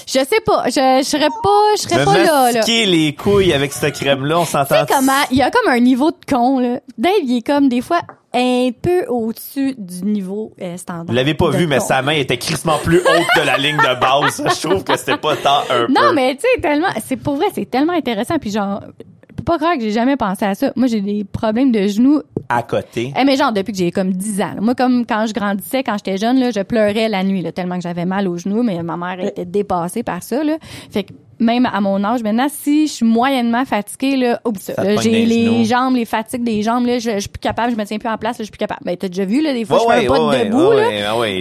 Je 0.05 0.19
sais 0.19 0.41
pas, 0.45 0.65
je, 0.67 0.99
je 1.01 1.05
serais 1.07 1.29
pas, 1.29 1.75
je 1.77 1.81
serais 1.81 2.03
pas 2.05 2.17
là, 2.17 2.51
là. 2.51 2.61
les 2.67 3.15
couilles 3.15 3.53
avec 3.53 3.71
cette 3.73 3.95
crème-là, 3.95 4.39
on 4.39 4.45
Tu 4.45 4.51
s'entend. 4.51 4.85
sais 4.85 4.93
comment, 4.93 5.11
il 5.31 5.37
y 5.37 5.41
a 5.41 5.49
comme 5.49 5.71
un 5.71 5.79
niveau 5.79 6.11
de 6.11 6.17
con, 6.29 6.59
là. 6.59 6.79
Dave, 6.97 7.13
il 7.23 7.37
est 7.37 7.41
comme, 7.41 7.69
des 7.69 7.81
fois, 7.81 8.01
un 8.33 8.69
peu 8.81 9.05
au-dessus 9.07 9.75
du 9.77 10.03
niveau 10.03 10.51
euh, 10.61 10.75
standard. 10.75 11.05
Vous 11.07 11.13
l'avez 11.13 11.33
pas 11.35 11.51
de 11.51 11.55
vu, 11.57 11.67
mais 11.67 11.77
con. 11.77 11.85
sa 11.85 12.01
main 12.01 12.11
était 12.13 12.37
crissement 12.37 12.77
plus 12.83 12.99
haute 12.99 13.27
que 13.33 13.45
la 13.45 13.57
ligne 13.57 13.77
de 13.77 13.99
base. 13.99 14.43
Je 14.61 14.67
trouve 14.67 14.83
que 14.83 14.97
c'était 14.97 15.17
pas 15.17 15.37
tant 15.37 15.61
un 15.69 15.87
Non, 15.87 16.09
peu. 16.09 16.13
mais 16.15 16.35
tu 16.35 16.41
sais, 16.41 16.61
tellement, 16.61 16.89
c'est 17.05 17.15
pour 17.17 17.35
vrai, 17.37 17.45
c'est 17.55 17.69
tellement 17.69 17.93
intéressant. 17.93 18.37
Puis 18.39 18.51
genre, 18.51 18.81
je 19.29 19.35
peux 19.37 19.43
pas 19.43 19.57
croire 19.57 19.75
que 19.75 19.81
j'ai 19.81 19.91
jamais 19.91 20.17
pensé 20.17 20.43
à 20.43 20.53
ça. 20.53 20.73
Moi, 20.75 20.87
j'ai 20.87 20.99
des 21.01 21.23
problèmes 21.23 21.71
de 21.71 21.87
genoux. 21.87 22.21
À 22.49 22.63
côté. 22.63 23.11
Eh, 23.19 23.23
mais 23.25 23.35
genre, 23.37 23.51
depuis 23.51 23.71
que 23.71 23.77
j'ai 23.77 23.91
comme 23.91 24.11
10 24.13 24.41
ans. 24.41 24.51
là. 24.55 24.61
Moi, 24.61 24.75
comme 24.75 25.05
quand 25.05 25.25
je 25.27 25.33
grandissais, 25.33 25.83
quand 25.83 25.95
j'étais 25.97 26.17
jeune, 26.17 26.39
là, 26.39 26.51
je 26.51 26.61
pleurais 26.61 27.09
la 27.09 27.23
nuit, 27.23 27.41
là, 27.41 27.51
tellement 27.51 27.75
que 27.77 27.81
j'avais 27.83 28.05
mal 28.05 28.27
aux 28.27 28.37
genoux, 28.37 28.63
mais 28.63 28.81
ma 28.83 28.97
mère 28.97 29.19
était 29.19 29.45
dépassée 29.45 30.03
par 30.03 30.21
ça, 30.23 30.43
là. 30.43 30.57
Fait 30.91 31.03
que 31.03 31.13
même 31.37 31.65
à 31.65 31.81
mon 31.81 32.01
âge, 32.05 32.23
maintenant, 32.23 32.47
si 32.49 32.87
je 32.87 32.93
suis 32.93 33.05
moyennement 33.05 33.65
fatiguée, 33.65 34.15
là, 34.15 34.39
oublie 34.45 34.61
ça. 34.61 34.73
Ça 34.75 34.83
te 34.83 34.87
Là, 34.87 34.93
pogne 34.95 35.03
j'ai 35.03 35.11
les 35.11 35.25
les 35.25 35.45
genoux. 35.45 35.63
jambes, 35.65 35.95
les 35.95 36.05
fatigues 36.05 36.43
des 36.45 36.61
jambes, 36.61 36.85
là, 36.85 36.97
je, 36.99 37.11
je 37.15 37.19
suis 37.19 37.29
plus 37.29 37.39
capable, 37.41 37.73
je 37.73 37.77
me 37.77 37.83
tiens 37.83 37.97
plus 37.97 38.07
en 38.09 38.17
place, 38.17 38.37
là, 38.37 38.39
je 38.39 38.43
suis 38.43 38.51
plus 38.51 38.57
capable. 38.57 38.81
Ben, 38.85 38.95
t'as 38.95 39.09
déjà 39.09 39.25
vu, 39.25 39.41
là, 39.41 39.51
des 39.53 39.65
fois, 39.65 39.79
je 39.79 39.93
fais 39.99 40.05
un 40.05 40.09
pas 40.09 40.37
de 40.37 40.43
debout, 40.45 40.71
là. 40.71 40.89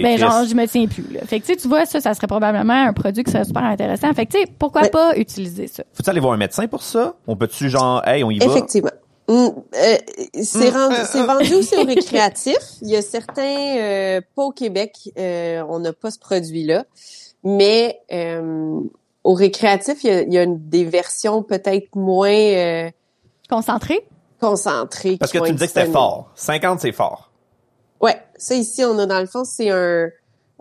Ben, 0.03 0.17
genre, 0.17 0.43
je 0.49 0.53
me 0.55 0.65
tiens 0.67 0.87
plus, 0.87 1.05
là. 1.13 1.21
Fait 1.25 1.39
que, 1.39 1.45
tu 1.45 1.53
sais, 1.53 1.57
tu 1.59 1.67
vois, 1.69 1.85
ça, 1.85 2.01
ça 2.01 2.13
serait 2.13 2.27
probablement 2.27 2.73
un 2.87 2.91
produit 2.93 3.23
qui 3.23 3.31
serait 3.31 3.45
super 3.45 3.63
intéressant. 3.63 4.11
Fait 4.13 4.25
que, 4.25 4.31
tu 4.33 4.39
sais, 4.39 4.47
pourquoi 4.59 4.81
pas 4.89 5.15
utiliser 5.17 5.67
ça? 5.67 5.83
Faut-tu 5.93 6.09
aller 6.09 6.19
voir 6.19 6.33
un 6.33 6.37
médecin 6.37 6.67
pour 6.67 6.81
ça? 6.83 7.13
On 7.25 7.37
peut-tu 7.37 7.69
genre, 7.69 8.05
hey, 8.05 8.23
on 8.23 8.31
y 8.31 8.39
va? 8.39 8.45
Effectivement. 8.47 8.89
Euh, 9.29 9.49
c'est 10.43 10.69
rendu- 10.69 10.95
euh, 10.95 11.05
c'est 11.11 11.23
vendu 11.23 11.53
aussi 11.55 11.75
au 11.77 11.83
récréatif. 11.85 12.57
Il 12.81 12.89
y 12.89 12.95
a 12.95 13.01
certains, 13.01 13.77
euh, 13.77 14.21
pas 14.35 14.43
au 14.43 14.51
Québec, 14.51 14.95
euh, 15.17 15.63
on 15.67 15.79
n'a 15.79 15.93
pas 15.93 16.11
ce 16.11 16.19
produit-là, 16.19 16.85
mais 17.43 17.99
euh, 18.11 18.79
au 19.23 19.33
récréatif, 19.33 20.03
il 20.03 20.07
y 20.07 20.13
a, 20.13 20.21
il 20.21 20.33
y 20.33 20.37
a 20.37 20.43
une- 20.43 20.69
des 20.69 20.85
versions 20.85 21.41
peut-être 21.41 21.95
moins 21.95 22.29
euh, 22.29 22.89
Concentré? 23.49 24.05
concentrées. 24.39 25.17
Parce 25.17 25.31
que 25.31 25.37
tu 25.39 25.43
me 25.45 25.51
disais 25.53 25.67
que 25.67 25.73
c'était 25.73 25.91
fort. 25.91 26.29
50, 26.35 26.79
c'est 26.81 26.91
fort. 26.91 27.31
Ouais, 28.01 28.21
ça 28.37 28.53
ici, 28.53 28.83
on 28.85 28.99
a 28.99 29.05
dans 29.07 29.19
le 29.19 29.25
fond, 29.25 29.43
c'est 29.43 29.69
un, 29.71 30.09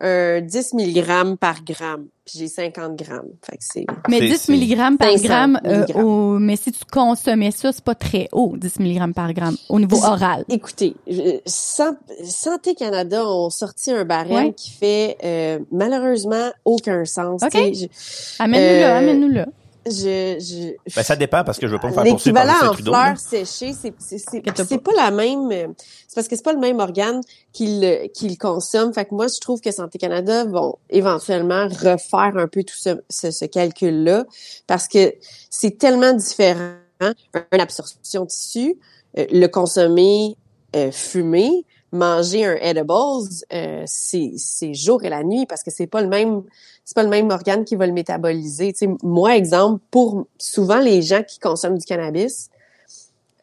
un 0.01 0.41
10 0.41 0.73
mg 0.75 1.37
par 1.37 1.63
gramme. 1.65 2.07
Puis 2.27 2.39
j'ai 2.39 2.49
50 2.49 2.97
grammes. 2.97 3.29
Fait 3.43 3.57
que 3.59 3.63
c'est... 3.63 3.85
Mais 4.09 4.19
C'est- 4.21 4.29
10 4.29 4.39
c'est- 4.41 4.53
mg 4.53 4.97
par 4.97 5.09
500 5.11 5.25
gramme, 5.25 5.61
euh, 5.67 5.81
milligrammes. 5.81 6.05
au- 6.05 6.39
mais 6.39 6.57
si 6.57 6.73
tu 6.73 6.85
consommais 6.91 7.51
ça, 7.51 7.71
c'est 7.71 7.85
pas 7.85 7.95
très 7.95 8.29
haut, 8.33 8.55
10 8.57 8.81
mg 8.81 9.13
par 9.13 9.33
gramme, 9.35 9.57
au 9.69 9.79
niveau 9.79 9.97
C'est- 9.97 10.07
oral. 10.07 10.45
Écoutez, 10.49 10.95
je- 11.07 11.39
San- 11.45 11.99
Santé 12.25 12.75
Canada 12.75 13.27
ont 13.29 13.51
sorti 13.51 13.91
un 13.91 14.05
barème 14.07 14.47
Ouais. 14.47 14.53
qui 14.55 14.71
fait 14.71 15.19
euh, 15.23 15.59
malheureusement 15.71 16.51
aucun 16.65 17.05
sens. 17.05 17.43
OK. 17.43 17.51
Tu 17.51 17.75
sais, 17.75 17.91
Je, 19.87 20.07
là, 20.07 20.11
Euh, 20.11 20.35
là. 20.35 20.39
je, 20.89 20.95
Ben, 20.97 21.03
ça 21.03 21.17
dépend 21.17 21.45
parce 21.45 21.59
que 21.59 21.67
je 21.67 21.73
veux 21.73 21.79
pas 21.79 21.89
me 21.89 21.93
faire 21.95 22.05
poursuivre 22.05 22.35
par 22.35 22.45
L'équivalent 22.45 22.71
en 22.71 22.75
Trudeau. 22.75 22.93
là. 22.93 23.15
fleurs 23.17 23.19
séchées, 23.19 23.75
c'est 23.75 23.95
c'est 23.99 24.79
pas? 24.79 24.93
la 24.97 25.11
même. 25.11 25.51
euh, 25.53 25.67
C'est 26.09 26.15
parce 26.15 26.29
que 26.29 26.37
c'est 26.37 26.43
pas 26.45 26.53
le 26.53 26.59
même 26.61 26.81
organe 26.81 27.21
qu'il 27.53 28.09
qu'il 28.15 28.39
consomme. 28.39 28.93
Fait 28.95 29.05
que 29.05 29.15
moi, 29.15 29.27
je 29.29 29.41
trouve 29.41 29.61
que 29.61 29.71
Santé 29.71 29.99
Canada 29.99 30.45
vont 30.45 30.77
éventuellement 30.91 31.67
refaire 31.69 32.33
un 32.37 32.47
peu 32.49 32.63
tout 32.65 32.77
ce, 32.77 33.01
ce, 33.11 33.31
ce 33.31 33.45
calcul-là 33.45 34.25
parce 34.67 34.89
que 34.89 35.15
c'est 35.51 35.79
tellement 35.79 36.13
différent. 36.13 36.75
Une 37.01 37.61
absorption 37.61 38.23
de 38.23 38.29
tissu, 38.29 38.79
euh, 39.19 39.27
le 39.31 39.47
consommer 39.49 40.37
euh, 40.77 40.91
fumé, 40.93 41.65
manger 41.95 42.45
un 42.45 42.57
edibles, 42.57 43.45
euh, 43.53 43.83
c'est 43.87 44.33
c'est 44.37 44.75
jour 44.75 45.03
et 45.05 45.09
la 45.09 45.23
nuit 45.23 45.47
parce 45.47 45.63
que 45.63 45.71
c'est 45.71 45.87
pas 45.87 46.03
le 46.03 46.09
même 46.09 46.43
c'est 46.85 46.95
pas 46.95 47.03
le 47.03 47.09
même 47.09 47.31
organe 47.31 47.65
qui 47.65 47.77
va 47.77 47.87
le 47.87 47.93
métaboliser. 47.93 48.73
Tu 48.73 48.81
sais, 48.81 48.89
moi, 49.03 49.37
exemple, 49.37 49.81
pour 49.91 50.27
souvent 50.39 50.81
les 50.81 51.01
gens 51.01 51.23
qui 51.23 51.39
consomment 51.39 51.79
du 51.79 51.87
cannabis, 51.87 52.51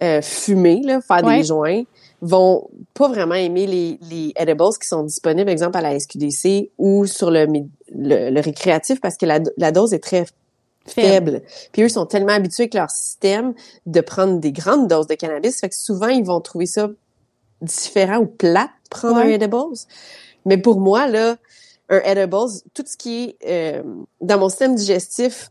euh, 0.03 0.21
fumer, 0.21 0.81
là, 0.83 1.01
faire 1.01 1.23
Ouais. 1.25 1.37
des 1.39 1.43
joints, 1.45 1.83
vont 2.21 2.69
pas 2.93 3.07
vraiment 3.07 3.33
aimer 3.35 3.65
les, 3.65 3.99
les 4.11 4.31
edibles 4.35 4.77
qui 4.79 4.87
sont 4.87 5.03
disponibles, 5.03 5.49
exemple, 5.49 5.77
à 5.77 5.81
la 5.81 5.99
SQDC 5.99 6.69
ou 6.77 7.07
sur 7.07 7.31
le, 7.31 7.47
le, 7.91 8.29
le 8.29 8.41
récréatif 8.41 9.01
parce 9.01 9.17
que 9.17 9.25
la, 9.25 9.39
la 9.57 9.71
dose 9.71 9.93
est 9.93 10.03
très 10.03 10.25
faible. 10.85 11.41
Puis 11.71 11.83
eux 11.83 11.89
sont 11.89 12.05
tellement 12.05 12.33
habitués 12.33 12.63
avec 12.63 12.73
leur 12.75 12.89
système 12.91 13.53
de 13.87 14.01
prendre 14.01 14.39
des 14.39 14.51
grandes 14.51 14.87
doses 14.87 15.07
de 15.07 15.15
cannabis, 15.15 15.59
fait 15.59 15.69
que 15.69 15.75
souvent 15.75 16.07
ils 16.09 16.23
vont 16.25 16.41
trouver 16.41 16.65
ça 16.67 16.89
différent 17.61 18.17
ou 18.17 18.25
plate 18.25 18.69
prendre 18.89 19.17
Ouais. 19.17 19.23
un 19.23 19.29
edibles. 19.29 19.75
Mais 20.45 20.57
pour 20.57 20.79
moi, 20.79 21.07
là, 21.07 21.35
un 21.89 21.99
edibles, 21.99 22.37
tout 22.73 22.83
ce 22.85 22.97
qui 22.97 23.23
est 23.23 23.37
euh, 23.47 23.83
dans 24.21 24.39
mon 24.39 24.49
système 24.49 24.75
digestif 24.75 25.49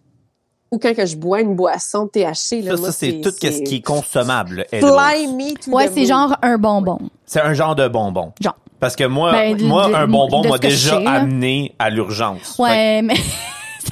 ou 0.72 0.78
quand 0.78 0.94
que 0.94 1.04
je 1.04 1.16
bois 1.16 1.40
une 1.40 1.56
boisson 1.56 2.06
THC, 2.06 2.62
là, 2.62 2.76
Ça, 2.76 2.80
moi, 2.80 2.92
ça 2.92 2.92
c'est 2.92 3.20
tout 3.20 3.30
ce 3.32 3.62
qui 3.62 3.76
est 3.76 3.84
consommable. 3.84 4.64
Fly 4.70 5.26
me 5.26 5.54
to 5.64 5.70
Ouais, 5.72 5.88
c'est 5.92 6.06
genre 6.06 6.36
un 6.42 6.58
bonbon. 6.58 6.98
C'est 7.26 7.40
un 7.40 7.54
genre 7.54 7.74
de 7.74 7.88
bonbon. 7.88 8.32
Genre. 8.40 8.56
Parce 8.78 8.96
que 8.96 9.04
moi, 9.04 9.32
Ben, 9.32 9.60
moi 9.62 9.88
de- 9.88 9.94
un 9.94 10.06
bonbon 10.06 10.48
m'a 10.48 10.58
déjà 10.58 10.96
sais, 10.96 11.02
là. 11.04 11.10
amené 11.12 11.74
à 11.78 11.90
l'urgence. 11.90 12.56
Fait 12.56 12.62
Ouais, 12.62 13.02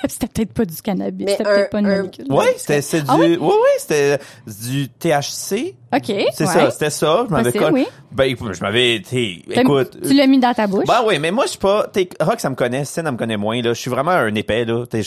c'était 0.08 0.26
peut-être 0.26 0.52
pas 0.52 0.64
du 0.64 0.80
cannabis. 0.82 1.24
Mais 1.26 1.32
C'était 1.32 1.44
peut-être 1.44 1.70
pas 1.70 1.78
une 1.80 1.86
un- 1.86 1.96
molécule. 1.98 2.32
Ouais, 2.32 2.54
c'était 2.56 2.82
c'est 2.82 3.00
du 3.00 3.06
Ah 3.08 3.16
ouais 3.16 3.36
oui? 3.40 3.46
ouais, 3.46 3.78
c'était 3.78 4.18
du 4.46 4.88
THC. 4.88 5.74
OK. 5.94 6.02
C'est 6.04 6.14
ouais. 6.16 6.46
ça, 6.46 6.70
c'était 6.70 6.90
ça, 6.90 7.24
je 7.28 7.32
m'avais 7.32 7.50
oui. 7.72 7.86
Ben 8.10 8.24
je 8.52 8.60
m'avais 8.60 8.96
écoute, 8.96 9.96
Tu 10.06 10.14
l'as 10.14 10.26
mis 10.26 10.38
dans 10.38 10.52
ta 10.54 10.66
bouche? 10.66 10.84
Ben 10.86 11.02
oui, 11.06 11.18
mais 11.18 11.30
moi 11.30 11.44
je 11.44 11.50
suis 11.50 11.58
pas 11.58 11.86
t'sais, 11.88 12.08
Rock 12.20 12.40
ça 12.40 12.50
me 12.50 12.54
connaît, 12.54 12.84
Sin 12.84 13.04
elle 13.06 13.12
me 13.12 13.16
connaît 13.16 13.36
moins 13.36 13.60
là, 13.62 13.72
je 13.74 13.80
suis 13.80 13.90
vraiment 13.90 14.10
un 14.12 14.34
épais 14.34 14.64
là, 14.64 14.84
t'es 14.86 15.02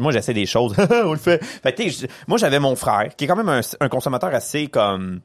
moi 0.00 0.12
j'essaie 0.12 0.34
des 0.34 0.46
choses, 0.46 0.74
on 1.04 1.12
le 1.12 1.18
fait. 1.18 1.42
Fait 1.44 1.72
que, 1.72 1.82
t'sais, 1.82 1.90
je- 1.90 2.06
moi 2.28 2.38
j'avais 2.38 2.58
mon 2.60 2.74
frère 2.76 3.10
qui 3.16 3.24
est 3.24 3.28
quand 3.28 3.36
même 3.36 3.48
un, 3.48 3.60
un 3.80 3.88
consommateur 3.88 4.34
assez 4.34 4.66
comme 4.68 5.20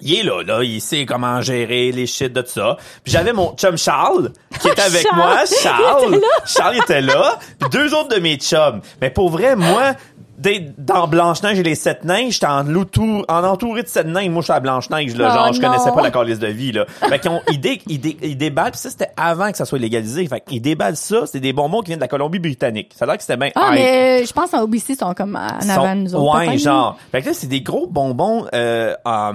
il 0.00 0.18
est 0.18 0.22
là, 0.22 0.42
là, 0.42 0.62
il 0.64 0.80
sait 0.80 1.06
comment 1.06 1.40
gérer 1.40 1.92
les 1.92 2.06
shit 2.06 2.32
de 2.32 2.40
tout 2.42 2.50
ça. 2.50 2.76
Puis 3.04 3.12
j'avais 3.12 3.32
mon 3.32 3.54
chum 3.54 3.78
Charles, 3.78 4.32
qui 4.60 4.68
était 4.68 4.82
avec 4.82 5.02
Charles! 5.10 5.16
moi. 5.16 5.44
Il 5.50 5.56
Charles, 5.56 6.02
était 6.04 6.20
là! 6.20 6.28
Charles 6.46 6.76
était 6.76 7.00
là. 7.00 7.38
Puis 7.60 7.70
deux 7.70 7.94
autres 7.94 8.14
de 8.16 8.20
mes 8.20 8.36
chums. 8.36 8.80
Mais 9.00 9.10
pour 9.10 9.30
vrai, 9.30 9.54
moi, 9.56 9.94
dès- 10.38 10.72
dans 10.78 11.06
Blanche-Neige 11.08 11.58
et 11.58 11.62
les 11.62 11.74
Sept 11.74 12.04
Neiges, 12.04 12.34
j'étais 12.34 12.46
en, 12.46 12.62
loutou- 12.64 13.24
en 13.28 13.44
entouré 13.44 13.82
de 13.82 13.88
Sept 13.88 14.06
Neiges. 14.06 14.28
Moi, 14.30 14.40
je 14.40 14.44
suis 14.44 14.52
à 14.52 14.60
Blanche-Neige, 14.60 15.16
là. 15.16 15.28
Oh 15.30 15.34
genre, 15.34 15.52
je 15.52 15.60
non! 15.60 15.68
connaissais 15.70 15.90
pas 15.92 16.02
la 16.02 16.10
calice 16.10 16.38
de 16.38 16.46
vie, 16.48 16.72
là. 16.72 16.86
Fait 17.08 17.18
qu'ils 17.18 17.30
ont, 17.30 17.40
ils, 17.50 17.60
dé- 17.60 17.80
ils, 17.86 18.00
dé- 18.00 18.16
ils 18.22 18.36
déballent, 18.36 18.70
puis 18.72 18.80
ça, 18.80 18.90
c'était 18.90 19.10
avant 19.16 19.50
que 19.50 19.56
ça 19.56 19.64
soit 19.64 19.78
légalisé. 19.78 20.26
Fait 20.26 20.40
qu'ils 20.40 20.62
déballent 20.62 20.96
ça, 20.96 21.26
c'est 21.26 21.40
des 21.40 21.52
bonbons 21.52 21.80
qui 21.80 21.86
viennent 21.88 21.98
de 21.98 22.04
la 22.04 22.08
Colombie-Britannique. 22.08 22.92
Ça 22.96 23.04
a 23.04 23.06
l'air 23.08 23.16
que 23.16 23.22
c'était 23.22 23.36
bien 23.36 23.50
Ah, 23.54 23.70
mais 23.72 24.24
je 24.26 24.32
pense 24.32 24.50
qu'en 24.50 24.62
OBC, 24.62 24.90
ils 24.90 24.96
sont 24.96 25.14
comme 25.14 25.36
en 25.36 25.68
avant 25.68 25.94
nous 25.94 26.14
autres. 26.14 26.38
Ouais, 26.38 26.58
genre. 26.58 26.96
Fait 27.12 27.22
que 27.22 27.26
là, 27.28 27.34
c'est 27.34 27.46
des 27.46 27.60
gros 27.62 27.86
bonbons 27.86 28.46
euh, 28.54 28.94
euh, 29.06 29.32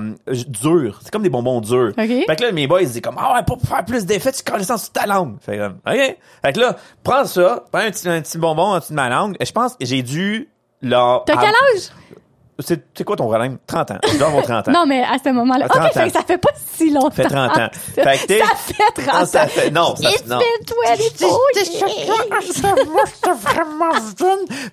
durs. 0.48 1.00
C'est 1.04 1.12
comme 1.12 1.24
des 1.24 1.30
bonbons 1.30 1.62
durs. 1.62 1.94
OK. 1.98 2.08
Fait 2.28 2.36
que 2.36 2.44
là, 2.44 2.52
mes 2.52 2.68
boys, 2.68 2.82
ils 2.82 2.88
disent 2.90 3.02
comme, 3.02 3.18
ah 3.20 3.36
ouais, 3.36 3.44
pour 3.46 3.60
faire 3.62 3.86
plus 3.86 4.06
d'effet, 4.06 4.32
tu 4.32 4.44
colles 4.44 4.64
ça 4.64 4.78
sur 4.78 4.92
ta 4.92 5.06
langue. 5.06 5.36
Fait 5.42 5.58
que, 5.58 5.68
OK. 5.68 6.18
Fait 6.44 6.54
que 6.54 6.60
là, 6.60 6.76
prends 7.04 7.26
ça, 7.26 7.64
prends 7.72 7.82
un 7.82 7.92
petit, 7.92 8.08
un 8.10 8.22
petit 8.22 8.38
bonbon 8.38 8.64
en 8.64 8.80
dessous 8.80 8.92
de 8.92 8.96
ma 8.96 9.10
langue. 9.10 9.36
Et 9.40 9.46
je 9.46 9.52
pense 9.52 9.74
que 9.76 9.86
j'ai 9.86 10.02
dû, 10.02 10.50
là... 10.82 11.22
T'as 11.26 11.34
à- 11.34 11.38
quel 11.38 11.50
âge? 11.50 11.90
C'est 12.62 12.84
c'est 12.94 13.06
quoi 13.06 13.16
ton 13.16 13.28
problème? 13.28 13.58
30 13.68 13.92
ans. 13.92 13.98
Je 14.12 14.18
dois 14.18 14.28
avoir 14.28 14.44
30 14.44 14.68
ans. 14.68 14.72
Non, 14.74 14.86
mais 14.86 15.02
à 15.02 15.16
ce 15.24 15.30
moment-là. 15.30 15.64
À 15.64 15.70
30 15.70 15.86
OK, 15.86 15.94
fait 15.94 16.00
ans. 16.02 16.06
que 16.08 16.12
ça 16.12 16.22
fait 16.24 16.38
pas 16.38 16.50
si 16.76 16.92
longtemps. 16.92 17.10
Ça 17.16 17.24
fait 17.24 17.30
30 17.30 17.58
ans. 17.58 17.70
Fait 17.96 18.28
que 18.28 18.38
ça 18.38 18.56
fait 18.58 19.02
30 19.02 19.08
Non, 19.08 19.22
ans. 19.22 19.26
ça 19.26 19.48
fait- 19.48 19.72
non, 19.72 19.96
ça- 19.96 20.10
It's 20.10 20.26
non. 20.26 20.40
been 20.40 20.66
24 20.84 21.00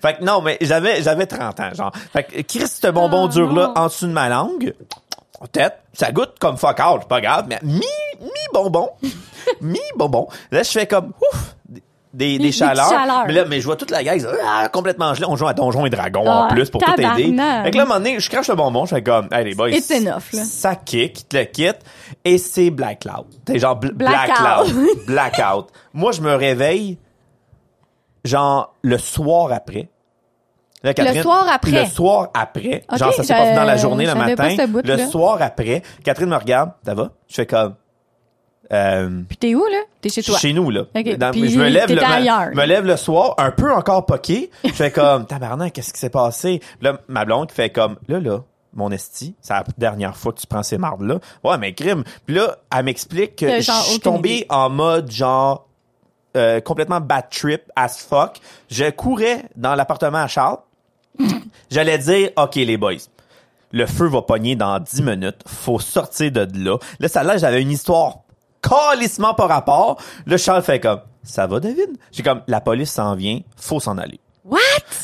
Fait 0.01 0.15
que 0.17 0.23
non, 0.23 0.41
mais 0.41 0.57
j'avais 0.61 1.01
j'avais 1.01 1.25
30 1.27 1.59
ans, 1.61 1.73
genre. 1.73 1.91
Fait 2.11 2.23
que 2.23 2.41
Chris, 2.41 2.67
ce 2.67 2.87
bonbon 2.87 3.23
Oh, 3.23 3.27
dur-là, 3.29 3.71
en 3.75 3.85
dessous 3.87 4.07
de 4.07 4.11
ma 4.11 4.27
langue, 4.27 4.73
peut-être, 5.39 5.77
ça 5.93 6.11
goûte 6.11 6.35
comme 6.39 6.57
fuck 6.57 6.77
c'est 6.99 7.07
pas 7.07 7.21
grave, 7.21 7.45
mais 7.47 7.59
mi, 7.63 7.81
mi-bonbon, 8.19 8.89
mi-bonbon. 9.61 10.27
Là, 10.51 10.63
je 10.63 10.71
fais 10.71 10.87
comme, 10.87 11.13
ouf, 11.21 11.55
des, 12.17 12.39
des, 12.39 12.45
Des 12.45 12.51
chaleurs. 12.51 12.89
Mais 13.27 13.33
là, 13.33 13.45
mais 13.47 13.61
je 13.61 13.65
vois 13.65 13.75
toute 13.75 13.91
la 13.91 14.03
guise 14.03 14.27
ah, 14.43 14.69
complètement 14.69 15.13
gelée. 15.13 15.27
On 15.29 15.35
joue 15.35 15.47
à 15.47 15.53
Donjons 15.53 15.85
et 15.85 15.91
Dragons 15.91 16.27
en 16.27 16.45
Ah, 16.45 16.47
plus 16.49 16.67
pour 16.71 16.81
tout 16.81 16.91
aider. 16.99 17.25
Fait 17.63 17.71
que 17.71 17.77
là, 17.77 17.83
à 17.83 17.85
un 17.85 17.85
moment 17.85 17.95
donné, 17.99 18.19
je 18.19 18.27
crache 18.27 18.47
le 18.47 18.55
bonbon, 18.55 18.85
je 18.85 18.95
fais 18.95 19.03
comme, 19.03 19.27
hey 19.31 19.45
les 19.45 19.53
boys. 19.53 19.69
It's 19.69 19.91
enough, 19.91 20.33
là. 20.33 20.43
Ça 20.43 20.75
kick, 20.75 21.29
te 21.29 21.37
le 21.37 21.43
quitte, 21.43 21.77
et 22.25 22.39
c'est 22.39 22.71
Blackout. 22.71 23.27
T'es 23.45 23.59
genre 23.59 23.79
bl- 23.79 23.91
Blackout. 23.93 24.73
Blackout. 24.73 25.05
Blackout. 25.07 25.67
Moi, 25.93 26.11
je 26.11 26.21
me 26.21 26.33
réveille, 26.33 26.97
genre, 28.25 28.73
le 28.81 28.97
soir 28.97 29.51
après. 29.51 29.89
Là, 30.81 30.95
Catherine, 30.95 31.21
soir 31.21 31.47
après? 31.51 31.83
Le 31.83 31.85
soir 31.85 32.29
après. 32.33 32.83
Genre, 32.95 33.13
ça 33.13 33.23
s'est 33.23 33.33
passé 33.33 33.53
dans 33.53 33.63
la 33.63 33.77
journée, 33.77 34.05
le 34.07 34.15
matin. 34.15 34.55
le 34.83 34.97
soir 35.05 35.37
après, 35.41 35.83
Catherine 36.03 36.29
me 36.29 36.35
regarde, 36.35 36.71
ça 36.83 36.95
va? 36.95 37.11
Je 37.27 37.35
fais 37.35 37.45
comme, 37.45 37.75
euh, 38.73 39.21
Puis 39.27 39.37
t'es 39.37 39.55
où, 39.55 39.63
là? 39.65 39.79
T'es 40.01 40.09
chez 40.09 40.23
toi. 40.23 40.37
chez 40.37 40.53
nous, 40.53 40.69
là. 40.69 40.81
Ok, 40.95 41.17
Dans- 41.17 41.31
puis 41.31 41.49
je 41.49 41.59
me 41.59 41.69
lève, 41.69 41.89
le, 41.89 42.03
ailleurs. 42.03 42.49
me 42.53 42.65
lève 42.65 42.85
le 42.85 42.97
soir, 42.97 43.33
un 43.37 43.51
peu 43.51 43.71
encore 43.71 44.05
poqué. 44.05 44.49
Je 44.63 44.71
fais 44.71 44.91
comme, 44.91 45.25
tabarnak, 45.25 45.73
qu'est-ce 45.73 45.93
qui 45.93 45.99
s'est 45.99 46.09
passé? 46.09 46.61
Là, 46.81 46.99
ma 47.07 47.25
blonde 47.25 47.51
fait 47.51 47.69
comme, 47.69 47.97
là, 48.07 48.19
là, 48.19 48.39
mon 48.73 48.91
esti, 48.91 49.33
c'est 49.41 49.53
la 49.53 49.63
dernière 49.77 50.15
fois 50.15 50.33
que 50.33 50.39
tu 50.39 50.47
prends 50.47 50.63
ces 50.63 50.77
mardes-là. 50.77 51.19
Ouais, 51.43 51.57
mais 51.57 51.73
crime. 51.73 52.03
Puis 52.25 52.35
là, 52.35 52.57
elle 52.75 52.85
m'explique 52.85 53.35
que 53.37 53.59
je 53.61 53.71
suis 53.71 53.99
tombé 53.99 54.29
idée. 54.37 54.45
en 54.49 54.69
mode, 54.69 55.09
genre, 55.09 55.67
euh, 56.35 56.59
complètement 56.61 56.99
bad 57.01 57.25
trip 57.31 57.63
as 57.75 57.97
fuck. 57.97 58.37
Je 58.69 58.89
courais 58.91 59.43
dans 59.55 59.73
l'appartement 59.73 60.19
à 60.19 60.27
Charles. 60.27 60.59
J'allais 61.71 61.97
dire, 61.97 62.29
OK, 62.37 62.55
les 62.55 62.77
boys, 62.77 62.93
le 63.71 63.85
feu 63.87 64.07
va 64.07 64.21
pogner 64.21 64.55
dans 64.55 64.79
10 64.79 65.01
minutes. 65.01 65.41
Faut 65.47 65.79
sortir 65.79 66.31
de 66.31 66.47
là. 66.53 66.77
Là, 66.99 67.07
ça 67.07 67.23
là, 67.23 67.37
j'avais 67.37 67.61
une 67.61 67.71
histoire 67.71 68.19
calissement 68.69 69.33
par 69.33 69.49
rapport. 69.49 69.97
Là, 70.25 70.37
Charles 70.37 70.63
fait 70.63 70.79
comme, 70.79 70.99
ça 71.23 71.47
va, 71.47 71.59
David? 71.59 71.97
J'ai 72.11 72.23
comme, 72.23 72.41
la 72.47 72.61
police 72.61 72.91
s'en 72.91 73.15
vient, 73.15 73.39
faut 73.55 73.79
s'en 73.79 73.97
aller. 73.97 74.19
What? 74.45 74.59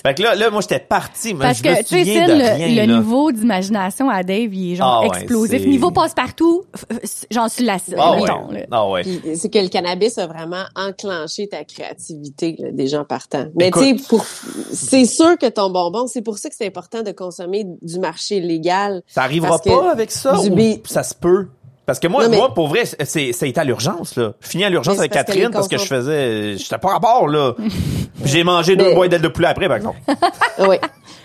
Fait 0.05 0.14
que 0.14 0.24
là, 0.24 0.36
là, 0.36 0.49
moi, 0.49 0.61
j'étais 0.61 0.80
parti. 0.80 1.34
mais 1.34 1.41
Parce 1.47 1.57
je 1.57 1.64
me 1.68 1.74
que, 1.76 1.80
tu 1.82 1.86
sais, 1.88 1.97
souviens 2.05 2.28
de 2.30 2.32
le, 2.32 2.55
rien, 2.55 2.86
le 2.86 2.91
là. 2.93 2.97
niveau 2.97 3.30
d'imagination 3.34 4.09
à 4.09 4.24
Dave, 4.24 4.53
il 4.53 4.72
est 4.72 4.76
genre 4.78 4.88
Ah 4.88 5.01
ouais, 5.01 5.07
explosif. 5.18 5.66
Niveau 5.66 5.91
passe-partout, 5.91 6.64
f- 6.74 7.26
genre 7.30 7.49
sur 7.49 7.66
l'acide, 7.66 7.95
Ah 7.99 8.14
ouais. 8.14 8.22
mettons. 8.22 8.66
Ah 8.72 8.89
ouais. 8.89 9.03
C'est 9.36 9.49
que 9.49 9.59
le 9.59 9.68
cannabis 9.68 10.18
a 10.18 10.28
vraiment 10.28 10.64
enclenché 10.78 11.49
ta 11.49 11.66
créativité 11.66 12.55
là, 12.57 12.72
des 12.72 12.88
gens 12.88 13.03
partant. 13.03 13.47
Mais 13.59 13.70
tu 13.70 13.80
sais, 13.80 13.95
pour 14.07 14.26
c'est 14.72 15.03
sûr 15.03 15.38
que 15.38 15.49
ton 15.49 15.70
bonbon, 15.70 16.07
c'est 16.07 16.22
pour 16.22 16.38
ça 16.38 16.47
que 16.49 16.55
c'est 16.57 16.68
important 16.68 17.01
de 17.01 17.11
consommer 17.11 17.66
du 17.82 17.99
marché 17.99 18.39
légal. 18.39 19.01
Ça 19.07 19.24
arrivera 19.24 19.59
pas 19.59 19.91
avec 19.91 20.11
ça 20.11 20.38
du 20.39 20.51
ou 20.51 20.55
bi- 20.55 20.82
ça 20.86 21.03
se 21.03 21.14
peut? 21.16 21.49
Parce 21.86 22.00
que 22.00 22.08
moi, 22.08 22.24
Non, 22.24 22.30
mais- 22.30 22.38
moi, 22.38 22.54
pour 22.54 22.68
vrai, 22.68 22.84
c'est, 22.86 23.34
ça 23.34 23.46
a 23.46 23.50
été 23.50 23.60
à 23.60 23.64
l'urgence, 23.64 24.16
là. 24.16 24.34
Je 24.40 24.48
finis 24.48 24.64
à 24.64 24.70
l'urgence 24.70 25.00
avec 25.00 25.12
parce 25.12 25.26
Catherine 25.26 25.50
parce 25.52 25.68
que 25.68 25.78
je 25.78 25.86
faisais, 25.86 26.58
j'étais 26.58 26.78
pas 26.78 26.90
rapport, 26.90 27.28
là. 27.28 27.56
J'ai 28.24 28.44
mangé 28.44 28.76
deux 28.76 28.94
boîtes 28.94 29.12
d'ailes 29.12 29.22
de 29.22 29.28
poulet 29.28 29.50
après, 29.50 29.68
par 29.68 29.78
exemple. 29.78 30.00
oui. 30.60 30.78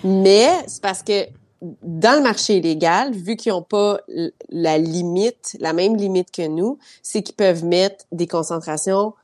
Mais 0.02 0.48
c'est 0.66 0.82
parce 0.82 1.02
que 1.02 1.26
dans 1.82 2.16
le 2.16 2.22
marché 2.22 2.60
légal, 2.60 3.12
vu 3.12 3.36
qu'ils 3.36 3.52
n'ont 3.52 3.62
pas 3.62 3.98
la 4.50 4.78
limite, 4.78 5.56
la 5.60 5.72
même 5.72 5.96
limite 5.96 6.30
que 6.30 6.46
nous, 6.46 6.78
c'est 7.02 7.22
qu'ils 7.22 7.34
peuvent 7.34 7.64
mettre 7.64 8.04
des 8.10 8.26
concentrations 8.26 9.14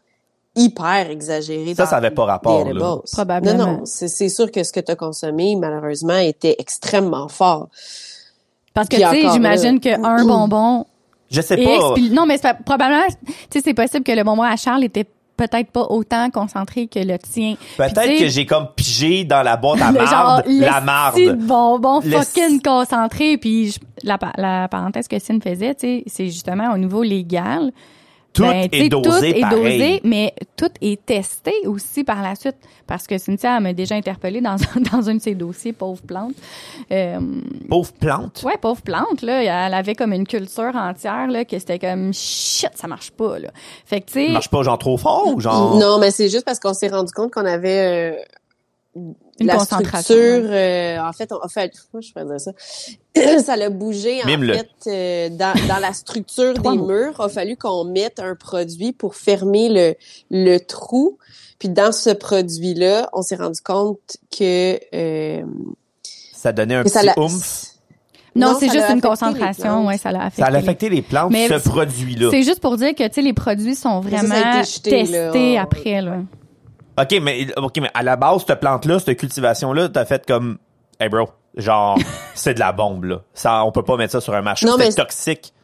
hyper 0.57 1.11
exagérées. 1.11 1.74
Ça, 1.74 1.87
ça 1.87 1.97
avait 1.97 2.11
pas 2.11 2.24
rapport, 2.24 2.72
là. 2.72 2.99
Probablement. 3.12 3.59
Non, 3.59 3.72
non, 3.78 3.80
c'est 3.85 4.09
c'est 4.09 4.28
sûr 4.28 4.51
que 4.53 4.62
ce 4.62 4.72
que 4.72 4.80
tu 4.80 4.93
as 4.93 4.97
consommé, 4.97 5.57
malheureusement, 5.57 6.16
était 6.16 6.57
extrêmement 6.59 7.28
fort. 7.28 7.68
Parce 8.72 8.89
que, 8.89 8.97
tu 8.97 9.03
sais, 9.03 9.30
j'imagine 9.32 9.80
là. 9.82 9.97
qu'un 9.97 10.24
bonbon 10.24 10.87
Je 11.30 11.40
sais 11.40 11.56
pas. 11.56 11.94
non, 12.12 12.26
mais 12.26 12.36
c'est 12.36 12.42
pas- 12.42 12.54
probablement, 12.54 13.02
tu 13.26 13.32
sais, 13.50 13.60
c'est 13.64 13.74
possible 13.74 14.04
que 14.04 14.12
le 14.12 14.22
bonbon 14.22 14.42
à 14.42 14.56
Charles 14.56 14.84
était 14.84 15.06
peut-être 15.36 15.72
pas 15.72 15.86
autant 15.90 16.30
concentré 16.30 16.86
que 16.86 17.00
le 17.00 17.18
tien. 17.18 17.56
Peut-être 17.76 18.18
que 18.20 18.28
j'ai 18.28 18.46
comme 18.46 18.68
pigé 18.76 19.24
dans 19.24 19.42
la 19.42 19.56
boîte 19.56 19.80
à 19.82 19.90
marde, 19.92 20.44
la 20.46 20.80
marde. 20.80 21.16
de 21.16 21.32
bonbon 21.32 22.00
Le- 22.04 22.10
fucking 22.20 22.62
concentré. 22.62 23.36
Puis 23.38 23.72
je- 23.72 23.78
la, 24.04 24.16
pa- 24.16 24.32
la 24.36 24.68
parenthèse 24.68 25.08
que 25.08 25.18
Cine 25.18 25.42
faisait, 25.42 25.74
tu 25.74 25.80
sais, 25.80 26.02
c'est 26.06 26.26
justement 26.26 26.72
au 26.72 26.78
niveau 26.78 27.02
légal. 27.02 27.72
Tout 28.35 28.43
Ben, 28.43 28.68
est 28.72 28.89
dosé 28.89 29.32
tout 29.32 29.39
est 29.39 29.41
pareil. 29.41 29.78
dosé, 29.78 30.01
mais 30.03 30.35
tout 30.57 30.68
est 30.80 31.07
testé 31.07 31.53
aussi 31.66 32.03
par 32.03 32.20
la 32.20 32.35
suite. 32.35 32.57
Parce 32.87 33.07
que 33.07 33.16
Cynthia 33.16 33.61
m'a 33.61 33.72
déjà 33.72 33.95
interpellée 33.95 34.41
dans, 34.41 34.57
un- 34.57 34.80
dans 34.93 35.09
un 35.09 35.14
de 35.14 35.20
ses 35.22 35.35
dossiers, 35.37 35.72
pauvre 35.72 36.03
plante. 36.03 36.35
Euh, 36.91 37.20
Pauvre 37.68 37.93
plante? 37.93 38.43
ouais, 38.45 38.59
pauvre 38.61 38.82
plante, 38.82 39.23
là, 39.23 39.66
elle 39.69 39.74
avait 39.74 39.94
comme 39.94 40.12
une 40.12 40.27
culture 40.27 40.73
entière, 40.74 41.28
là, 41.28 41.44
que 41.44 41.59
c'était 41.59 41.78
comme 41.78 42.12
shit, 42.12 42.70
ça 42.74 42.89
marche 42.89 43.12
pas, 43.12 43.39
là. 43.39 43.48
Fait 43.86 44.01
que, 44.01 44.06
tu 44.06 44.12
sais, 44.15 44.27
Ça 44.27 44.32
marche 44.32 44.51
pas 44.51 44.62
genre 44.65 44.78
trop 44.78 44.97
fort 44.97 45.28
ou 45.35 45.40
genre? 45.40 45.77
Non, 45.78 45.98
mais 45.98 46.11
c'est 46.11 46.28
juste 46.28 46.44
parce 46.44 46.59
qu'on 46.59 46.74
s'est 46.74 46.89
rendu 46.89 47.12
compte 47.12 47.32
qu'on 47.32 47.47
avait 47.47 48.15
euh, 48.16 48.23
Une 48.96 49.46
la 49.46 49.54
concentration, 49.56 50.14
structure. 50.14 50.48
euh, 50.50 50.98
en 51.00 51.12
fait, 51.12 51.32
on 51.32 51.38
a 51.38 51.48
fait, 51.48 51.72
je 51.94 52.12
dire 52.24 52.40
ça. 52.40 52.52
ça 53.42 53.56
l'a 53.56 53.70
bougé 53.70 54.20
en 54.22 54.28
fait 54.28 54.68
euh, 54.86 55.28
dans, 55.30 55.54
dans 55.68 55.78
la 55.80 55.92
structure 55.92 56.54
des 56.54 56.68
mots. 56.68 56.86
murs. 56.86 57.16
Il 57.18 57.24
a 57.24 57.28
fallu 57.28 57.56
qu'on 57.56 57.84
mette 57.84 58.20
un 58.20 58.34
produit 58.36 58.92
pour 58.92 59.16
fermer 59.16 59.68
le 59.68 59.94
le 60.30 60.58
trou. 60.58 61.18
Puis 61.58 61.68
dans 61.68 61.92
ce 61.92 62.10
produit-là, 62.10 63.08
on 63.12 63.22
s'est 63.22 63.36
rendu 63.36 63.60
compte 63.62 64.16
que, 64.36 64.78
euh, 64.94 65.42
Ça 66.32 66.52
donnait 66.52 66.74
un 66.74 66.82
petit 66.84 67.04
l'a- 67.06 67.18
oomph? 67.18 67.66
non, 68.36 68.52
Non, 68.52 68.56
c'est 68.58 68.68
juste 68.68 68.90
une 68.90 69.00
concentration, 69.00 69.86
ouais, 69.86 69.96
ça 69.96 70.10
l'a 70.12 70.24
affecté. 70.24 70.42
Ça 70.42 70.48
a 70.48 70.56
affecté 70.58 70.88
les 70.90 71.02
plantes, 71.02 71.30
Mais 71.30 71.48
ce 71.48 71.58
c'est- 71.58 71.70
produit-là. 71.70 72.28
C'est 72.30 72.42
juste 72.42 72.60
pour 72.60 72.76
dire 72.76 72.94
que, 72.94 73.06
tu 73.06 73.14
sais, 73.14 73.22
les 73.22 73.32
produits 73.32 73.76
sont 73.76 74.02
ça, 74.02 74.08
vraiment 74.08 74.34
ça 74.34 74.62
jeté, 74.62 74.90
testés 74.90 75.56
après, 75.58 76.00
là. 76.02 76.18
OK, 76.98 77.18
mais 77.22 77.46
OK, 77.56 77.78
mais 77.78 77.90
à 77.94 78.02
la 78.02 78.16
base 78.16 78.44
cette 78.46 78.60
plante 78.60 78.84
là, 78.86 78.98
cette 78.98 79.18
cultivation 79.18 79.72
là, 79.72 79.88
t'as 79.88 80.04
fait 80.04 80.24
comme 80.26 80.58
hey 81.00 81.08
bro, 81.08 81.28
genre 81.56 81.98
c'est 82.34 82.54
de 82.54 82.60
la 82.60 82.72
bombe 82.72 83.04
là. 83.04 83.22
Ça 83.34 83.64
on 83.64 83.72
peut 83.72 83.82
pas 83.82 83.96
mettre 83.96 84.12
ça 84.12 84.20
sur 84.20 84.34
un 84.34 84.42
marché, 84.42 84.66
Non, 84.66 84.76
c'est 84.78 84.86
mais- 84.88 84.92
toxique. 84.94 85.52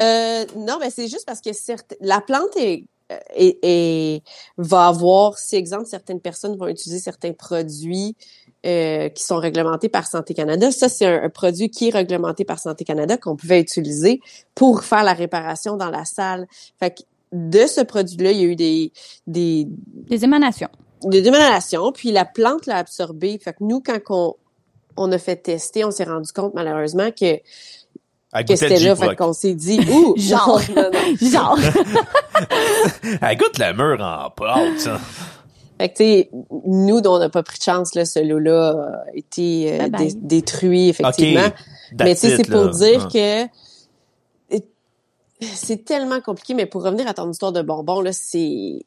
Euh, 0.00 0.46
non, 0.56 0.78
mais 0.80 0.88
c'est 0.90 1.08
juste 1.08 1.26
parce 1.26 1.40
que 1.42 1.52
certes, 1.52 1.94
la 2.00 2.20
plante 2.22 2.56
est, 2.56 2.84
est, 3.36 3.58
est- 3.62 4.22
va 4.56 4.86
avoir, 4.88 5.36
si 5.38 5.56
exemple, 5.56 5.84
certaines 5.86 6.20
personnes 6.20 6.56
vont 6.56 6.68
utiliser 6.68 6.98
certains 7.00 7.32
produits 7.32 8.16
euh, 8.64 9.10
qui 9.10 9.22
sont 9.24 9.36
réglementés 9.36 9.90
par 9.90 10.06
Santé 10.06 10.32
Canada. 10.34 10.70
Ça, 10.70 10.88
c'est 10.88 11.04
un, 11.06 11.24
un 11.24 11.28
produit 11.28 11.68
qui 11.68 11.88
est 11.88 11.92
réglementé 11.92 12.44
par 12.46 12.58
Santé 12.58 12.84
Canada 12.84 13.18
qu'on 13.18 13.36
pouvait 13.36 13.60
utiliser 13.60 14.20
pour 14.54 14.84
faire 14.84 15.04
la 15.04 15.12
réparation 15.12 15.76
dans 15.76 15.90
la 15.90 16.04
salle. 16.06 16.46
Fait 16.80 16.92
que 16.94 17.02
de 17.32 17.66
ce 17.66 17.80
produit-là, 17.80 18.30
il 18.32 18.38
y 18.38 18.40
a 18.42 18.44
eu 18.46 18.56
des, 18.56 18.92
des, 19.26 19.66
Des 20.08 20.24
émanations. 20.24 20.68
des 21.04 21.26
émanations, 21.26 21.90
puis 21.92 22.12
la 22.12 22.24
plante 22.24 22.66
l'a 22.66 22.76
absorbé. 22.76 23.38
Fait 23.42 23.52
que 23.52 23.58
nous, 23.64 23.80
quand 23.80 23.98
on, 24.10 24.34
on 24.96 25.10
a 25.12 25.18
fait 25.18 25.36
tester, 25.36 25.84
on 25.84 25.90
s'est 25.90 26.04
rendu 26.04 26.30
compte 26.32 26.52
malheureusement 26.54 27.10
que, 27.10 27.38
Elle 28.34 28.44
que 28.46 28.54
c'était 28.56 28.78
là. 28.80 28.94
Fait 28.96 29.16
qu'on 29.16 29.32
s'est 29.32 29.54
dit, 29.54 29.80
ouh, 29.90 30.14
Genre. 30.18 30.60
non, 30.76 30.82
non, 30.82 30.90
non. 30.92 31.28
Genre. 31.30 31.58
Elle 33.22 33.36
goûte 33.36 33.58
le 33.58 33.72
mur 33.72 34.04
en 34.04 34.30
pâte, 34.30 34.78
ça. 34.80 35.00
Fait 35.80 35.88
que, 35.88 35.94
tu 35.96 36.04
sais, 36.04 36.30
nous, 36.66 37.00
dont 37.00 37.14
on 37.16 37.18
n'a 37.18 37.28
pas 37.28 37.42
pris 37.42 37.58
de 37.58 37.62
chance, 37.64 37.94
là, 37.94 38.04
ce 38.04 38.20
lot-là 38.20 39.02
a 39.06 39.16
été 39.16 39.72
euh, 39.74 39.78
Bye 39.78 39.90
bye. 39.90 40.06
dé- 40.14 40.20
détruit, 40.20 40.88
effectivement. 40.90 41.48
Mais 41.98 42.14
tu 42.14 42.20
sais, 42.20 42.36
c'est 42.36 42.48
pour 42.50 42.68
dire 42.68 43.06
Ouais. 43.06 43.12
que 43.12 43.42
euh, 43.44 43.46
c'est 45.42 45.84
tellement 45.84 46.20
compliqué, 46.20 46.54
mais 46.54 46.66
pour 46.66 46.82
revenir 46.82 47.06
à 47.08 47.14
ton 47.14 47.30
histoire 47.30 47.52
de 47.52 47.62
bonbons, 47.62 48.00
là, 48.00 48.12
c'est 48.12 48.80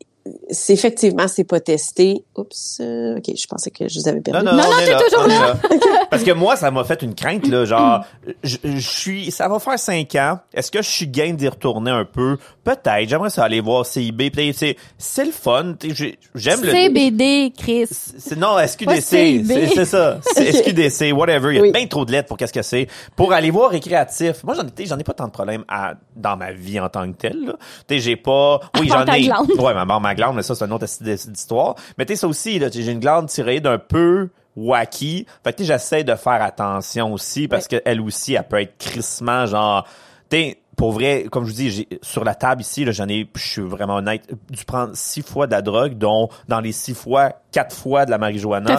c'est 0.49 0.73
effectivement, 0.73 1.27
c'est 1.27 1.43
pas 1.43 1.59
testé. 1.59 2.23
Oups, 2.35 2.77
euh, 2.81 3.17
OK, 3.17 3.25
je 3.35 3.47
pensais 3.47 3.69
que 3.69 3.87
je 3.87 3.99
vous 3.99 4.07
avais 4.07 4.21
perdu. 4.21 4.43
non, 4.45 4.53
on 4.53 4.79
est 4.79 4.85
t'es 4.85 5.03
toujours 5.09 5.29
est 5.29 6.09
Parce 6.09 6.23
que 6.23 6.31
moi, 6.31 6.55
ça 6.55 6.71
m'a 6.71 6.83
fait 6.83 7.01
une 7.03 7.13
crainte, 7.13 7.47
là, 7.47 7.65
genre, 7.65 8.03
je, 8.43 8.57
je 8.63 8.79
suis, 8.79 9.29
ça 9.31 9.47
va 9.47 9.59
faire 9.59 9.77
cinq 9.77 10.15
ans. 10.15 10.39
Est-ce 10.53 10.71
que 10.71 10.81
je 10.81 10.89
suis 10.89 11.07
game 11.07 11.35
d'y 11.35 11.47
retourner 11.47 11.91
un 11.91 12.05
peu? 12.05 12.37
Peut-être. 12.63 13.07
J'aimerais 13.07 13.29
ça 13.29 13.43
aller 13.43 13.61
voir 13.61 13.85
CIB. 13.85 14.31
Peut-être, 14.31 14.55
c'est, 14.55 14.77
c'est 14.97 15.25
le 15.25 15.31
fun. 15.31 15.75
Tu 15.79 15.89
sais, 15.89 15.95
j'ai- 15.95 16.19
J'aime 16.33 16.63
le, 16.63 16.71
CBD, 16.71 17.53
Chris. 17.55 17.85
c'est, 17.87 18.35
non, 18.37 18.57
SQDC. 18.57 19.01
C'est, 19.01 19.67
c'est 19.75 19.85
ça. 19.85 20.19
C'est. 20.33 20.51
SQDC, 20.63 21.11
whatever. 21.13 21.51
Il 21.53 21.55
y 21.57 21.59
a 21.59 21.61
Oui. 21.61 21.71
bien 21.71 21.85
trop 21.85 22.03
de 22.05 22.11
lettres 22.11 22.27
pour 22.27 22.37
qu'est-ce 22.37 22.53
que 22.53 22.63
c'est. 22.63 22.87
Pour 23.15 23.31
aller 23.31 23.51
voir 23.51 23.69
récréatif. 23.69 24.43
Moi, 24.43 24.55
j'en 24.55 24.63
ai, 24.63 24.71
tu 24.71 24.83
sais, 24.83 24.85
j'en 24.89 24.97
ai 24.97 25.03
pas 25.03 25.13
tant 25.13 25.27
de 25.27 25.31
problèmes 25.31 25.63
à, 25.67 25.93
dans 26.15 26.35
ma 26.35 26.51
vie 26.51 26.79
en 26.79 26.89
tant 26.89 27.11
que 27.11 27.17
tel, 27.17 27.45
là. 27.45 27.53
Tu 27.87 27.95
sais, 27.95 27.99
j'ai 27.99 28.15
pas, 28.15 28.59
oui, 28.79 28.87
j'en 28.89 29.05
ai. 29.05 29.29
Ouais, 29.61 29.73
ma 29.75 29.85
mort, 29.85 30.01
ma 30.01 30.14
glande, 30.15 30.35
mais 30.35 30.43
ça, 30.43 30.55
c'est 30.55 30.65
une 30.65 30.73
autre 30.73 30.85
d'histoire. 31.29 31.75
Mais 31.97 32.05
tu 32.05 32.13
sais, 32.13 32.21
ça 32.21 32.27
aussi, 32.27 32.59
là, 32.59 32.69
j'ai 32.71 32.91
une 32.91 32.99
glande 32.99 33.27
tirée 33.27 33.59
d'un 33.59 33.77
peu 33.77 34.29
wacky. 34.55 35.25
Fait 35.43 35.51
que 35.51 35.57
tu 35.57 35.63
sais, 35.63 35.73
j'essaie 35.73 36.03
de 36.03 36.15
faire 36.15 36.41
attention 36.41 37.13
aussi 37.13 37.47
parce 37.47 37.67
que 37.67 37.81
elle 37.85 38.01
aussi, 38.01 38.33
elle 38.33 38.47
peut 38.47 38.61
être 38.61 38.77
crissement 38.77 39.45
genre, 39.45 39.85
tu 40.29 40.37
sais, 40.37 40.57
pour 40.75 40.91
vrai, 40.91 41.25
comme 41.31 41.45
je 41.45 41.51
vous 41.51 41.55
dis, 41.55 41.71
j'ai, 41.71 41.87
sur 42.01 42.23
la 42.23 42.35
table 42.35 42.61
ici, 42.61 42.83
là, 42.83 42.91
j'en 42.91 43.07
ai, 43.07 43.29
je 43.35 43.47
suis 43.47 43.61
vraiment 43.61 43.95
honnête, 43.95 44.27
dû 44.49 44.65
prendre 44.65 44.91
six 44.95 45.21
fois 45.21 45.47
de 45.47 45.51
la 45.51 45.61
drogue, 45.61 45.97
dont 45.97 46.29
dans 46.47 46.59
les 46.59 46.71
six 46.71 46.93
fois, 46.93 47.33
quatre 47.55 47.73
fois 47.73 48.05
de 48.05 48.11
la 48.11 48.17
marijuana 48.17 48.77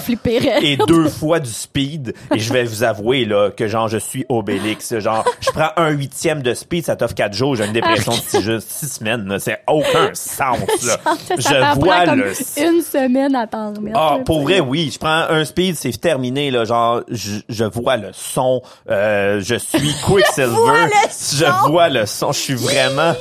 et 0.60 0.76
deux 0.76 1.08
fois 1.08 1.40
du 1.40 1.50
speed. 1.50 2.12
Et 2.34 2.38
je 2.38 2.52
vais 2.52 2.64
vous 2.64 2.82
avouer 2.82 3.24
là 3.24 3.48
que 3.50 3.66
genre 3.68 3.88
je 3.88 3.96
suis 3.96 4.26
Obélix. 4.28 4.98
Genre 4.98 5.24
je 5.40 5.50
prends 5.50 5.70
un 5.78 5.88
huitième 5.88 6.42
de 6.42 6.52
speed, 6.52 6.84
ça 6.84 6.94
t'offre 6.94 7.14
quatre 7.14 7.32
jours, 7.32 7.56
j'ai 7.56 7.64
une 7.64 7.72
dépression 7.72 8.12
de 8.12 8.18
six, 8.18 8.60
six 8.68 8.88
semaines. 8.92 9.38
C'est 9.38 9.62
aucun 9.66 10.10
sens. 10.12 10.58
Là. 10.84 10.98
Ça 11.16 11.74
Je 11.74 11.80
vois 11.80 12.04
le. 12.14 12.32
une 12.58 12.82
semaine 12.82 13.34
à 13.34 13.46
t'en 13.46 13.72
remettre. 13.72 13.98
Ah, 13.98 14.18
pour 14.26 14.42
vrai, 14.42 14.60
oui. 14.60 14.90
Je 14.92 14.98
prends 14.98 15.24
un 15.30 15.46
speed, 15.46 15.76
c'est 15.76 15.98
terminé, 15.98 16.50
là. 16.50 16.66
Genre, 16.66 17.00
je, 17.08 17.38
je 17.48 17.64
vois 17.64 17.96
le 17.96 18.10
son. 18.12 18.60
Euh, 18.90 19.40
je 19.40 19.54
suis 19.54 19.94
Quicksilver. 20.06 20.90
je 21.32 21.68
vois 21.70 21.88
le 21.88 22.04
son. 22.04 22.32
Je 22.32 22.38
suis 22.38 22.54
vraiment, 22.54 23.14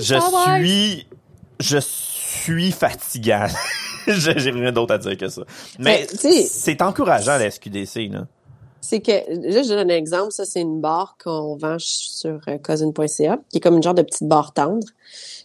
je 0.00 0.16
suis, 0.16 1.06
je 1.60 1.78
suis 1.78 2.07
fatigant. 2.72 3.46
J'ai 4.06 4.50
rien 4.50 4.72
d'autre 4.72 4.94
à 4.94 4.98
dire 4.98 5.16
que 5.16 5.28
ça. 5.28 5.42
Mais 5.78 6.06
sais- 6.06 6.44
c'est 6.46 6.80
encourageant, 6.82 7.36
la 7.38 7.50
SQDC, 7.50 8.08
là. 8.12 8.26
C'est 8.80 9.00
que, 9.00 9.10
là, 9.10 9.62
je 9.62 9.68
donne 9.68 9.90
un 9.90 9.94
exemple. 9.94 10.30
Ça, 10.30 10.44
c'est 10.44 10.60
une 10.60 10.80
barre 10.80 11.16
qu'on 11.22 11.56
vend 11.56 11.76
sur 11.80 12.40
euh, 12.48 12.58
cousin.ca, 12.58 13.38
qui 13.50 13.56
est 13.58 13.60
comme 13.60 13.76
une 13.76 13.82
genre 13.82 13.92
de 13.92 14.02
petite 14.02 14.28
barre 14.28 14.54
tendre. 14.54 14.86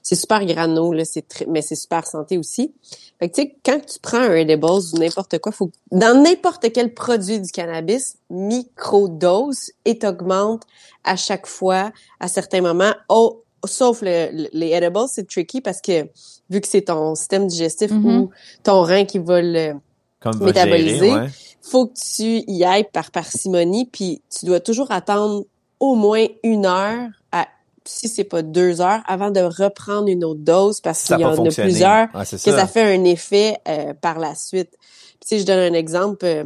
C'est 0.03 0.15
super 0.15 0.45
grano, 0.45 0.93
là, 0.93 1.03
c'est 1.03 1.25
mais 1.47 1.61
c'est 1.63 1.75
super 1.75 2.05
santé 2.05 2.37
aussi. 2.37 2.73
Fait 3.19 3.29
que, 3.29 3.35
tu 3.35 3.41
sais, 3.41 3.55
quand 3.65 3.79
tu 3.85 3.99
prends 3.99 4.19
un 4.19 4.35
edibles 4.35 4.65
ou 4.65 4.97
n'importe 4.99 5.39
quoi, 5.39 5.51
faut, 5.51 5.71
dans 5.91 6.21
n'importe 6.21 6.71
quel 6.71 6.93
produit 6.93 7.39
du 7.41 7.51
cannabis, 7.51 8.17
micro-dose 8.29 9.71
et 9.85 9.97
t'augmente 9.97 10.63
à 11.03 11.15
chaque 11.15 11.47
fois, 11.47 11.91
à 12.19 12.27
certains 12.27 12.61
moments. 12.61 12.93
Oh, 13.09 13.43
sauf 13.65 14.01
le- 14.01 14.29
le- 14.31 14.49
les 14.53 14.69
edibles, 14.73 15.05
c'est 15.09 15.27
tricky 15.27 15.59
parce 15.61 15.81
que, 15.81 16.07
vu 16.49 16.61
que 16.61 16.67
c'est 16.67 16.81
ton 16.83 17.15
système 17.15 17.47
digestif 17.47 17.91
ou 17.91 18.29
ton 18.63 18.81
rein 18.81 19.05
qui 19.05 19.19
va 19.19 19.41
le, 19.41 19.73
Comme 20.19 20.39
Métaboliser. 20.43 20.99
gérer, 21.07 21.11
ouais. 21.13 21.29
faut 21.61 21.87
que 21.87 21.93
tu 21.93 22.43
y 22.51 22.63
ailles 22.63 22.87
par 22.91 23.11
parcimonie, 23.11 23.85
puis 23.91 24.21
tu 24.29 24.45
dois 24.45 24.59
toujours 24.59 24.91
attendre 24.91 25.45
au 25.79 25.95
moins 25.95 26.25
une 26.43 26.65
heure, 26.65 27.09
à, 27.31 27.47
si 27.85 28.07
c'est 28.07 28.23
pas 28.23 28.41
deux 28.41 28.79
heures, 28.81 29.01
avant 29.07 29.31
de 29.31 29.41
reprendre 29.41 30.07
une 30.07 30.23
autre 30.23 30.39
dose, 30.41 30.79
parce 30.81 31.03
qu'il 31.03 31.19
y 31.19 31.25
en 31.25 31.31
a 31.33 31.49
plusieurs 31.51 32.07
Ouais, 32.13 32.21
que 32.23 32.37
ça. 32.37 32.37
ça 32.37 32.67
fait 32.67 32.95
un 32.95 33.03
effet 33.03 33.57
euh, 33.67 33.93
par 33.93 34.19
la 34.19 34.35
suite. 34.35 34.69
Puis, 34.71 35.17
tu 35.21 35.27
sais, 35.27 35.39
je 35.39 35.45
donne 35.45 35.73
un 35.73 35.77
exemple. 35.77 36.25
euh, 36.25 36.43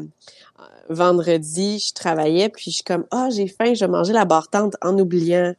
vendredi, 0.90 1.80
je 1.86 1.94
travaillais, 1.94 2.48
puis 2.50 2.66
je 2.68 2.76
suis 2.76 2.84
comme, 2.84 3.06
ah, 3.12 3.28
j'ai 3.30 3.48
faim, 3.48 3.74
je 3.74 3.84
vais 3.86 3.92
manger 3.92 4.14
la 4.14 4.24
barre 4.26 4.48
tente 4.50 4.76
en 4.82 4.98
oubliant 4.98 5.54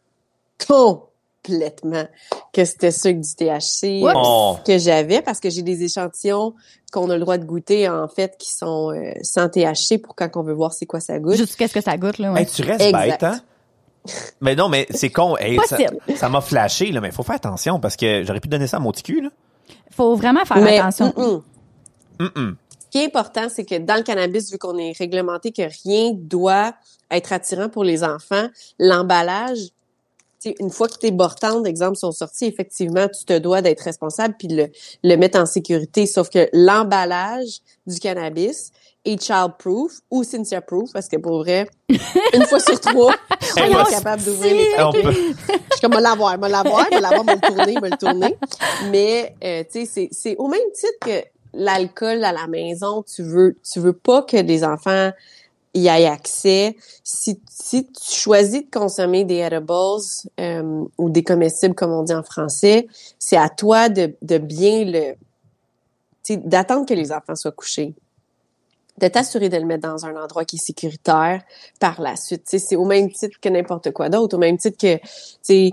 complètement 1.44 2.04
que 2.52 2.64
c'était 2.64 2.90
ça 2.90 3.12
que 3.12 3.18
du 3.18 3.34
THC 3.34 4.02
Oh. 4.14 4.56
que 4.66 4.78
j'avais, 4.78 5.22
parce 5.22 5.40
que 5.40 5.50
j'ai 5.50 5.62
des 5.62 5.82
échantillons 5.84 6.54
qu'on 6.92 7.10
a 7.10 7.14
le 7.14 7.20
droit 7.20 7.38
de 7.38 7.44
goûter, 7.44 7.88
en 7.88 8.08
fait, 8.08 8.36
qui 8.38 8.50
sont 8.50 8.92
euh, 8.92 9.12
sans 9.22 9.48
THC 9.48 9.98
pour 10.02 10.14
quand 10.14 10.28
on 10.36 10.42
veut 10.42 10.54
voir 10.54 10.72
c'est 10.72 10.86
quoi 10.86 11.00
ça 11.00 11.18
goûte. 11.18 11.36
Juste 11.36 11.56
qu'est-ce 11.56 11.74
que 11.74 11.80
ça 11.82 11.96
goûte, 11.96 12.18
là, 12.18 12.32
ouais. 12.32 12.40
Hey, 12.42 12.46
tu 12.46 12.62
restes 12.62 12.80
Exact. 12.82 13.08
bête, 13.10 13.22
hein? 13.22 13.40
Mais 14.40 14.54
non, 14.54 14.68
mais 14.70 14.86
c'est 14.90 15.10
con. 15.10 15.36
Hey, 15.36 15.58
ça 16.16 16.28
m'a 16.30 16.40
flashé, 16.40 16.92
là, 16.92 17.00
mais 17.00 17.10
faut 17.10 17.22
faire 17.24 17.34
attention 17.34 17.78
parce 17.78 17.96
que 17.96 18.22
j'aurais 18.24 18.40
pu 18.40 18.48
donner 18.48 18.66
ça 18.66 18.78
à 18.78 18.80
mon 18.80 18.92
ticu, 18.92 19.20
là. 19.20 19.28
Faut 19.90 20.14
vraiment 20.16 20.44
faire 20.46 20.58
Mais, 20.58 20.78
attention. 20.78 21.12
Ce 22.18 22.90
qui 22.90 22.98
est 22.98 23.04
important, 23.06 23.48
c'est 23.54 23.64
que 23.66 23.76
dans 23.76 23.96
le 23.96 24.02
cannabis, 24.02 24.50
vu 24.50 24.56
qu'on 24.56 24.78
est 24.78 24.96
réglementé 24.96 25.52
que 25.52 25.62
rien 25.84 26.12
doit 26.14 26.72
être 27.10 27.32
attirant 27.34 27.68
pour 27.68 27.84
les 27.84 28.02
enfants, 28.02 28.48
l'emballage, 28.78 29.58
tu 30.40 30.50
sais, 30.50 30.54
une 30.60 30.70
fois 30.70 30.88
que 30.88 30.96
tes 30.96 31.10
bortantes, 31.10 31.62
d'exemple, 31.62 31.96
sont 31.96 32.12
sorties, 32.12 32.46
effectivement, 32.46 33.08
tu 33.08 33.24
te 33.24 33.38
dois 33.38 33.62
d'être 33.62 33.80
responsable 33.80 34.34
puis 34.38 34.48
de 34.48 34.56
le, 34.56 34.68
le 35.02 35.16
mettre 35.16 35.38
en 35.38 35.46
sécurité. 35.46 36.06
Sauf 36.06 36.30
que 36.30 36.48
l'emballage 36.52 37.60
du 37.86 37.98
cannabis 37.98 38.72
est 39.04 39.22
child-proof 39.22 40.00
ou 40.10 40.24
Cynthia-proof, 40.24 40.92
parce 40.92 41.08
que 41.08 41.16
pour 41.16 41.38
vrai, 41.38 41.68
une 41.88 42.44
fois 42.44 42.60
sur 42.60 42.78
trois, 42.80 43.14
on 43.56 43.60
est 43.60 43.90
capable 43.90 44.22
d'ouvrir 44.22 44.54
les 44.54 44.76
paquets. 44.76 45.02
Je 45.02 45.76
suis 45.76 45.80
comme, 45.80 45.94
me 45.94 46.00
l'avoir, 46.00 46.38
me 46.38 46.48
l'avoir, 46.48 46.86
me 46.92 47.00
l'avoir, 47.00 47.24
me 47.24 47.34
le 47.34 47.40
tourner, 47.40 47.74
me 47.80 47.90
le 47.90 47.96
tourner. 47.96 48.36
Mais, 48.90 49.34
euh, 49.42 49.64
tu 49.64 49.80
sais, 49.80 49.86
c'est, 49.86 50.08
c'est 50.12 50.36
au 50.36 50.48
même 50.48 50.60
titre 50.74 50.98
que 51.00 51.26
l'alcool 51.54 52.24
à 52.24 52.32
la 52.32 52.46
maison, 52.46 53.02
tu 53.02 53.22
veux, 53.22 53.56
tu 53.70 53.80
veux 53.80 53.92
pas 53.92 54.22
que 54.22 54.36
les 54.36 54.64
enfants 54.64 55.10
y 55.80 55.86
aient 55.88 56.06
accès. 56.06 56.76
Si, 57.04 57.40
si 57.50 57.86
tu 57.86 58.14
choisis 58.14 58.62
de 58.62 58.70
consommer 58.70 59.24
des 59.24 59.36
edibles 59.38 59.66
euh, 60.40 60.84
ou 60.98 61.10
des 61.10 61.22
comestibles, 61.22 61.74
comme 61.74 61.92
on 61.92 62.02
dit 62.02 62.14
en 62.14 62.22
français, 62.22 62.86
c'est 63.18 63.36
à 63.36 63.48
toi 63.48 63.88
de, 63.88 64.14
de 64.22 64.38
bien 64.38 64.84
le, 64.84 65.14
tu 66.22 66.34
sais, 66.34 66.36
d'attendre 66.36 66.86
que 66.86 66.94
les 66.94 67.12
enfants 67.12 67.34
soient 67.36 67.52
couchés 67.52 67.94
de 69.00 69.06
t'assurer 69.06 69.48
de 69.48 69.56
le 69.56 69.64
mettre 69.64 69.88
dans 69.88 70.06
un 70.06 70.16
endroit 70.20 70.44
qui 70.44 70.56
est 70.56 70.58
sécuritaire 70.58 71.42
par 71.78 72.00
la 72.00 72.16
suite. 72.16 72.42
Tu 72.42 72.58
sais, 72.58 72.58
c'est 72.58 72.74
au 72.74 72.84
même 72.84 73.08
titre 73.12 73.36
que 73.40 73.48
n'importe 73.48 73.92
quoi 73.92 74.08
d'autre, 74.08 74.34
au 74.36 74.40
même 74.40 74.58
titre 74.58 74.76
que, 74.76 74.96
tu 74.96 75.02
sais, 75.40 75.70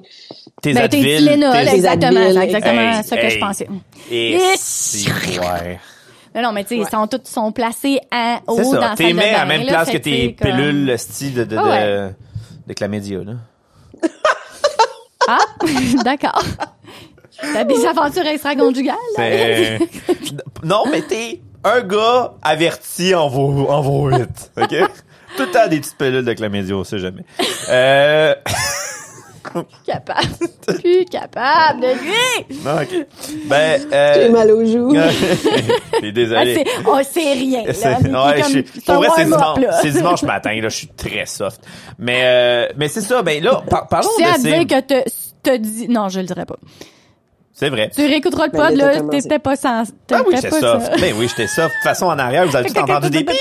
Tes 0.62 0.74
Ben, 0.74 0.88
t'es 0.88 0.98
Advil, 1.00 1.18
Tylenol, 1.18 1.52
tes- 1.66 1.74
exactement. 1.76 2.20
Advil, 2.20 2.34
C'est 2.36 2.44
exactement 2.46 2.82
hey, 2.82 3.04
ça 3.04 3.18
que 3.18 3.30
je 3.30 3.40
pensais. 3.40 3.68
Et 4.12 4.34
Et- 4.34 4.40
si, 4.58 5.08
ouais. 5.10 5.80
Mais 6.36 6.42
non, 6.42 6.52
mais 6.52 6.64
tu 6.64 6.70
sais, 6.70 6.76
Ouais. 6.82 6.86
ils 6.88 6.92
sont 6.92 7.08
tous 7.08 7.22
sont 7.28 7.52
placés 7.54 8.00
à 8.12 8.42
haut 8.46 8.58
C'est 8.58 8.64
dans 8.64 8.72
ça. 8.74 8.80
la 8.90 8.96
T'es 8.96 9.10
de 9.10 9.14
mets 9.14 9.34
à 9.34 9.40
la 9.40 9.46
même 9.46 9.62
là, 9.66 9.72
place 9.72 9.90
que 9.90 9.98
tes 9.98 10.30
pilules, 10.30 10.86
le 10.86 10.98
style 10.98 11.34
de, 11.34 11.44
de, 11.46 11.58
Ah 11.58 11.64
ouais. 11.64 11.88
de, 11.88 12.10
de 12.68 12.74
chlamydia, 12.74 13.20
là. 13.24 13.34
Ah, 15.28 15.40
d'accord. 16.04 16.44
T'as 17.42 17.64
des 17.64 17.86
aventures 17.86 18.26
extra-conjugales, 18.28 18.96
non, 20.64 20.84
mais 20.92 21.02
t'es 21.02 21.42
un 21.64 21.82
gars 21.82 22.34
averti 22.44 23.16
en 23.16 23.28
vaut, 23.28 23.68
en 23.70 23.82
vaut 23.82 24.10
huit, 24.10 24.52
OK? 24.56 24.76
Tout 25.36 25.44
le 25.44 25.52
temps 25.52 25.68
des 25.68 25.80
petites 25.80 25.98
pilules 25.98 26.24
de 26.24 26.34
chlamydia, 26.34 26.76
on 26.76 26.84
sait 26.84 27.00
jamais. 27.00 27.24
Euh... 27.70 28.36
capable. 29.86 30.28
Plus 30.80 31.06
capable 31.06 31.82
de 31.82 31.88
lui. 31.88 32.60
Non, 32.64 32.82
ok. 32.82 33.06
Ben, 33.48 33.82
J'ai 33.82 33.96
euh, 33.96 34.32
mal 34.32 34.52
aux 34.52 34.66
joues. 34.66 34.96
je 34.96 35.10
suis 35.10 36.08
Ah, 36.08 36.12
désolé. 36.12 36.56
c'est, 36.56 36.66
oh, 36.88 37.00
c'est 37.10 37.34
rien, 37.34 37.64
là. 37.66 37.74
C'est- 37.74 37.88
ouais, 37.88 37.96
c'est 38.02 38.04
comme- 38.04 38.64
c'est 38.74 38.86
pour 38.86 38.96
vrai, 38.96 39.08
c'est 39.82 39.92
dimanche, 39.92 40.20
c'est 40.22 40.26
matin, 40.26 40.54
là, 40.62 40.70
je 40.70 40.76
suis 40.76 40.88
très 40.88 41.26
soft. 41.26 41.62
Mais, 42.00 42.22
euh, 42.24 42.68
mais 42.78 42.88
c'est 42.88 43.02
ça, 43.02 43.22
ben 43.22 43.44
là, 43.44 43.62
par- 43.70 43.88
parlons 43.88 44.10
Je 44.18 44.24
tiens 44.24 44.34
à 44.34 44.38
de 44.38 44.44
dire 44.44 44.68
que 44.68 44.82
te- 44.82 45.10
t'as 45.44 45.58
dit, 45.58 45.88
non, 45.88 46.10
je 46.10 46.20
le 46.20 46.26
dirais 46.26 46.46
pas. 46.46 46.56
C'est 47.58 47.70
vrai. 47.70 47.90
Tu 47.96 48.02
réécouteras 48.06 48.48
le 48.48 48.52
Ben, 48.52 48.68
pod, 48.68 48.76
là, 48.76 49.00
t'étais 49.10 49.40
pas 49.40 49.56
sans, 49.56 49.84
Ah 50.12 50.22
oui, 50.28 50.34
j'étais 50.36 50.50
soft. 50.60 50.92
Ben 51.00 51.14
oui, 51.18 51.28
j'étais 51.30 51.48
soft. 51.48 51.70
De 51.70 51.74
toute 51.74 51.84
façon, 51.84 52.08
en 52.08 52.20
arrière, 52.20 52.46
vous 52.46 52.56
avez 52.56 52.70
tout 52.70 52.78
entendu 52.78 53.10
des 53.10 53.20
bip. 53.20 53.32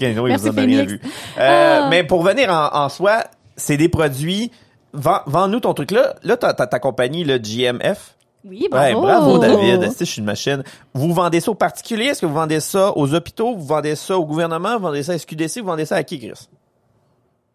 Oui, 0.00 0.28
Merci, 0.28 0.44
vous 0.44 0.48
en 0.48 0.56
avez 0.58 0.66
rien 0.66 0.84
vu. 0.84 1.00
Euh, 1.38 1.80
Ah. 1.82 1.88
Mais 1.90 2.04
pour 2.04 2.22
venir 2.22 2.50
en, 2.50 2.84
en 2.84 2.88
soi, 2.88 3.24
c'est 3.56 3.76
des 3.76 3.88
produits. 3.88 4.52
Vends- 4.94 5.22
Vends-nous 5.26 5.60
ton 5.60 5.74
truc 5.74 5.90
là. 5.90 6.14
Là, 6.22 6.36
t'as 6.36 6.54
ta, 6.54 6.66
ta 6.66 6.78
compagnie, 6.78 7.24
le 7.24 7.38
GMF. 7.38 8.16
Oui, 8.46 8.62
Ouais, 8.62 8.92
bravo. 8.94 9.00
bravo 9.02 9.38
David. 9.38 9.90
Je 9.98 10.04
suis 10.04 10.18
une 10.20 10.26
machine? 10.26 10.62
Vous 10.92 11.12
vendez 11.14 11.40
ça 11.40 11.50
aux 11.50 11.54
particuliers? 11.54 12.06
Est-ce 12.06 12.20
que 12.20 12.26
vous 12.26 12.34
vendez 12.34 12.60
ça 12.60 12.92
aux 12.96 13.14
hôpitaux? 13.14 13.54
Vous 13.56 13.64
vendez 13.64 13.96
ça 13.96 14.18
au 14.18 14.24
gouvernement? 14.26 14.74
Vous 14.76 14.82
vendez 14.82 15.02
ça 15.02 15.12
à 15.12 15.18
SQDC? 15.18 15.60
Vous 15.60 15.66
vendez 15.66 15.86
ça 15.86 15.96
à 15.96 16.02
qui, 16.02 16.18
Chris? 16.18 16.48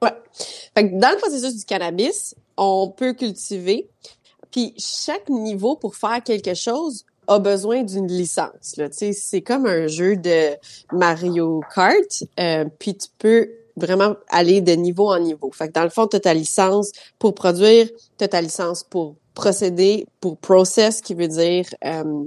Ouais. 0.01 0.13
Fait 0.75 0.89
que 0.89 0.99
dans 0.99 1.09
le 1.11 1.17
processus 1.17 1.55
du 1.57 1.65
cannabis, 1.65 2.35
on 2.57 2.89
peut 2.95 3.13
cultiver. 3.13 3.87
Puis 4.51 4.73
chaque 4.77 5.29
niveau 5.29 5.75
pour 5.75 5.95
faire 5.95 6.23
quelque 6.23 6.55
chose 6.55 7.05
a 7.27 7.37
besoin 7.37 7.83
d'une 7.83 8.07
licence. 8.07 8.75
Là. 8.77 8.89
Tu 8.89 8.97
sais, 8.97 9.13
C'est 9.13 9.41
comme 9.41 9.67
un 9.67 9.85
jeu 9.85 10.15
de 10.17 10.55
Mario 10.91 11.61
Kart. 11.75 11.93
euh, 12.39 12.65
puis 12.79 12.97
tu 12.97 13.07
peux 13.19 13.47
vraiment 13.79 14.15
aller 14.29 14.61
de 14.61 14.73
niveau 14.73 15.09
en 15.11 15.19
niveau. 15.19 15.49
Fait 15.51 15.67
que 15.69 15.73
dans 15.73 15.83
le 15.83 15.89
fond, 15.89 16.07
tu 16.07 16.17
as 16.17 16.19
ta 16.19 16.33
licence 16.33 16.91
pour 17.17 17.33
produire, 17.33 17.87
tu 18.17 18.23
as 18.23 18.27
ta 18.27 18.41
licence 18.41 18.83
pour 18.83 19.15
procéder, 19.33 20.05
pour 20.21 20.37
process, 20.37 21.01
qui 21.01 21.13
veut 21.13 21.27
dire... 21.29 21.65
euh, 21.85 22.23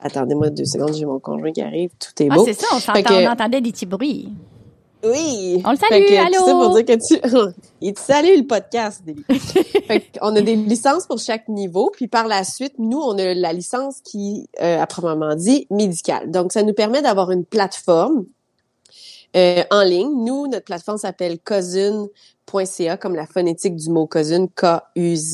attendez-moi 0.00 0.50
deux 0.50 0.64
secondes, 0.66 0.94
j'ai 0.94 1.06
mon 1.06 1.18
conjoint 1.18 1.52
qui 1.52 1.62
arrive, 1.62 1.90
tout 1.98 2.22
est 2.22 2.28
Ah, 2.30 2.34
beau. 2.34 2.44
c'est 2.44 2.52
ça, 2.60 2.66
on, 2.72 2.78
que- 2.78 3.26
on 3.26 3.30
entendait 3.32 3.60
des 3.60 3.72
petits 3.72 3.86
bruits. 3.86 4.28
Oui. 5.02 5.62
On 5.66 5.70
le 5.72 5.76
salue, 5.76 6.04
que, 6.06 6.26
allô? 6.26 6.44
pour 6.64 6.74
dire 6.74 6.84
que 6.86 7.06
tu, 7.06 7.54
il 7.82 7.92
te 7.92 8.00
salue 8.00 8.38
le 8.38 8.46
podcast, 8.46 9.02
Déby. 9.04 9.22
fait 9.28 10.02
qu'on 10.18 10.34
a 10.34 10.40
des 10.40 10.56
licences 10.56 11.06
pour 11.06 11.18
chaque 11.18 11.46
niveau, 11.48 11.90
puis 11.92 12.08
par 12.08 12.26
la 12.26 12.42
suite, 12.42 12.74
nous, 12.78 12.98
on 13.00 13.18
a 13.18 13.34
la 13.34 13.52
licence 13.52 14.00
qui, 14.02 14.48
euh, 14.62 14.80
à 14.80 14.86
proprement 14.86 15.34
dit, 15.34 15.66
médicale. 15.70 16.30
Donc, 16.30 16.52
ça 16.52 16.62
nous 16.62 16.72
permet 16.72 17.02
d'avoir 17.02 17.30
une 17.30 17.44
plateforme 17.44 18.24
euh, 19.36 19.62
en 19.70 19.82
ligne. 19.82 20.24
Nous, 20.24 20.46
notre 20.46 20.64
plateforme 20.64 20.98
s'appelle 20.98 21.38
cousin.ca, 21.40 22.96
comme 22.96 23.14
la 23.14 23.26
phonétique 23.26 23.76
du 23.76 23.90
mot 23.90 24.06
cousin, 24.06 24.46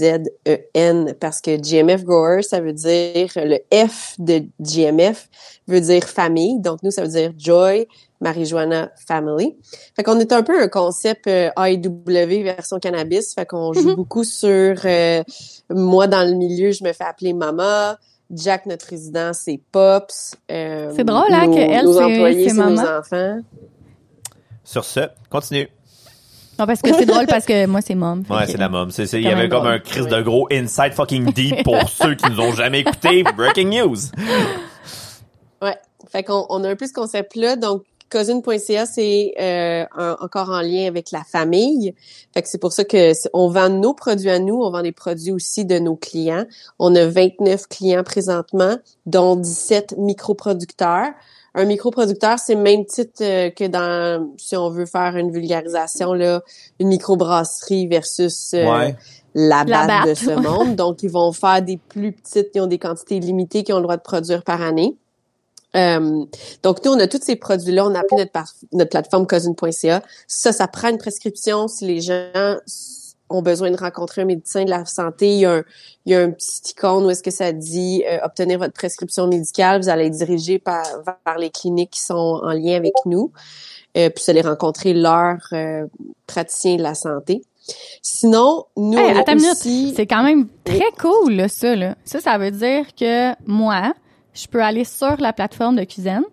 K-U-Z-E-N, 0.01 1.14
parce 1.20 1.40
que 1.40 1.56
GMF 1.56 2.05
Grower, 2.05 2.43
ça 2.43 2.60
veut 2.60 2.72
dire, 2.72 3.28
le 3.36 3.59
F 3.72 4.14
de 4.18 4.43
GMF 4.60 5.28
veut 5.68 5.81
dire 5.81 6.05
famille. 6.05 6.60
Donc, 6.60 6.82
nous, 6.82 6.90
ça 6.90 7.02
veut 7.02 7.09
dire 7.09 7.32
Joy, 7.36 7.86
Marijuana 8.20 8.90
Family. 9.06 9.56
Fait 9.97 10.02
qu'on 10.02 10.18
est 10.18 10.32
un 10.32 10.43
peu 10.43 10.60
un 10.62 10.68
concept 10.68 11.27
euh, 11.27 11.51
AEW 11.56 12.43
version 12.43 12.78
cannabis. 12.78 13.35
Fait 13.35 13.47
qu'on 13.47 13.72
joue 13.72 13.90
Mhm. 13.90 13.94
beaucoup 13.97 14.24
sur 14.24 14.77
euh, 14.85 15.22
moi 15.70 16.06
dans 16.06 16.27
le 16.28 16.35
milieu, 16.35 16.70
je 16.72 16.85
me 16.85 16.93
fais 16.93 17.05
appeler 17.05 17.32
Mama. 17.32 17.98
Jack, 18.32 18.66
notre 18.66 18.86
résident, 18.86 19.32
c'est 19.32 19.60
Pops. 19.72 20.36
Euh, 20.52 20.93
C'est 20.94 21.02
drôle, 21.05 21.24
hein, 21.32 21.47
nos- 21.48 21.55
que 21.55 21.59
elle, 21.60 21.85
nos 21.85 21.98
employés, 22.01 22.48
c'est 22.48 22.55
nos 22.56 22.78
enfants. 22.78 23.39
Sur 24.70 24.84
ce, 24.84 25.01
continue. 25.30 25.68
Non, 26.56 26.64
parce 26.66 26.80
que 26.80 26.94
c'est 26.94 27.06
drôle 27.06 27.26
parce 27.26 27.44
que 27.44 27.66
moi, 27.66 27.80
c'est 27.80 27.97
mom. 27.97 28.22
Ouais, 28.30 28.47
c'est 28.47 28.56
la 28.56 28.68
mom. 28.68 28.92
C'est, 28.92 29.06
c'est- 29.06 29.18
il 29.20 29.24
y 29.24 29.28
avait 29.28 29.48
comme 29.48 29.62
drôle. 29.64 29.72
un 29.74 29.78
crise 29.80 30.06
de 30.06 30.22
gros 30.22 30.47
inside 30.52 30.92
fucking 30.92 31.32
deep 31.32 31.64
pour 31.64 31.76
ceux 31.88 32.14
qui 32.14 32.30
nous 32.30 32.38
ont 32.38 32.52
jamais 32.52 32.80
écouté. 32.80 33.24
Breaking 33.36 33.70
news. 33.70 33.97
Ouais. 35.62 35.76
Fait 36.10 36.22
qu'on 36.22 36.47
on 36.51 36.62
a 36.64 36.68
un 36.70 36.76
peu 36.76 36.86
ce 36.86 36.92
concept-là. 36.92 37.56
Donc, 37.56 37.82
cousin.ca, 38.12 38.86
c'est 38.86 39.32
euh, 39.40 39.84
en- 39.97 40.24
encore 40.24 40.51
en 40.51 40.60
lien 40.60 40.86
avec 40.86 41.10
la 41.10 41.22
famille. 41.24 41.94
Fait 42.34 42.42
que 42.42 42.48
c'est 42.48 42.60
pour 42.60 42.72
ça 42.72 42.84
que 42.84 43.12
on 43.32 43.48
vend 43.48 43.70
nos 43.70 43.94
produits 43.94 44.30
à 44.30 44.38
nous, 44.38 44.56
on 44.62 44.70
vend 44.70 44.82
des 44.82 44.92
produits 44.92 45.32
aussi 45.32 45.64
de 45.64 45.78
nos 45.78 45.97
clients. 45.97 46.44
On 46.78 46.94
a 46.94 47.06
29 47.06 47.66
clients 47.68 48.05
présentement, 48.05 48.76
dont 49.06 49.34
17 49.34 49.94
microproducteurs. 49.98 51.10
Un 51.55 51.64
microproducteur, 51.64 52.39
c'est 52.39 52.55
le 52.55 52.60
même 52.60 52.85
titre 52.86 53.22
euh, 53.22 53.51
que 53.51 53.66
dans, 53.66 54.32
si 54.39 54.56
on 54.56 54.70
veut 54.70 54.86
faire 54.86 55.16
une 55.16 55.32
vulgarisation, 55.32 56.12
là, 56.12 56.43
une 56.78 56.89
microbrasserie 56.89 57.89
versus 57.89 58.55
euh, 58.55 58.64
Ouais. 58.70 58.97
la 59.35 59.64
La 59.64 59.86
batte 59.86 60.09
de 60.09 60.14
ce 60.14 60.31
monde. 60.48 60.77
Donc, 60.77 61.02
ils 61.02 61.10
vont 61.10 61.32
faire 61.32 61.60
des 61.60 61.77
plus 61.77 62.12
petites, 62.12 62.51
ils 62.55 62.60
ont 62.60 62.66
des 62.66 62.78
quantités 62.78 63.18
limitées 63.18 63.64
qu'ils 63.64 63.74
ont 63.74 63.78
le 63.78 63.82
droit 63.85 63.97
de 63.97 64.02
produire 64.02 64.44
par 64.44 64.62
année. 64.62 64.97
Euh, 65.77 66.24
donc, 66.62 66.85
nous, 66.85 66.93
on 66.93 66.98
a 66.98 67.06
tous 67.06 67.22
ces 67.22 67.36
produits-là. 67.36 67.85
On 67.85 67.94
a 67.94 68.01
appelé 68.01 68.18
notre, 68.18 68.55
notre 68.72 68.90
plateforme 68.90 69.27
cousin.ca. 69.27 70.02
Ça, 70.27 70.52
ça 70.52 70.68
prend 70.68 70.89
une 70.89 70.98
prescription 70.98 71.68
si 71.68 71.86
les 71.86 72.01
gens 72.01 72.56
ont 73.31 73.43
besoin 73.43 73.70
de 73.70 73.77
rencontrer 73.77 74.23
un 74.23 74.27
médecin 74.27 74.65
de 74.65 74.70
la 74.70 74.85
santé. 74.85 75.35
Il 75.35 75.40
y 75.40 75.47
a 75.47 75.52
un, 75.55 75.62
il 76.05 76.12
y 76.12 76.15
a 76.15 76.20
un 76.20 76.31
petit 76.31 76.70
icône 76.70 77.05
où 77.05 77.11
est-ce 77.11 77.23
que 77.23 77.31
ça 77.31 77.52
dit 77.52 78.05
euh, 78.07 78.19
obtenir 78.23 78.59
votre 78.59 78.74
prescription 78.74 79.27
médicale. 79.27 79.81
Vous 79.81 79.89
allez 79.89 80.07
être 80.07 80.16
dirigé 80.16 80.59
par, 80.59 80.85
vers 81.05 81.39
les 81.39 81.51
cliniques 81.51 81.90
qui 81.90 82.02
sont 82.02 82.40
en 82.43 82.52
lien 82.52 82.77
avec 82.77 82.94
nous. 83.07 83.32
Euh, 83.97 84.11
puis 84.11 84.24
vous 84.24 84.31
allez 84.31 84.43
rencontrer 84.43 84.94
leur 84.94 85.39
euh, 85.52 85.86
praticien 86.27 86.77
de 86.77 86.82
la 86.82 86.94
santé. 86.94 87.43
Sinon, 88.02 88.65
nous, 88.77 88.98
Hey, 88.98 89.23
on 89.27 89.51
aussi... 89.52 89.93
C'est 89.94 90.07
quand 90.07 90.23
même 90.23 90.48
très 90.65 90.90
cool, 91.01 91.35
là, 91.35 91.48
ça, 91.48 91.77
là. 91.77 91.94
Ça, 92.05 92.20
ça 92.20 92.39
veut 92.39 92.51
dire 92.51 92.86
que 92.94 93.32
moi, 93.47 93.94
je 94.35 94.47
peux 94.47 94.62
aller 94.62 94.85
sur 94.85 95.16
la 95.19 95.32
plateforme 95.32 95.77
de 95.77 95.85
cuisine 95.85 96.24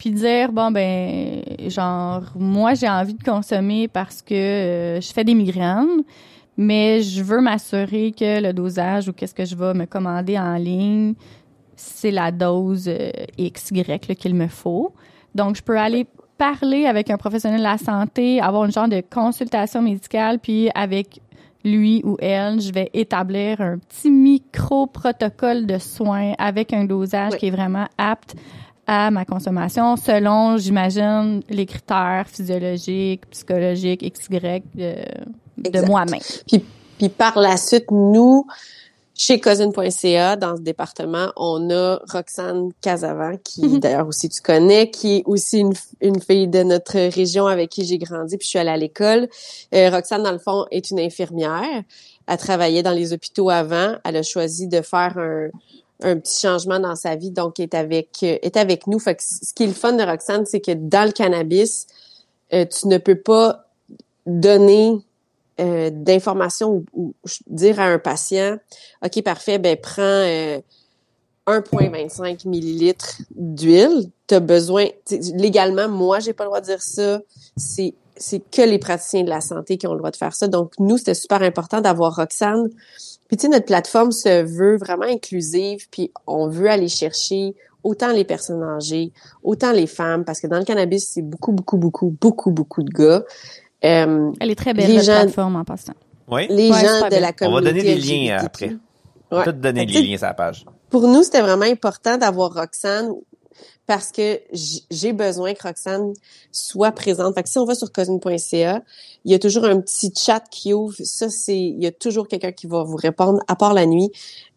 puis 0.00 0.12
dire, 0.12 0.50
bon, 0.50 0.70
ben, 0.70 1.42
genre, 1.68 2.22
moi, 2.34 2.72
j'ai 2.72 2.88
envie 2.88 3.12
de 3.12 3.22
consommer 3.22 3.86
parce 3.86 4.22
que 4.22 4.32
euh, 4.34 5.00
je 5.02 5.12
fais 5.12 5.24
des 5.24 5.34
migraines, 5.34 6.04
mais 6.56 7.02
je 7.02 7.22
veux 7.22 7.42
m'assurer 7.42 8.12
que 8.18 8.40
le 8.40 8.54
dosage 8.54 9.08
ou 9.08 9.12
qu'est-ce 9.12 9.34
que 9.34 9.44
je 9.44 9.54
vais 9.54 9.74
me 9.74 9.84
commander 9.84 10.38
en 10.38 10.54
ligne, 10.54 11.12
c'est 11.76 12.10
la 12.10 12.32
dose 12.32 12.88
euh, 12.88 13.10
XY 13.38 13.98
qu'il 14.16 14.34
me 14.34 14.48
faut. 14.48 14.94
Donc, 15.34 15.56
je 15.56 15.62
peux 15.62 15.78
aller 15.78 16.06
parler 16.38 16.86
avec 16.86 17.10
un 17.10 17.18
professionnel 17.18 17.58
de 17.58 17.64
la 17.64 17.76
santé, 17.76 18.40
avoir 18.40 18.64
une 18.64 18.72
genre 18.72 18.88
de 18.88 19.02
consultation 19.02 19.82
médicale, 19.82 20.38
puis 20.38 20.70
avec 20.74 21.20
lui 21.62 22.00
ou 22.06 22.16
elle, 22.20 22.58
je 22.58 22.72
vais 22.72 22.88
établir 22.94 23.60
un 23.60 23.76
petit 23.76 24.10
micro-protocole 24.10 25.66
de 25.66 25.76
soins 25.76 26.32
avec 26.38 26.72
un 26.72 26.84
dosage 26.84 27.32
Oui. 27.32 27.38
qui 27.38 27.46
est 27.48 27.50
vraiment 27.50 27.86
apte 27.98 28.34
à 28.90 29.12
ma 29.12 29.24
consommation 29.24 29.96
selon, 29.96 30.56
j'imagine, 30.56 31.42
les 31.48 31.64
critères 31.64 32.24
physiologiques, 32.26 33.22
psychologiques, 33.30 34.00
XY 34.00 34.40
de, 34.74 34.94
de 35.58 35.68
Exact. 35.68 35.86
moi-même. 35.86 36.20
Puis, 36.48 36.64
puis 36.98 37.08
par 37.08 37.38
la 37.38 37.56
suite, 37.56 37.88
nous, 37.92 38.48
chez 39.14 39.38
cousin.ca, 39.40 40.34
dans 40.34 40.56
ce 40.56 40.62
département, 40.62 41.28
on 41.36 41.70
a 41.70 42.00
Roxane 42.12 42.70
Casavant, 42.80 43.36
qui 43.44 43.78
d'ailleurs 43.78 44.08
aussi 44.08 44.28
tu 44.28 44.42
connais, 44.42 44.90
qui 44.90 45.18
est 45.18 45.22
aussi 45.24 45.60
une, 45.60 45.74
une 46.00 46.20
fille 46.20 46.48
de 46.48 46.64
notre 46.64 46.98
région 47.14 47.46
avec 47.46 47.70
qui 47.70 47.84
j'ai 47.84 47.98
grandi, 47.98 48.38
puis 48.38 48.46
je 48.46 48.50
suis 48.50 48.58
allée 48.58 48.70
à 48.70 48.76
l'école. 48.76 49.28
Euh, 49.72 49.90
Roxane, 49.90 50.24
dans 50.24 50.32
le 50.32 50.38
fond, 50.40 50.66
est 50.72 50.90
une 50.90 50.98
infirmière. 50.98 51.84
Elle 52.26 52.38
travaillait 52.38 52.82
dans 52.82 52.90
les 52.90 53.12
hôpitaux 53.12 53.50
avant. 53.50 53.94
Elle 54.04 54.16
a 54.16 54.22
choisi 54.24 54.66
de 54.66 54.80
faire 54.80 55.16
un, 55.16 55.48
un 56.02 56.18
petit 56.18 56.40
changement 56.40 56.80
dans 56.80 56.96
sa 56.96 57.16
vie, 57.16 57.30
donc 57.30 57.60
est 57.60 57.74
avec 57.74 58.18
euh, 58.22 58.38
est 58.42 58.56
avec 58.56 58.86
nous. 58.86 58.98
Fait 58.98 59.14
que 59.14 59.22
ce 59.22 59.52
qui 59.54 59.64
est 59.64 59.68
le 59.68 59.72
fun 59.72 59.92
de 59.92 60.02
Roxane, 60.02 60.46
c'est 60.46 60.60
que 60.60 60.72
dans 60.72 61.06
le 61.06 61.12
cannabis, 61.12 61.86
euh, 62.52 62.64
tu 62.66 62.88
ne 62.88 62.98
peux 62.98 63.20
pas 63.20 63.66
donner 64.26 64.98
euh, 65.60 65.90
d'informations 65.92 66.72
ou, 66.72 66.84
ou 66.94 67.14
dire 67.46 67.80
à 67.80 67.84
un 67.84 67.98
patient, 67.98 68.56
OK, 69.04 69.22
parfait, 69.22 69.58
ben 69.58 69.76
prends 69.76 70.02
euh, 70.02 70.58
1,25 71.46 72.48
millilitres 72.48 73.20
d'huile. 73.34 74.10
Tu 74.26 74.34
as 74.34 74.40
besoin, 74.40 74.86
légalement, 75.34 75.88
moi, 75.88 76.20
j'ai 76.20 76.32
pas 76.32 76.44
le 76.44 76.48
droit 76.48 76.60
de 76.60 76.66
dire 76.66 76.82
ça. 76.82 77.20
C'est 77.56 77.94
c'est 78.16 78.40
que 78.50 78.60
les 78.60 78.78
praticiens 78.78 79.24
de 79.24 79.30
la 79.30 79.40
santé 79.40 79.78
qui 79.78 79.86
ont 79.86 79.92
le 79.92 79.98
droit 79.98 80.10
de 80.10 80.16
faire 80.16 80.34
ça. 80.34 80.46
Donc, 80.46 80.74
nous, 80.78 80.98
c'était 80.98 81.14
super 81.14 81.40
important 81.42 81.80
d'avoir 81.80 82.16
Roxane. 82.16 82.68
Puis, 83.30 83.36
tu 83.36 83.42
sais, 83.42 83.48
notre 83.48 83.66
plateforme 83.66 84.10
se 84.10 84.42
veut 84.42 84.76
vraiment 84.76 85.04
inclusive, 85.06 85.88
puis 85.88 86.10
on 86.26 86.48
veut 86.48 86.68
aller 86.68 86.88
chercher 86.88 87.54
autant 87.84 88.12
les 88.12 88.24
personnes 88.24 88.62
âgées, 88.64 89.12
autant 89.44 89.70
les 89.70 89.86
femmes, 89.86 90.24
parce 90.24 90.40
que 90.40 90.48
dans 90.48 90.58
le 90.58 90.64
cannabis, 90.64 91.08
c'est 91.14 91.22
beaucoup, 91.22 91.52
beaucoup, 91.52 91.76
beaucoup, 91.78 92.14
beaucoup, 92.20 92.50
beaucoup 92.50 92.82
de 92.82 92.90
gars. 92.90 93.22
Euh, 93.84 94.32
Elle 94.40 94.50
est 94.50 94.54
très 94.56 94.74
belle, 94.74 94.90
Les 94.90 95.00
gens- 95.00 95.12
plateforme, 95.12 95.54
en 95.56 95.64
passant. 95.64 95.92
Oui. 96.28 96.46
les 96.50 96.70
Ouais, 96.70 96.80
gens 96.80 97.08
de 97.08 97.16
la 97.20 97.28
On 97.28 97.32
communauté 97.32 97.64
va 97.64 97.70
donner 97.70 97.82
des 97.82 97.94
liens 97.94 98.38
après. 98.44 98.70
On 99.30 99.38
Ouais. 99.38 99.44
va 99.44 99.52
te 99.52 99.58
donner 99.58 99.80
Fait 99.80 99.86
que 99.86 99.92
les 99.92 100.02
liens 100.08 100.16
sur 100.18 100.26
la 100.26 100.34
page. 100.34 100.64
Pour 100.90 101.02
nous, 101.06 101.22
c'était 101.22 101.40
vraiment 101.40 101.64
important 101.66 102.16
d'avoir 102.18 102.52
Roxane. 102.52 103.12
Parce 103.86 104.12
que 104.12 104.40
j'ai 104.90 105.12
besoin 105.12 105.52
que 105.54 105.62
Roxane 105.66 106.12
soit 106.52 106.92
présente. 106.92 107.34
Fait 107.34 107.42
que 107.42 107.48
si 107.48 107.58
on 107.58 107.64
va 107.64 107.74
sur 107.74 107.90
cosine.ca, 107.90 108.82
il 109.24 109.32
y 109.32 109.34
a 109.34 109.38
toujours 109.38 109.64
un 109.64 109.80
petit 109.80 110.12
chat 110.16 110.40
qui 110.50 110.72
ouvre. 110.72 110.94
Ça, 111.02 111.28
c'est, 111.28 111.58
il 111.58 111.82
y 111.82 111.86
a 111.86 111.90
toujours 111.92 112.28
quelqu'un 112.28 112.52
qui 112.52 112.66
va 112.68 112.84
vous 112.84 112.96
répondre, 112.96 113.40
à 113.48 113.56
part 113.56 113.74
la 113.74 113.86
nuit. 113.86 114.10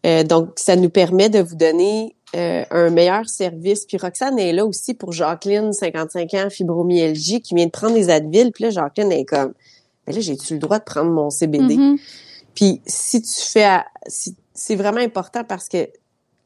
Euh, 0.06 0.22
donc, 0.22 0.50
ça 0.56 0.76
nous 0.76 0.90
permet 0.90 1.30
de 1.30 1.40
vous 1.40 1.56
donner 1.56 2.14
euh, 2.36 2.64
un 2.70 2.90
meilleur 2.90 3.28
service. 3.28 3.86
Puis 3.86 3.96
Roxane 3.96 4.38
est 4.38 4.52
là 4.52 4.64
aussi 4.66 4.94
pour 4.94 5.10
Jacqueline, 5.12 5.72
55 5.72 6.34
ans, 6.34 6.48
fibromyalgie, 6.50 7.40
qui 7.40 7.54
vient 7.56 7.66
de 7.66 7.70
prendre 7.70 7.94
des 7.94 8.10
Advil. 8.10 8.52
Puis 8.52 8.64
là, 8.64 8.70
Jacqueline 8.70 9.10
est 9.12 9.24
comme, 9.24 9.52
mais 10.06 10.12
là, 10.12 10.20
j'ai-tu 10.20 10.54
le 10.54 10.60
droit 10.60 10.78
de 10.78 10.84
prendre 10.84 11.10
mon 11.10 11.30
CBD? 11.30 11.76
Mhm. 11.76 11.98
Puis 12.54 12.80
si 12.86 13.20
tu 13.20 13.40
fais, 13.40 13.64
à- 13.64 13.86
si- 14.06 14.36
c'est 14.52 14.76
vraiment 14.76 15.00
important 15.00 15.42
parce 15.42 15.68
que 15.68 15.88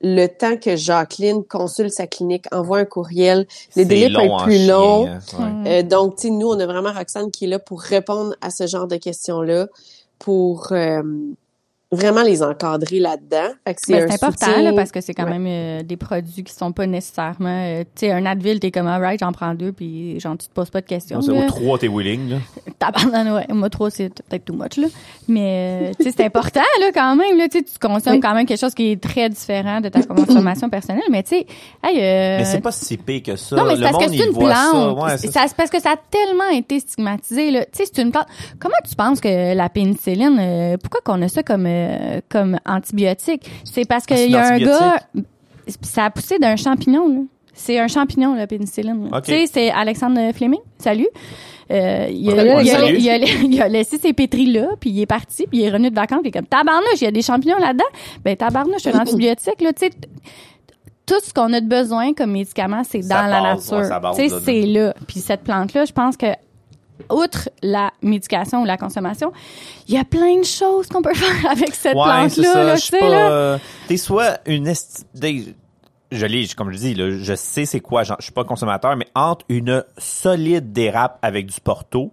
le 0.01 0.27
temps 0.27 0.57
que 0.57 0.77
Jacqueline 0.77 1.45
consulte 1.45 1.93
sa 1.93 2.07
clinique, 2.07 2.45
envoie 2.53 2.79
un 2.79 2.85
courriel, 2.85 3.47
les 3.75 3.85
délais 3.85 4.13
peuvent 4.15 4.27
long 4.27 4.37
être 4.37 4.45
plus 4.45 4.57
chien, 4.57 4.73
longs. 4.73 5.07
hein. 5.07 5.21
Ouais. 5.65 5.81
Euh, 5.81 5.83
donc, 5.83 6.17
tu 6.17 6.29
sais, 6.29 6.31
nous, 6.31 6.49
on 6.49 6.59
a 6.61 6.67
vraiment 6.67 6.93
Roxane 6.93 7.31
qui 7.31 7.47
est 7.47 7.49
là 7.49 7.59
pour 7.59 7.81
répondre 7.81 8.35
à 8.41 8.51
ce 8.51 8.67
genre 8.67 8.87
de 8.87 8.97
questions-là, 8.97 9.67
pour 10.19 10.69
euh, 10.73 11.03
vraiment 11.91 12.23
les 12.23 12.43
encadrer 12.43 12.99
là-dedans. 13.01 13.55
C'est 13.79 13.93
Ben, 13.93 14.07
c'est 14.11 14.15
important 14.25 14.61
là, 14.63 14.73
parce 14.75 14.93
que 14.93 15.01
c'est 15.01 15.15
quand 15.15 15.25
Ouais. 15.25 15.39
même 15.39 15.47
euh, 15.49 15.83
des 15.83 15.97
produits 15.97 16.45
qui 16.45 16.53
sont 16.53 16.73
pas 16.73 16.87
nécessairement 16.87 17.49
euh, 17.65 17.83
tu 17.95 18.07
sais 18.07 18.11
un 18.13 18.27
Advil 18.27 18.61
t'es 18.61 18.71
comme 18.71 18.87
alright 18.87 19.19
j'en 19.21 19.33
prends 19.33 19.55
deux 19.55 19.73
puis 19.73 20.21
genre 20.21 20.37
tu 20.37 20.49
te 20.49 20.53
poses 20.53 20.69
pas 20.71 20.81
de 20.83 20.87
questions 20.87 21.19
au 21.21 21.47
3, 21.47 21.79
t'es 21.79 21.89
willing, 21.89 22.31
là. 22.31 22.37
Tabarnak, 22.79 23.35
ouais. 23.49 23.55
Moi, 23.55 23.71
trop, 23.71 23.89
c'est 23.91 24.09
peut-être 24.29 24.45
too 24.45 24.55
much, 24.55 24.77
là. 24.77 24.87
Mais, 25.29 25.91
euh, 25.91 25.93
tu 25.99 26.05
sais, 26.05 26.15
c'est 26.17 26.25
important, 26.25 26.61
là, 26.81 26.91
quand 26.95 27.17
même, 27.17 27.37
là. 27.39 27.49
Tu 27.49 27.63
consommes 27.81 28.15
Oui. 28.15 28.21
quand 28.21 28.35
même 28.35 28.47
quelque 28.47 28.61
chose 28.61 28.75
qui 28.75 28.93
est 28.93 29.03
très 29.03 29.29
différent 29.29 29.81
de 29.81 29.89
ta 29.89 30.03
consommation 30.03 30.69
personnelle. 30.71 31.03
Mais, 31.11 31.23
tu 31.23 31.31
sais, 31.31 31.47
hey, 31.83 31.97
euh, 31.99 32.39
Mais 32.39 32.45
c'est 32.45 32.61
pas 32.61 32.71
si 32.71 32.97
pire 32.97 33.23
que 33.23 33.37
ça. 33.37 33.57
non, 33.57 33.65
mais 33.65 33.77
c'est 33.77 33.83
parce 33.83 34.05
que 34.05 34.11
c'est 34.11 34.27
une 34.27 34.33
plante. 34.37 34.99
Ouais, 35.03 35.17
ça- 35.17 35.47
parce 35.57 35.71
que 35.71 35.81
ça 35.81 35.93
a 35.93 35.97
tellement 35.97 36.49
été 36.51 36.79
stigmatisé, 36.81 37.51
là. 37.51 37.65
Tu 37.65 37.71
sais, 37.85 37.91
c'est 37.93 38.03
une 38.03 38.13
plante. 38.13 38.27
Comment 38.61 38.75
tu 38.89 38.95
penses 38.95 39.21
que 39.21 39.55
la 39.55 39.69
pénicilline, 39.69 40.39
euh, 40.41 40.77
pourquoi 40.77 41.01
qu'on 41.05 41.21
a 41.23 41.29
ça 41.29 41.43
comme, 41.43 41.67
euh, 41.79 42.21
comme 42.29 42.59
antibiotique? 42.67 43.51
C'est 43.65 43.87
parce 43.87 44.07
qu'il 44.07 44.31
y 44.31 44.37
a 44.37 44.47
un 44.55 44.59
gars, 44.59 45.01
ça 45.83 46.05
a 46.07 46.11
poussé 46.11 46.39
d'un 46.39 46.57
champignon, 46.57 47.09
là. 47.09 47.21
C'est 47.55 47.79
un 47.81 47.89
champignon, 47.89 48.35
la 48.35 48.47
pénicilline. 48.47 49.11
là. 49.11 49.19
Ok. 49.19 49.25
Tu 49.25 49.33
sais, 49.33 49.47
c'est 49.53 49.71
Alexandre 49.71 50.33
Fleming. 50.33 50.61
Salut. 50.79 51.09
Euh, 51.71 52.07
il, 52.11 52.31
a, 52.31 52.35
Ouais, 52.35 52.43
il, 52.45 52.51
a, 52.51 52.57
ouais, 52.57 52.65
salut. 52.65 52.97
il, 52.99 53.11
a, 53.11 53.17
il 53.43 53.63
a 53.63 53.69
laissé 53.69 53.99
ses 53.99 54.13
pétris 54.13 54.47
là, 54.47 54.69
puis 54.81 54.91
il 54.91 55.01
est 55.03 55.07
parti, 55.07 55.47
puis 55.47 55.59
il 55.59 55.65
est 55.65 55.69
revenu 55.69 55.91
de 55.91 55.95
vacances, 55.95 56.21
puis 56.23 56.31
il 56.31 56.37
est 56.37 56.39
comme 56.39 56.47
tabarnouche, 56.47 57.01
il 57.01 57.05
y 57.05 57.07
a 57.09 57.11
des 57.11 57.21
champignons 57.23 57.59
là-dedans. 57.59 57.85
Ben 58.25 58.37
tabarnouche, 58.37 58.83
c'est 58.83 58.95
un 58.95 59.01
antibiotique 59.01 59.61
là, 59.61 59.73
tu 59.73 59.81
sais. 59.87 59.91
t- 59.91 60.09
Tout 61.05 61.21
ce 61.23 61.35
qu'on 61.35 61.53
a 61.53 61.61
de 61.61 61.67
besoin 61.67 62.15
comme 62.15 62.31
médicament, 62.33 62.83
c'est 62.89 63.03
Ça 63.03 63.23
dans 63.23 63.27
la 63.29 63.43
base, 63.55 63.71
nature. 63.73 64.15
Tu 64.15 64.17
sais, 64.17 64.29
là, 64.29 64.35
là. 64.37 64.41
c'est 64.45 64.63
là. 64.63 64.95
Puis 65.09 65.21
cette 65.21 65.43
plante-là, 65.43 65.85
je 65.85 65.93
pense 65.93 66.17
que 66.17 66.27
outre 67.11 67.49
la 67.63 67.93
médication 68.03 68.63
ou 68.63 68.65
la 68.65 68.77
consommation, 68.77 69.33
il 69.89 69.95
y 69.95 69.99
a 69.99 70.05
plein 70.05 70.39
de 70.41 70.45
choses 70.45 70.87
qu'on 70.89 71.03
peut 71.03 71.15
faire 71.15 71.51
avec 71.51 71.75
cette 71.75 71.95
Ouais, 71.97 72.03
plante-là. 72.05 72.53
ça. 72.53 72.65
Là, 72.65 72.77
Je 72.77 72.81
tu 72.83 72.87
sais, 72.89 72.99
pas. 72.99 73.09
là. 73.09 73.31
euh, 73.31 73.59
T'es 73.89 73.97
soit 73.97 74.39
une 74.47 74.73
Je 76.11 76.27
lis, 76.27 76.55
comme 76.55 76.71
je 76.73 76.79
dis, 76.79 76.95
là, 76.95 77.11
je 77.11 77.35
sais 77.35 77.65
c'est 77.67 77.81
quoi. 77.81 78.03
Je 78.03 78.13
suis 78.21 78.33
pas 78.33 78.45
consommateur, 78.45 78.97
mais 78.97 79.07
entre 79.15 79.45
une 79.49 79.85
solide 79.99 80.73
dérape 80.73 81.19
avec 81.23 81.47
du 81.47 81.61
Porto 81.61 82.13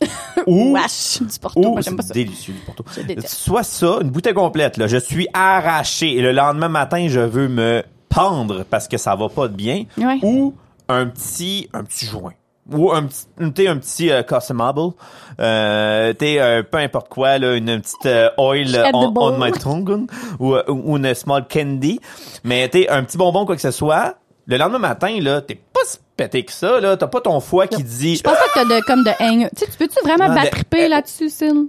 ou 0.48 0.72
Wesh, 0.74 1.22
du 1.22 1.38
porto, 1.38 1.60
ou 1.60 1.72
moi 1.74 1.80
j'aime 1.80 1.94
pas 1.96 2.02
c'est 2.02 2.08
ça. 2.08 2.14
délicieux 2.14 2.54
du 2.54 2.60
Porto. 2.60 2.84
Soit 3.24 3.62
ça, 3.62 3.98
une 4.00 4.10
bouteille 4.10 4.34
complète. 4.34 4.76
Là, 4.76 4.88
je 4.88 4.96
suis 4.96 5.28
arraché 5.32 6.16
et 6.16 6.22
le 6.22 6.32
lendemain 6.32 6.68
matin, 6.68 7.06
je 7.08 7.20
veux 7.20 7.46
me 7.48 7.84
pendre 8.08 8.64
parce 8.64 8.88
que 8.88 8.96
ça 8.98 9.14
va 9.14 9.28
pas 9.28 9.46
de 9.46 9.54
bien. 9.54 9.84
Ouais. 9.96 10.18
Ou 10.22 10.54
un 10.88 11.06
petit, 11.06 11.68
un 11.72 11.84
petit 11.84 12.06
joint. 12.06 12.32
Ou 12.70 12.92
un 12.92 13.06
petit, 13.06 13.26
un 13.40 13.50
petit, 13.50 13.66
un 13.66 13.76
petit 13.78 14.12
euh, 14.12 14.22
consumable. 14.22 14.92
Euh, 15.40 16.12
t'es 16.12 16.38
euh, 16.38 16.62
peu 16.62 16.78
importe 16.78 17.08
quoi, 17.08 17.38
là, 17.38 17.56
une, 17.56 17.80
petite 17.80 18.06
euh, 18.06 18.30
oil 18.38 18.90
on, 18.94 19.12
on 19.16 19.38
my 19.38 19.50
tongue 19.50 20.06
ou, 20.38 20.54
euh, 20.54 20.62
ou 20.68 20.96
une 20.96 21.12
small 21.14 21.46
candy. 21.48 21.98
Mais 22.44 22.68
t'es 22.68 22.88
un 22.88 23.02
petit 23.02 23.18
bonbon 23.18 23.46
quoi 23.46 23.56
que 23.56 23.62
ce 23.62 23.72
soit. 23.72 24.16
Le 24.46 24.56
lendemain 24.56 24.78
matin, 24.78 25.18
là, 25.20 25.40
t'es 25.40 25.54
pas 25.54 25.80
si 25.84 25.98
pété 26.16 26.44
que 26.44 26.52
ça, 26.52 26.80
là. 26.80 26.96
T'as 26.96 27.06
pas 27.08 27.20
ton 27.20 27.40
foie 27.40 27.66
qui 27.66 27.82
dit. 27.82 28.16
Je 28.16 28.22
pense 28.22 28.34
pas 28.34 28.46
que 28.46 28.68
t'as 28.68 28.76
de, 28.76 28.84
comme 28.84 29.04
de 29.04 29.10
hang. 29.20 29.48
Tu 29.56 29.64
sais, 29.64 29.70
tu 29.70 29.78
peux-tu 29.78 30.00
vraiment 30.04 30.32
battriper 30.32 30.84
euh, 30.84 30.88
là-dessus, 30.88 31.30
Syn? 31.30 31.66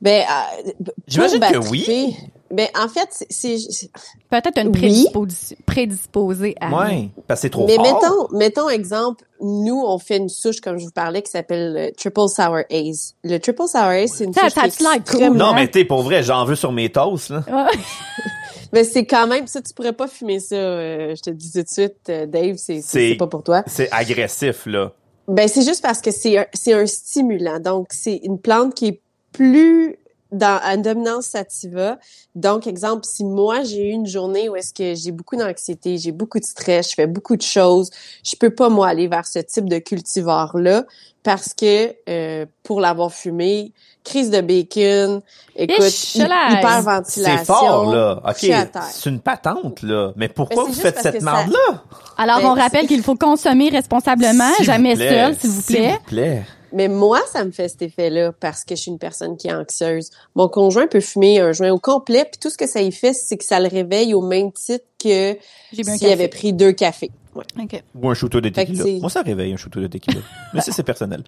Ben, 0.00 0.22
euh, 0.22 0.82
J'imagine 1.06 1.40
que 1.40 1.58
battriper, 1.58 2.16
Ben, 2.50 2.66
en 2.78 2.88
fait, 2.88 3.08
c'est- 3.10 3.26
c'est, 3.30 3.58
c'est- 3.58 3.90
Peut-être 4.30 4.58
une 4.58 4.68
Oui. 4.68 5.06
prédisposi- 5.12 5.56
prédisposée 5.66 6.54
à. 6.60 6.70
Ouais, 6.74 7.10
parce 7.26 7.40
que 7.40 7.42
c'est 7.42 7.50
trop 7.50 7.66
mais 7.66 7.76
fort. 7.76 7.84
mettons, 8.30 8.36
mettons 8.38 8.68
exemple, 8.70 9.24
nous, 9.40 9.82
on 9.86 9.98
fait 9.98 10.16
une 10.16 10.28
souche, 10.28 10.60
comme 10.60 10.78
je 10.78 10.84
vous 10.86 10.90
parlais, 10.90 11.22
qui 11.22 11.30
s'appelle 11.30 11.74
le 11.74 11.92
Triple 11.92 12.28
Sour 12.28 12.58
Ace. 12.70 13.14
Le 13.24 13.38
Triple 13.38 13.66
Sour 13.68 13.90
Ace, 13.90 14.12
c'est 14.16 14.24
une 14.24 14.32
Ça- 14.32 14.42
souche 14.44 14.52
ça 14.54 14.68
qui 14.98 15.16
est 15.16 15.28
cool? 15.28 15.36
Non, 15.36 15.46
hein? 15.48 15.52
mais 15.54 15.68
t'es 15.68 15.84
pour 15.84 16.02
vrai, 16.02 16.22
j'en 16.22 16.44
veux 16.44 16.54
sur 16.56 16.72
mes 16.72 16.90
toasts, 16.90 17.30
là. 17.30 17.44
Ouais. 17.48 17.78
Mais 18.72 18.84
c'est 18.84 19.06
quand 19.06 19.26
même, 19.26 19.46
ça, 19.46 19.62
tu 19.62 19.72
pourrais 19.72 19.94
pas 19.94 20.08
fumer 20.08 20.40
ça, 20.40 20.54
euh, 20.56 21.14
je 21.16 21.22
te 21.22 21.30
dis 21.30 21.52
tout 21.52 21.62
de 21.62 21.68
suite, 21.68 21.96
euh, 22.10 22.26
Dave, 22.26 22.56
c'est, 22.56 22.76
c'est, 22.76 22.82
C'est- 22.82 23.08
c'est 23.12 23.16
pas 23.16 23.26
pour 23.26 23.42
toi. 23.42 23.62
C'est 23.66 23.90
agressif, 23.92 24.66
là. 24.66 24.92
Ben, 25.26 25.48
c'est 25.48 25.62
juste 25.62 25.82
parce 25.82 26.00
que 26.02 26.10
c'est 26.10 26.36
un, 26.38 26.46
c'est 26.52 26.72
un 26.74 26.86
stimulant. 26.86 27.60
Donc, 27.60 27.88
c'est 27.90 28.20
une 28.24 28.38
plante 28.38 28.74
qui 28.74 28.86
est 28.88 29.00
plus 29.32 29.96
dans 30.32 30.60
à 30.62 30.74
une 30.74 30.82
dominance 30.82 31.26
sativa. 31.26 31.98
Donc, 32.34 32.66
exemple, 32.66 33.04
si 33.04 33.24
moi, 33.24 33.62
j'ai 33.62 33.88
eu 33.88 33.92
une 33.92 34.06
journée 34.06 34.48
où 34.48 34.56
est-ce 34.56 34.74
que 34.74 34.94
j'ai 34.94 35.10
beaucoup 35.10 35.36
d'anxiété, 35.36 35.98
j'ai 35.98 36.12
beaucoup 36.12 36.38
de 36.38 36.44
stress, 36.44 36.90
je 36.90 36.94
fais 36.94 37.06
beaucoup 37.06 37.36
de 37.36 37.42
choses, 37.42 37.90
je 38.24 38.36
peux 38.36 38.50
pas, 38.50 38.68
moi, 38.68 38.88
aller 38.88 39.08
vers 39.08 39.26
ce 39.26 39.38
type 39.38 39.68
de 39.68 39.78
cultivar-là 39.78 40.84
parce 41.22 41.52
que, 41.52 41.94
euh, 42.08 42.46
pour 42.62 42.80
l'avoir 42.80 43.12
fumé, 43.12 43.72
crise 44.04 44.30
de 44.30 44.40
bacon, 44.40 45.20
écoute, 45.56 46.14
là, 46.16 46.58
hyperventilation. 46.58 47.36
C'est 47.38 47.44
fort, 47.44 47.94
là. 47.94 48.22
OK. 48.26 48.50
C'est 48.90 49.10
une 49.10 49.20
patente, 49.20 49.82
là. 49.82 50.12
Mais 50.16 50.28
pourquoi 50.28 50.64
Mais 50.64 50.70
vous 50.70 50.80
faites 50.80 50.98
cette 51.00 51.20
ça- 51.20 51.32
merde-là? 51.32 51.82
Alors, 52.16 52.38
Ben, 52.40 52.46
on 52.50 52.54
rappelle 52.54 52.86
qu'il 52.86 53.02
faut 53.02 53.16
consommer 53.16 53.68
responsablement, 53.68 54.52
jamais 54.62 54.96
seul, 54.96 55.36
s'il 55.36 55.50
vous 55.50 55.62
plaît. 55.62 55.76
S'il 55.76 55.92
vous 55.92 55.98
plaît. 56.06 56.42
Mais 56.72 56.88
moi, 56.88 57.20
ça 57.32 57.44
me 57.44 57.50
fait 57.50 57.68
cet 57.68 57.82
effet-là 57.82 58.32
parce 58.32 58.64
que 58.64 58.76
je 58.76 58.82
suis 58.82 58.90
une 58.90 58.98
personne 58.98 59.36
qui 59.36 59.48
est 59.48 59.52
anxieuse. 59.54 60.10
Mon 60.34 60.48
conjoint 60.48 60.86
peut 60.86 61.00
fumer 61.00 61.40
un 61.40 61.52
joint 61.52 61.70
au 61.70 61.78
complet, 61.78 62.24
puis 62.30 62.38
tout 62.40 62.50
ce 62.50 62.58
que 62.58 62.66
ça 62.66 62.80
y 62.82 62.92
fait, 62.92 63.12
c'est 63.14 63.36
que 63.36 63.44
ça 63.44 63.58
le 63.60 63.68
réveille 63.68 64.12
au 64.14 64.20
même 64.20 64.52
titre 64.52 64.84
que 65.02 65.36
s'il 65.72 66.08
avait 66.12 66.28
pris 66.28 66.52
deux 66.52 66.72
cafés. 66.72 67.10
Ouais. 67.34 67.44
OK. 67.62 67.82
Ou 68.02 68.10
un 68.10 68.14
shooter 68.14 68.40
de 68.40 68.48
tequila. 68.48 68.84
Moi, 69.00 69.10
ça 69.10 69.22
réveille 69.22 69.52
un 69.52 69.56
shooter 69.56 69.80
de 69.80 69.86
tequila. 69.86 70.20
Mais 70.54 70.60
ça, 70.60 70.72
c'est 70.72 70.82
personnel. 70.82 71.22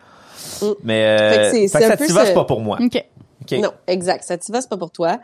Mm. 0.60 0.66
Mais 0.82 1.18
Fait 1.18 1.34
que 1.36 1.40
euh, 1.40 1.50
fait 1.50 1.78
que 1.78 1.84
un 1.84 1.88
ça 1.88 1.96
t'y 1.96 2.12
va, 2.12 2.20
ce- 2.22 2.26
c'est 2.28 2.34
pas 2.34 2.44
pour 2.44 2.60
moi. 2.60 2.78
OK. 2.82 3.04
OK. 3.42 3.58
Non, 3.60 3.72
exact. 3.86 4.24
Ça 4.24 4.36
t'y 4.36 4.50
va, 4.52 4.60
c'est 4.60 4.68
pas 4.68 4.76
pour 4.76 4.90
toi. 4.90 5.18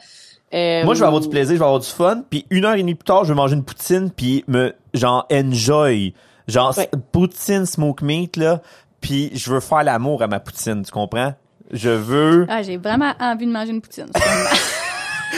Euh, 0.55 0.84
Moi, 0.84 0.94
je 0.94 1.01
vais 1.01 1.06
avoir 1.06 1.20
du 1.20 1.28
plaisir, 1.28 1.55
je 1.55 1.59
vais 1.59 1.64
avoir 1.64 1.80
du 1.80 1.88
fun, 1.88 2.22
puis 2.30 2.47
une 2.51 2.64
heure 2.64 2.74
et 2.74 2.78
demie 2.78 2.94
plus 2.94 3.05
tard, 3.05 3.24
je 3.24 3.32
vais 3.32 3.36
manger 3.36 3.56
une 3.56 3.64
poutine, 3.64 4.10
puis 4.14 4.44
me 4.47 4.72
genre 4.94 5.26
enjoy, 5.32 6.14
genre 6.47 6.76
Ouais. 6.78 6.88
poutine 7.10 7.66
smoke 7.66 8.05
meat 8.05 8.36
là, 8.36 8.62
puis 9.01 9.31
je 9.35 9.51
veux 9.52 9.60
faire 9.60 9.82
l'amour 9.85 10.23
à 10.23 10.27
ma 10.27 10.40
poutine, 10.40 10.82
tu 10.85 10.90
comprends? 10.90 11.35
Je 11.73 11.90
veux. 11.90 12.47
Ah, 12.48 12.62
j'ai 12.62 12.77
vraiment 12.77 13.12
envie 13.20 13.47
de 13.47 13.52
manger 13.52 13.70
une 13.73 13.81
poutine. 13.82 14.06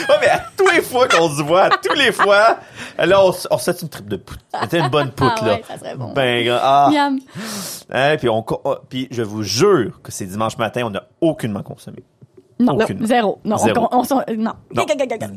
Ouais, 0.07 0.15
mais 0.21 0.29
à 0.29 0.45
tous 0.55 0.67
les 0.69 0.81
fois 0.81 1.07
qu'on 1.07 1.27
se 1.29 1.41
voit, 1.41 1.63
à 1.63 1.69
tous 1.71 1.93
les 1.95 2.11
fois, 2.11 2.59
là, 2.97 3.25
on, 3.25 3.33
on 3.49 3.57
se 3.57 3.71
fait 3.71 3.81
une 3.81 3.89
tripe 3.89 4.07
de 4.07 4.15
poutine. 4.17 4.45
C'était 4.61 4.79
une 4.79 4.87
bonne 4.87 5.11
poutre 5.11 5.39
Ah 5.41 5.45
là. 5.45 5.53
ouais, 5.55 5.63
ça 5.67 5.77
serait 5.79 5.95
bon. 5.95 6.13
Ben, 6.13 6.45
grand- 6.45 6.59
ah, 6.61 6.89
Miam. 6.91 7.19
hein, 7.91 8.15
puis 8.17 8.29
on, 8.29 8.45
ah, 8.65 8.75
puis 8.87 9.07
je 9.11 9.23
vous 9.23 9.41
jure 9.43 9.99
que 10.03 10.11
c'est 10.11 10.25
dimanche 10.27 10.57
matin, 10.57 10.83
on 10.85 10.89
n'a 10.91 11.03
aucunement 11.21 11.63
consommé. 11.63 12.03
Non, 12.61 12.77
Aucune. 12.77 13.05
zéro. 13.05 13.39
Non, 13.45 13.57
Zéro. 13.57 13.87
on, 13.91 13.99
on, 13.99 14.03
on- 14.11 14.33
non. 14.35 14.51
Non. 14.75 14.83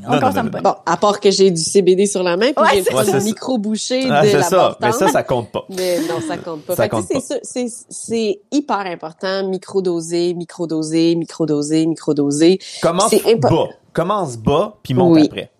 on 0.08 0.12
non, 0.12 0.20
consomme 0.20 0.46
non, 0.46 0.50
pas. 0.50 0.60
Bon, 0.60 0.74
à 0.84 0.96
part 0.96 1.20
que 1.20 1.30
j'ai 1.30 1.52
du 1.52 1.62
CBD 1.62 2.06
sur 2.06 2.24
la 2.24 2.36
main, 2.36 2.52
puis 2.52 2.64
Ouais, 2.64 2.82
j'ai 2.84 2.92
Ouais, 2.94 3.04
une 3.04 3.10
ça. 3.12 3.20
micro-bouchée 3.20 4.08
Ah, 4.10 4.22
de 4.22 4.28
c'est 4.28 4.36
la 4.38 4.42
ça, 4.42 4.76
mais 4.80 4.90
ça, 4.92 5.08
ça 5.08 5.22
compte 5.22 5.52
pas. 5.52 5.64
Mais 5.68 6.00
non, 6.00 6.20
ça 6.26 6.36
compte 6.38 6.62
pas. 6.62 6.74
Ça 6.74 6.82
Fait 6.82 6.88
que, 6.88 6.96
compte 6.96 7.06
sais, 7.06 7.20
c'est 7.20 7.40
c'est 7.44 7.66
c'est 7.88 8.40
hyper 8.50 8.80
important, 8.86 9.46
micro-doser, 9.48 10.34
micro-doser, 10.34 11.14
micro-doser, 11.14 11.86
micro-doser. 11.86 12.58
Commence 12.82 13.14
bas. 13.38 13.68
Commence 13.92 14.36
bas, 14.36 14.78
puis 14.82 14.94
monte 14.94 15.12
Oui. 15.14 15.26
après? 15.26 15.50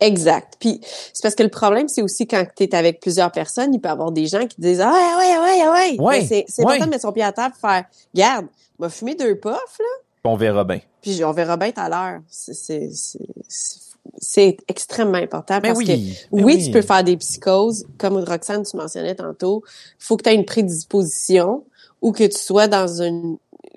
Exact. 0.00 0.54
Puis 0.60 0.80
c'est 1.12 1.22
parce 1.22 1.34
que 1.34 1.42
le 1.42 1.48
problème, 1.48 1.88
c'est 1.88 2.02
aussi 2.02 2.28
quand 2.28 2.44
tu 2.56 2.62
es 2.62 2.74
avec 2.76 3.00
plusieurs 3.00 3.32
personnes, 3.32 3.74
il 3.74 3.80
peut 3.80 3.88
y 3.88 3.92
avoir 3.92 4.12
des 4.12 4.26
gens 4.26 4.46
qui 4.46 4.60
disent 4.60 4.80
Ah 4.80 4.92
ouais, 4.92 5.18
ouais, 5.18 5.38
ouais, 5.40 5.68
ouais. 5.68 6.00
Ouais, 6.00 6.20
C'est 6.24 6.44
c'est 6.46 6.62
ouais. 6.62 6.68
important 6.74 6.84
de 6.86 6.90
mettre 6.90 7.02
son 7.02 7.10
pied 7.12 7.24
à 7.24 7.30
et 7.30 7.60
faire 7.60 7.84
Garde, 8.14 8.46
m'a 8.78 8.88
fumé 8.88 9.16
deux 9.16 9.34
puffs, 9.34 9.52
là, 9.80 9.84
On 10.24 10.36
verra 10.36 10.62
bien. 10.62 10.78
Puis 11.02 11.24
on 11.24 11.32
verra 11.32 11.56
bien 11.56 11.70
tout 11.72 11.80
à 11.80 11.88
l'heure. 11.88 12.20
C'est- 12.28 12.54
C'est 12.54 12.90
c'est- 12.92 13.18
c'est- 13.48 13.80
c'est 14.20 14.56
extrêmement 14.68 15.18
important 15.18 15.60
Mais 15.62 15.68
parce 15.68 15.78
oui, 15.78 15.84
que 15.86 15.92
mais 15.92 16.42
oui, 16.44 16.54
oui. 16.56 16.64
tu 16.64 16.70
peux 16.70 16.82
faire 16.82 17.04
des 17.04 17.16
psychoses, 17.16 17.84
comme 17.98 18.16
Roxane, 18.16 18.64
tu 18.64 18.76
mentionnais 18.76 19.14
tantôt. 19.14 19.62
faut 19.98 20.16
que 20.16 20.22
tu 20.24 20.30
aies 20.30 20.34
une 20.34 20.44
prédisposition 20.44 21.64
ou 22.02 22.12
que 22.12 22.24
tu 22.24 22.38
sois 22.38 22.68
dans 22.68 23.02
une... 23.02 23.36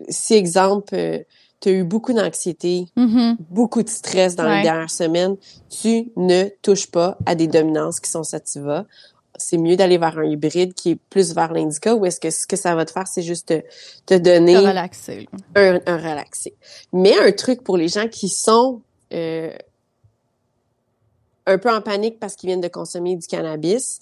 Si, 0.10 0.34
exemple, 0.34 1.26
tu 1.60 1.69
as 1.69 1.72
eu 1.72 1.84
beaucoup 1.84 2.14
d'anxiété, 2.14 2.88
Mhm. 2.95 3.38
beaucoup 3.49 3.84
de 3.84 3.89
stress 3.89 4.35
dans 4.35 4.45
Ouais. 4.45 4.57
les 4.57 4.64
dernières 4.64 4.89
semaines, 4.89 5.35
tu 5.69 6.11
ne 6.15 6.45
touches 6.61 6.88
pas 6.88 7.18
à 7.26 7.35
des 7.35 7.48
dominances 7.48 7.99
qui 7.99 8.10
sont 8.10 8.23
sativa. 8.23 8.85
C'est 9.41 9.57
mieux 9.57 9.76
d'aller 9.76 9.97
vers 9.97 10.18
un 10.18 10.26
hybride 10.26 10.73
qui 10.73 10.91
est 10.91 10.99
plus 11.09 11.34
vers 11.34 11.53
l'indica 11.53 11.95
ou 11.95 12.05
est-ce 12.05 12.19
que 12.19 12.30
ce 12.30 12.47
que 12.47 12.55
ça 12.55 12.76
va 12.76 12.85
te 12.85 12.91
faire, 12.91 13.07
c'est 13.07 13.22
juste 13.22 13.47
te, 13.47 13.61
te 14.05 14.18
donner 14.18 14.53
Te 14.53 14.59
relaxer. 14.59 15.30
un, 15.55 15.80
un 15.85 15.97
relaxé. 15.97 16.53
Mais 16.93 17.18
un 17.18 17.31
truc 17.31 17.63
pour 17.63 17.77
les 17.77 17.88
gens 17.88 18.07
qui 18.07 18.30
sont 18.30 18.81
euh, 19.13 19.51
un 21.45 21.57
peu 21.57 21.69
en 21.72 21.81
panique 21.81 22.19
parce 22.19 22.35
qu'ils 22.35 22.47
viennent 22.47 22.61
de 22.61 22.68
consommer 22.68 23.15
du 23.15 23.27
cannabis, 23.27 24.01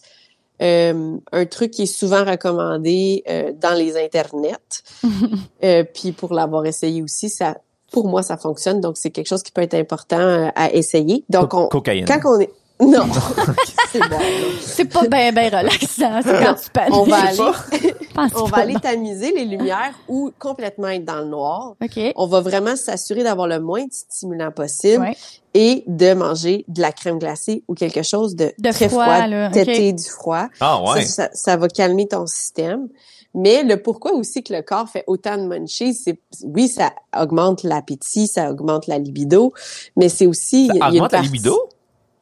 euh, 0.62 1.18
un 1.32 1.46
truc 1.46 1.72
qui 1.72 1.84
est 1.84 1.86
souvent 1.86 2.26
recommandé 2.26 3.24
euh, 3.30 3.54
dans 3.54 3.74
les 3.74 3.98
internets, 3.98 4.84
euh, 5.64 5.84
puis 5.84 6.12
pour 6.12 6.34
l'avoir 6.34 6.66
essayé 6.66 7.02
aussi, 7.02 7.30
ça, 7.30 7.58
pour 7.92 8.08
moi, 8.08 8.24
ça 8.24 8.38
fonctionne. 8.38 8.82
Donc, 8.82 8.98
c'est 8.98 9.10
quelque 9.10 9.28
chose 9.28 9.44
qui 9.44 9.52
peut 9.52 9.62
être 9.62 9.76
important 9.76 10.20
euh, 10.20 10.50
à 10.56 10.72
essayer. 10.74 11.24
Donc, 11.30 11.54
on, 11.54 11.68
Cocaïne. 11.68 12.06
quand 12.06 12.20
on 12.26 12.40
est... 12.40 12.52
Non, 12.82 13.08
c'est 13.92 14.00
bon. 14.00 14.18
là. 14.18 14.26
C'est 14.62 14.86
pas 14.86 15.06
bien, 15.08 15.32
bien 15.34 15.50
relaxant, 15.50 16.22
c'est 16.24 16.44
quand 16.46 16.56
tu 16.56 16.70
paniques. 16.72 16.94
On 16.96 17.04
va 17.04 17.18
aller, 17.18 17.94
on 18.36 18.44
va 18.46 18.58
aller 18.60 18.76
tamiser 18.76 19.32
les 19.34 19.46
lumières 19.46 19.94
ou 20.08 20.32
complètement 20.40 20.88
être 20.88 21.04
dans 21.04 21.20
le 21.20 21.26
noir. 21.26 21.76
OK. 21.84 22.00
On 22.16 22.26
va 22.28 22.40
vraiment 22.40 22.76
s'assurer 22.78 23.24
d'avoir 23.24 23.48
le 23.48 23.60
moins 23.60 23.84
de 23.84 23.92
stimulants 23.92 24.52
possible 24.52 25.04
Ouais. 25.04 25.18
et 25.54 25.84
de 25.88 26.14
manger 26.14 26.64
de 26.70 26.82
la 26.82 26.92
crème 26.94 27.20
glacée 27.20 27.64
ou 27.68 27.74
quelque 27.74 28.02
chose 28.04 28.36
de, 28.36 28.54
De 28.58 28.72
très 28.72 28.88
froid, 28.88 29.04
froid, 29.06 29.28
là, 29.28 29.50
du 29.50 30.04
froid. 30.10 30.48
Ah 30.62 30.82
ouais. 30.82 31.02
Ça, 31.04 31.24
ça, 31.26 31.30
ça 31.34 31.58
va 31.58 31.68
calmer 31.68 32.08
ton 32.08 32.26
système. 32.28 32.88
Mais 33.36 33.62
le 33.62 33.80
pourquoi 33.80 34.14
aussi 34.14 34.42
que 34.42 34.52
le 34.54 34.64
corps 34.64 34.90
fait 34.90 35.04
autant 35.06 35.38
de 35.38 35.44
munchies, 35.44 35.94
c'est 35.94 36.20
oui, 36.44 36.68
ça 36.68 36.92
augmente 37.16 37.62
l'appétit, 37.62 38.26
ça 38.26 38.50
augmente 38.50 38.88
la 38.88 38.98
libido, 38.98 39.54
mais 39.96 40.10
c'est 40.10 40.26
aussi 40.26 40.66
Ça 40.66 40.74
il 40.74 40.80
y 40.80 40.82
a- 40.82 40.88
une 40.90 40.96
augmente 40.96 41.12
la 41.12 41.22
libido? 41.22 41.69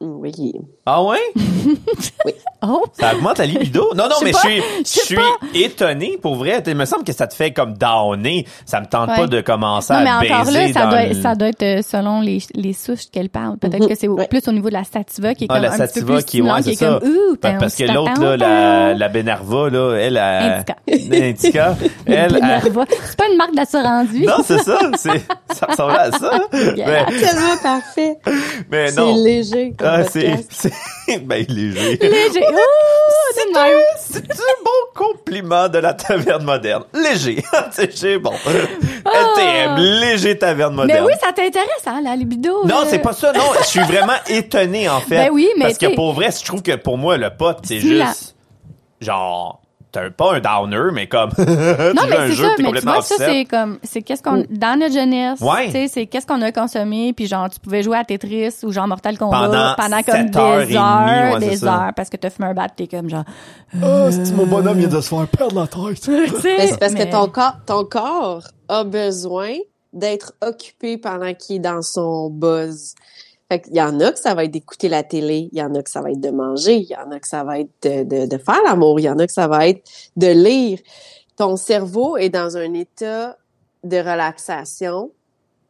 Oui. 0.00 0.52
Ah 0.86 1.02
ouais? 1.04 1.18
Oh! 2.62 2.84
Ça 2.98 3.14
augmente 3.14 3.38
la 3.38 3.46
libido? 3.46 3.90
Non, 3.94 4.04
non, 4.08 4.16
mais 4.24 4.32
pas, 4.32 4.40
je 4.44 4.48
suis, 4.48 4.62
je 4.84 5.00
suis 5.06 5.14
pas. 5.14 5.22
étonné, 5.54 6.18
pour 6.20 6.34
vrai. 6.34 6.62
Il 6.66 6.74
me 6.74 6.84
semble 6.86 7.04
que 7.04 7.12
ça 7.12 7.26
te 7.26 7.34
fait 7.34 7.52
comme 7.52 7.74
downer. 7.74 8.46
Ça 8.66 8.80
me 8.80 8.86
tente 8.86 9.10
Ouais. 9.10 9.16
pas 9.16 9.26
de 9.28 9.40
commencer 9.40 9.92
Non, 9.94 10.00
mais 10.02 10.10
à 10.10 10.16
encore 10.40 10.44
baiser 10.52 10.66
là, 10.68 10.72
ça 10.72 10.80
dans 10.84 10.90
doit, 10.90 11.04
le- 11.06 11.14
ça 11.22 11.34
doit 11.36 11.48
être 11.48 11.62
euh, 11.62 11.82
selon 11.82 12.20
les, 12.20 12.38
les 12.54 12.72
souches 12.72 13.10
qu'elle 13.12 13.28
parle. 13.30 13.58
Peut-être 13.58 13.82
Mhm. 13.84 13.88
que 13.88 13.94
c'est 13.94 14.08
Ouais. 14.08 14.26
plus 14.26 14.46
au 14.48 14.52
niveau 14.52 14.68
de 14.68 14.74
la 14.74 14.84
sativa 14.84 15.34
qui 15.34 15.44
est 15.44 15.46
Ah, 15.50 15.54
comme 15.54 15.62
la 15.62 15.72
un 15.72 15.76
sativa 15.76 15.86
petit 15.94 16.00
peu 16.04 16.14
plus 16.14 16.24
qui 16.24 16.38
est, 16.38 16.42
ouais, 16.42 16.62
qui 16.62 16.70
est 16.70 16.74
ça. 16.74 16.98
comme, 17.00 17.08
ouh, 17.10 17.36
Parce 17.40 17.74
que 17.76 17.84
l'autre, 17.84 18.20
là, 18.20 18.36
la, 18.36 18.94
la 18.94 19.08
Benarva, 19.08 19.70
là, 19.70 19.94
elle, 19.96 20.16
a... 20.16 20.56
Indica. 20.56 20.76
Indica. 20.90 21.76
Elle, 22.06 22.32
Benarva. 22.32 22.84
C'est 23.04 23.16
pas 23.16 23.28
une 23.30 23.36
marque 23.36 23.54
d'assurance 23.54 24.08
vie. 24.08 24.26
Non, 24.26 24.36
c'est 24.44 24.58
ça. 24.58 24.78
C'est, 24.96 25.22
ça 25.54 25.66
ressemble 25.66 25.92
à 25.92 26.10
ça. 26.10 26.40
mais, 26.52 26.74
Tellement 26.74 27.56
parfait. 27.62 28.18
mais 28.70 28.88
C'est 28.88 28.96
non. 29.00 29.14
léger 29.22 29.74
comme 29.78 29.88
Ah, 29.88 30.02
c'est, 30.04 30.20
podcast. 30.30 30.72
c'est, 31.06 31.18
ben, 31.24 31.44
léger. 31.48 31.96
Léger. 32.00 32.44
C'est 33.34 33.48
de 33.48 33.54
même. 33.54 33.78
C'est 33.98 34.30
un 34.30 34.64
bon 34.64 34.70
compliment 34.94 35.68
de 35.68 35.78
la 35.78 35.94
taverne 35.94 36.44
moderne. 36.44 36.84
Léger. 36.94 37.42
c'est 37.72 37.96
c'est 37.96 38.18
bon. 38.18 38.32
LTM, 39.04 39.76
léger 39.76 40.38
taverne 40.38 40.74
Mais 40.74 40.82
moderne. 40.82 41.06
oui, 41.06 41.12
ça 41.20 41.32
t'intéresse, 41.32 41.68
hein, 41.86 42.00
la 42.02 42.16
libido. 42.16 42.64
Non, 42.66 42.80
euh. 42.82 42.86
c'est 42.88 42.98
pas 42.98 43.12
ça. 43.12 43.32
Non, 43.32 43.42
je 43.60 43.64
suis 43.64 43.80
vraiment 43.80 44.14
étonné 44.28 44.88
en 44.88 45.00
fait. 45.00 45.16
Ben 45.16 45.30
oui, 45.32 45.48
mais 45.56 45.66
parce 45.66 45.78
que 45.78 45.94
pour 45.94 46.12
vrai, 46.14 46.30
je 46.30 46.44
trouve 46.44 46.62
que 46.62 46.74
pour 46.76 46.98
moi 46.98 47.16
le 47.16 47.30
pot 47.30 47.56
c'est 47.62 47.78
la- 47.80 48.06
juste 48.06 48.34
genre 49.00 49.57
t'as 49.92 50.10
pas 50.10 50.34
un 50.34 50.40
downer 50.40 50.90
mais 50.92 51.06
comme 51.08 51.30
Non, 51.38 51.44
tu 51.44 52.08
mais 52.10 52.16
c'est 52.28 52.32
jeu 52.32 52.44
ça, 52.44 52.50
mais 52.58 52.72
tu 52.72 52.80
vois, 52.86 53.02
ça, 53.02 53.14
c'est 53.18 53.44
comme, 53.44 53.78
c'est 53.82 54.02
qu'est-ce 54.02 54.22
qu'on, 54.22 54.44
dans 54.50 54.78
notre 54.78 54.94
jeunesse, 54.94 55.40
Ouais. 55.40 55.66
tu 55.66 55.72
sais, 55.72 55.88
c'est 55.88 56.06
qu'est-ce 56.06 56.26
qu'on 56.26 56.42
a 56.42 56.52
consommé, 56.52 57.12
puis 57.12 57.26
genre, 57.26 57.48
tu 57.48 57.58
pouvais 57.60 57.82
jouer 57.82 57.96
à 57.98 58.04
Tetris 58.04 58.54
ou 58.64 58.72
genre 58.72 58.86
Mortal 58.86 59.16
Kombat 59.18 59.74
Pendant 59.76 60.02
comme 60.02 60.14
sept 60.26 60.36
heures 60.36 60.60
et 60.60 60.66
des 60.66 60.72
demie, 60.74 60.78
heures, 60.78 61.32
ouais, 61.34 61.40
des 61.40 61.64
heures, 61.64 61.90
parce 61.96 62.08
que 62.10 62.16
t'as 62.16 62.30
fumé 62.30 62.48
un 62.48 62.54
bat, 62.54 62.68
t'es 62.68 62.86
comme 62.86 63.08
genre, 63.08 63.24
Ah, 63.82 64.10
c'est 64.10 64.32
mon 64.34 64.46
bonhomme 64.46 64.78
vient 64.78 64.88
de 64.88 65.00
se 65.00 65.08
faire 65.08 65.26
perdre 65.28 65.60
la 65.60 65.66
tête. 65.66 66.08
Mais 66.44 66.66
c'est 66.68 66.78
parce 66.78 66.92
mais- 66.92 67.06
que 67.06 67.12
ton 67.12 67.28
corps, 67.28 67.56
ton 67.66 67.84
corps 67.84 68.42
a 68.68 68.84
besoin 68.84 69.54
d'être 69.92 70.32
occupé 70.46 70.98
pendant 70.98 71.32
qu'il 71.34 71.56
est 71.56 71.60
dans 71.60 71.80
son 71.82 72.28
buzz. 72.30 72.94
Fait 73.50 73.60
qu'il 73.60 73.74
y 73.74 73.82
en 73.82 73.98
a 74.00 74.12
que 74.12 74.18
ça 74.18 74.34
va 74.34 74.44
être 74.44 74.50
d'écouter 74.50 74.88
la 74.88 75.02
télé, 75.02 75.48
il 75.52 75.58
y 75.58 75.62
en 75.62 75.74
a 75.74 75.82
que 75.82 75.90
ça 75.90 76.02
va 76.02 76.10
être 76.10 76.20
de 76.20 76.30
manger, 76.30 76.76
il 76.76 76.88
y 76.88 76.96
en 76.96 77.10
a 77.10 77.18
que 77.18 77.28
ça 77.28 77.44
va 77.44 77.60
être 77.60 77.70
de, 77.82 78.02
de, 78.04 78.26
de 78.26 78.38
faire 78.38 78.62
l'amour, 78.64 79.00
il 79.00 79.04
y 79.04 79.10
en 79.10 79.18
a 79.18 79.26
que 79.26 79.32
ça 79.32 79.48
va 79.48 79.68
être 79.68 79.82
de 80.16 80.26
lire. 80.26 80.78
Ton 81.36 81.56
cerveau 81.56 82.16
est 82.16 82.28
dans 82.28 82.56
un 82.56 82.74
état 82.74 83.38
de 83.84 83.96
relaxation. 83.96 85.12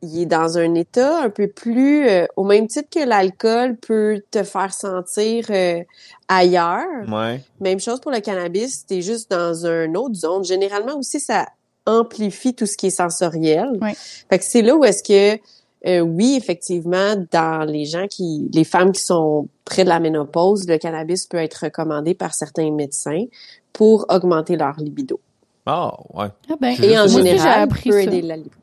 Il 0.00 0.22
est 0.22 0.26
dans 0.26 0.58
un 0.58 0.74
état 0.74 1.22
un 1.22 1.30
peu 1.30 1.48
plus, 1.48 2.08
euh, 2.08 2.26
au 2.36 2.44
même 2.44 2.68
titre 2.68 2.88
que 2.88 3.04
l'alcool 3.04 3.76
peut 3.76 4.22
te 4.30 4.44
faire 4.44 4.72
sentir 4.72 5.46
euh, 5.50 5.82
ailleurs. 6.28 6.86
Ouais. 7.08 7.42
Même 7.60 7.80
chose 7.80 8.00
pour 8.00 8.12
le 8.12 8.20
cannabis, 8.20 8.86
t'es 8.86 9.02
juste 9.02 9.30
dans 9.30 9.66
une 9.66 9.96
autre 9.96 10.14
zone. 10.14 10.44
Généralement 10.44 10.96
aussi, 10.96 11.18
ça 11.18 11.46
amplifie 11.84 12.54
tout 12.54 12.66
ce 12.66 12.76
qui 12.76 12.86
est 12.86 12.90
sensoriel. 12.90 13.70
Ouais. 13.80 13.94
Fait 14.30 14.38
que 14.38 14.44
c'est 14.44 14.62
là 14.62 14.76
où 14.76 14.84
est-ce 14.84 15.02
que, 15.02 15.40
euh, 15.86 16.00
oui, 16.00 16.34
effectivement, 16.36 17.14
dans 17.30 17.64
les 17.70 17.84
gens 17.84 18.06
qui, 18.08 18.48
les 18.52 18.64
femmes 18.64 18.92
qui 18.92 19.02
sont 19.02 19.48
près 19.64 19.84
de 19.84 19.88
la 19.88 20.00
ménopause, 20.00 20.66
le 20.68 20.76
cannabis 20.78 21.26
peut 21.26 21.36
être 21.38 21.64
recommandé 21.64 22.14
par 22.14 22.34
certains 22.34 22.70
médecins 22.72 23.24
pour 23.72 24.06
augmenter 24.08 24.56
leur 24.56 24.76
libido. 24.78 25.20
Ah 25.66 25.92
ouais. 26.14 26.26
Ah 26.50 26.54
ben, 26.60 26.74
Et 26.82 26.98
en 26.98 27.06
général, 27.06 27.60
appris 27.62 27.90
peut 27.90 27.96
ça. 27.96 28.02
aider 28.02 28.22
la 28.22 28.36
libido. 28.36 28.54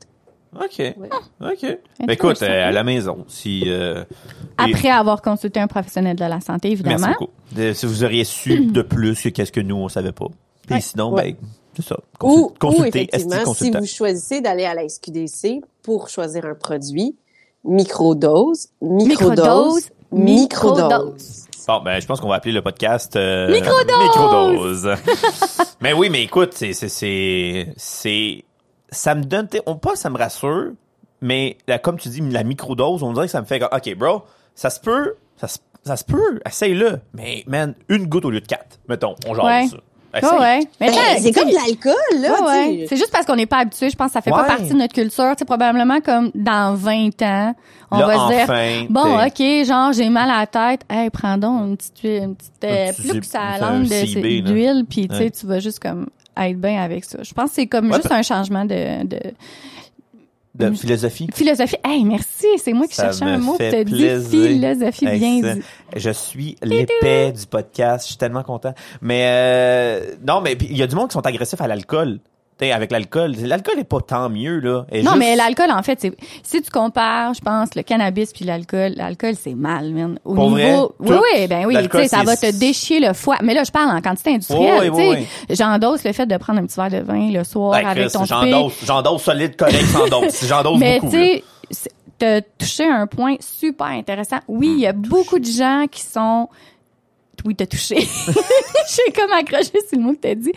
OK. 0.55 0.77
Ouais. 0.79 1.09
OK. 1.41 1.77
Ben, 1.99 2.09
écoute, 2.09 2.41
euh, 2.41 2.67
à 2.69 2.71
la 2.71 2.83
maison 2.83 3.25
si 3.27 3.63
euh, 3.67 4.03
et- 4.65 4.73
Après 4.73 4.89
avoir 4.89 5.21
consulté 5.21 5.59
un 5.59 5.67
professionnel 5.67 6.15
de 6.15 6.23
la 6.25 6.39
santé, 6.41 6.69
Merci 6.69 6.81
évidemment. 6.81 7.13
beaucoup. 7.19 7.31
De- 7.51 7.73
si 7.73 7.85
vous 7.85 8.03
auriez 8.03 8.23
su 8.23 8.65
de 8.71 8.81
plus 8.81 9.21
que 9.21 9.29
qu'est-ce 9.29 9.51
que 9.51 9.59
nous 9.59 9.75
on 9.75 9.89
savait 9.89 10.13
pas. 10.13 10.27
Et 10.69 10.73
Ouais. 10.75 10.81
sinon 10.81 11.13
Ouais. 11.13 11.33
ben 11.33 11.47
c'est 11.75 11.85
ça. 11.85 11.97
Ou, 12.23 12.27
Consul- 12.27 12.39
ou 12.41 12.53
consultez, 12.59 13.07
effectivement, 13.13 13.53
si 13.53 13.69
vous 13.69 13.85
choisissez 13.85 14.39
d'aller 14.41 14.63
à 14.65 14.73
la 14.73 14.83
SQDC 14.87 15.61
pour 15.85 16.09
choisir 16.09 16.45
un 16.45 16.55
produit, 16.55 17.15
microdose, 17.63 18.69
microdose, 18.81 19.05
Microdose, 19.31 19.91
microdose. 20.11 21.45
Bon, 21.67 21.81
ben, 21.83 21.99
je 21.99 22.07
pense 22.07 22.19
qu'on 22.19 22.27
va 22.29 22.35
appeler 22.35 22.53
le 22.53 22.61
podcast 22.63 23.15
euh, 23.15 23.51
Microdose! 23.51 24.83
Microdose. 24.83 24.95
mais 25.81 25.93
oui, 25.93 26.09
mais 26.09 26.23
écoute, 26.23 26.53
c'est, 26.53 26.73
c'est, 26.73 26.89
c'est, 26.89 27.73
c'est, 27.77 28.43
ça 28.89 29.13
me 29.13 29.23
donne, 29.23 29.47
on 29.67 29.75
pas, 29.75 29.95
ça 29.95 30.09
me 30.09 30.17
rassure, 30.17 30.71
mais 31.21 31.57
là, 31.67 31.77
comme 31.77 31.99
tu 31.99 32.09
dis, 32.09 32.21
la 32.21 32.43
microdose, 32.43 33.03
on 33.03 33.13
dirait 33.13 33.27
que 33.27 33.31
ça 33.31 33.41
me 33.41 33.45
fait, 33.45 33.63
ok, 33.63 33.95
bro, 33.95 34.23
ça 34.55 34.71
se 34.71 34.79
peut, 34.79 35.15
ça 35.37 35.47
se, 35.47 35.59
ça 35.83 35.97
se 35.97 36.03
peut, 36.03 36.39
essaye-le, 36.47 36.99
mais 37.13 37.43
man, 37.47 37.75
une 37.89 38.07
goutte 38.07 38.25
au 38.25 38.31
lieu 38.31 38.41
de 38.41 38.47
quatre, 38.47 38.79
mettons, 38.89 39.15
on 39.27 39.35
genre 39.35 39.45
Ouais. 39.45 39.67
ça. 39.67 39.77
Ouais, 40.15 40.27
Essaye. 40.27 40.39
ouais. 40.39 40.59
Mais 40.79 40.87
Ben, 40.87 40.95
c'est 41.19 41.31
comme 41.31 41.49
de 41.49 41.53
l'alcool, 41.53 42.21
là, 42.21 42.41
ouais. 42.47 42.85
C'est 42.89 42.95
juste 42.95 43.11
parce 43.11 43.25
qu'on 43.25 43.35
n'est 43.35 43.45
pas 43.45 43.57
habitué. 43.57 43.89
Je 43.89 43.95
pense 43.95 44.07
que 44.07 44.13
ça 44.13 44.21
fait 44.21 44.31
Ouais. 44.31 44.37
pas 44.41 44.45
partie 44.47 44.69
de 44.69 44.77
notre 44.77 44.93
culture. 44.93 45.33
C'est 45.37 45.45
probablement 45.45 45.99
comme 46.01 46.31
dans 46.33 46.73
20 46.75 47.21
ans, 47.23 47.53
on 47.91 47.99
Là, 47.99 48.05
va 48.07 48.13
se 48.15 48.77
dire, 48.81 48.87
bon, 48.89 49.17
ok, 49.25 49.65
genre 49.65 49.93
j'ai 49.93 50.09
mal 50.09 50.29
à 50.29 50.39
la 50.39 50.47
tête, 50.47 50.81
hey, 50.89 51.09
prends 51.09 51.37
donc 51.37 51.61
une 51.67 51.77
petite 51.77 51.99
huile, 52.03 52.23
une 52.23 52.35
petite 52.35 52.63
euh, 52.63 52.89
Un 52.89 52.93
petit 52.93 53.01
plouc 53.03 53.13
zip- 53.23 53.25
ça 53.25 53.57
langue 53.59 53.83
d'huile, 53.85 54.85
puis 54.89 55.07
tu 55.07 55.15
sais, 55.15 55.29
tu 55.31 55.45
vas 55.45 55.59
juste 55.59 55.79
comme 55.79 56.07
être 56.37 56.59
bien 56.59 56.81
avec 56.81 57.05
ça. 57.05 57.19
Je 57.21 57.33
pense 57.33 57.49
que 57.51 57.55
c'est 57.55 57.67
comme 57.67 57.89
Ouais, 57.91 57.97
juste 57.97 58.11
un 58.11 58.23
changement 58.23 58.65
de, 58.65 59.05
de 59.05 59.19
de 60.57 60.71
philosophie. 60.71 61.27
philosophie. 61.33 61.77
Hey, 61.83 62.03
merci, 62.03 62.47
c'est 62.57 62.73
moi 62.73 62.87
qui 62.87 62.95
Ça 62.95 63.11
cherchais 63.11 63.25
un 63.25 63.37
mot. 63.37 63.55
fait 63.55 63.85
dit 63.85 64.19
philosophie 64.29 65.05
bien 65.07 65.53
dit. 65.53 65.61
Je 65.95 66.09
suis 66.09 66.55
l'épais 66.61 67.31
du 67.31 67.45
podcast. 67.45 68.05
Je 68.05 68.09
suis 68.09 68.17
tellement 68.17 68.43
content. 68.43 68.73
Mais 69.01 69.25
euh, 69.27 70.15
non, 70.25 70.41
mais 70.41 70.57
il 70.61 70.77
y 70.77 70.83
a 70.83 70.87
du 70.87 70.95
monde 70.95 71.09
qui 71.09 71.13
sont 71.13 71.25
agressifs 71.25 71.61
à 71.61 71.67
l'alcool. 71.67 72.19
T'sais, 72.57 72.71
avec 72.71 72.89
l'alcool, 72.89 73.33
l'alcool 73.43 73.79
est 73.79 73.83
pas 73.83 73.99
tant 73.99 74.29
mieux 74.29 74.59
là. 74.59 74.85
Non, 74.93 74.99
juste- 75.01 75.15
mais 75.17 75.35
l'alcool, 75.35 75.71
en 75.71 75.83
fait, 75.83 75.99
c'est 75.99 76.15
si 76.41 76.61
tu 76.61 76.71
compares, 76.71 77.33
je 77.33 77.41
pense, 77.41 77.75
le 77.75 77.81
cannabis 77.83 78.31
puis 78.31 78.45
l'alcool, 78.45 78.93
l'alcool, 78.95 79.33
c'est 79.37 79.55
mal, 79.55 79.91
man. 79.91 80.17
Au 80.23 80.33
Pour 80.35 80.49
vrai? 80.51 80.71
niveau, 80.71 80.95
oui, 80.99 81.15
oui, 81.35 81.47
ben 81.47 81.65
oui, 81.65 81.75
tu 81.91 81.97
sais, 81.97 82.07
ça 82.07 82.23
va 82.23 82.37
te 82.37 82.57
déchirer 82.57 83.05
le 83.05 83.13
foie. 83.13 83.35
Mais 83.43 83.53
là, 83.53 83.63
je 83.65 83.71
parle 83.71 83.89
en 83.97 83.99
quantité 84.01 84.29
industrielle, 84.35 84.89
Oui, 84.89 85.05
oui, 85.09 85.15
tu 85.47 85.53
sais. 85.53 85.55
J'endosse 85.63 86.05
le 86.05 86.13
fait 86.13 86.25
de 86.25 86.37
prendre 86.37 86.59
un 86.61 86.65
petit 86.65 86.79
verre 86.79 86.89
de 86.91 87.05
vin 87.05 87.29
le 87.29 87.43
soir 87.43 87.71
Ben, 87.73 87.87
avec 87.87 88.03
Chris, 88.05 88.13
ton 88.13 88.23
j'en 88.23 88.39
souper. 88.39 88.51
dose, 88.51 88.73
j'en 88.85 89.01
dose 89.01 89.21
solide, 89.21 89.57
correct, 89.57 89.85
sans 89.87 90.07
dose. 90.07 90.33
J'en 90.47 90.63
dose 90.63 90.79
Mais 90.79 90.99
beaucoup. 91.01 91.13
tu 91.13 91.41
t'as 92.17 92.39
touché 92.39 92.85
un 92.87 93.05
point 93.07 93.35
super 93.41 93.87
intéressant. 93.87 94.37
Oui, 94.47 94.69
il 94.77 94.79
y 94.79 94.87
a 94.87 94.93
beaucoup 94.93 95.39
de 95.39 95.45
gens 95.45 95.85
qui 95.91 96.01
sont 96.01 96.47
oui, 97.45 97.55
t'as 97.55 97.65
touché. 97.65 97.95
J'ai 98.27 99.11
comme 99.13 99.31
accroché 99.31 99.71
sur 99.89 99.97
le 99.97 100.03
mot 100.03 100.13
que 100.13 100.19
t'as 100.21 100.35
dit. 100.35 100.51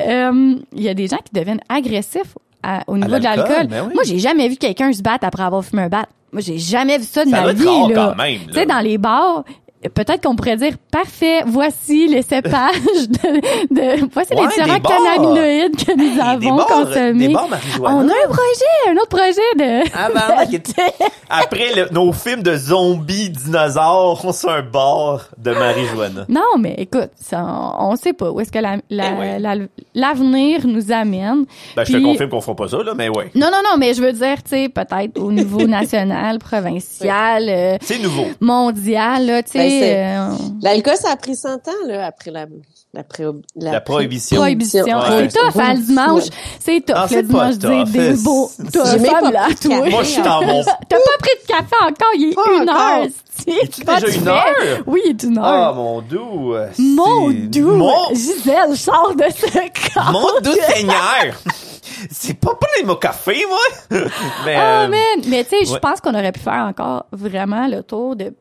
Euh, 0.00 0.54
Il 0.74 0.82
y 0.82 0.88
a 0.88 0.94
des 0.94 1.06
gens 1.08 1.18
qui 1.18 1.32
deviennent 1.32 1.60
agressifs 1.68 2.36
à- 2.62 2.82
au 2.86 2.96
niveau 2.96 3.18
de 3.18 3.22
l'alcool, 3.24 3.66
ben 3.68 3.86
oui. 3.88 3.94
Moi, 3.94 4.02
j'ai 4.04 4.18
jamais 4.18 4.48
vu 4.48 4.56
quelqu'un 4.56 4.92
se 4.92 5.00
battre 5.02 5.24
après 5.26 5.42
avoir 5.42 5.64
fumé 5.64 5.82
un 5.82 5.88
bat. 5.88 6.06
Moi, 6.32 6.42
j'ai 6.42 6.58
jamais 6.58 6.98
vu 6.98 7.04
ça 7.04 7.24
de 7.24 7.30
Ça 7.30 7.40
ma 7.42 7.52
vie. 7.52 7.64
rare 7.66 7.88
là. 7.88 8.14
Tu 8.46 8.52
sais, 8.54 8.66
dans 8.66 8.78
les 8.80 8.98
bars, 8.98 9.44
peut-être 9.88 10.22
qu'on 10.22 10.36
pourrait 10.36 10.56
dire 10.56 10.74
parfait, 10.92 11.42
voici 11.46 12.06
les 12.08 12.22
cépages 12.22 12.74
de, 13.08 13.74
de 13.74 14.10
voici 14.12 14.34
Ouais, 14.34 14.42
les 14.42 14.48
différents 14.48 14.80
cannabinoïdes 14.80 15.76
que 15.84 15.96
nous 15.96 16.20
Hey, 16.20 16.20
avons 16.20 16.56
bars, 16.56 16.66
consommés. 16.66 17.28
des. 17.28 17.34
On 17.36 17.86
a 17.86 18.12
un 18.12 18.28
projet, 18.28 18.90
un 18.90 18.92
autre 18.96 19.08
projet 19.08 19.32
de 19.56 19.88
Ah 19.96 20.08
ben, 20.14 20.60
après 21.30 21.72
le- 21.74 21.88
nos 21.92 22.12
films 22.12 22.42
de 22.42 22.56
zombies 22.56 23.30
dinosaures, 23.30 24.20
on 24.24 24.32
se 24.32 24.46
un 24.48 24.62
bar 24.62 25.28
de 25.38 25.52
marijuana. 25.52 26.26
Non, 26.28 26.58
mais 26.58 26.74
écoute, 26.78 27.10
ça, 27.16 27.42
on, 27.78 27.92
on 27.92 27.96
sait 27.96 28.12
pas 28.12 28.30
où 28.30 28.40
est-ce 28.40 28.50
que 28.52 28.58
la- 28.58 28.76
la- 28.90 29.10
Eh 29.12 29.18
ouais. 29.18 29.38
la- 29.38 29.54
l'avenir 29.94 30.66
nous 30.66 30.90
amène. 30.92 31.44
Ben, 31.76 31.84
je 31.84 31.92
te 31.92 32.02
confirme 32.02 32.30
qu'on 32.30 32.40
fera 32.40 32.56
pas 32.56 32.68
ça, 32.68 32.78
là, 32.82 32.92
mais 32.96 33.08
ouais. 33.08 33.30
Non, 33.34 33.46
non, 33.50 33.60
non, 33.64 33.78
mais 33.78 33.94
je 33.94 34.02
veux 34.02 34.12
dire, 34.12 34.42
tu 34.42 34.50
sais, 34.50 34.68
peut-être 34.68 35.18
au 35.20 35.30
niveau 35.32 35.62
national, 35.66 36.38
provincial, 36.38 37.44
euh, 37.48 37.76
C'est 37.80 37.98
nouveau. 38.02 38.26
mondial, 38.40 39.26
là, 39.26 39.42
tu 39.42 39.56
Ben, 39.58 39.68
sais, 39.68 39.69
euh, 39.70 40.28
L'alcool, 40.62 40.96
ça 40.96 41.10
a 41.12 41.16
pris 41.16 41.36
100 41.36 41.48
ans, 41.68 41.72
là, 41.86 42.06
après 42.06 42.30
la, 42.30 42.46
la, 42.92 43.02
pré- 43.04 43.24
La 43.56 43.80
prohibition. 43.80 44.36
prohibition. 44.38 44.84
Ouais. 44.84 45.28
C'est 45.30 45.38
tough, 45.38 45.60
hein, 45.60 45.74
le 45.74 45.80
dimanche. 45.80 46.22
C'est 46.58 46.80
tough, 46.86 46.94
Ah, 46.96 47.06
le 47.10 47.22
dimanche, 47.22 47.56
dire 47.58 47.70
tough. 47.70 47.90
des 47.92 48.12
beaux. 48.14 48.50
Pas 48.72 49.30
là, 49.30 49.42
pris 49.44 49.54
de 49.54 49.60
toi. 49.60 49.76
café. 49.78 49.90
Moi, 49.90 50.02
je 50.02 50.08
suis 50.08 50.22
dans 50.22 50.42
mon... 50.42 50.62
T'as 50.88 50.96
pas 50.96 51.18
pris 51.20 51.30
de 51.42 51.46
café 51.46 51.76
encore, 51.82 52.12
il 52.16 52.30
est 52.30 52.34
Pas 52.34 52.42
une 52.62 52.70
encore. 52.70 52.82
heure, 52.82 53.06
Es-tu 53.46 53.80
déjà 53.84 54.08
une 54.18 54.28
heure? 54.28 54.82
Oui, 54.86 55.00
il 55.06 55.10
est 55.10 55.22
une 55.22 55.38
Ah, 55.42 55.66
heure. 55.68 55.74
mon 55.76 56.02
doux. 56.02 56.54
Mon 56.78 57.30
doux, 57.30 57.74
Mon, 57.76 58.08
Gisèle, 58.14 58.76
sors 58.76 59.14
de 59.16 59.24
ce 59.34 59.94
corps. 59.94 60.12
mon 60.12 60.40
doux 60.42 60.56
Seigneur. 60.68 61.34
c'est 62.10 62.34
pas 62.38 62.54
plein 62.54 62.86
mon 62.86 62.96
café, 62.96 63.44
moi. 63.48 64.00
mais, 64.44 64.56
Ah, 64.56 64.82
euh, 64.82 64.88
man! 64.88 65.24
Mais 65.28 65.44
tu 65.44 65.50
sais, 65.50 65.64
je 65.64 65.72
ouais. 65.72 65.80
pense 65.80 66.00
qu'on 66.00 66.10
aurait 66.14 66.32
pu 66.32 66.40
faire 66.40 66.66
encore 66.68 67.06
vraiment 67.12 67.66
le 67.66 67.82
tour 67.82 68.14
de 68.16 68.34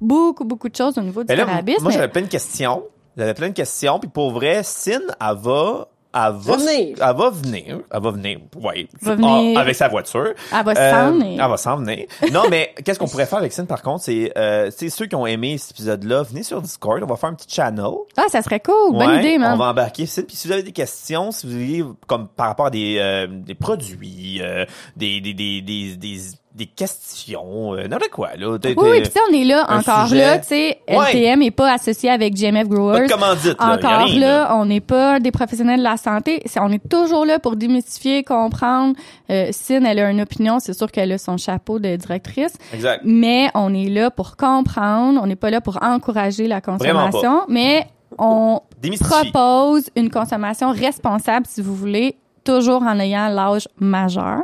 beaucoup, 0.00 0.44
beaucoup 0.44 0.68
de 0.68 0.76
choses 0.76 0.96
au 0.98 1.02
niveau 1.02 1.22
du 1.22 1.26
mais 1.28 1.36
là, 1.36 1.44
cannabis. 1.44 1.80
moi, 1.80 1.88
mais- 1.90 1.94
j'avais 1.94 2.08
plein 2.08 2.22
de 2.22 2.26
questions. 2.28 2.82
J'avais 3.16 3.34
plein 3.34 3.48
de 3.48 3.54
questions, 3.54 3.98
puis 3.98 4.10
pour 4.10 4.30
vrai, 4.32 4.62
Sin, 4.62 5.00
elle 5.20 5.36
va... 5.38 5.88
Elle 6.18 6.32
va, 6.32 6.56
Venir. 6.56 6.96
elle 6.98 7.16
va 7.16 7.28
venir. 7.28 7.80
Elle 7.92 8.02
va 8.02 8.10
venir, 8.10 8.38
oui. 8.62 8.88
Va 9.02 9.14
venir. 9.16 9.58
avec 9.58 9.74
sa 9.74 9.88
voiture. 9.88 10.32
Elle 10.50 10.64
va 10.64 10.72
Euh, 10.72 10.90
s'en 10.90 11.12
venir. 11.12 11.44
Elle 11.44 11.50
va 11.50 11.56
s'en 11.58 11.76
venir. 11.76 12.06
Non, 12.32 12.44
mais 12.48 12.72
qu'est-ce 12.84 12.98
qu'on 12.98 13.06
pourrait 13.06 13.26
faire 13.26 13.40
avec 13.40 13.52
Sin, 13.52 13.66
par 13.66 13.82
contre, 13.82 14.04
c'est 14.04 14.32
euh, 14.38 14.70
c'est 14.74 14.88
ceux 14.88 15.04
qui 15.04 15.14
ont 15.14 15.26
aimé 15.26 15.58
cet 15.58 15.72
épisode-là, 15.72 16.22
venez 16.22 16.42
sur 16.42 16.62
Discord, 16.62 17.02
on 17.02 17.06
va 17.06 17.16
faire 17.16 17.28
un 17.28 17.34
petit 17.34 17.54
channel. 17.54 17.84
Ah, 18.16 18.24
ça 18.30 18.40
serait 18.40 18.60
cool. 18.60 18.92
Bonne 18.96 19.08
Ouais, 19.10 19.18
idée, 19.18 19.36
man. 19.36 19.52
On 19.54 19.58
va 19.58 19.66
embarquer 19.68 20.06
Sin. 20.06 20.22
Puis 20.22 20.36
si 20.36 20.46
vous 20.48 20.54
avez 20.54 20.62
des 20.62 20.72
questions, 20.72 21.32
si 21.32 21.46
vous 21.46 21.54
avez 21.54 21.84
comme 22.06 22.28
par 22.28 22.46
rapport 22.46 22.66
à 22.66 22.70
des, 22.70 22.96
euh, 22.98 23.26
des 23.30 23.54
produits, 23.54 24.40
euh, 24.40 24.64
des, 24.96 25.20
des, 25.20 25.34
des, 25.34 25.60
des, 25.60 25.96
des, 25.96 26.16
des 26.56 26.64
questions, 26.66 27.74
euh, 27.74 27.86
n'importe 27.86 28.10
quoi, 28.10 28.30
là? 28.38 28.58
T'es- 28.58 28.74
Oui, 28.78 28.88
oui, 28.90 29.02
puis 29.02 29.12
on 29.30 29.34
est 29.34 29.44
là 29.44 29.66
encore 29.68 30.08
sujet. 30.08 30.18
là, 30.24 30.38
tu 30.38 30.46
sais. 30.48 30.78
LTM 30.88 31.42
est 31.42 31.50
pas 31.50 31.70
associé 31.74 32.08
avec 32.08 32.34
GMF 32.34 32.66
Growers. 32.66 33.06
de 33.06 33.12
commandite, 33.12 33.60
là. 33.60 33.74
Encore 33.74 34.06
rien, 34.06 34.18
là, 34.18 34.56
on 34.56 34.64
n'est 34.64 34.80
pas 34.80 35.20
des 35.20 35.30
professionnels 35.30 35.80
de 35.80 35.84
la 35.84 35.98
santé. 35.98 36.40
C'est- 36.46 36.58
On 36.60 36.70
est 36.70 36.88
toujours 36.88 37.26
là 37.26 37.38
pour 37.38 37.56
démystifier, 37.56 38.24
comprendre. 38.24 38.94
Euh, 39.30 39.48
Sin, 39.52 39.84
elle 39.84 39.98
a 39.98 40.10
une 40.10 40.22
opinion, 40.22 40.58
c'est 40.58 40.72
sûr 40.72 40.90
qu'elle 40.90 41.12
a 41.12 41.18
son 41.18 41.36
chapeau 41.36 41.78
de 41.78 41.94
directrice, 41.96 42.54
Exact. 42.72 43.02
mais 43.04 43.50
on 43.54 43.74
est 43.74 43.90
là 43.90 44.10
pour 44.10 44.36
comprendre. 44.36 45.20
On 45.22 45.26
n'est 45.26 45.36
pas 45.36 45.50
là 45.50 45.60
pour 45.60 45.78
encourager 45.82 46.46
la 46.48 46.62
consommation, 46.62 47.42
mais 47.48 47.86
on 48.18 48.60
propose 49.00 49.90
une 49.94 50.08
consommation 50.10 50.70
responsable, 50.70 51.44
si 51.46 51.60
vous 51.60 51.74
voulez, 51.74 52.16
toujours 52.46 52.82
en 52.82 52.98
ayant 52.98 53.28
l'âge 53.28 53.68
majeur. 53.78 54.42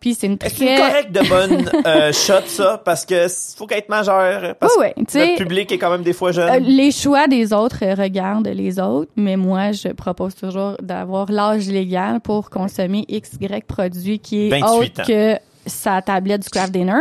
Puis 0.00 0.14
c'est 0.14 0.26
une 0.26 0.34
Est-ce 0.34 0.54
que 0.54 0.58
c'est 0.58 0.76
très... 0.76 0.90
correct 0.90 1.12
de 1.12 1.28
bonne 1.28 1.70
euh, 1.86 2.12
shot, 2.12 2.46
ça? 2.46 2.82
Parce 2.84 3.06
que 3.06 3.26
faut 3.56 3.66
qu'être 3.66 3.88
majeur. 3.88 4.54
Parce 4.56 4.74
Oui, 4.76 4.86
oui, 4.96 5.04
que 5.04 5.10
tu 5.10 5.18
sais, 5.18 5.26
notre 5.28 5.38
public 5.38 5.72
est 5.72 5.78
quand 5.78 5.90
même 5.90 6.02
des 6.02 6.12
fois 6.12 6.32
jeune. 6.32 6.50
Euh, 6.50 6.58
les 6.58 6.90
choix 6.90 7.26
des 7.26 7.52
autres 7.52 7.78
euh, 7.82 7.94
regardent 7.94 8.48
les 8.48 8.78
autres, 8.78 9.10
mais 9.16 9.36
moi, 9.36 9.72
je 9.72 9.88
propose 9.88 10.34
toujours 10.34 10.76
d'avoir 10.82 11.32
l'âge 11.32 11.68
légal 11.68 12.20
pour 12.20 12.50
consommer 12.50 13.04
X, 13.08 13.32
Y 13.40 13.64
produit 13.66 14.18
qui 14.18 14.48
est 14.48 14.50
28 14.50 14.64
autre 14.64 15.00
ans. 15.00 15.04
que 15.06 15.38
sa 15.66 16.02
tablette 16.02 16.42
du 16.42 16.50
craft 16.50 16.72
dinner. 16.72 17.00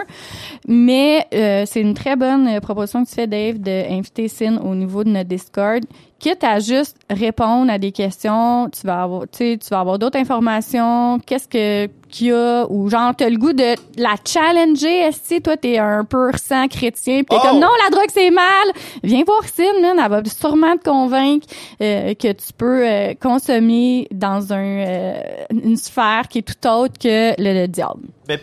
Mais 0.67 1.27
euh, 1.34 1.63
c'est 1.65 1.81
une 1.81 1.93
très 1.93 2.15
bonne 2.15 2.61
proposition 2.61 3.03
que 3.03 3.09
tu 3.09 3.15
fais, 3.15 3.27
Dave, 3.27 3.57
d'inviter 3.57 4.27
Sin 4.27 4.57
au 4.63 4.75
niveau 4.75 5.03
de 5.03 5.09
notre 5.09 5.27
Discord. 5.27 5.84
Quitte 6.23 6.45
à 6.45 6.59
juste 6.59 6.95
répondre 7.09 7.69
à 7.69 7.77
des 7.77 7.91
questions, 7.91 8.69
tu 8.69 8.87
vas 8.87 9.03
avoir, 9.03 9.23
tu 9.23 9.39
sais, 9.39 9.59
tu 9.61 9.67
vas 9.71 9.81
avoir 9.81 9.99
d'autres 9.99 10.17
informations. 10.17 11.19
Qu'est-ce 11.19 11.49
que 11.49 11.91
qu'il 12.07 12.27
y 12.27 12.31
a 12.31 12.65
ou 12.69 12.89
genre 12.89 13.13
t'as 13.13 13.27
le 13.27 13.37
goût 13.37 13.51
de 13.51 13.75
la 13.97 14.15
challenger. 14.25 14.99
Est-ce 14.99 15.35
que 15.35 15.41
toi 15.41 15.57
t'es 15.57 15.79
un 15.79 16.05
pur 16.05 16.37
sang 16.37 16.69
chrétien, 16.69 17.23
pis 17.23 17.25
t'es 17.25 17.35
Oh! 17.35 17.39
comme 17.43 17.59
non 17.59 17.67
la 17.83 17.89
drogue 17.89 18.07
c'est 18.13 18.29
mal. 18.29 18.45
Viens 19.03 19.23
voir 19.25 19.43
Sin, 19.43 19.81
man, 19.81 19.99
elle 20.01 20.09
va 20.09 20.21
sûrement 20.23 20.77
te 20.77 20.89
convaincre 20.89 21.45
euh, 21.81 22.13
que 22.13 22.31
tu 22.31 22.53
peux 22.57 22.87
euh, 22.87 23.13
consommer 23.21 24.07
dans 24.11 24.53
un 24.53 24.63
euh, 24.63 25.13
une 25.51 25.75
sphère 25.75 26.29
qui 26.29 26.37
est 26.37 26.41
tout 26.43 26.67
autre 26.69 26.93
que 26.99 27.33
le, 27.37 27.61
le 27.61 27.67
diable. 27.67 28.07
Mais 28.29 28.39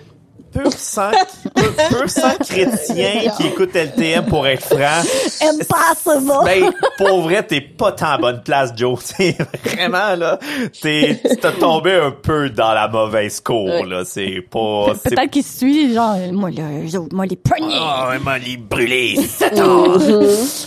pur 0.52 0.72
sang, 0.72 1.10
pur, 1.54 1.74
pur 1.88 2.10
sang 2.10 2.34
chrétien 2.40 3.30
qui 3.36 3.46
écoute 3.48 3.74
LTM 3.74 4.26
pour 4.26 4.46
être 4.46 4.64
franc. 4.64 5.02
Impossible. 5.40 6.32
Ben, 6.44 6.70
pour 6.98 7.22
vrai, 7.22 7.42
t'es 7.46 7.60
pas 7.60 7.92
tant 7.92 8.18
bonne 8.18 8.42
place, 8.42 8.72
Joe. 8.76 8.98
C'est 9.04 9.36
vraiment, 9.64 10.14
là, 10.16 10.38
t'es, 10.82 11.20
t'as 11.40 11.52
tombé 11.52 11.92
un 11.94 12.10
peu 12.10 12.50
dans 12.50 12.72
la 12.72 12.88
mauvaise 12.88 13.40
cour, 13.40 13.64
Ouais. 13.66 13.86
là. 13.86 14.02
C'est 14.04 14.40
pas, 14.50 14.86
c'est 15.02 15.14
Peut-être 15.14 15.30
qu'il 15.30 15.44
suit 15.44 15.94
genre 15.94 16.16
moi 16.32 16.50
là, 16.50 16.62
eux 16.84 16.98
autres, 16.98 17.14
moi 17.14 17.26
les 17.26 17.36
poignets. 17.36 17.76
Oh, 17.80 18.24
m'a 18.24 18.38
les 18.38 18.56
brûlé, 18.56 19.16
Satan! 19.16 19.94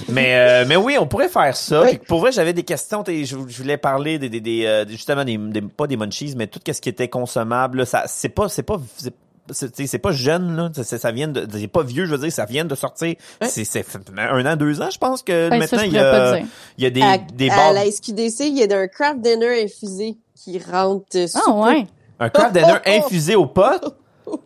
mais, 0.09 0.35
euh, 0.35 0.65
mais 0.67 0.75
oui, 0.75 0.97
on 0.99 1.05
pourrait 1.07 1.29
faire 1.29 1.55
ça. 1.55 1.81
Oui. 1.83 1.97
Puis 1.97 2.07
pour 2.07 2.19
vrai, 2.19 2.31
j'avais 2.31 2.53
des 2.53 2.63
questions. 2.63 3.03
Je, 3.05 3.35
voulais 3.35 3.77
parler 3.77 4.17
des, 4.19 4.29
des, 4.29 4.39
des, 4.39 4.65
euh, 4.65 4.85
justement, 4.87 5.23
des, 5.25 5.37
des- 5.37 5.61
pas 5.61 5.87
des 5.87 5.97
munchies, 5.97 6.33
mais 6.37 6.47
tout 6.47 6.59
ce 6.65 6.79
qui 6.81 6.89
était 6.89 7.07
consommable. 7.07 7.79
là, 7.79 7.85
ça, 7.85 8.03
c'est 8.07 8.29
pas, 8.29 8.49
c'est 8.49 8.63
pas, 8.63 8.77
c'est, 8.97 9.13
c'est 9.51 9.99
pas 9.99 10.11
jeune, 10.11 10.55
là. 10.55 10.69
C'est- 10.73 10.83
c'est- 10.83 10.97
ça 10.97 11.11
vient 11.11 11.27
de, 11.27 11.45
c'est 11.51 11.67
pas 11.67 11.83
vieux, 11.83 12.05
je 12.05 12.11
veux 12.15 12.17
dire, 12.17 12.31
ça 12.31 12.45
vient 12.45 12.65
de 12.65 12.75
sortir. 12.75 13.15
C'est, 13.41 13.65
c'est 13.65 13.85
un 14.17 14.45
an, 14.45 14.55
deux 14.55 14.81
ans, 14.81 14.89
je 14.91 14.97
pense 14.97 15.21
que 15.23 15.49
Ouais, 15.49 15.49
ça, 15.49 15.57
maintenant, 15.77 15.81
il 15.83 15.93
y 15.93 15.97
a, 15.99 16.37
il 16.77 16.83
y 16.83 16.87
a 16.87 16.89
des, 16.89 17.01
à, 17.01 17.17
des 17.17 17.49
à 17.49 17.73
la 17.73 17.85
SQDC, 17.85 18.39
il 18.47 18.57
y 18.57 18.63
a 18.63 18.77
un 18.79 18.87
craft 18.87 19.19
dinner 19.21 19.63
infusé 19.63 20.17
qui 20.35 20.59
rentre 20.59 21.05
euh, 21.15 21.27
Ah 21.35 21.51
ouais. 21.51 21.85
Un 22.19 22.29
craft 22.29 22.53
dinner 22.53 22.77
infusé 22.85 23.35
au 23.35 23.45
pot? 23.47 23.63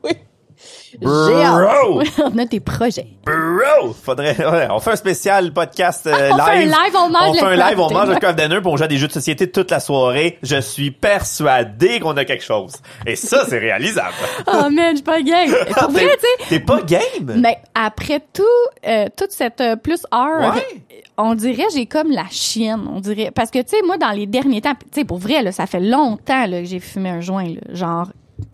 Oui. 0.04 0.12
Bro! 1.02 2.02
on 2.24 2.38
a 2.38 2.46
des 2.46 2.60
projets. 2.60 3.08
Bro! 3.26 3.94
Faudrait, 3.94 4.38
ouais, 4.38 4.68
on 4.70 4.80
fait 4.80 4.92
un 4.92 4.96
spécial 4.96 5.52
podcast 5.54 6.08
euh, 6.08 6.30
On 6.32 6.36
live. 6.38 6.46
fait 6.46 6.52
un 6.52 6.66
live, 6.66 6.96
on 6.96 7.10
mange 7.10 7.30
On 7.30 7.34
fait 7.34 7.46
un 7.46 7.56
live, 7.56 7.80
on 7.80 7.92
mange 7.92 8.10
le 8.10 8.34
dinner 8.34 8.60
puis 8.62 8.68
on 8.68 8.78
joue 8.78 8.84
à 8.84 8.88
des 8.88 8.98
jeux 8.98 9.08
de 9.08 9.12
société 9.14 9.52
toute 9.52 9.72
la 9.72 9.80
soirée. 9.80 10.38
Je 10.44 10.60
suis 10.62 10.92
persuadé 10.92 12.00
qu'on 12.00 12.16
a 12.18 12.26
quelque 12.26 12.44
chose. 12.44 12.74
Et 13.06 13.16
ça, 13.16 13.46
c'est 13.48 13.60
réalisable. 13.60 14.14
Oh 14.48 14.70
man, 14.70 14.92
je 14.92 14.96
suis 14.96 15.04
pas 15.04 15.22
game. 15.22 15.50
Pour 15.78 15.92
vrai, 15.92 16.02
T'es- 16.08 16.18
tu 16.40 16.44
sais. 16.46 16.50
T'es 16.50 16.60
pas 16.60 16.82
game? 16.82 17.40
Mais 17.42 17.58
après 17.76 18.22
tout, 18.34 18.44
euh, 18.88 19.08
toute 19.16 19.32
cette 19.32 19.62
euh, 19.62 19.76
plus 19.76 20.06
heure, 20.14 20.54
Ouais. 20.56 20.82
on 21.18 21.36
dirait 21.36 21.66
j'ai 21.74 21.86
comme 21.86 22.12
la 22.12 22.26
chienne, 22.32 22.88
on 22.94 23.00
dirait 23.00 23.32
parce 23.34 23.52
que 23.52 23.60
tu 23.60 23.70
sais 23.70 23.82
moi 23.86 23.98
dans 23.98 24.12
les 24.12 24.26
derniers 24.26 24.62
temps, 24.62 24.74
tu 24.76 24.88
sais 25.02 25.06
pour 25.06 25.18
vrai 25.18 25.42
là, 25.44 25.52
ça 25.52 25.66
fait 25.68 25.80
longtemps 25.80 26.46
là, 26.48 26.62
que 26.62 26.66
j'ai 26.66 26.80
fumé 26.80 27.10
un 27.10 27.22
joint 27.22 27.46
là, 27.50 27.62
genre 27.74 28.08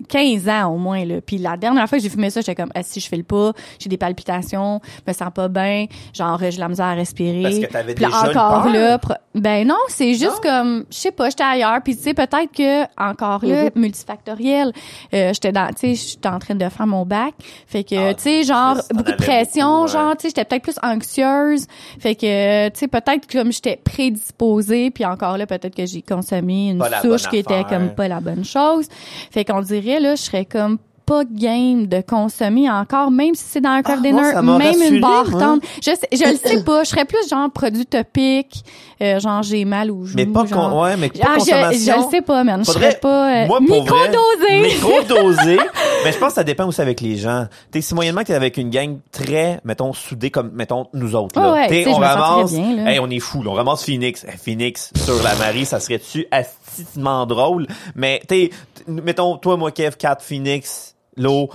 15 0.09 0.47
ans 0.49 0.73
au 0.73 0.77
moins 0.77 1.03
là. 1.05 1.15
Puis 1.25 1.37
la 1.37 1.57
dernière 1.57 1.87
fois 1.89 1.97
que 1.97 2.03
j'ai 2.03 2.09
fumé 2.09 2.29
ça, 2.29 2.41
j'étais 2.41 2.55
comme 2.55 2.71
ah, 2.75 2.83
si 2.83 2.99
je 2.99 3.07
fais 3.07 3.17
le 3.17 3.23
pas, 3.23 3.51
j'ai 3.79 3.89
des 3.89 3.97
palpitations, 3.97 4.79
je 5.05 5.11
me 5.11 5.13
sens 5.15 5.29
pas 5.33 5.47
bien, 5.47 5.85
genre 6.13 6.37
j'ai 6.39 6.51
la 6.59 6.69
misère 6.69 6.85
à 6.87 6.93
respirer. 6.93 7.41
Parce 7.43 7.59
que 7.59 7.65
t'avais 7.65 7.93
déjà 7.93 8.07
encore 8.29 8.63
peur? 8.63 8.73
là, 8.73 8.99
ben 9.35 9.67
non, 9.67 9.75
c'est 9.89 10.13
juste 10.13 10.39
comme 10.41 10.85
je 10.89 10.95
sais 10.97 11.11
pas, 11.11 11.29
j'étais 11.29 11.43
ailleurs 11.43 11.81
puis 11.83 11.95
tu 11.97 12.03
sais 12.03 12.13
peut-être 12.13 12.51
que 12.55 12.83
encore 13.01 13.43
là 13.45 13.63
Mhm. 13.65 13.69
multifactoriel, 13.75 14.71
euh, 15.13 15.31
j'étais 15.33 15.51
dans 15.51 15.67
tu 15.73 15.95
sais 15.95 15.95
j'étais 15.95 16.29
en 16.29 16.39
train 16.39 16.55
de 16.55 16.67
faire 16.69 16.87
mon 16.87 17.05
bac, 17.05 17.33
fait 17.67 17.83
que 17.83 18.09
Ah, 18.09 18.13
tu 18.13 18.21
sais 18.23 18.43
genre 18.43 18.77
beaucoup 18.93 19.11
de 19.11 19.15
pression, 19.17 19.67
beaucoup, 19.67 19.81
ouais. 19.83 19.87
genre 19.91 20.15
tu 20.17 20.21
sais 20.21 20.29
j'étais 20.29 20.45
peut-être 20.45 20.63
plus 20.63 20.79
anxieuse, 20.83 21.65
fait 21.99 22.15
que 22.15 22.69
tu 22.69 22.79
sais 22.79 22.87
peut-être 22.87 23.27
que 23.27 23.37
comme 23.39 23.51
j'étais 23.51 23.79
prédisposée 23.83 24.91
puis 24.91 25.05
encore 25.05 25.37
là 25.37 25.45
peut-être 25.45 25.75
que 25.75 25.85
j'ai 25.85 26.01
consommé 26.01 26.69
une 26.71 26.77
Pas 26.79 27.01
souche 27.01 27.27
qui 27.29 27.37
était 27.37 27.63
comme 27.63 27.89
pas 27.95 28.07
la 28.07 28.19
bonne 28.19 28.45
chose. 28.45 28.87
Fait 29.31 29.43
qu'on 29.45 29.61
dirait 29.81 29.99
là 29.99 30.15
je 30.15 30.21
serais 30.21 30.45
comme 30.45 30.77
pas 31.05 31.25
game 31.29 31.85
de 31.87 31.99
consommer 31.99 32.71
encore, 32.71 33.11
même 33.11 33.35
si 33.35 33.43
c'est 33.45 33.59
dans 33.59 33.71
un 33.71 33.81
Ah, 33.83 33.95
moi, 33.97 34.01
dinner, 34.01 34.21
même 34.57 34.61
rassuré, 34.61 34.87
une 34.87 35.01
barre 35.01 35.29
tendre. 35.31 35.61
Je 35.81 35.91
sais, 35.91 36.07
je 36.13 36.31
le 36.31 36.37
sais 36.37 36.63
pas. 36.63 36.85
Je 36.85 36.89
serais 36.91 37.03
plus 37.03 37.27
genre 37.29 37.51
produit 37.51 37.85
topique, 37.85 38.63
euh, 39.01 39.19
genre 39.19 39.43
j'ai 39.43 39.65
mal 39.65 39.91
au 39.91 40.05
genou. 40.05 40.15
Mais 40.15 40.25
pas 40.25 40.45
genre. 40.45 40.69
con, 40.69 40.81
ouais, 40.83 40.95
mais 40.95 41.09
pas 41.09 41.19
Ah, 41.23 41.33
je, 41.33 41.39
consommation. 41.39 41.93
je 41.99 42.05
le 42.05 42.09
sais 42.09 42.21
pas, 42.21 42.45
man. 42.45 42.61
Je 42.61 42.71
Faudrait- 42.71 42.91
serais 42.91 42.99
pas 43.01 43.43
euh, 43.43 43.47
Moi, 43.47 43.59
microdosée. 43.59 44.61
Microdosé. 44.63 45.57
mais 46.05 46.13
je 46.13 46.17
pense 46.17 46.29
que 46.29 46.35
ça 46.35 46.43
dépend 46.45 46.65
aussi 46.67 46.79
avec 46.79 47.01
les 47.01 47.17
gens. 47.17 47.47
T'es 47.69 47.81
si 47.81 47.93
moyennement 47.93 48.23
t'es 48.23 48.33
avec 48.33 48.55
une 48.55 48.69
gang 48.69 48.97
très, 49.11 49.59
mettons, 49.65 49.91
soudée 49.91 50.31
comme, 50.31 50.51
mettons, 50.53 50.87
nous 50.93 51.15
autres, 51.17 51.37
là. 51.37 51.47
Ah 51.49 51.53
ouais, 51.53 51.67
T'sais, 51.67 51.83
tu 51.83 51.89
on 51.89 51.95
je 51.95 51.99
ramasse, 52.01 52.53
bien, 52.53 52.75
là. 52.77 52.91
hey, 52.93 52.99
on 52.99 53.09
est 53.09 53.19
fou, 53.19 53.43
là. 53.43 53.51
On 53.51 53.55
ramasse 53.55 53.83
Phoenix. 53.83 54.25
Phoenix 54.41 54.93
sur 54.95 55.21
la 55.21 55.35
Marie, 55.35 55.65
ça 55.65 55.81
serait-tu 55.81 56.27
astiquement 56.31 57.25
drôle? 57.25 57.67
Mais, 57.95 58.21
t'es, 58.25 58.51
mettons, 58.87 59.37
toi, 59.37 59.57
moi, 59.57 59.71
Kev, 59.71 59.95
Kat, 59.97 60.17
Phoenix, 60.21 60.95
Lo, 61.17 61.49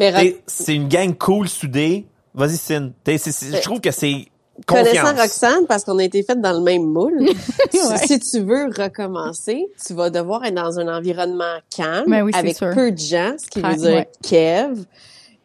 c'est 0.46 0.74
une 0.74 0.88
gang 0.88 1.16
cool 1.16 1.48
soudée. 1.48 2.06
Vas-y, 2.34 2.56
Sin. 2.56 2.92
T'sais, 3.04 3.18
c'est- 3.18 3.32
c'est- 3.32 3.56
je 3.56 3.62
trouve 3.62 3.80
que 3.80 3.90
c'est, 3.90 4.26
connaissant. 4.66 5.14
Roxane, 5.16 5.66
parce 5.66 5.82
qu'on 5.84 5.98
a 5.98 6.04
été 6.04 6.22
fait 6.22 6.40
dans 6.40 6.52
le 6.52 6.60
même 6.60 6.84
moule, 6.84 7.26
si- 7.72 7.80
Ouais. 7.80 7.96
si 8.06 8.20
tu 8.20 8.40
veux 8.40 8.66
recommencer, 8.66 9.66
tu 9.84 9.94
vas 9.94 10.10
devoir 10.10 10.44
être 10.44 10.54
dans 10.54 10.78
un 10.78 10.88
environnement 10.96 11.56
calme, 11.74 12.08
Ben 12.10 12.22
oui, 12.22 12.30
c'est 12.32 12.38
avec 12.38 12.56
sûr. 12.56 12.70
peu 12.74 12.92
de 12.92 12.98
gens, 12.98 13.34
ce 13.38 13.46
qui 13.48 13.60
veut 13.60 13.74
dire 13.74 13.90
ouais. 13.90 14.08
Kev, 14.22 14.84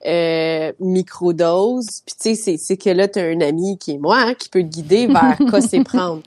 euh, 0.05 0.71
microdose, 0.79 2.01
puis 2.05 2.15
tu 2.21 2.29
sais, 2.29 2.35
c'est- 2.35 2.57
c'est 2.57 2.77
que 2.77 2.89
là, 2.89 3.07
tu 3.07 3.19
as 3.19 3.23
un 3.23 3.41
ami 3.41 3.77
qui 3.77 3.91
est 3.91 3.97
moi, 3.97 4.17
hein, 4.19 4.33
qui 4.33 4.49
peut 4.49 4.61
te 4.61 4.67
guider 4.67 5.07
vers 5.07 5.37
quoi 5.49 5.61
c'est 5.61 5.83
prendre. 5.83 6.21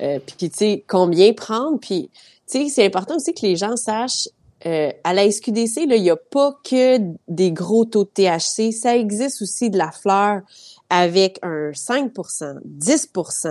Euh, 0.00 0.18
puis 0.24 0.48
tu 0.50 0.56
sais, 0.56 0.84
combien 0.88 1.32
prendre, 1.34 1.78
puis 1.78 2.10
tu 2.50 2.64
sais, 2.64 2.68
c'est 2.68 2.86
important 2.86 3.16
aussi 3.16 3.34
que 3.34 3.42
les 3.42 3.56
gens 3.56 3.76
sachent 3.76 4.28
euh, 4.66 4.90
à 5.04 5.14
la 5.14 5.30
SQDC, 5.30 5.86
là, 5.86 5.96
il 5.96 6.02
n'y 6.02 6.10
a 6.10 6.16
pas 6.16 6.58
que 6.64 6.98
des 7.28 7.52
gros 7.52 7.84
taux 7.84 8.04
de 8.04 8.10
THC. 8.10 8.72
Ça 8.72 8.96
existe 8.96 9.42
aussi 9.42 9.70
de 9.70 9.78
la 9.78 9.90
fleur 9.90 10.42
avec 10.90 11.38
un 11.42 11.70
5% 11.70 12.58
10 12.64 13.08
Tu 13.12 13.50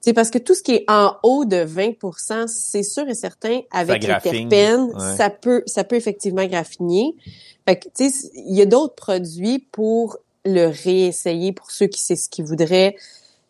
sais, 0.00 0.12
parce 0.12 0.30
que 0.30 0.38
tout 0.38 0.54
ce 0.54 0.62
qui 0.62 0.72
est 0.72 0.84
en 0.88 1.16
haut 1.22 1.44
de 1.44 1.56
20% 1.56 2.46
c'est 2.46 2.82
sûr 2.82 3.08
et 3.08 3.14
certain, 3.14 3.60
avec 3.72 4.02
les 4.02 4.08
terpènes, 4.22 4.92
ouais. 4.94 5.16
ça 5.16 5.30
peut, 5.30 5.62
ça 5.66 5.84
peut 5.84 5.96
effectivement 5.96 6.46
graffiner. 6.46 7.16
Fait 7.66 7.78
que, 7.78 7.88
tu 7.88 8.10
sais, 8.10 8.30
il 8.34 8.54
y 8.54 8.62
a 8.62 8.66
d'autres 8.66 8.94
produits 8.94 9.58
pour 9.58 10.18
le 10.44 10.68
réessayer 10.68 11.52
pour 11.52 11.72
ceux 11.72 11.88
qui 11.88 12.00
c'est 12.00 12.14
ce 12.14 12.28
qu'ils 12.28 12.44
voudraient. 12.44 12.94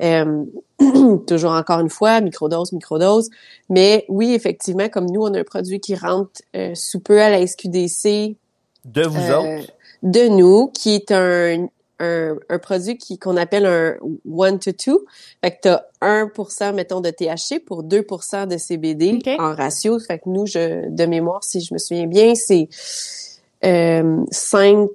Euh, 0.02 0.44
toujours 1.26 1.52
encore 1.52 1.80
une 1.80 1.90
fois, 1.90 2.20
microdose, 2.20 2.72
microdose. 2.72 3.30
Mais 3.70 4.04
oui, 4.08 4.34
effectivement, 4.34 4.88
comme 4.88 5.06
nous, 5.06 5.22
on 5.22 5.32
a 5.34 5.40
un 5.40 5.44
produit 5.44 5.80
qui 5.80 5.94
rentre 5.94 6.42
euh, 6.54 6.74
sous 6.74 7.00
peu 7.00 7.20
à 7.20 7.30
la 7.30 7.46
SQDC 7.46 8.36
De 8.84 9.02
vous 9.02 9.30
euh, 9.30 9.58
autres? 9.58 9.72
de 10.02 10.28
nous, 10.28 10.68
qui 10.68 10.94
est 10.94 11.10
un, 11.10 11.68
un, 11.98 12.36
un 12.48 12.58
produit 12.58 12.98
qui 12.98 13.18
qu'on 13.18 13.36
appelle 13.36 13.66
un 13.66 13.96
one 14.30 14.58
to 14.58 14.72
two. 14.72 15.04
Fait 15.42 15.52
que 15.52 15.56
t'as 15.62 15.82
1%, 16.02 16.74
mettons, 16.74 17.00
de 17.00 17.10
THC 17.10 17.64
pour 17.64 17.82
2% 17.82 18.46
de 18.46 18.58
CBD 18.58 19.18
en 19.38 19.54
ratio. 19.54 19.98
Fait 19.98 20.18
que 20.18 20.28
nous, 20.28 20.46
je, 20.46 20.88
de 20.88 21.06
mémoire, 21.06 21.42
si 21.42 21.60
je 21.60 21.72
me 21.72 21.78
souviens 21.78 22.06
bien, 22.06 22.34
c'est 22.34 22.68
euh, 23.64 24.24
5, 24.30 24.88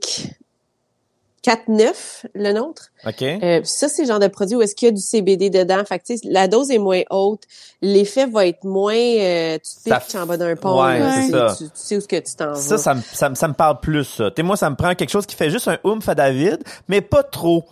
4, 1.43 1.67
9 1.69 2.25
le 2.35 2.53
nôtre. 2.53 2.89
OK. 3.07 3.21
Euh, 3.23 3.61
ça, 3.63 3.87
c'est 3.89 4.03
le 4.03 4.07
genre 4.07 4.19
de 4.19 4.27
produit 4.27 4.55
où 4.55 4.61
est-ce 4.61 4.75
qu'il 4.75 4.87
y 4.87 4.89
a 4.89 4.93
du 4.93 5.01
CBD 5.01 5.49
dedans. 5.49 5.83
Fait 5.85 5.97
que, 5.99 6.05
tu 6.05 6.19
la 6.29 6.47
dose 6.47 6.69
est 6.69 6.77
moins 6.77 7.01
haute. 7.09 7.43
L'effet 7.81 8.27
va 8.27 8.45
être 8.45 8.63
moins... 8.63 8.93
euh, 8.95 9.57
tu 9.57 9.89
Ça 9.89 9.99
pitches 9.99 10.15
en 10.15 10.25
bas 10.27 10.37
d'un 10.37 10.55
pont. 10.55 10.83
ouais, 10.83 10.99
là. 10.99 11.15
c'est 11.15 11.25
Tu- 11.25 11.31
ça. 11.31 11.55
Tu, 11.57 11.63
tu 11.65 11.69
sais 11.73 11.95
où 11.95 11.97
est-ce 11.97 12.07
que 12.07 12.15
tu 12.17 12.35
t'en 12.35 12.53
Ça, 12.55 12.75
vas. 12.75 12.81
ça 12.81 12.93
me, 12.93 13.01
ça, 13.01 13.29
me- 13.29 13.35
ça 13.35 13.47
me 13.47 13.53
parle 13.53 13.79
plus, 13.79 14.03
ça. 14.03 14.29
T'sais, 14.29 14.43
moi, 14.43 14.55
ça 14.55 14.69
me 14.69 14.75
prend 14.75 14.93
quelque 14.93 15.09
chose 15.09 15.25
qui 15.25 15.35
fait 15.35 15.49
juste 15.49 15.67
un 15.67 15.79
oomph 15.83 16.07
à 16.07 16.13
David, 16.15 16.59
mais 16.87 17.01
pas 17.01 17.23
trop. 17.23 17.63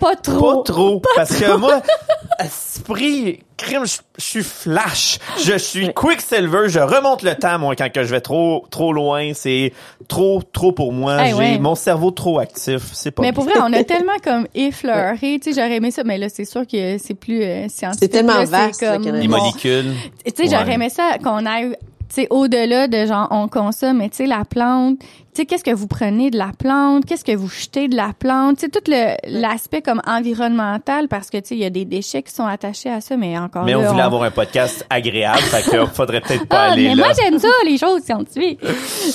Pas 0.00 0.16
trop. 0.16 0.62
Pas 0.62 0.72
trop. 0.72 1.02
parce 1.16 1.36
que 1.38 1.56
moi, 1.56 1.80
esprit, 2.40 3.40
crime, 3.56 3.86
je 3.86 3.98
je 4.16 4.22
suis 4.24 4.42
flash. 4.44 5.18
Je 5.44 5.56
suis 5.58 5.92
quicksilver. 5.92 6.68
Je 6.68 6.78
remonte 6.78 7.22
le 7.22 7.34
temps, 7.34 7.58
moi, 7.58 7.74
quand 7.74 7.90
que 7.92 8.04
je 8.04 8.10
vais 8.10 8.20
trop, 8.20 8.64
trop 8.70 8.92
loin. 8.92 9.32
C'est 9.34 9.72
trop, 10.08 10.40
trop 10.52 10.70
pour 10.72 10.92
moi. 10.92 11.16
Hey, 11.20 11.30
J'ai 11.32 11.34
ouais. 11.38 11.58
mon 11.58 11.74
cerveau 11.74 12.10
trop 12.12 12.38
actif. 12.38 12.82
C'est 12.92 13.10
pas 13.10 13.22
Mais 13.22 13.32
bien. 13.32 13.34
pour 13.34 13.44
vrai, 13.44 13.54
on 13.60 13.72
a 13.72 13.82
tellement 13.84 14.18
comme 14.22 14.46
effleuré, 14.54 15.40
tu 15.42 15.52
sais, 15.52 15.60
j'aurais 15.60 15.76
aimé 15.76 15.90
ça, 15.90 16.04
mais 16.04 16.16
là, 16.18 16.28
c'est 16.28 16.44
sûr 16.44 16.66
que 16.66 16.96
c'est 16.98 17.14
plus 17.14 17.42
euh, 17.42 17.68
scientifique. 17.68 17.98
C'est 18.02 18.08
tellement 18.08 18.38
là, 18.38 18.44
vaste, 18.44 18.80
comme. 18.80 19.02
Les 19.02 19.26
bon, 19.28 19.38
molécules. 19.38 19.92
Tu 20.24 20.32
sais, 20.36 20.48
j'aurais 20.50 20.64
Ouais. 20.66 20.74
aimé 20.74 20.88
ça 20.90 21.18
qu'on 21.22 21.44
aille, 21.44 21.76
tu 22.08 22.14
sais, 22.22 22.26
au-delà 22.30 22.86
de 22.88 23.04
genre, 23.06 23.26
on 23.32 23.48
consomme, 23.48 23.98
mais 23.98 24.08
tu 24.10 24.18
sais, 24.18 24.26
la 24.26 24.44
plante, 24.44 24.98
sais, 25.36 25.46
qu'est-ce 25.46 25.64
que 25.64 25.74
vous 25.74 25.86
prenez 25.86 26.30
de 26.30 26.38
la 26.38 26.50
plante, 26.58 27.04
qu'est-ce 27.06 27.24
que 27.24 27.34
vous 27.34 27.48
jetez 27.48 27.88
de 27.88 27.96
la 27.96 28.12
plante, 28.18 28.58
tu 28.58 28.66
sais, 28.66 28.68
tout 28.70 28.80
le, 28.88 29.14
l'aspect 29.40 29.82
comme 29.82 30.00
environnemental, 30.06 31.08
parce 31.08 31.30
que, 31.30 31.38
tu 31.38 31.48
sais, 31.48 31.54
il 31.56 31.60
y 31.60 31.64
a 31.64 31.70
des 31.70 31.84
déchets 31.84 32.22
qui 32.22 32.32
sont 32.32 32.46
attachés 32.46 32.90
à 32.90 33.00
ça, 33.00 33.16
mais 33.16 33.38
encore 33.38 33.64
Mais 33.64 33.72
là, 33.72 33.78
on 33.80 33.82
voulait 33.90 34.02
on- 34.02 34.06
avoir 34.06 34.22
un 34.24 34.30
podcast 34.30 34.84
agréable, 34.90 35.38
fait 35.38 35.70
que 35.70 35.86
faudrait 35.94 36.20
peut-être 36.20 36.46
pas 36.46 36.56
Ah, 36.68 36.72
aller 36.72 36.88
mais 36.88 36.94
là. 36.94 37.04
moi, 37.06 37.12
j'aime 37.20 37.38
ça, 37.38 37.48
les 37.64 37.78
choses 37.78 38.02
scientifiques. 38.02 38.60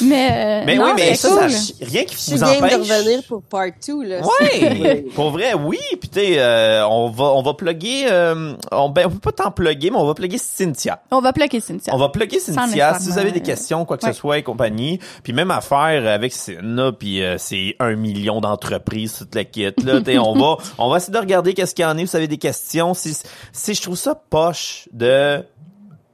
Mais, 0.02 0.30
euh, 0.32 0.64
mais 0.66 0.76
non, 0.76 0.86
oui, 0.86 0.92
mais 0.96 1.16
ça, 1.16 1.30
cool. 1.30 1.50
ça, 1.52 1.74
rien 1.82 2.04
qui 2.06 2.16
Je 2.16 2.20
suis 2.20 2.32
vous 2.34 2.40
game 2.46 2.64
empêche. 2.64 2.88
de 2.88 2.94
revenir 2.94 3.24
pour 3.28 3.42
part 3.44 3.66
2, 3.88 4.04
là. 4.04 4.22
Ouais, 4.42 5.06
pour 5.16 5.32
vrai, 5.32 5.54
oui. 5.54 5.78
Puis 6.00 6.10
tu 6.10 6.20
sais, 6.20 6.36
euh, 6.40 6.86
on 6.88 7.10
va 7.10 7.26
on 7.26 7.42
va 7.42 7.54
plugger, 7.54 8.06
euh, 8.10 8.54
on, 8.72 8.90
ben 8.90 9.06
on 9.08 9.10
peut 9.12 9.32
pas 9.32 9.44
t'en 9.44 9.52
plugger, 9.52 9.90
mais 9.92 9.98
on 9.98 10.06
va 10.06 10.14
plugger 10.14 10.38
Cynthia. 10.38 11.02
On 11.12 11.22
va 11.22 11.32
bloquer 11.32 11.60
Cynthia. 11.60 11.94
On 11.94 11.98
va 11.98 12.10
plugger 12.10 12.40
Cynthia 12.40 12.98
si 13.00 13.10
vous 13.10 13.18
avez 13.18 13.32
des 13.32 13.40
nécessairement, 13.40 13.46
questions, 13.46 13.86
quoi 13.86 13.98
que 13.98 14.06
ouais. 14.06 14.14
ce 14.14 14.20
soit 14.20 14.38
et 14.38 14.44
compagnie. 14.44 15.00
Puis 15.24 15.34
même 15.34 15.52
à 15.52 15.62
faire 15.62 16.09
avec 16.14 16.34
Cynthia, 16.34 16.92
puis 16.92 17.24
euh, 17.24 17.38
c'est 17.38 17.76
un 17.80 17.96
million 17.96 18.42
d'entreprises, 18.42 19.18
toute 19.20 19.36
la 19.36 19.46
kit. 19.46 19.72
Là, 19.84 20.02
T'sais, 20.02 20.18
on 20.18 20.34
va 20.34 20.58
on 20.78 20.90
va 20.90 20.98
essayer 20.98 21.14
de 21.14 21.20
regarder 21.20 21.54
qu'est-ce 21.54 21.76
qu'il 21.76 21.84
y 21.84 21.88
en 21.88 21.98
est. 21.98 22.06
Si 22.06 22.12
vous 22.12 22.18
avez 22.18 22.28
des 22.28 22.38
questions, 22.38 22.94
si, 22.94 23.16
si 23.52 23.74
je 23.74 23.82
trouve 23.82 23.98
ça 23.98 24.16
poche 24.16 24.88
de 24.92 25.44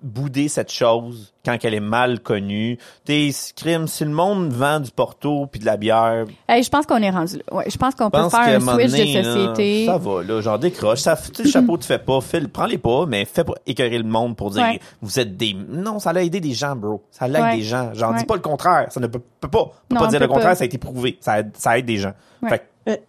bouder 0.05 0.47
cette 0.47 0.71
chose 0.71 1.33
quand 1.43 1.57
elle 1.63 1.73
est 1.73 1.79
mal 1.79 2.19
connue. 2.19 2.77
T'es 3.03 3.31
crime, 3.55 3.87
si 3.87 4.05
le 4.05 4.11
monde 4.11 4.53
vend 4.53 4.79
du 4.79 4.91
porto 4.91 5.47
puis 5.47 5.59
de 5.59 5.65
la 5.65 5.75
bière, 5.77 6.25
Hey, 6.47 6.63
je 6.63 6.69
pense 6.69 6.85
qu'on 6.85 7.01
est 7.01 7.09
rendu 7.09 7.37
là. 7.37 7.43
Ouais, 7.51 7.65
je 7.69 7.75
pense 7.77 7.95
qu'on 7.95 8.09
peut 8.09 8.19
pense 8.19 8.31
faire 8.31 8.41
un 8.41 8.59
switch 8.59 8.91
donné, 8.91 9.13
de 9.13 9.17
là, 9.17 9.23
société. 9.33 9.85
ça 9.87 9.97
va, 9.97 10.23
là, 10.23 10.41
genre 10.41 10.59
décroche. 10.59 10.99
Ça, 10.99 11.15
tu 11.17 11.33
sais, 11.35 11.43
le 11.43 11.49
chapeau 11.49 11.77
te 11.77 11.85
fait 11.85 11.99
pas, 11.99 12.21
fais, 12.21 12.41
prends-les 12.47 12.77
pas, 12.77 13.05
mais 13.07 13.25
fais 13.25 13.43
pas 13.43 13.55
écœurer 13.65 13.97
le 13.97 14.03
monde 14.05 14.35
pour 14.37 14.51
dire 14.51 14.63
Ouais. 14.63 14.79
vous 15.01 15.19
êtes 15.19 15.35
des. 15.35 15.53
Non, 15.53 15.99
ça 15.99 16.13
l'a 16.13 16.23
aidé 16.23 16.39
des 16.39 16.53
gens, 16.53 16.75
bro. 16.75 17.03
Ça 17.11 17.27
l'aide 17.27 17.41
Ouais. 17.41 17.55
des 17.57 17.63
gens. 17.63 17.89
J'en 17.93 18.11
Ouais. 18.13 18.19
dis 18.19 18.25
pas 18.25 18.35
le 18.35 18.41
contraire. 18.41 18.87
Ça 18.91 18.99
ne 18.99 19.07
peut, 19.07 19.21
peut 19.41 19.47
pas. 19.49 19.65
Peut 19.65 19.95
Non, 19.95 19.99
pas 20.01 20.05
on 20.05 20.09
dire 20.09 20.19
peut 20.19 20.25
le 20.25 20.29
contraire, 20.29 20.49
pas. 20.51 20.55
ça 20.55 20.63
a 20.63 20.67
été 20.67 20.77
prouvé. 20.77 21.17
Ça 21.19 21.39
aide, 21.39 21.51
ça 21.57 21.77
aide 21.77 21.85
des 21.85 21.97
gens. 21.97 22.13
Fait 22.47 22.59
que, 22.59 22.91
Ouais. 22.91 23.03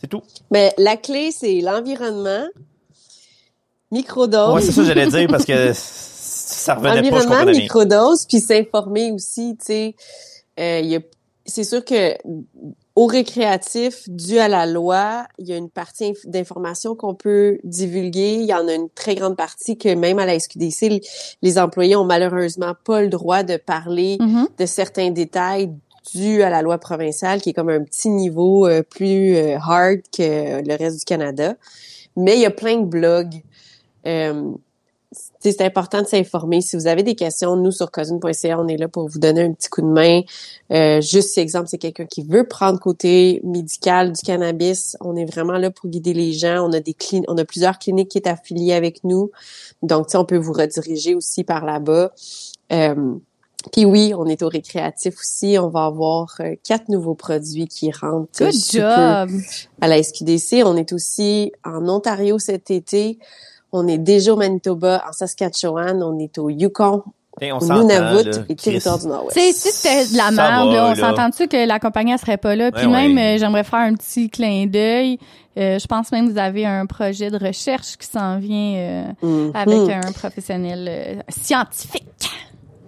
c'est 0.00 0.06
tout. 0.08 0.22
Mais 0.50 0.72
la 0.78 0.96
clé, 0.96 1.30
c'est 1.30 1.60
l'environnement, 1.60 2.46
microdose. 3.90 4.54
Ouais, 4.54 4.62
c'est 4.62 4.72
ça 4.72 4.82
que 4.82 4.86
j'allais 4.88 5.06
dire 5.06 5.28
parce 5.28 5.44
que 5.44 5.72
ça 5.74 6.74
revenait 6.74 6.90
pas, 6.90 6.96
je 6.96 7.00
environnement, 7.08 7.36
comprenais 7.36 7.58
microdose, 7.58 8.26
puis 8.26 8.40
s'informer 8.40 9.12
aussi, 9.12 9.56
tu 9.58 9.64
sais. 9.66 9.94
Euh, 10.58 10.80
il 10.82 10.88
y 10.90 10.96
a- 10.96 11.00
c'est 11.44 11.64
sûr 11.64 11.84
que 11.84 12.14
au 12.96 13.06
récréatif, 13.06 14.08
dû 14.08 14.38
à 14.38 14.48
la 14.48 14.64
loi, 14.66 15.26
il 15.38 15.46
y 15.46 15.52
a 15.52 15.56
une 15.58 15.68
partie 15.68 16.04
inf- 16.12 16.26
d'information 16.28 16.94
qu'on 16.94 17.14
peut 17.14 17.58
divulguer. 17.62 18.36
Il 18.40 18.46
y 18.46 18.54
en 18.54 18.66
a 18.68 18.72
une 18.74 18.88
très 18.88 19.14
grande 19.14 19.36
partie 19.36 19.76
que 19.76 19.94
même 19.94 20.18
à 20.18 20.24
la 20.26 20.34
SQDC, 20.38 20.88
les- 20.88 21.00
les 21.42 21.58
employés 21.58 21.94
ont 21.94 22.04
malheureusement 22.06 22.72
pas 22.84 23.02
le 23.02 23.08
droit 23.08 23.42
de 23.42 23.58
parler 23.58 24.16
Mhm. 24.18 24.48
de 24.58 24.66
certains 24.66 25.10
détails 25.10 25.70
dû 26.14 26.42
à 26.42 26.48
la 26.50 26.62
loi 26.62 26.78
provinciale, 26.78 27.40
qui 27.42 27.50
est 27.50 27.52
comme 27.52 27.68
un 27.68 27.82
petit 27.84 28.08
niveau 28.08 28.66
euh, 28.66 28.82
plus 28.82 29.36
euh, 29.36 29.56
hard 29.60 30.00
que 30.16 30.66
le 30.66 30.76
reste 30.76 31.00
du 31.00 31.04
Canada. 31.04 31.54
Mais 32.16 32.36
il 32.36 32.40
y 32.40 32.46
a 32.46 32.50
plein 32.50 32.78
de 32.78 32.86
blogs. 32.86 33.42
Euh, 34.06 34.52
c'est 35.40 35.60
important 35.62 36.02
de 36.02 36.06
s'informer. 36.06 36.60
Si 36.60 36.76
vous 36.76 36.88
avez 36.88 37.02
des 37.04 37.14
questions, 37.14 37.54
nous, 37.56 37.70
sur 37.70 37.90
cousin.ca, 37.92 38.58
on 38.58 38.66
est 38.66 38.76
là 38.76 38.88
pour 38.88 39.08
vous 39.08 39.20
donner 39.20 39.42
un 39.44 39.52
petit 39.52 39.68
coup 39.68 39.80
de 39.80 39.86
main. 39.86 40.22
Euh, 40.72 41.00
juste 41.00 41.30
si, 41.30 41.40
exemple, 41.40 41.68
c'est 41.68 41.78
quelqu'un 41.78 42.06
qui 42.06 42.22
veut 42.22 42.46
prendre 42.46 42.80
côté 42.80 43.40
médical 43.44 44.12
du 44.12 44.20
cannabis, 44.22 44.96
on 45.00 45.14
est 45.16 45.24
vraiment 45.24 45.58
là 45.58 45.70
pour 45.70 45.88
guider 45.88 46.12
les 46.12 46.32
gens. 46.32 46.68
On 46.68 46.72
a 46.72 46.80
des 46.80 46.92
clin- 46.92 47.22
on 47.28 47.38
a 47.38 47.44
plusieurs 47.44 47.78
cliniques 47.78 48.08
qui 48.10 48.18
est 48.18 48.26
affiliées 48.26 48.72
avec 48.74 49.04
nous. 49.04 49.30
Donc, 49.82 50.08
on 50.14 50.24
peut 50.24 50.36
vous 50.36 50.52
rediriger 50.52 51.14
aussi 51.14 51.44
par 51.44 51.64
là-bas. 51.64 52.12
Euh, 52.72 53.14
puis 53.72 53.84
oui, 53.84 54.12
on 54.16 54.26
est 54.26 54.42
au 54.42 54.48
récréatif 54.48 55.14
aussi. 55.18 55.56
On 55.58 55.68
va 55.68 55.84
avoir 55.86 56.34
euh, 56.40 56.56
quatre 56.64 56.88
nouveaux 56.88 57.14
produits 57.14 57.68
qui 57.68 57.90
rentrent 57.92 58.28
Good 58.38 58.54
job. 58.72 59.30
à 59.80 59.86
la 59.88 60.02
SQDC. 60.02 60.62
On 60.64 60.76
est 60.76 60.92
aussi 60.92 61.52
en 61.64 61.88
Ontario 61.88 62.38
cet 62.40 62.70
été. 62.72 63.18
On 63.72 63.86
est 63.88 63.98
déjà 63.98 64.32
au 64.32 64.36
Manitoba, 64.36 65.02
en 65.08 65.12
Saskatchewan. 65.12 66.02
On 66.02 66.18
est 66.18 66.38
au 66.38 66.48
Yukon, 66.50 67.02
Hey, 67.38 67.52
on 67.52 67.58
Nunavut 67.58 68.30
là, 68.30 68.38
et 68.48 68.54
territoire 68.56 68.98
du 68.98 69.08
Nord-Ouest. 69.08 69.36
Tu 69.36 69.42
sais, 69.42 69.52
si 69.52 69.70
c'était 69.70 70.10
de 70.10 70.16
la 70.16 70.30
merde, 70.30 70.68
va, 70.68 70.72
là, 70.74 70.88
on 70.90 70.94
s'entend-tu 70.94 71.48
que 71.48 71.66
la 71.66 71.78
compagnie 71.78 72.12
elle 72.12 72.18
serait 72.18 72.38
pas 72.38 72.56
là? 72.56 72.72
Puis 72.72 72.86
Ouais, 72.86 72.92
même, 72.92 73.16
ouais. 73.16 73.34
euh, 73.34 73.38
j'aimerais 73.38 73.64
faire 73.64 73.80
un 73.80 73.92
petit 73.94 74.30
clin 74.30 74.64
d'œil. 74.66 75.18
Euh, 75.58 75.78
je 75.78 75.86
pense 75.86 76.10
même 76.12 76.28
que 76.28 76.32
vous 76.32 76.38
avez 76.38 76.64
un 76.64 76.86
projet 76.86 77.30
de 77.30 77.36
recherche 77.38 77.96
qui 77.98 78.06
s'en 78.06 78.38
vient 78.38 78.74
euh, 78.76 79.04
Mhm. 79.22 79.50
avec 79.54 79.78
un 80.06 80.12
professionnel 80.12 80.86
euh, 80.88 81.14
scientifique. 81.28 82.30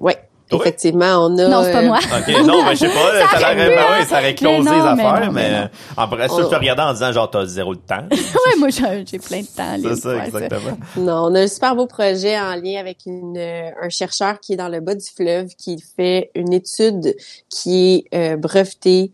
Ouais, 0.01 0.17
Effectivement, 0.53 1.27
on 1.27 1.37
a... 1.39 1.49
Non, 1.49 1.63
c'est 1.63 1.73
pas 1.73 1.83
euh, 1.83 1.87
moi. 1.87 1.99
OK, 2.19 2.47
non, 2.47 2.65
ben, 2.65 2.71
je 2.73 2.77
sais 2.77 2.89
pas, 2.89 2.95
ça, 2.95 3.37
aurait 3.37 3.55
l'aurait, 3.55 3.69
pu, 3.69 3.75
ben 3.75 3.79
hein. 3.79 3.97
oui, 4.01 4.07
ça 4.07 4.19
aurait 4.19 4.35
closé 4.35 4.59
Mais 4.59 4.65
non, 4.65 4.77
les 4.91 4.95
mais 4.97 5.03
affaires, 5.05 5.27
non, 5.27 5.33
mais, 5.33 5.51
mais 5.51 5.61
non. 5.63 5.69
après 5.97 6.29
ça, 6.29 6.35
On- 6.35 6.43
je 6.43 6.47
te 6.49 6.55
regardais 6.55 6.83
en 6.83 6.93
disant, 6.93 7.13
genre, 7.13 7.31
t'as 7.31 7.45
zéro 7.47 7.75
de 7.75 7.81
temps. 7.81 8.05
ouais, 8.11 8.57
moi, 8.59 8.69
j'ai 8.71 9.19
plein 9.19 9.41
de 9.41 9.47
temps. 9.47 9.77
C'est 9.83 9.97
ça, 9.97 10.09
ouais, 10.17 10.27
exactement. 10.27 10.79
Non, 10.97 11.27
on 11.31 11.35
a 11.35 11.41
un 11.41 11.47
super 11.49 11.77
beau 11.77 11.87
projet 11.87 12.39
en 12.39 12.55
lien 12.57 12.81
avec 12.81 12.99
une, 13.07 13.37
euh, 13.37 13.71
un 13.83 13.89
chercheur 13.89 14.41
qui 14.41 14.55
est 14.55 14.57
dans 14.57 14.69
le 14.69 14.81
bas 14.81 14.95
du 14.95 15.07
fleuve, 15.07 15.49
qui 15.57 15.83
fait 15.97 16.31
une 16.35 16.53
étude 16.53 17.15
qui 17.51 18.07
est 18.13 18.17
euh, 18.33 18.37
brevetée 18.37 19.13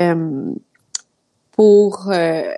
euh, 0.00 0.52
pour 1.52 2.08
euh, 2.10 2.52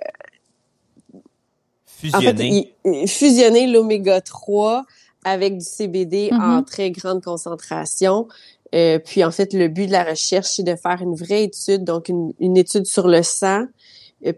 en 2.13 2.19
fait, 2.21 2.35
Fusionner. 2.35 2.75
fusionner 3.07 3.67
l'oméga 3.67 4.21
3 4.21 4.85
avec 5.23 5.57
du 5.57 5.65
CBD 5.65 6.29
en 6.31 6.63
très 6.63 6.91
grande 6.91 7.23
concentration. 7.23 8.27
Euh, 8.75 8.99
puis 8.99 9.23
en 9.23 9.31
fait, 9.31 9.53
le 9.53 9.67
but 9.67 9.87
de 9.87 9.91
la 9.91 10.03
recherche, 10.03 10.47
c'est 10.47 10.63
de 10.63 10.75
faire 10.75 11.01
une 11.01 11.15
vraie 11.15 11.43
étude, 11.43 11.83
donc 11.83 12.07
une, 12.07 12.33
une 12.39 12.55
étude 12.55 12.85
sur 12.85 13.07
le 13.07 13.23
sang, 13.23 13.65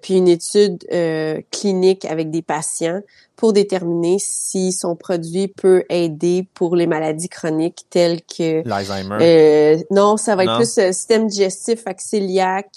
puis 0.02 0.16
une 0.16 0.28
étude 0.28 0.86
euh, 0.91 1.40
clinique 1.52 2.06
avec 2.06 2.30
des 2.32 2.41
patients 2.41 3.02
pour 3.36 3.53
déterminer 3.53 4.18
si 4.20 4.72
son 4.72 4.95
produit 4.95 5.48
peut 5.48 5.84
aider 5.90 6.45
pour 6.53 6.76
les 6.76 6.86
maladies 6.86 7.28
chroniques 7.30 7.86
telles 7.90 8.22
que 8.22 8.62
L'Alzheimer. 8.68 9.18
euh, 9.20 9.78
non, 9.90 10.16
ça 10.18 10.36
va 10.36 10.44
être 10.44 10.52
Non. 10.52 10.58
plus 10.58 10.78
euh, 10.78 10.91
système 10.91 11.26
digestif, 11.26 11.82
axiliaque. 11.88 12.68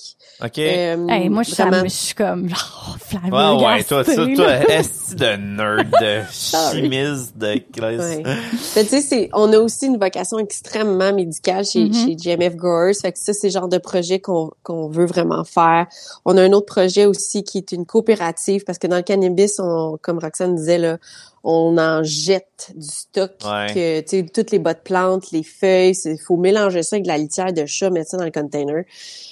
OK. 0.42 0.58
euh, 0.58 1.06
Hey, 1.08 1.28
moi, 1.28 1.42
je 1.42 1.52
suis 1.52 1.62
vraiment- 1.62 1.84
je 1.84 1.88
suis 1.90 2.14
comme, 2.14 2.48
genre, 2.48 2.96
Ouais, 3.12 3.18
flamme 3.20 3.62
ouais, 3.62 3.84
toi, 3.84 4.04
toi, 4.04 4.14
toi, 4.34 4.52
est 4.70 5.14
de 5.14 5.36
nerd, 5.36 5.90
de 6.00 6.22
chimiste, 6.32 7.36
de 7.36 7.58
classe? 7.70 8.00
Ouais. 8.16 8.22
Fait, 8.24 8.84
tu 8.84 8.88
sais, 8.88 9.00
c'est, 9.02 9.28
on 9.34 9.52
a 9.52 9.58
aussi 9.58 9.86
une 9.86 9.98
vocation 9.98 10.38
extrêmement 10.38 11.12
médicale 11.12 11.66
chez, 11.66 11.84
Mhm. 11.84 11.92
chez 11.92 12.16
GMF 12.16 12.56
Growers. 12.56 12.94
Fait 12.94 13.12
que 13.12 13.18
ça, 13.18 13.34
c'est 13.34 13.48
le 13.48 13.52
genre 13.52 13.68
de 13.68 13.78
projet 13.78 14.18
qu'on, 14.18 14.50
qu'on 14.62 14.88
veut 14.88 15.06
vraiment 15.06 15.44
faire. 15.44 15.86
On 16.24 16.38
a 16.38 16.42
un 16.42 16.52
autre 16.52 16.66
projet 16.66 16.93
aussi 17.06 17.42
qui 17.44 17.58
est 17.58 17.72
une 17.72 17.84
coopérative 17.86 18.64
parce 18.64 18.78
que 18.78 18.86
dans 18.86 18.96
le 18.96 19.02
cannabis, 19.02 19.58
on, 19.58 19.98
comme 20.00 20.18
Roxane 20.18 20.54
disait, 20.54 20.78
là, 20.78 20.98
on 21.46 21.76
en 21.76 22.02
jette 22.02 22.72
du 22.74 22.86
stock, 22.88 23.32
Ouais. 23.44 23.66
que, 23.74 24.00
tu 24.00 24.06
sais, 24.20 24.26
toutes 24.32 24.50
les 24.50 24.58
bottes 24.58 24.80
plantes, 24.82 25.30
les 25.30 25.42
feuilles, 25.42 25.92
il 26.06 26.16
faut 26.18 26.36
mélanger 26.38 26.82
ça 26.82 26.96
avec 26.96 27.02
de 27.04 27.08
la 27.08 27.18
litière 27.18 27.52
de 27.52 27.66
chat, 27.66 27.90
mettre 27.90 28.10
ça 28.12 28.16
dans 28.16 28.24
le 28.24 28.30
container. 28.30 28.84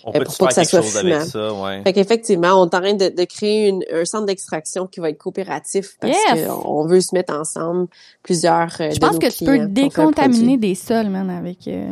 On 0.04 0.10
Euh, 0.10 0.18
peut 0.18 0.24
pour 0.24 0.36
pas 0.36 0.46
que 0.48 0.54
ça 0.54 0.64
soit 0.64 0.82
fumant. 0.82 1.24
ça, 1.24 1.54
ouais. 1.54 1.82
Fait 1.84 1.92
qu'effectivement, 1.94 2.60
on 2.60 2.64
est 2.68 2.74
en 2.74 2.80
train 2.80 2.92
de, 2.94 3.08
de 3.08 3.24
créer 3.24 3.68
une- 3.68 3.84
un 3.90 4.04
centre 4.04 4.26
d'extraction 4.26 4.86
qui 4.86 5.00
va 5.00 5.08
être 5.08 5.16
coopératif 5.16 5.96
parce 6.00 6.12
Yes! 6.34 6.46
qu'on 6.48 6.84
veut 6.86 7.00
se 7.00 7.14
mettre 7.14 7.32
ensemble 7.34 7.86
plusieurs 8.22 8.68
euh, 8.80 8.90
Je 8.90 8.96
de 8.96 9.00
pense 9.00 9.14
nos 9.14 9.18
que 9.18 9.28
tu 9.32 9.44
peux 9.46 9.66
décontaminer 9.68 10.58
des 10.58 10.74
sols, 10.74 11.08
man, 11.08 11.30
avec 11.30 11.66
euh, 11.68 11.86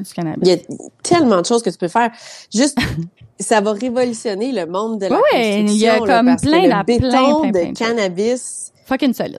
du 0.00 0.12
cannabis. 0.12 0.42
Il 0.42 0.48
y 0.48 0.52
a 0.52 0.58
tellement 1.02 1.40
de 1.40 1.46
choses 1.46 1.62
que 1.62 1.70
tu 1.70 1.78
peux 1.78 1.88
faire. 1.88 2.10
Juste, 2.52 2.78
ça 3.40 3.60
va 3.60 3.72
révolutionner 3.72 4.52
le 4.52 4.66
monde 4.66 5.00
de 5.00 5.06
la 5.06 5.16
construction. 5.16 5.66
il 5.66 5.76
y 5.76 5.88
a 5.88 5.98
là, 5.98 5.98
comme 6.00 6.26
parce 6.26 6.42
que 6.42 6.48
plein, 6.48 6.62
le 6.62 6.68
plein, 6.68 6.84
béton 6.84 7.40
plein, 7.40 7.50
de 7.50 7.58
plein 7.58 7.72
cannabis, 7.72 8.72
Fucking 8.86 9.14
solide. 9.14 9.38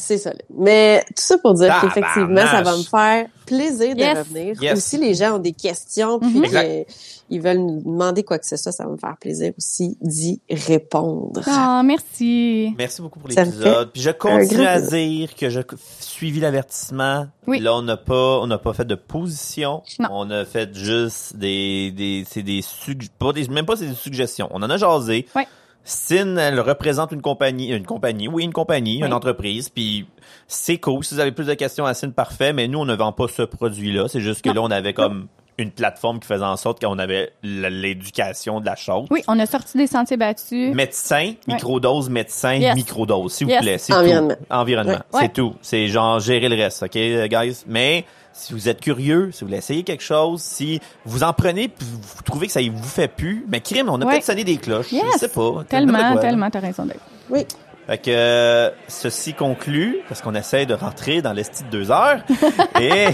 C'est 0.00 0.18
ça. 0.18 0.30
là. 0.30 0.38
Mais 0.56 1.04
tout 1.08 1.22
ça 1.22 1.38
pour 1.38 1.54
dire 1.54 1.74
qu'effectivement, 1.80 2.40
ça 2.46 2.62
va 2.62 2.76
me 2.76 2.82
faire 2.82 3.26
plaisir 3.46 3.94
de 3.94 4.00
Yes. 4.00 4.18
revenir. 4.18 4.62
Yes. 4.62 4.78
Aussi, 4.78 4.96
les 4.98 5.14
gens 5.14 5.36
ont 5.36 5.38
des 5.40 5.52
questions, 5.52 6.20
puis 6.20 6.42
euh, 6.54 6.84
ils 7.30 7.40
veulent 7.40 7.58
nous 7.58 7.82
demander 7.82 8.22
quoi 8.22 8.38
que 8.38 8.46
ce 8.46 8.56
soit, 8.56 8.70
ça 8.72 8.84
va 8.84 8.90
me 8.90 8.96
faire 8.96 9.16
plaisir 9.20 9.52
aussi 9.58 9.96
d'y 10.00 10.40
répondre. 10.48 11.40
Oh, 11.46 11.82
merci. 11.84 12.72
Merci 12.78 13.02
beaucoup 13.02 13.18
pour 13.18 13.28
l'épisode. 13.28 13.90
Puis 13.92 14.02
je 14.02 14.10
continue 14.10 14.66
à 14.66 14.80
dire 14.80 15.34
que 15.34 15.50
je 15.50 15.60
suivi 16.00 16.40
l'avertissement. 16.40 17.26
Oui. 17.46 17.58
Là, 17.60 17.74
on 17.74 17.82
n'a 17.82 17.96
pas, 17.96 18.38
on 18.40 18.46
n'a 18.46 18.58
pas 18.58 18.72
fait 18.72 18.84
de 18.84 18.94
position. 18.94 19.82
Non. 19.98 20.08
On 20.12 20.30
a 20.30 20.44
fait 20.44 20.72
juste 20.74 21.36
des, 21.36 21.90
des, 21.90 22.24
c'est 22.30 22.42
des 22.42 22.62
sug, 22.62 23.08
pas 23.18 23.32
des, 23.32 23.48
même 23.48 23.66
pas 23.66 23.76
c'est 23.76 23.86
des 23.88 23.94
suggestions. 23.94 24.48
On 24.52 24.62
en 24.62 24.70
a 24.70 24.76
jasé. 24.76 25.26
Ouais. 25.34 25.46
Sin, 25.84 26.36
elle 26.36 26.60
représente 26.60 27.10
une 27.12 27.22
compagnie, 27.22 27.68
une 27.68 27.86
compagnie, 27.86 28.28
oui, 28.28 28.44
une 28.44 28.52
compagnie, 28.52 28.98
une 28.98 29.12
entreprise, 29.12 29.68
puis 29.70 30.06
c'est 30.46 30.78
cool. 30.78 31.02
Si 31.04 31.14
vous 31.14 31.20
avez 31.20 31.32
plus 31.32 31.46
de 31.46 31.54
questions 31.54 31.86
à 31.86 31.94
Sin, 31.94 32.10
parfait, 32.10 32.52
mais 32.52 32.68
nous, 32.68 32.78
on 32.80 32.84
ne 32.84 32.94
vend 32.94 33.12
pas 33.12 33.26
ce 33.28 33.42
produit-là. 33.42 34.06
C'est 34.08 34.20
juste 34.20 34.42
que 34.42 34.50
Non. 34.50 34.54
là, 34.56 34.60
on 34.62 34.70
avait 34.70 34.92
comme 34.92 35.26
une 35.58 35.70
plateforme 35.72 36.20
qui 36.20 36.26
faisait 36.26 36.44
en 36.44 36.56
sorte 36.56 36.80
qu'on 36.82 36.98
avait 36.98 37.32
l'éducation 37.42 38.60
de 38.60 38.66
la 38.66 38.76
chose. 38.76 39.06
Oui, 39.10 39.22
on 39.28 39.38
a 39.38 39.46
sorti 39.46 39.76
des 39.78 39.86
sentiers 39.86 40.16
battus. 40.16 40.74
Médecin, 40.74 41.34
microdose, 41.48 42.08
médecin, 42.10 42.54
Yes. 42.54 42.74
microdose, 42.74 43.32
s'il 43.32 43.46
vous 43.48 43.58
plaît. 43.60 43.76
Environnement. 43.90 44.34
tout. 44.34 44.44
Environnement. 44.54 44.92
Ouais. 44.92 44.98
C'est 45.12 45.18
Ouais. 45.22 45.28
tout. 45.28 45.54
C'est 45.62 45.86
genre 45.88 46.18
gérer 46.20 46.48
le 46.48 46.56
reste, 46.56 46.82
OK, 46.82 46.92
guys? 46.92 47.64
Mais 47.66 48.04
si 48.32 48.52
vous 48.52 48.68
êtes 48.68 48.80
curieux, 48.80 49.30
si 49.32 49.40
vous 49.40 49.48
voulez 49.48 49.58
essayer 49.58 49.82
quelque 49.82 50.02
chose, 50.02 50.40
si 50.40 50.80
vous 51.04 51.22
en 51.22 51.32
prenez 51.32 51.68
puis 51.68 51.86
vous 51.90 52.22
trouvez 52.22 52.46
que 52.46 52.52
ça 52.52 52.60
vous 52.62 52.82
fait 52.82 53.08
plus, 53.08 53.44
mais 53.48 53.60
crime, 53.60 53.88
on 53.88 54.00
a 54.00 54.04
Ouais. 54.04 54.12
peut-être 54.12 54.24
sonné 54.24 54.44
des 54.44 54.56
cloches. 54.56 54.92
Yes. 54.92 55.04
Je 55.14 55.18
sais 55.18 55.28
pas. 55.28 55.64
Tellement, 55.68 56.12
quoi. 56.12 56.20
tellement, 56.20 56.50
t'as 56.50 56.60
raison 56.60 56.84
d'être. 56.86 57.00
Oui. 57.28 57.46
Fait 57.86 57.98
que 57.98 58.10
euh, 58.10 58.70
ceci 58.88 59.34
conclut, 59.34 59.98
parce 60.08 60.20
qu'on 60.22 60.34
essaie 60.36 60.64
de 60.64 60.74
rentrer 60.74 61.22
dans 61.22 61.32
l'esti 61.32 61.64
de 61.64 61.70
deux 61.70 61.90
heures. 61.90 62.20
Et 62.80 63.06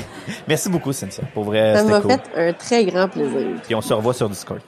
merci 0.48 0.68
beaucoup, 0.68 0.92
Cynthia. 0.92 1.24
Pour 1.32 1.44
vrai, 1.44 1.74
Ça 1.76 1.84
m'a 1.84 2.00
cool. 2.00 2.10
fait 2.12 2.48
un 2.48 2.52
très 2.52 2.84
grand 2.84 3.08
plaisir. 3.08 3.46
Puis 3.64 3.74
on 3.74 3.80
se 3.80 3.94
revoit 3.94 4.12
sur 4.14 4.28
Discord. 4.28 4.60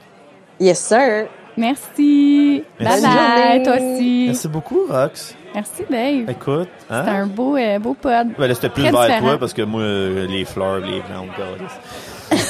Yes, 0.61 0.79
sir. 0.81 1.27
Merci. 1.59 2.65
Merci. 2.81 3.03
Bye 3.03 3.63
toi 3.63 3.75
aussi. 3.75 4.25
Merci 4.29 4.49
beaucoup, 4.49 4.81
Rox. 4.89 5.35
Merci, 5.55 5.83
Dave. 5.91 6.31
Écoute, 6.31 6.69
hein? 6.91 7.03
C'était 7.05 7.17
un 7.17 7.27
beau, 7.27 7.57
euh, 7.57 7.79
beau 7.79 7.95
pod. 7.95 8.29
Ben 8.39 8.47
là, 8.47 8.55
c'était 8.55 8.69
plus 8.69 8.83
Très 8.85 8.93
vers 8.93 9.03
différent. 9.03 9.27
toi 9.27 9.39
parce 9.39 9.53
que 9.53 9.63
moi, 9.63 9.81
euh, 9.81 10.27
les 10.27 10.45
fleurs, 10.45 10.79
les 10.79 11.01
plantes, 11.01 11.29
câlisse. 11.37 12.49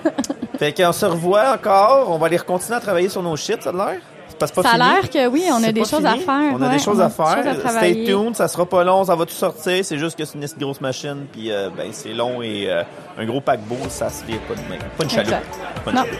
Fait 0.58 0.72
qu'on 0.72 0.92
se 0.92 1.06
revoit 1.06 1.52
encore. 1.54 2.06
On 2.10 2.18
va 2.18 2.26
aller 2.26 2.38
continuer 2.38 2.76
à 2.76 2.80
travailler 2.80 3.08
sur 3.08 3.22
nos 3.22 3.36
shit, 3.36 3.62
ça 3.62 3.70
a 3.70 3.72
l'air? 3.72 4.00
C'est 4.28 4.38
pas- 4.54 4.62
Ça 4.62 4.68
a 4.70 4.72
fini? 4.74 4.84
l'air 4.84 5.10
que 5.10 5.26
oui, 5.28 5.44
on 5.50 5.56
a 5.56 5.60
C'est 5.66 5.72
des 5.72 5.80
pas 5.82 5.88
choses 5.88 6.06
à 6.06 6.12
fini? 6.12 6.24
faire. 6.24 6.52
On 6.54 6.62
a 6.62 6.66
ouais, 6.68 6.72
des 6.76 6.78
choses 6.82 7.00
à 7.00 7.08
faire. 7.10 7.36
des 7.36 7.42
choses 7.42 7.48
à 7.48 7.52
Stay 7.54 7.62
travailler. 7.70 8.04
tuned, 8.04 8.36
ça 8.36 8.48
sera 8.48 8.66
pas 8.66 8.84
long, 8.84 9.04
ça 9.04 9.14
va 9.16 9.24
tout 9.26 9.32
sortir. 9.34 9.84
C'est 9.84 9.98
juste 9.98 10.16
que 10.18 10.24
c'est 10.24 10.38
une 10.38 10.46
grosse 10.60 10.80
machine, 10.80 11.26
puis 11.32 11.50
euh, 11.52 11.70
ben 11.76 11.88
c'est 11.92 12.12
long 12.12 12.40
et 12.42 12.66
euh, 12.70 12.82
un 13.18 13.24
gros 13.26 13.40
paquebot, 13.40 13.76
ça 13.88 14.08
se 14.10 14.24
vire 14.24 14.40
pas 14.48 14.54
de 14.54 14.60
main. 14.68 14.78
Pas 14.96 15.04
une 15.04 15.10
chaloupe. 15.10 15.26
Exact. 15.32 15.58
Pas 15.84 15.90
une 15.90 15.96
Non. 15.96 16.02
chaloupe. 16.04 16.18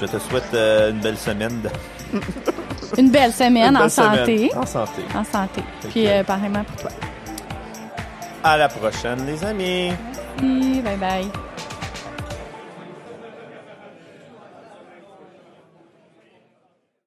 Je 0.00 0.06
te 0.06 0.18
souhaite 0.18 0.54
euh, 0.54 0.90
une 0.90 1.00
belle 1.00 1.16
semaine. 1.18 1.60
De... 1.62 2.18
Une 2.96 3.10
belle 3.10 3.32
semaine 3.32 3.68
une 3.68 3.74
belle 3.74 3.82
en 3.82 3.88
semaine. 3.88 4.18
santé. 4.18 4.50
En 4.56 4.64
santé. 4.66 5.02
En 5.14 5.24
santé. 5.24 5.62
Puis 5.90 6.08
euh, 6.08 6.24
pareillement 6.24 6.64
pour 6.64 6.76
toi. 6.76 6.90
À 8.42 8.56
la 8.56 8.68
prochaine, 8.68 9.26
les 9.26 9.44
amis. 9.44 9.92
Merci. 10.40 10.80
Bye 10.80 10.96
bye. 10.96 11.30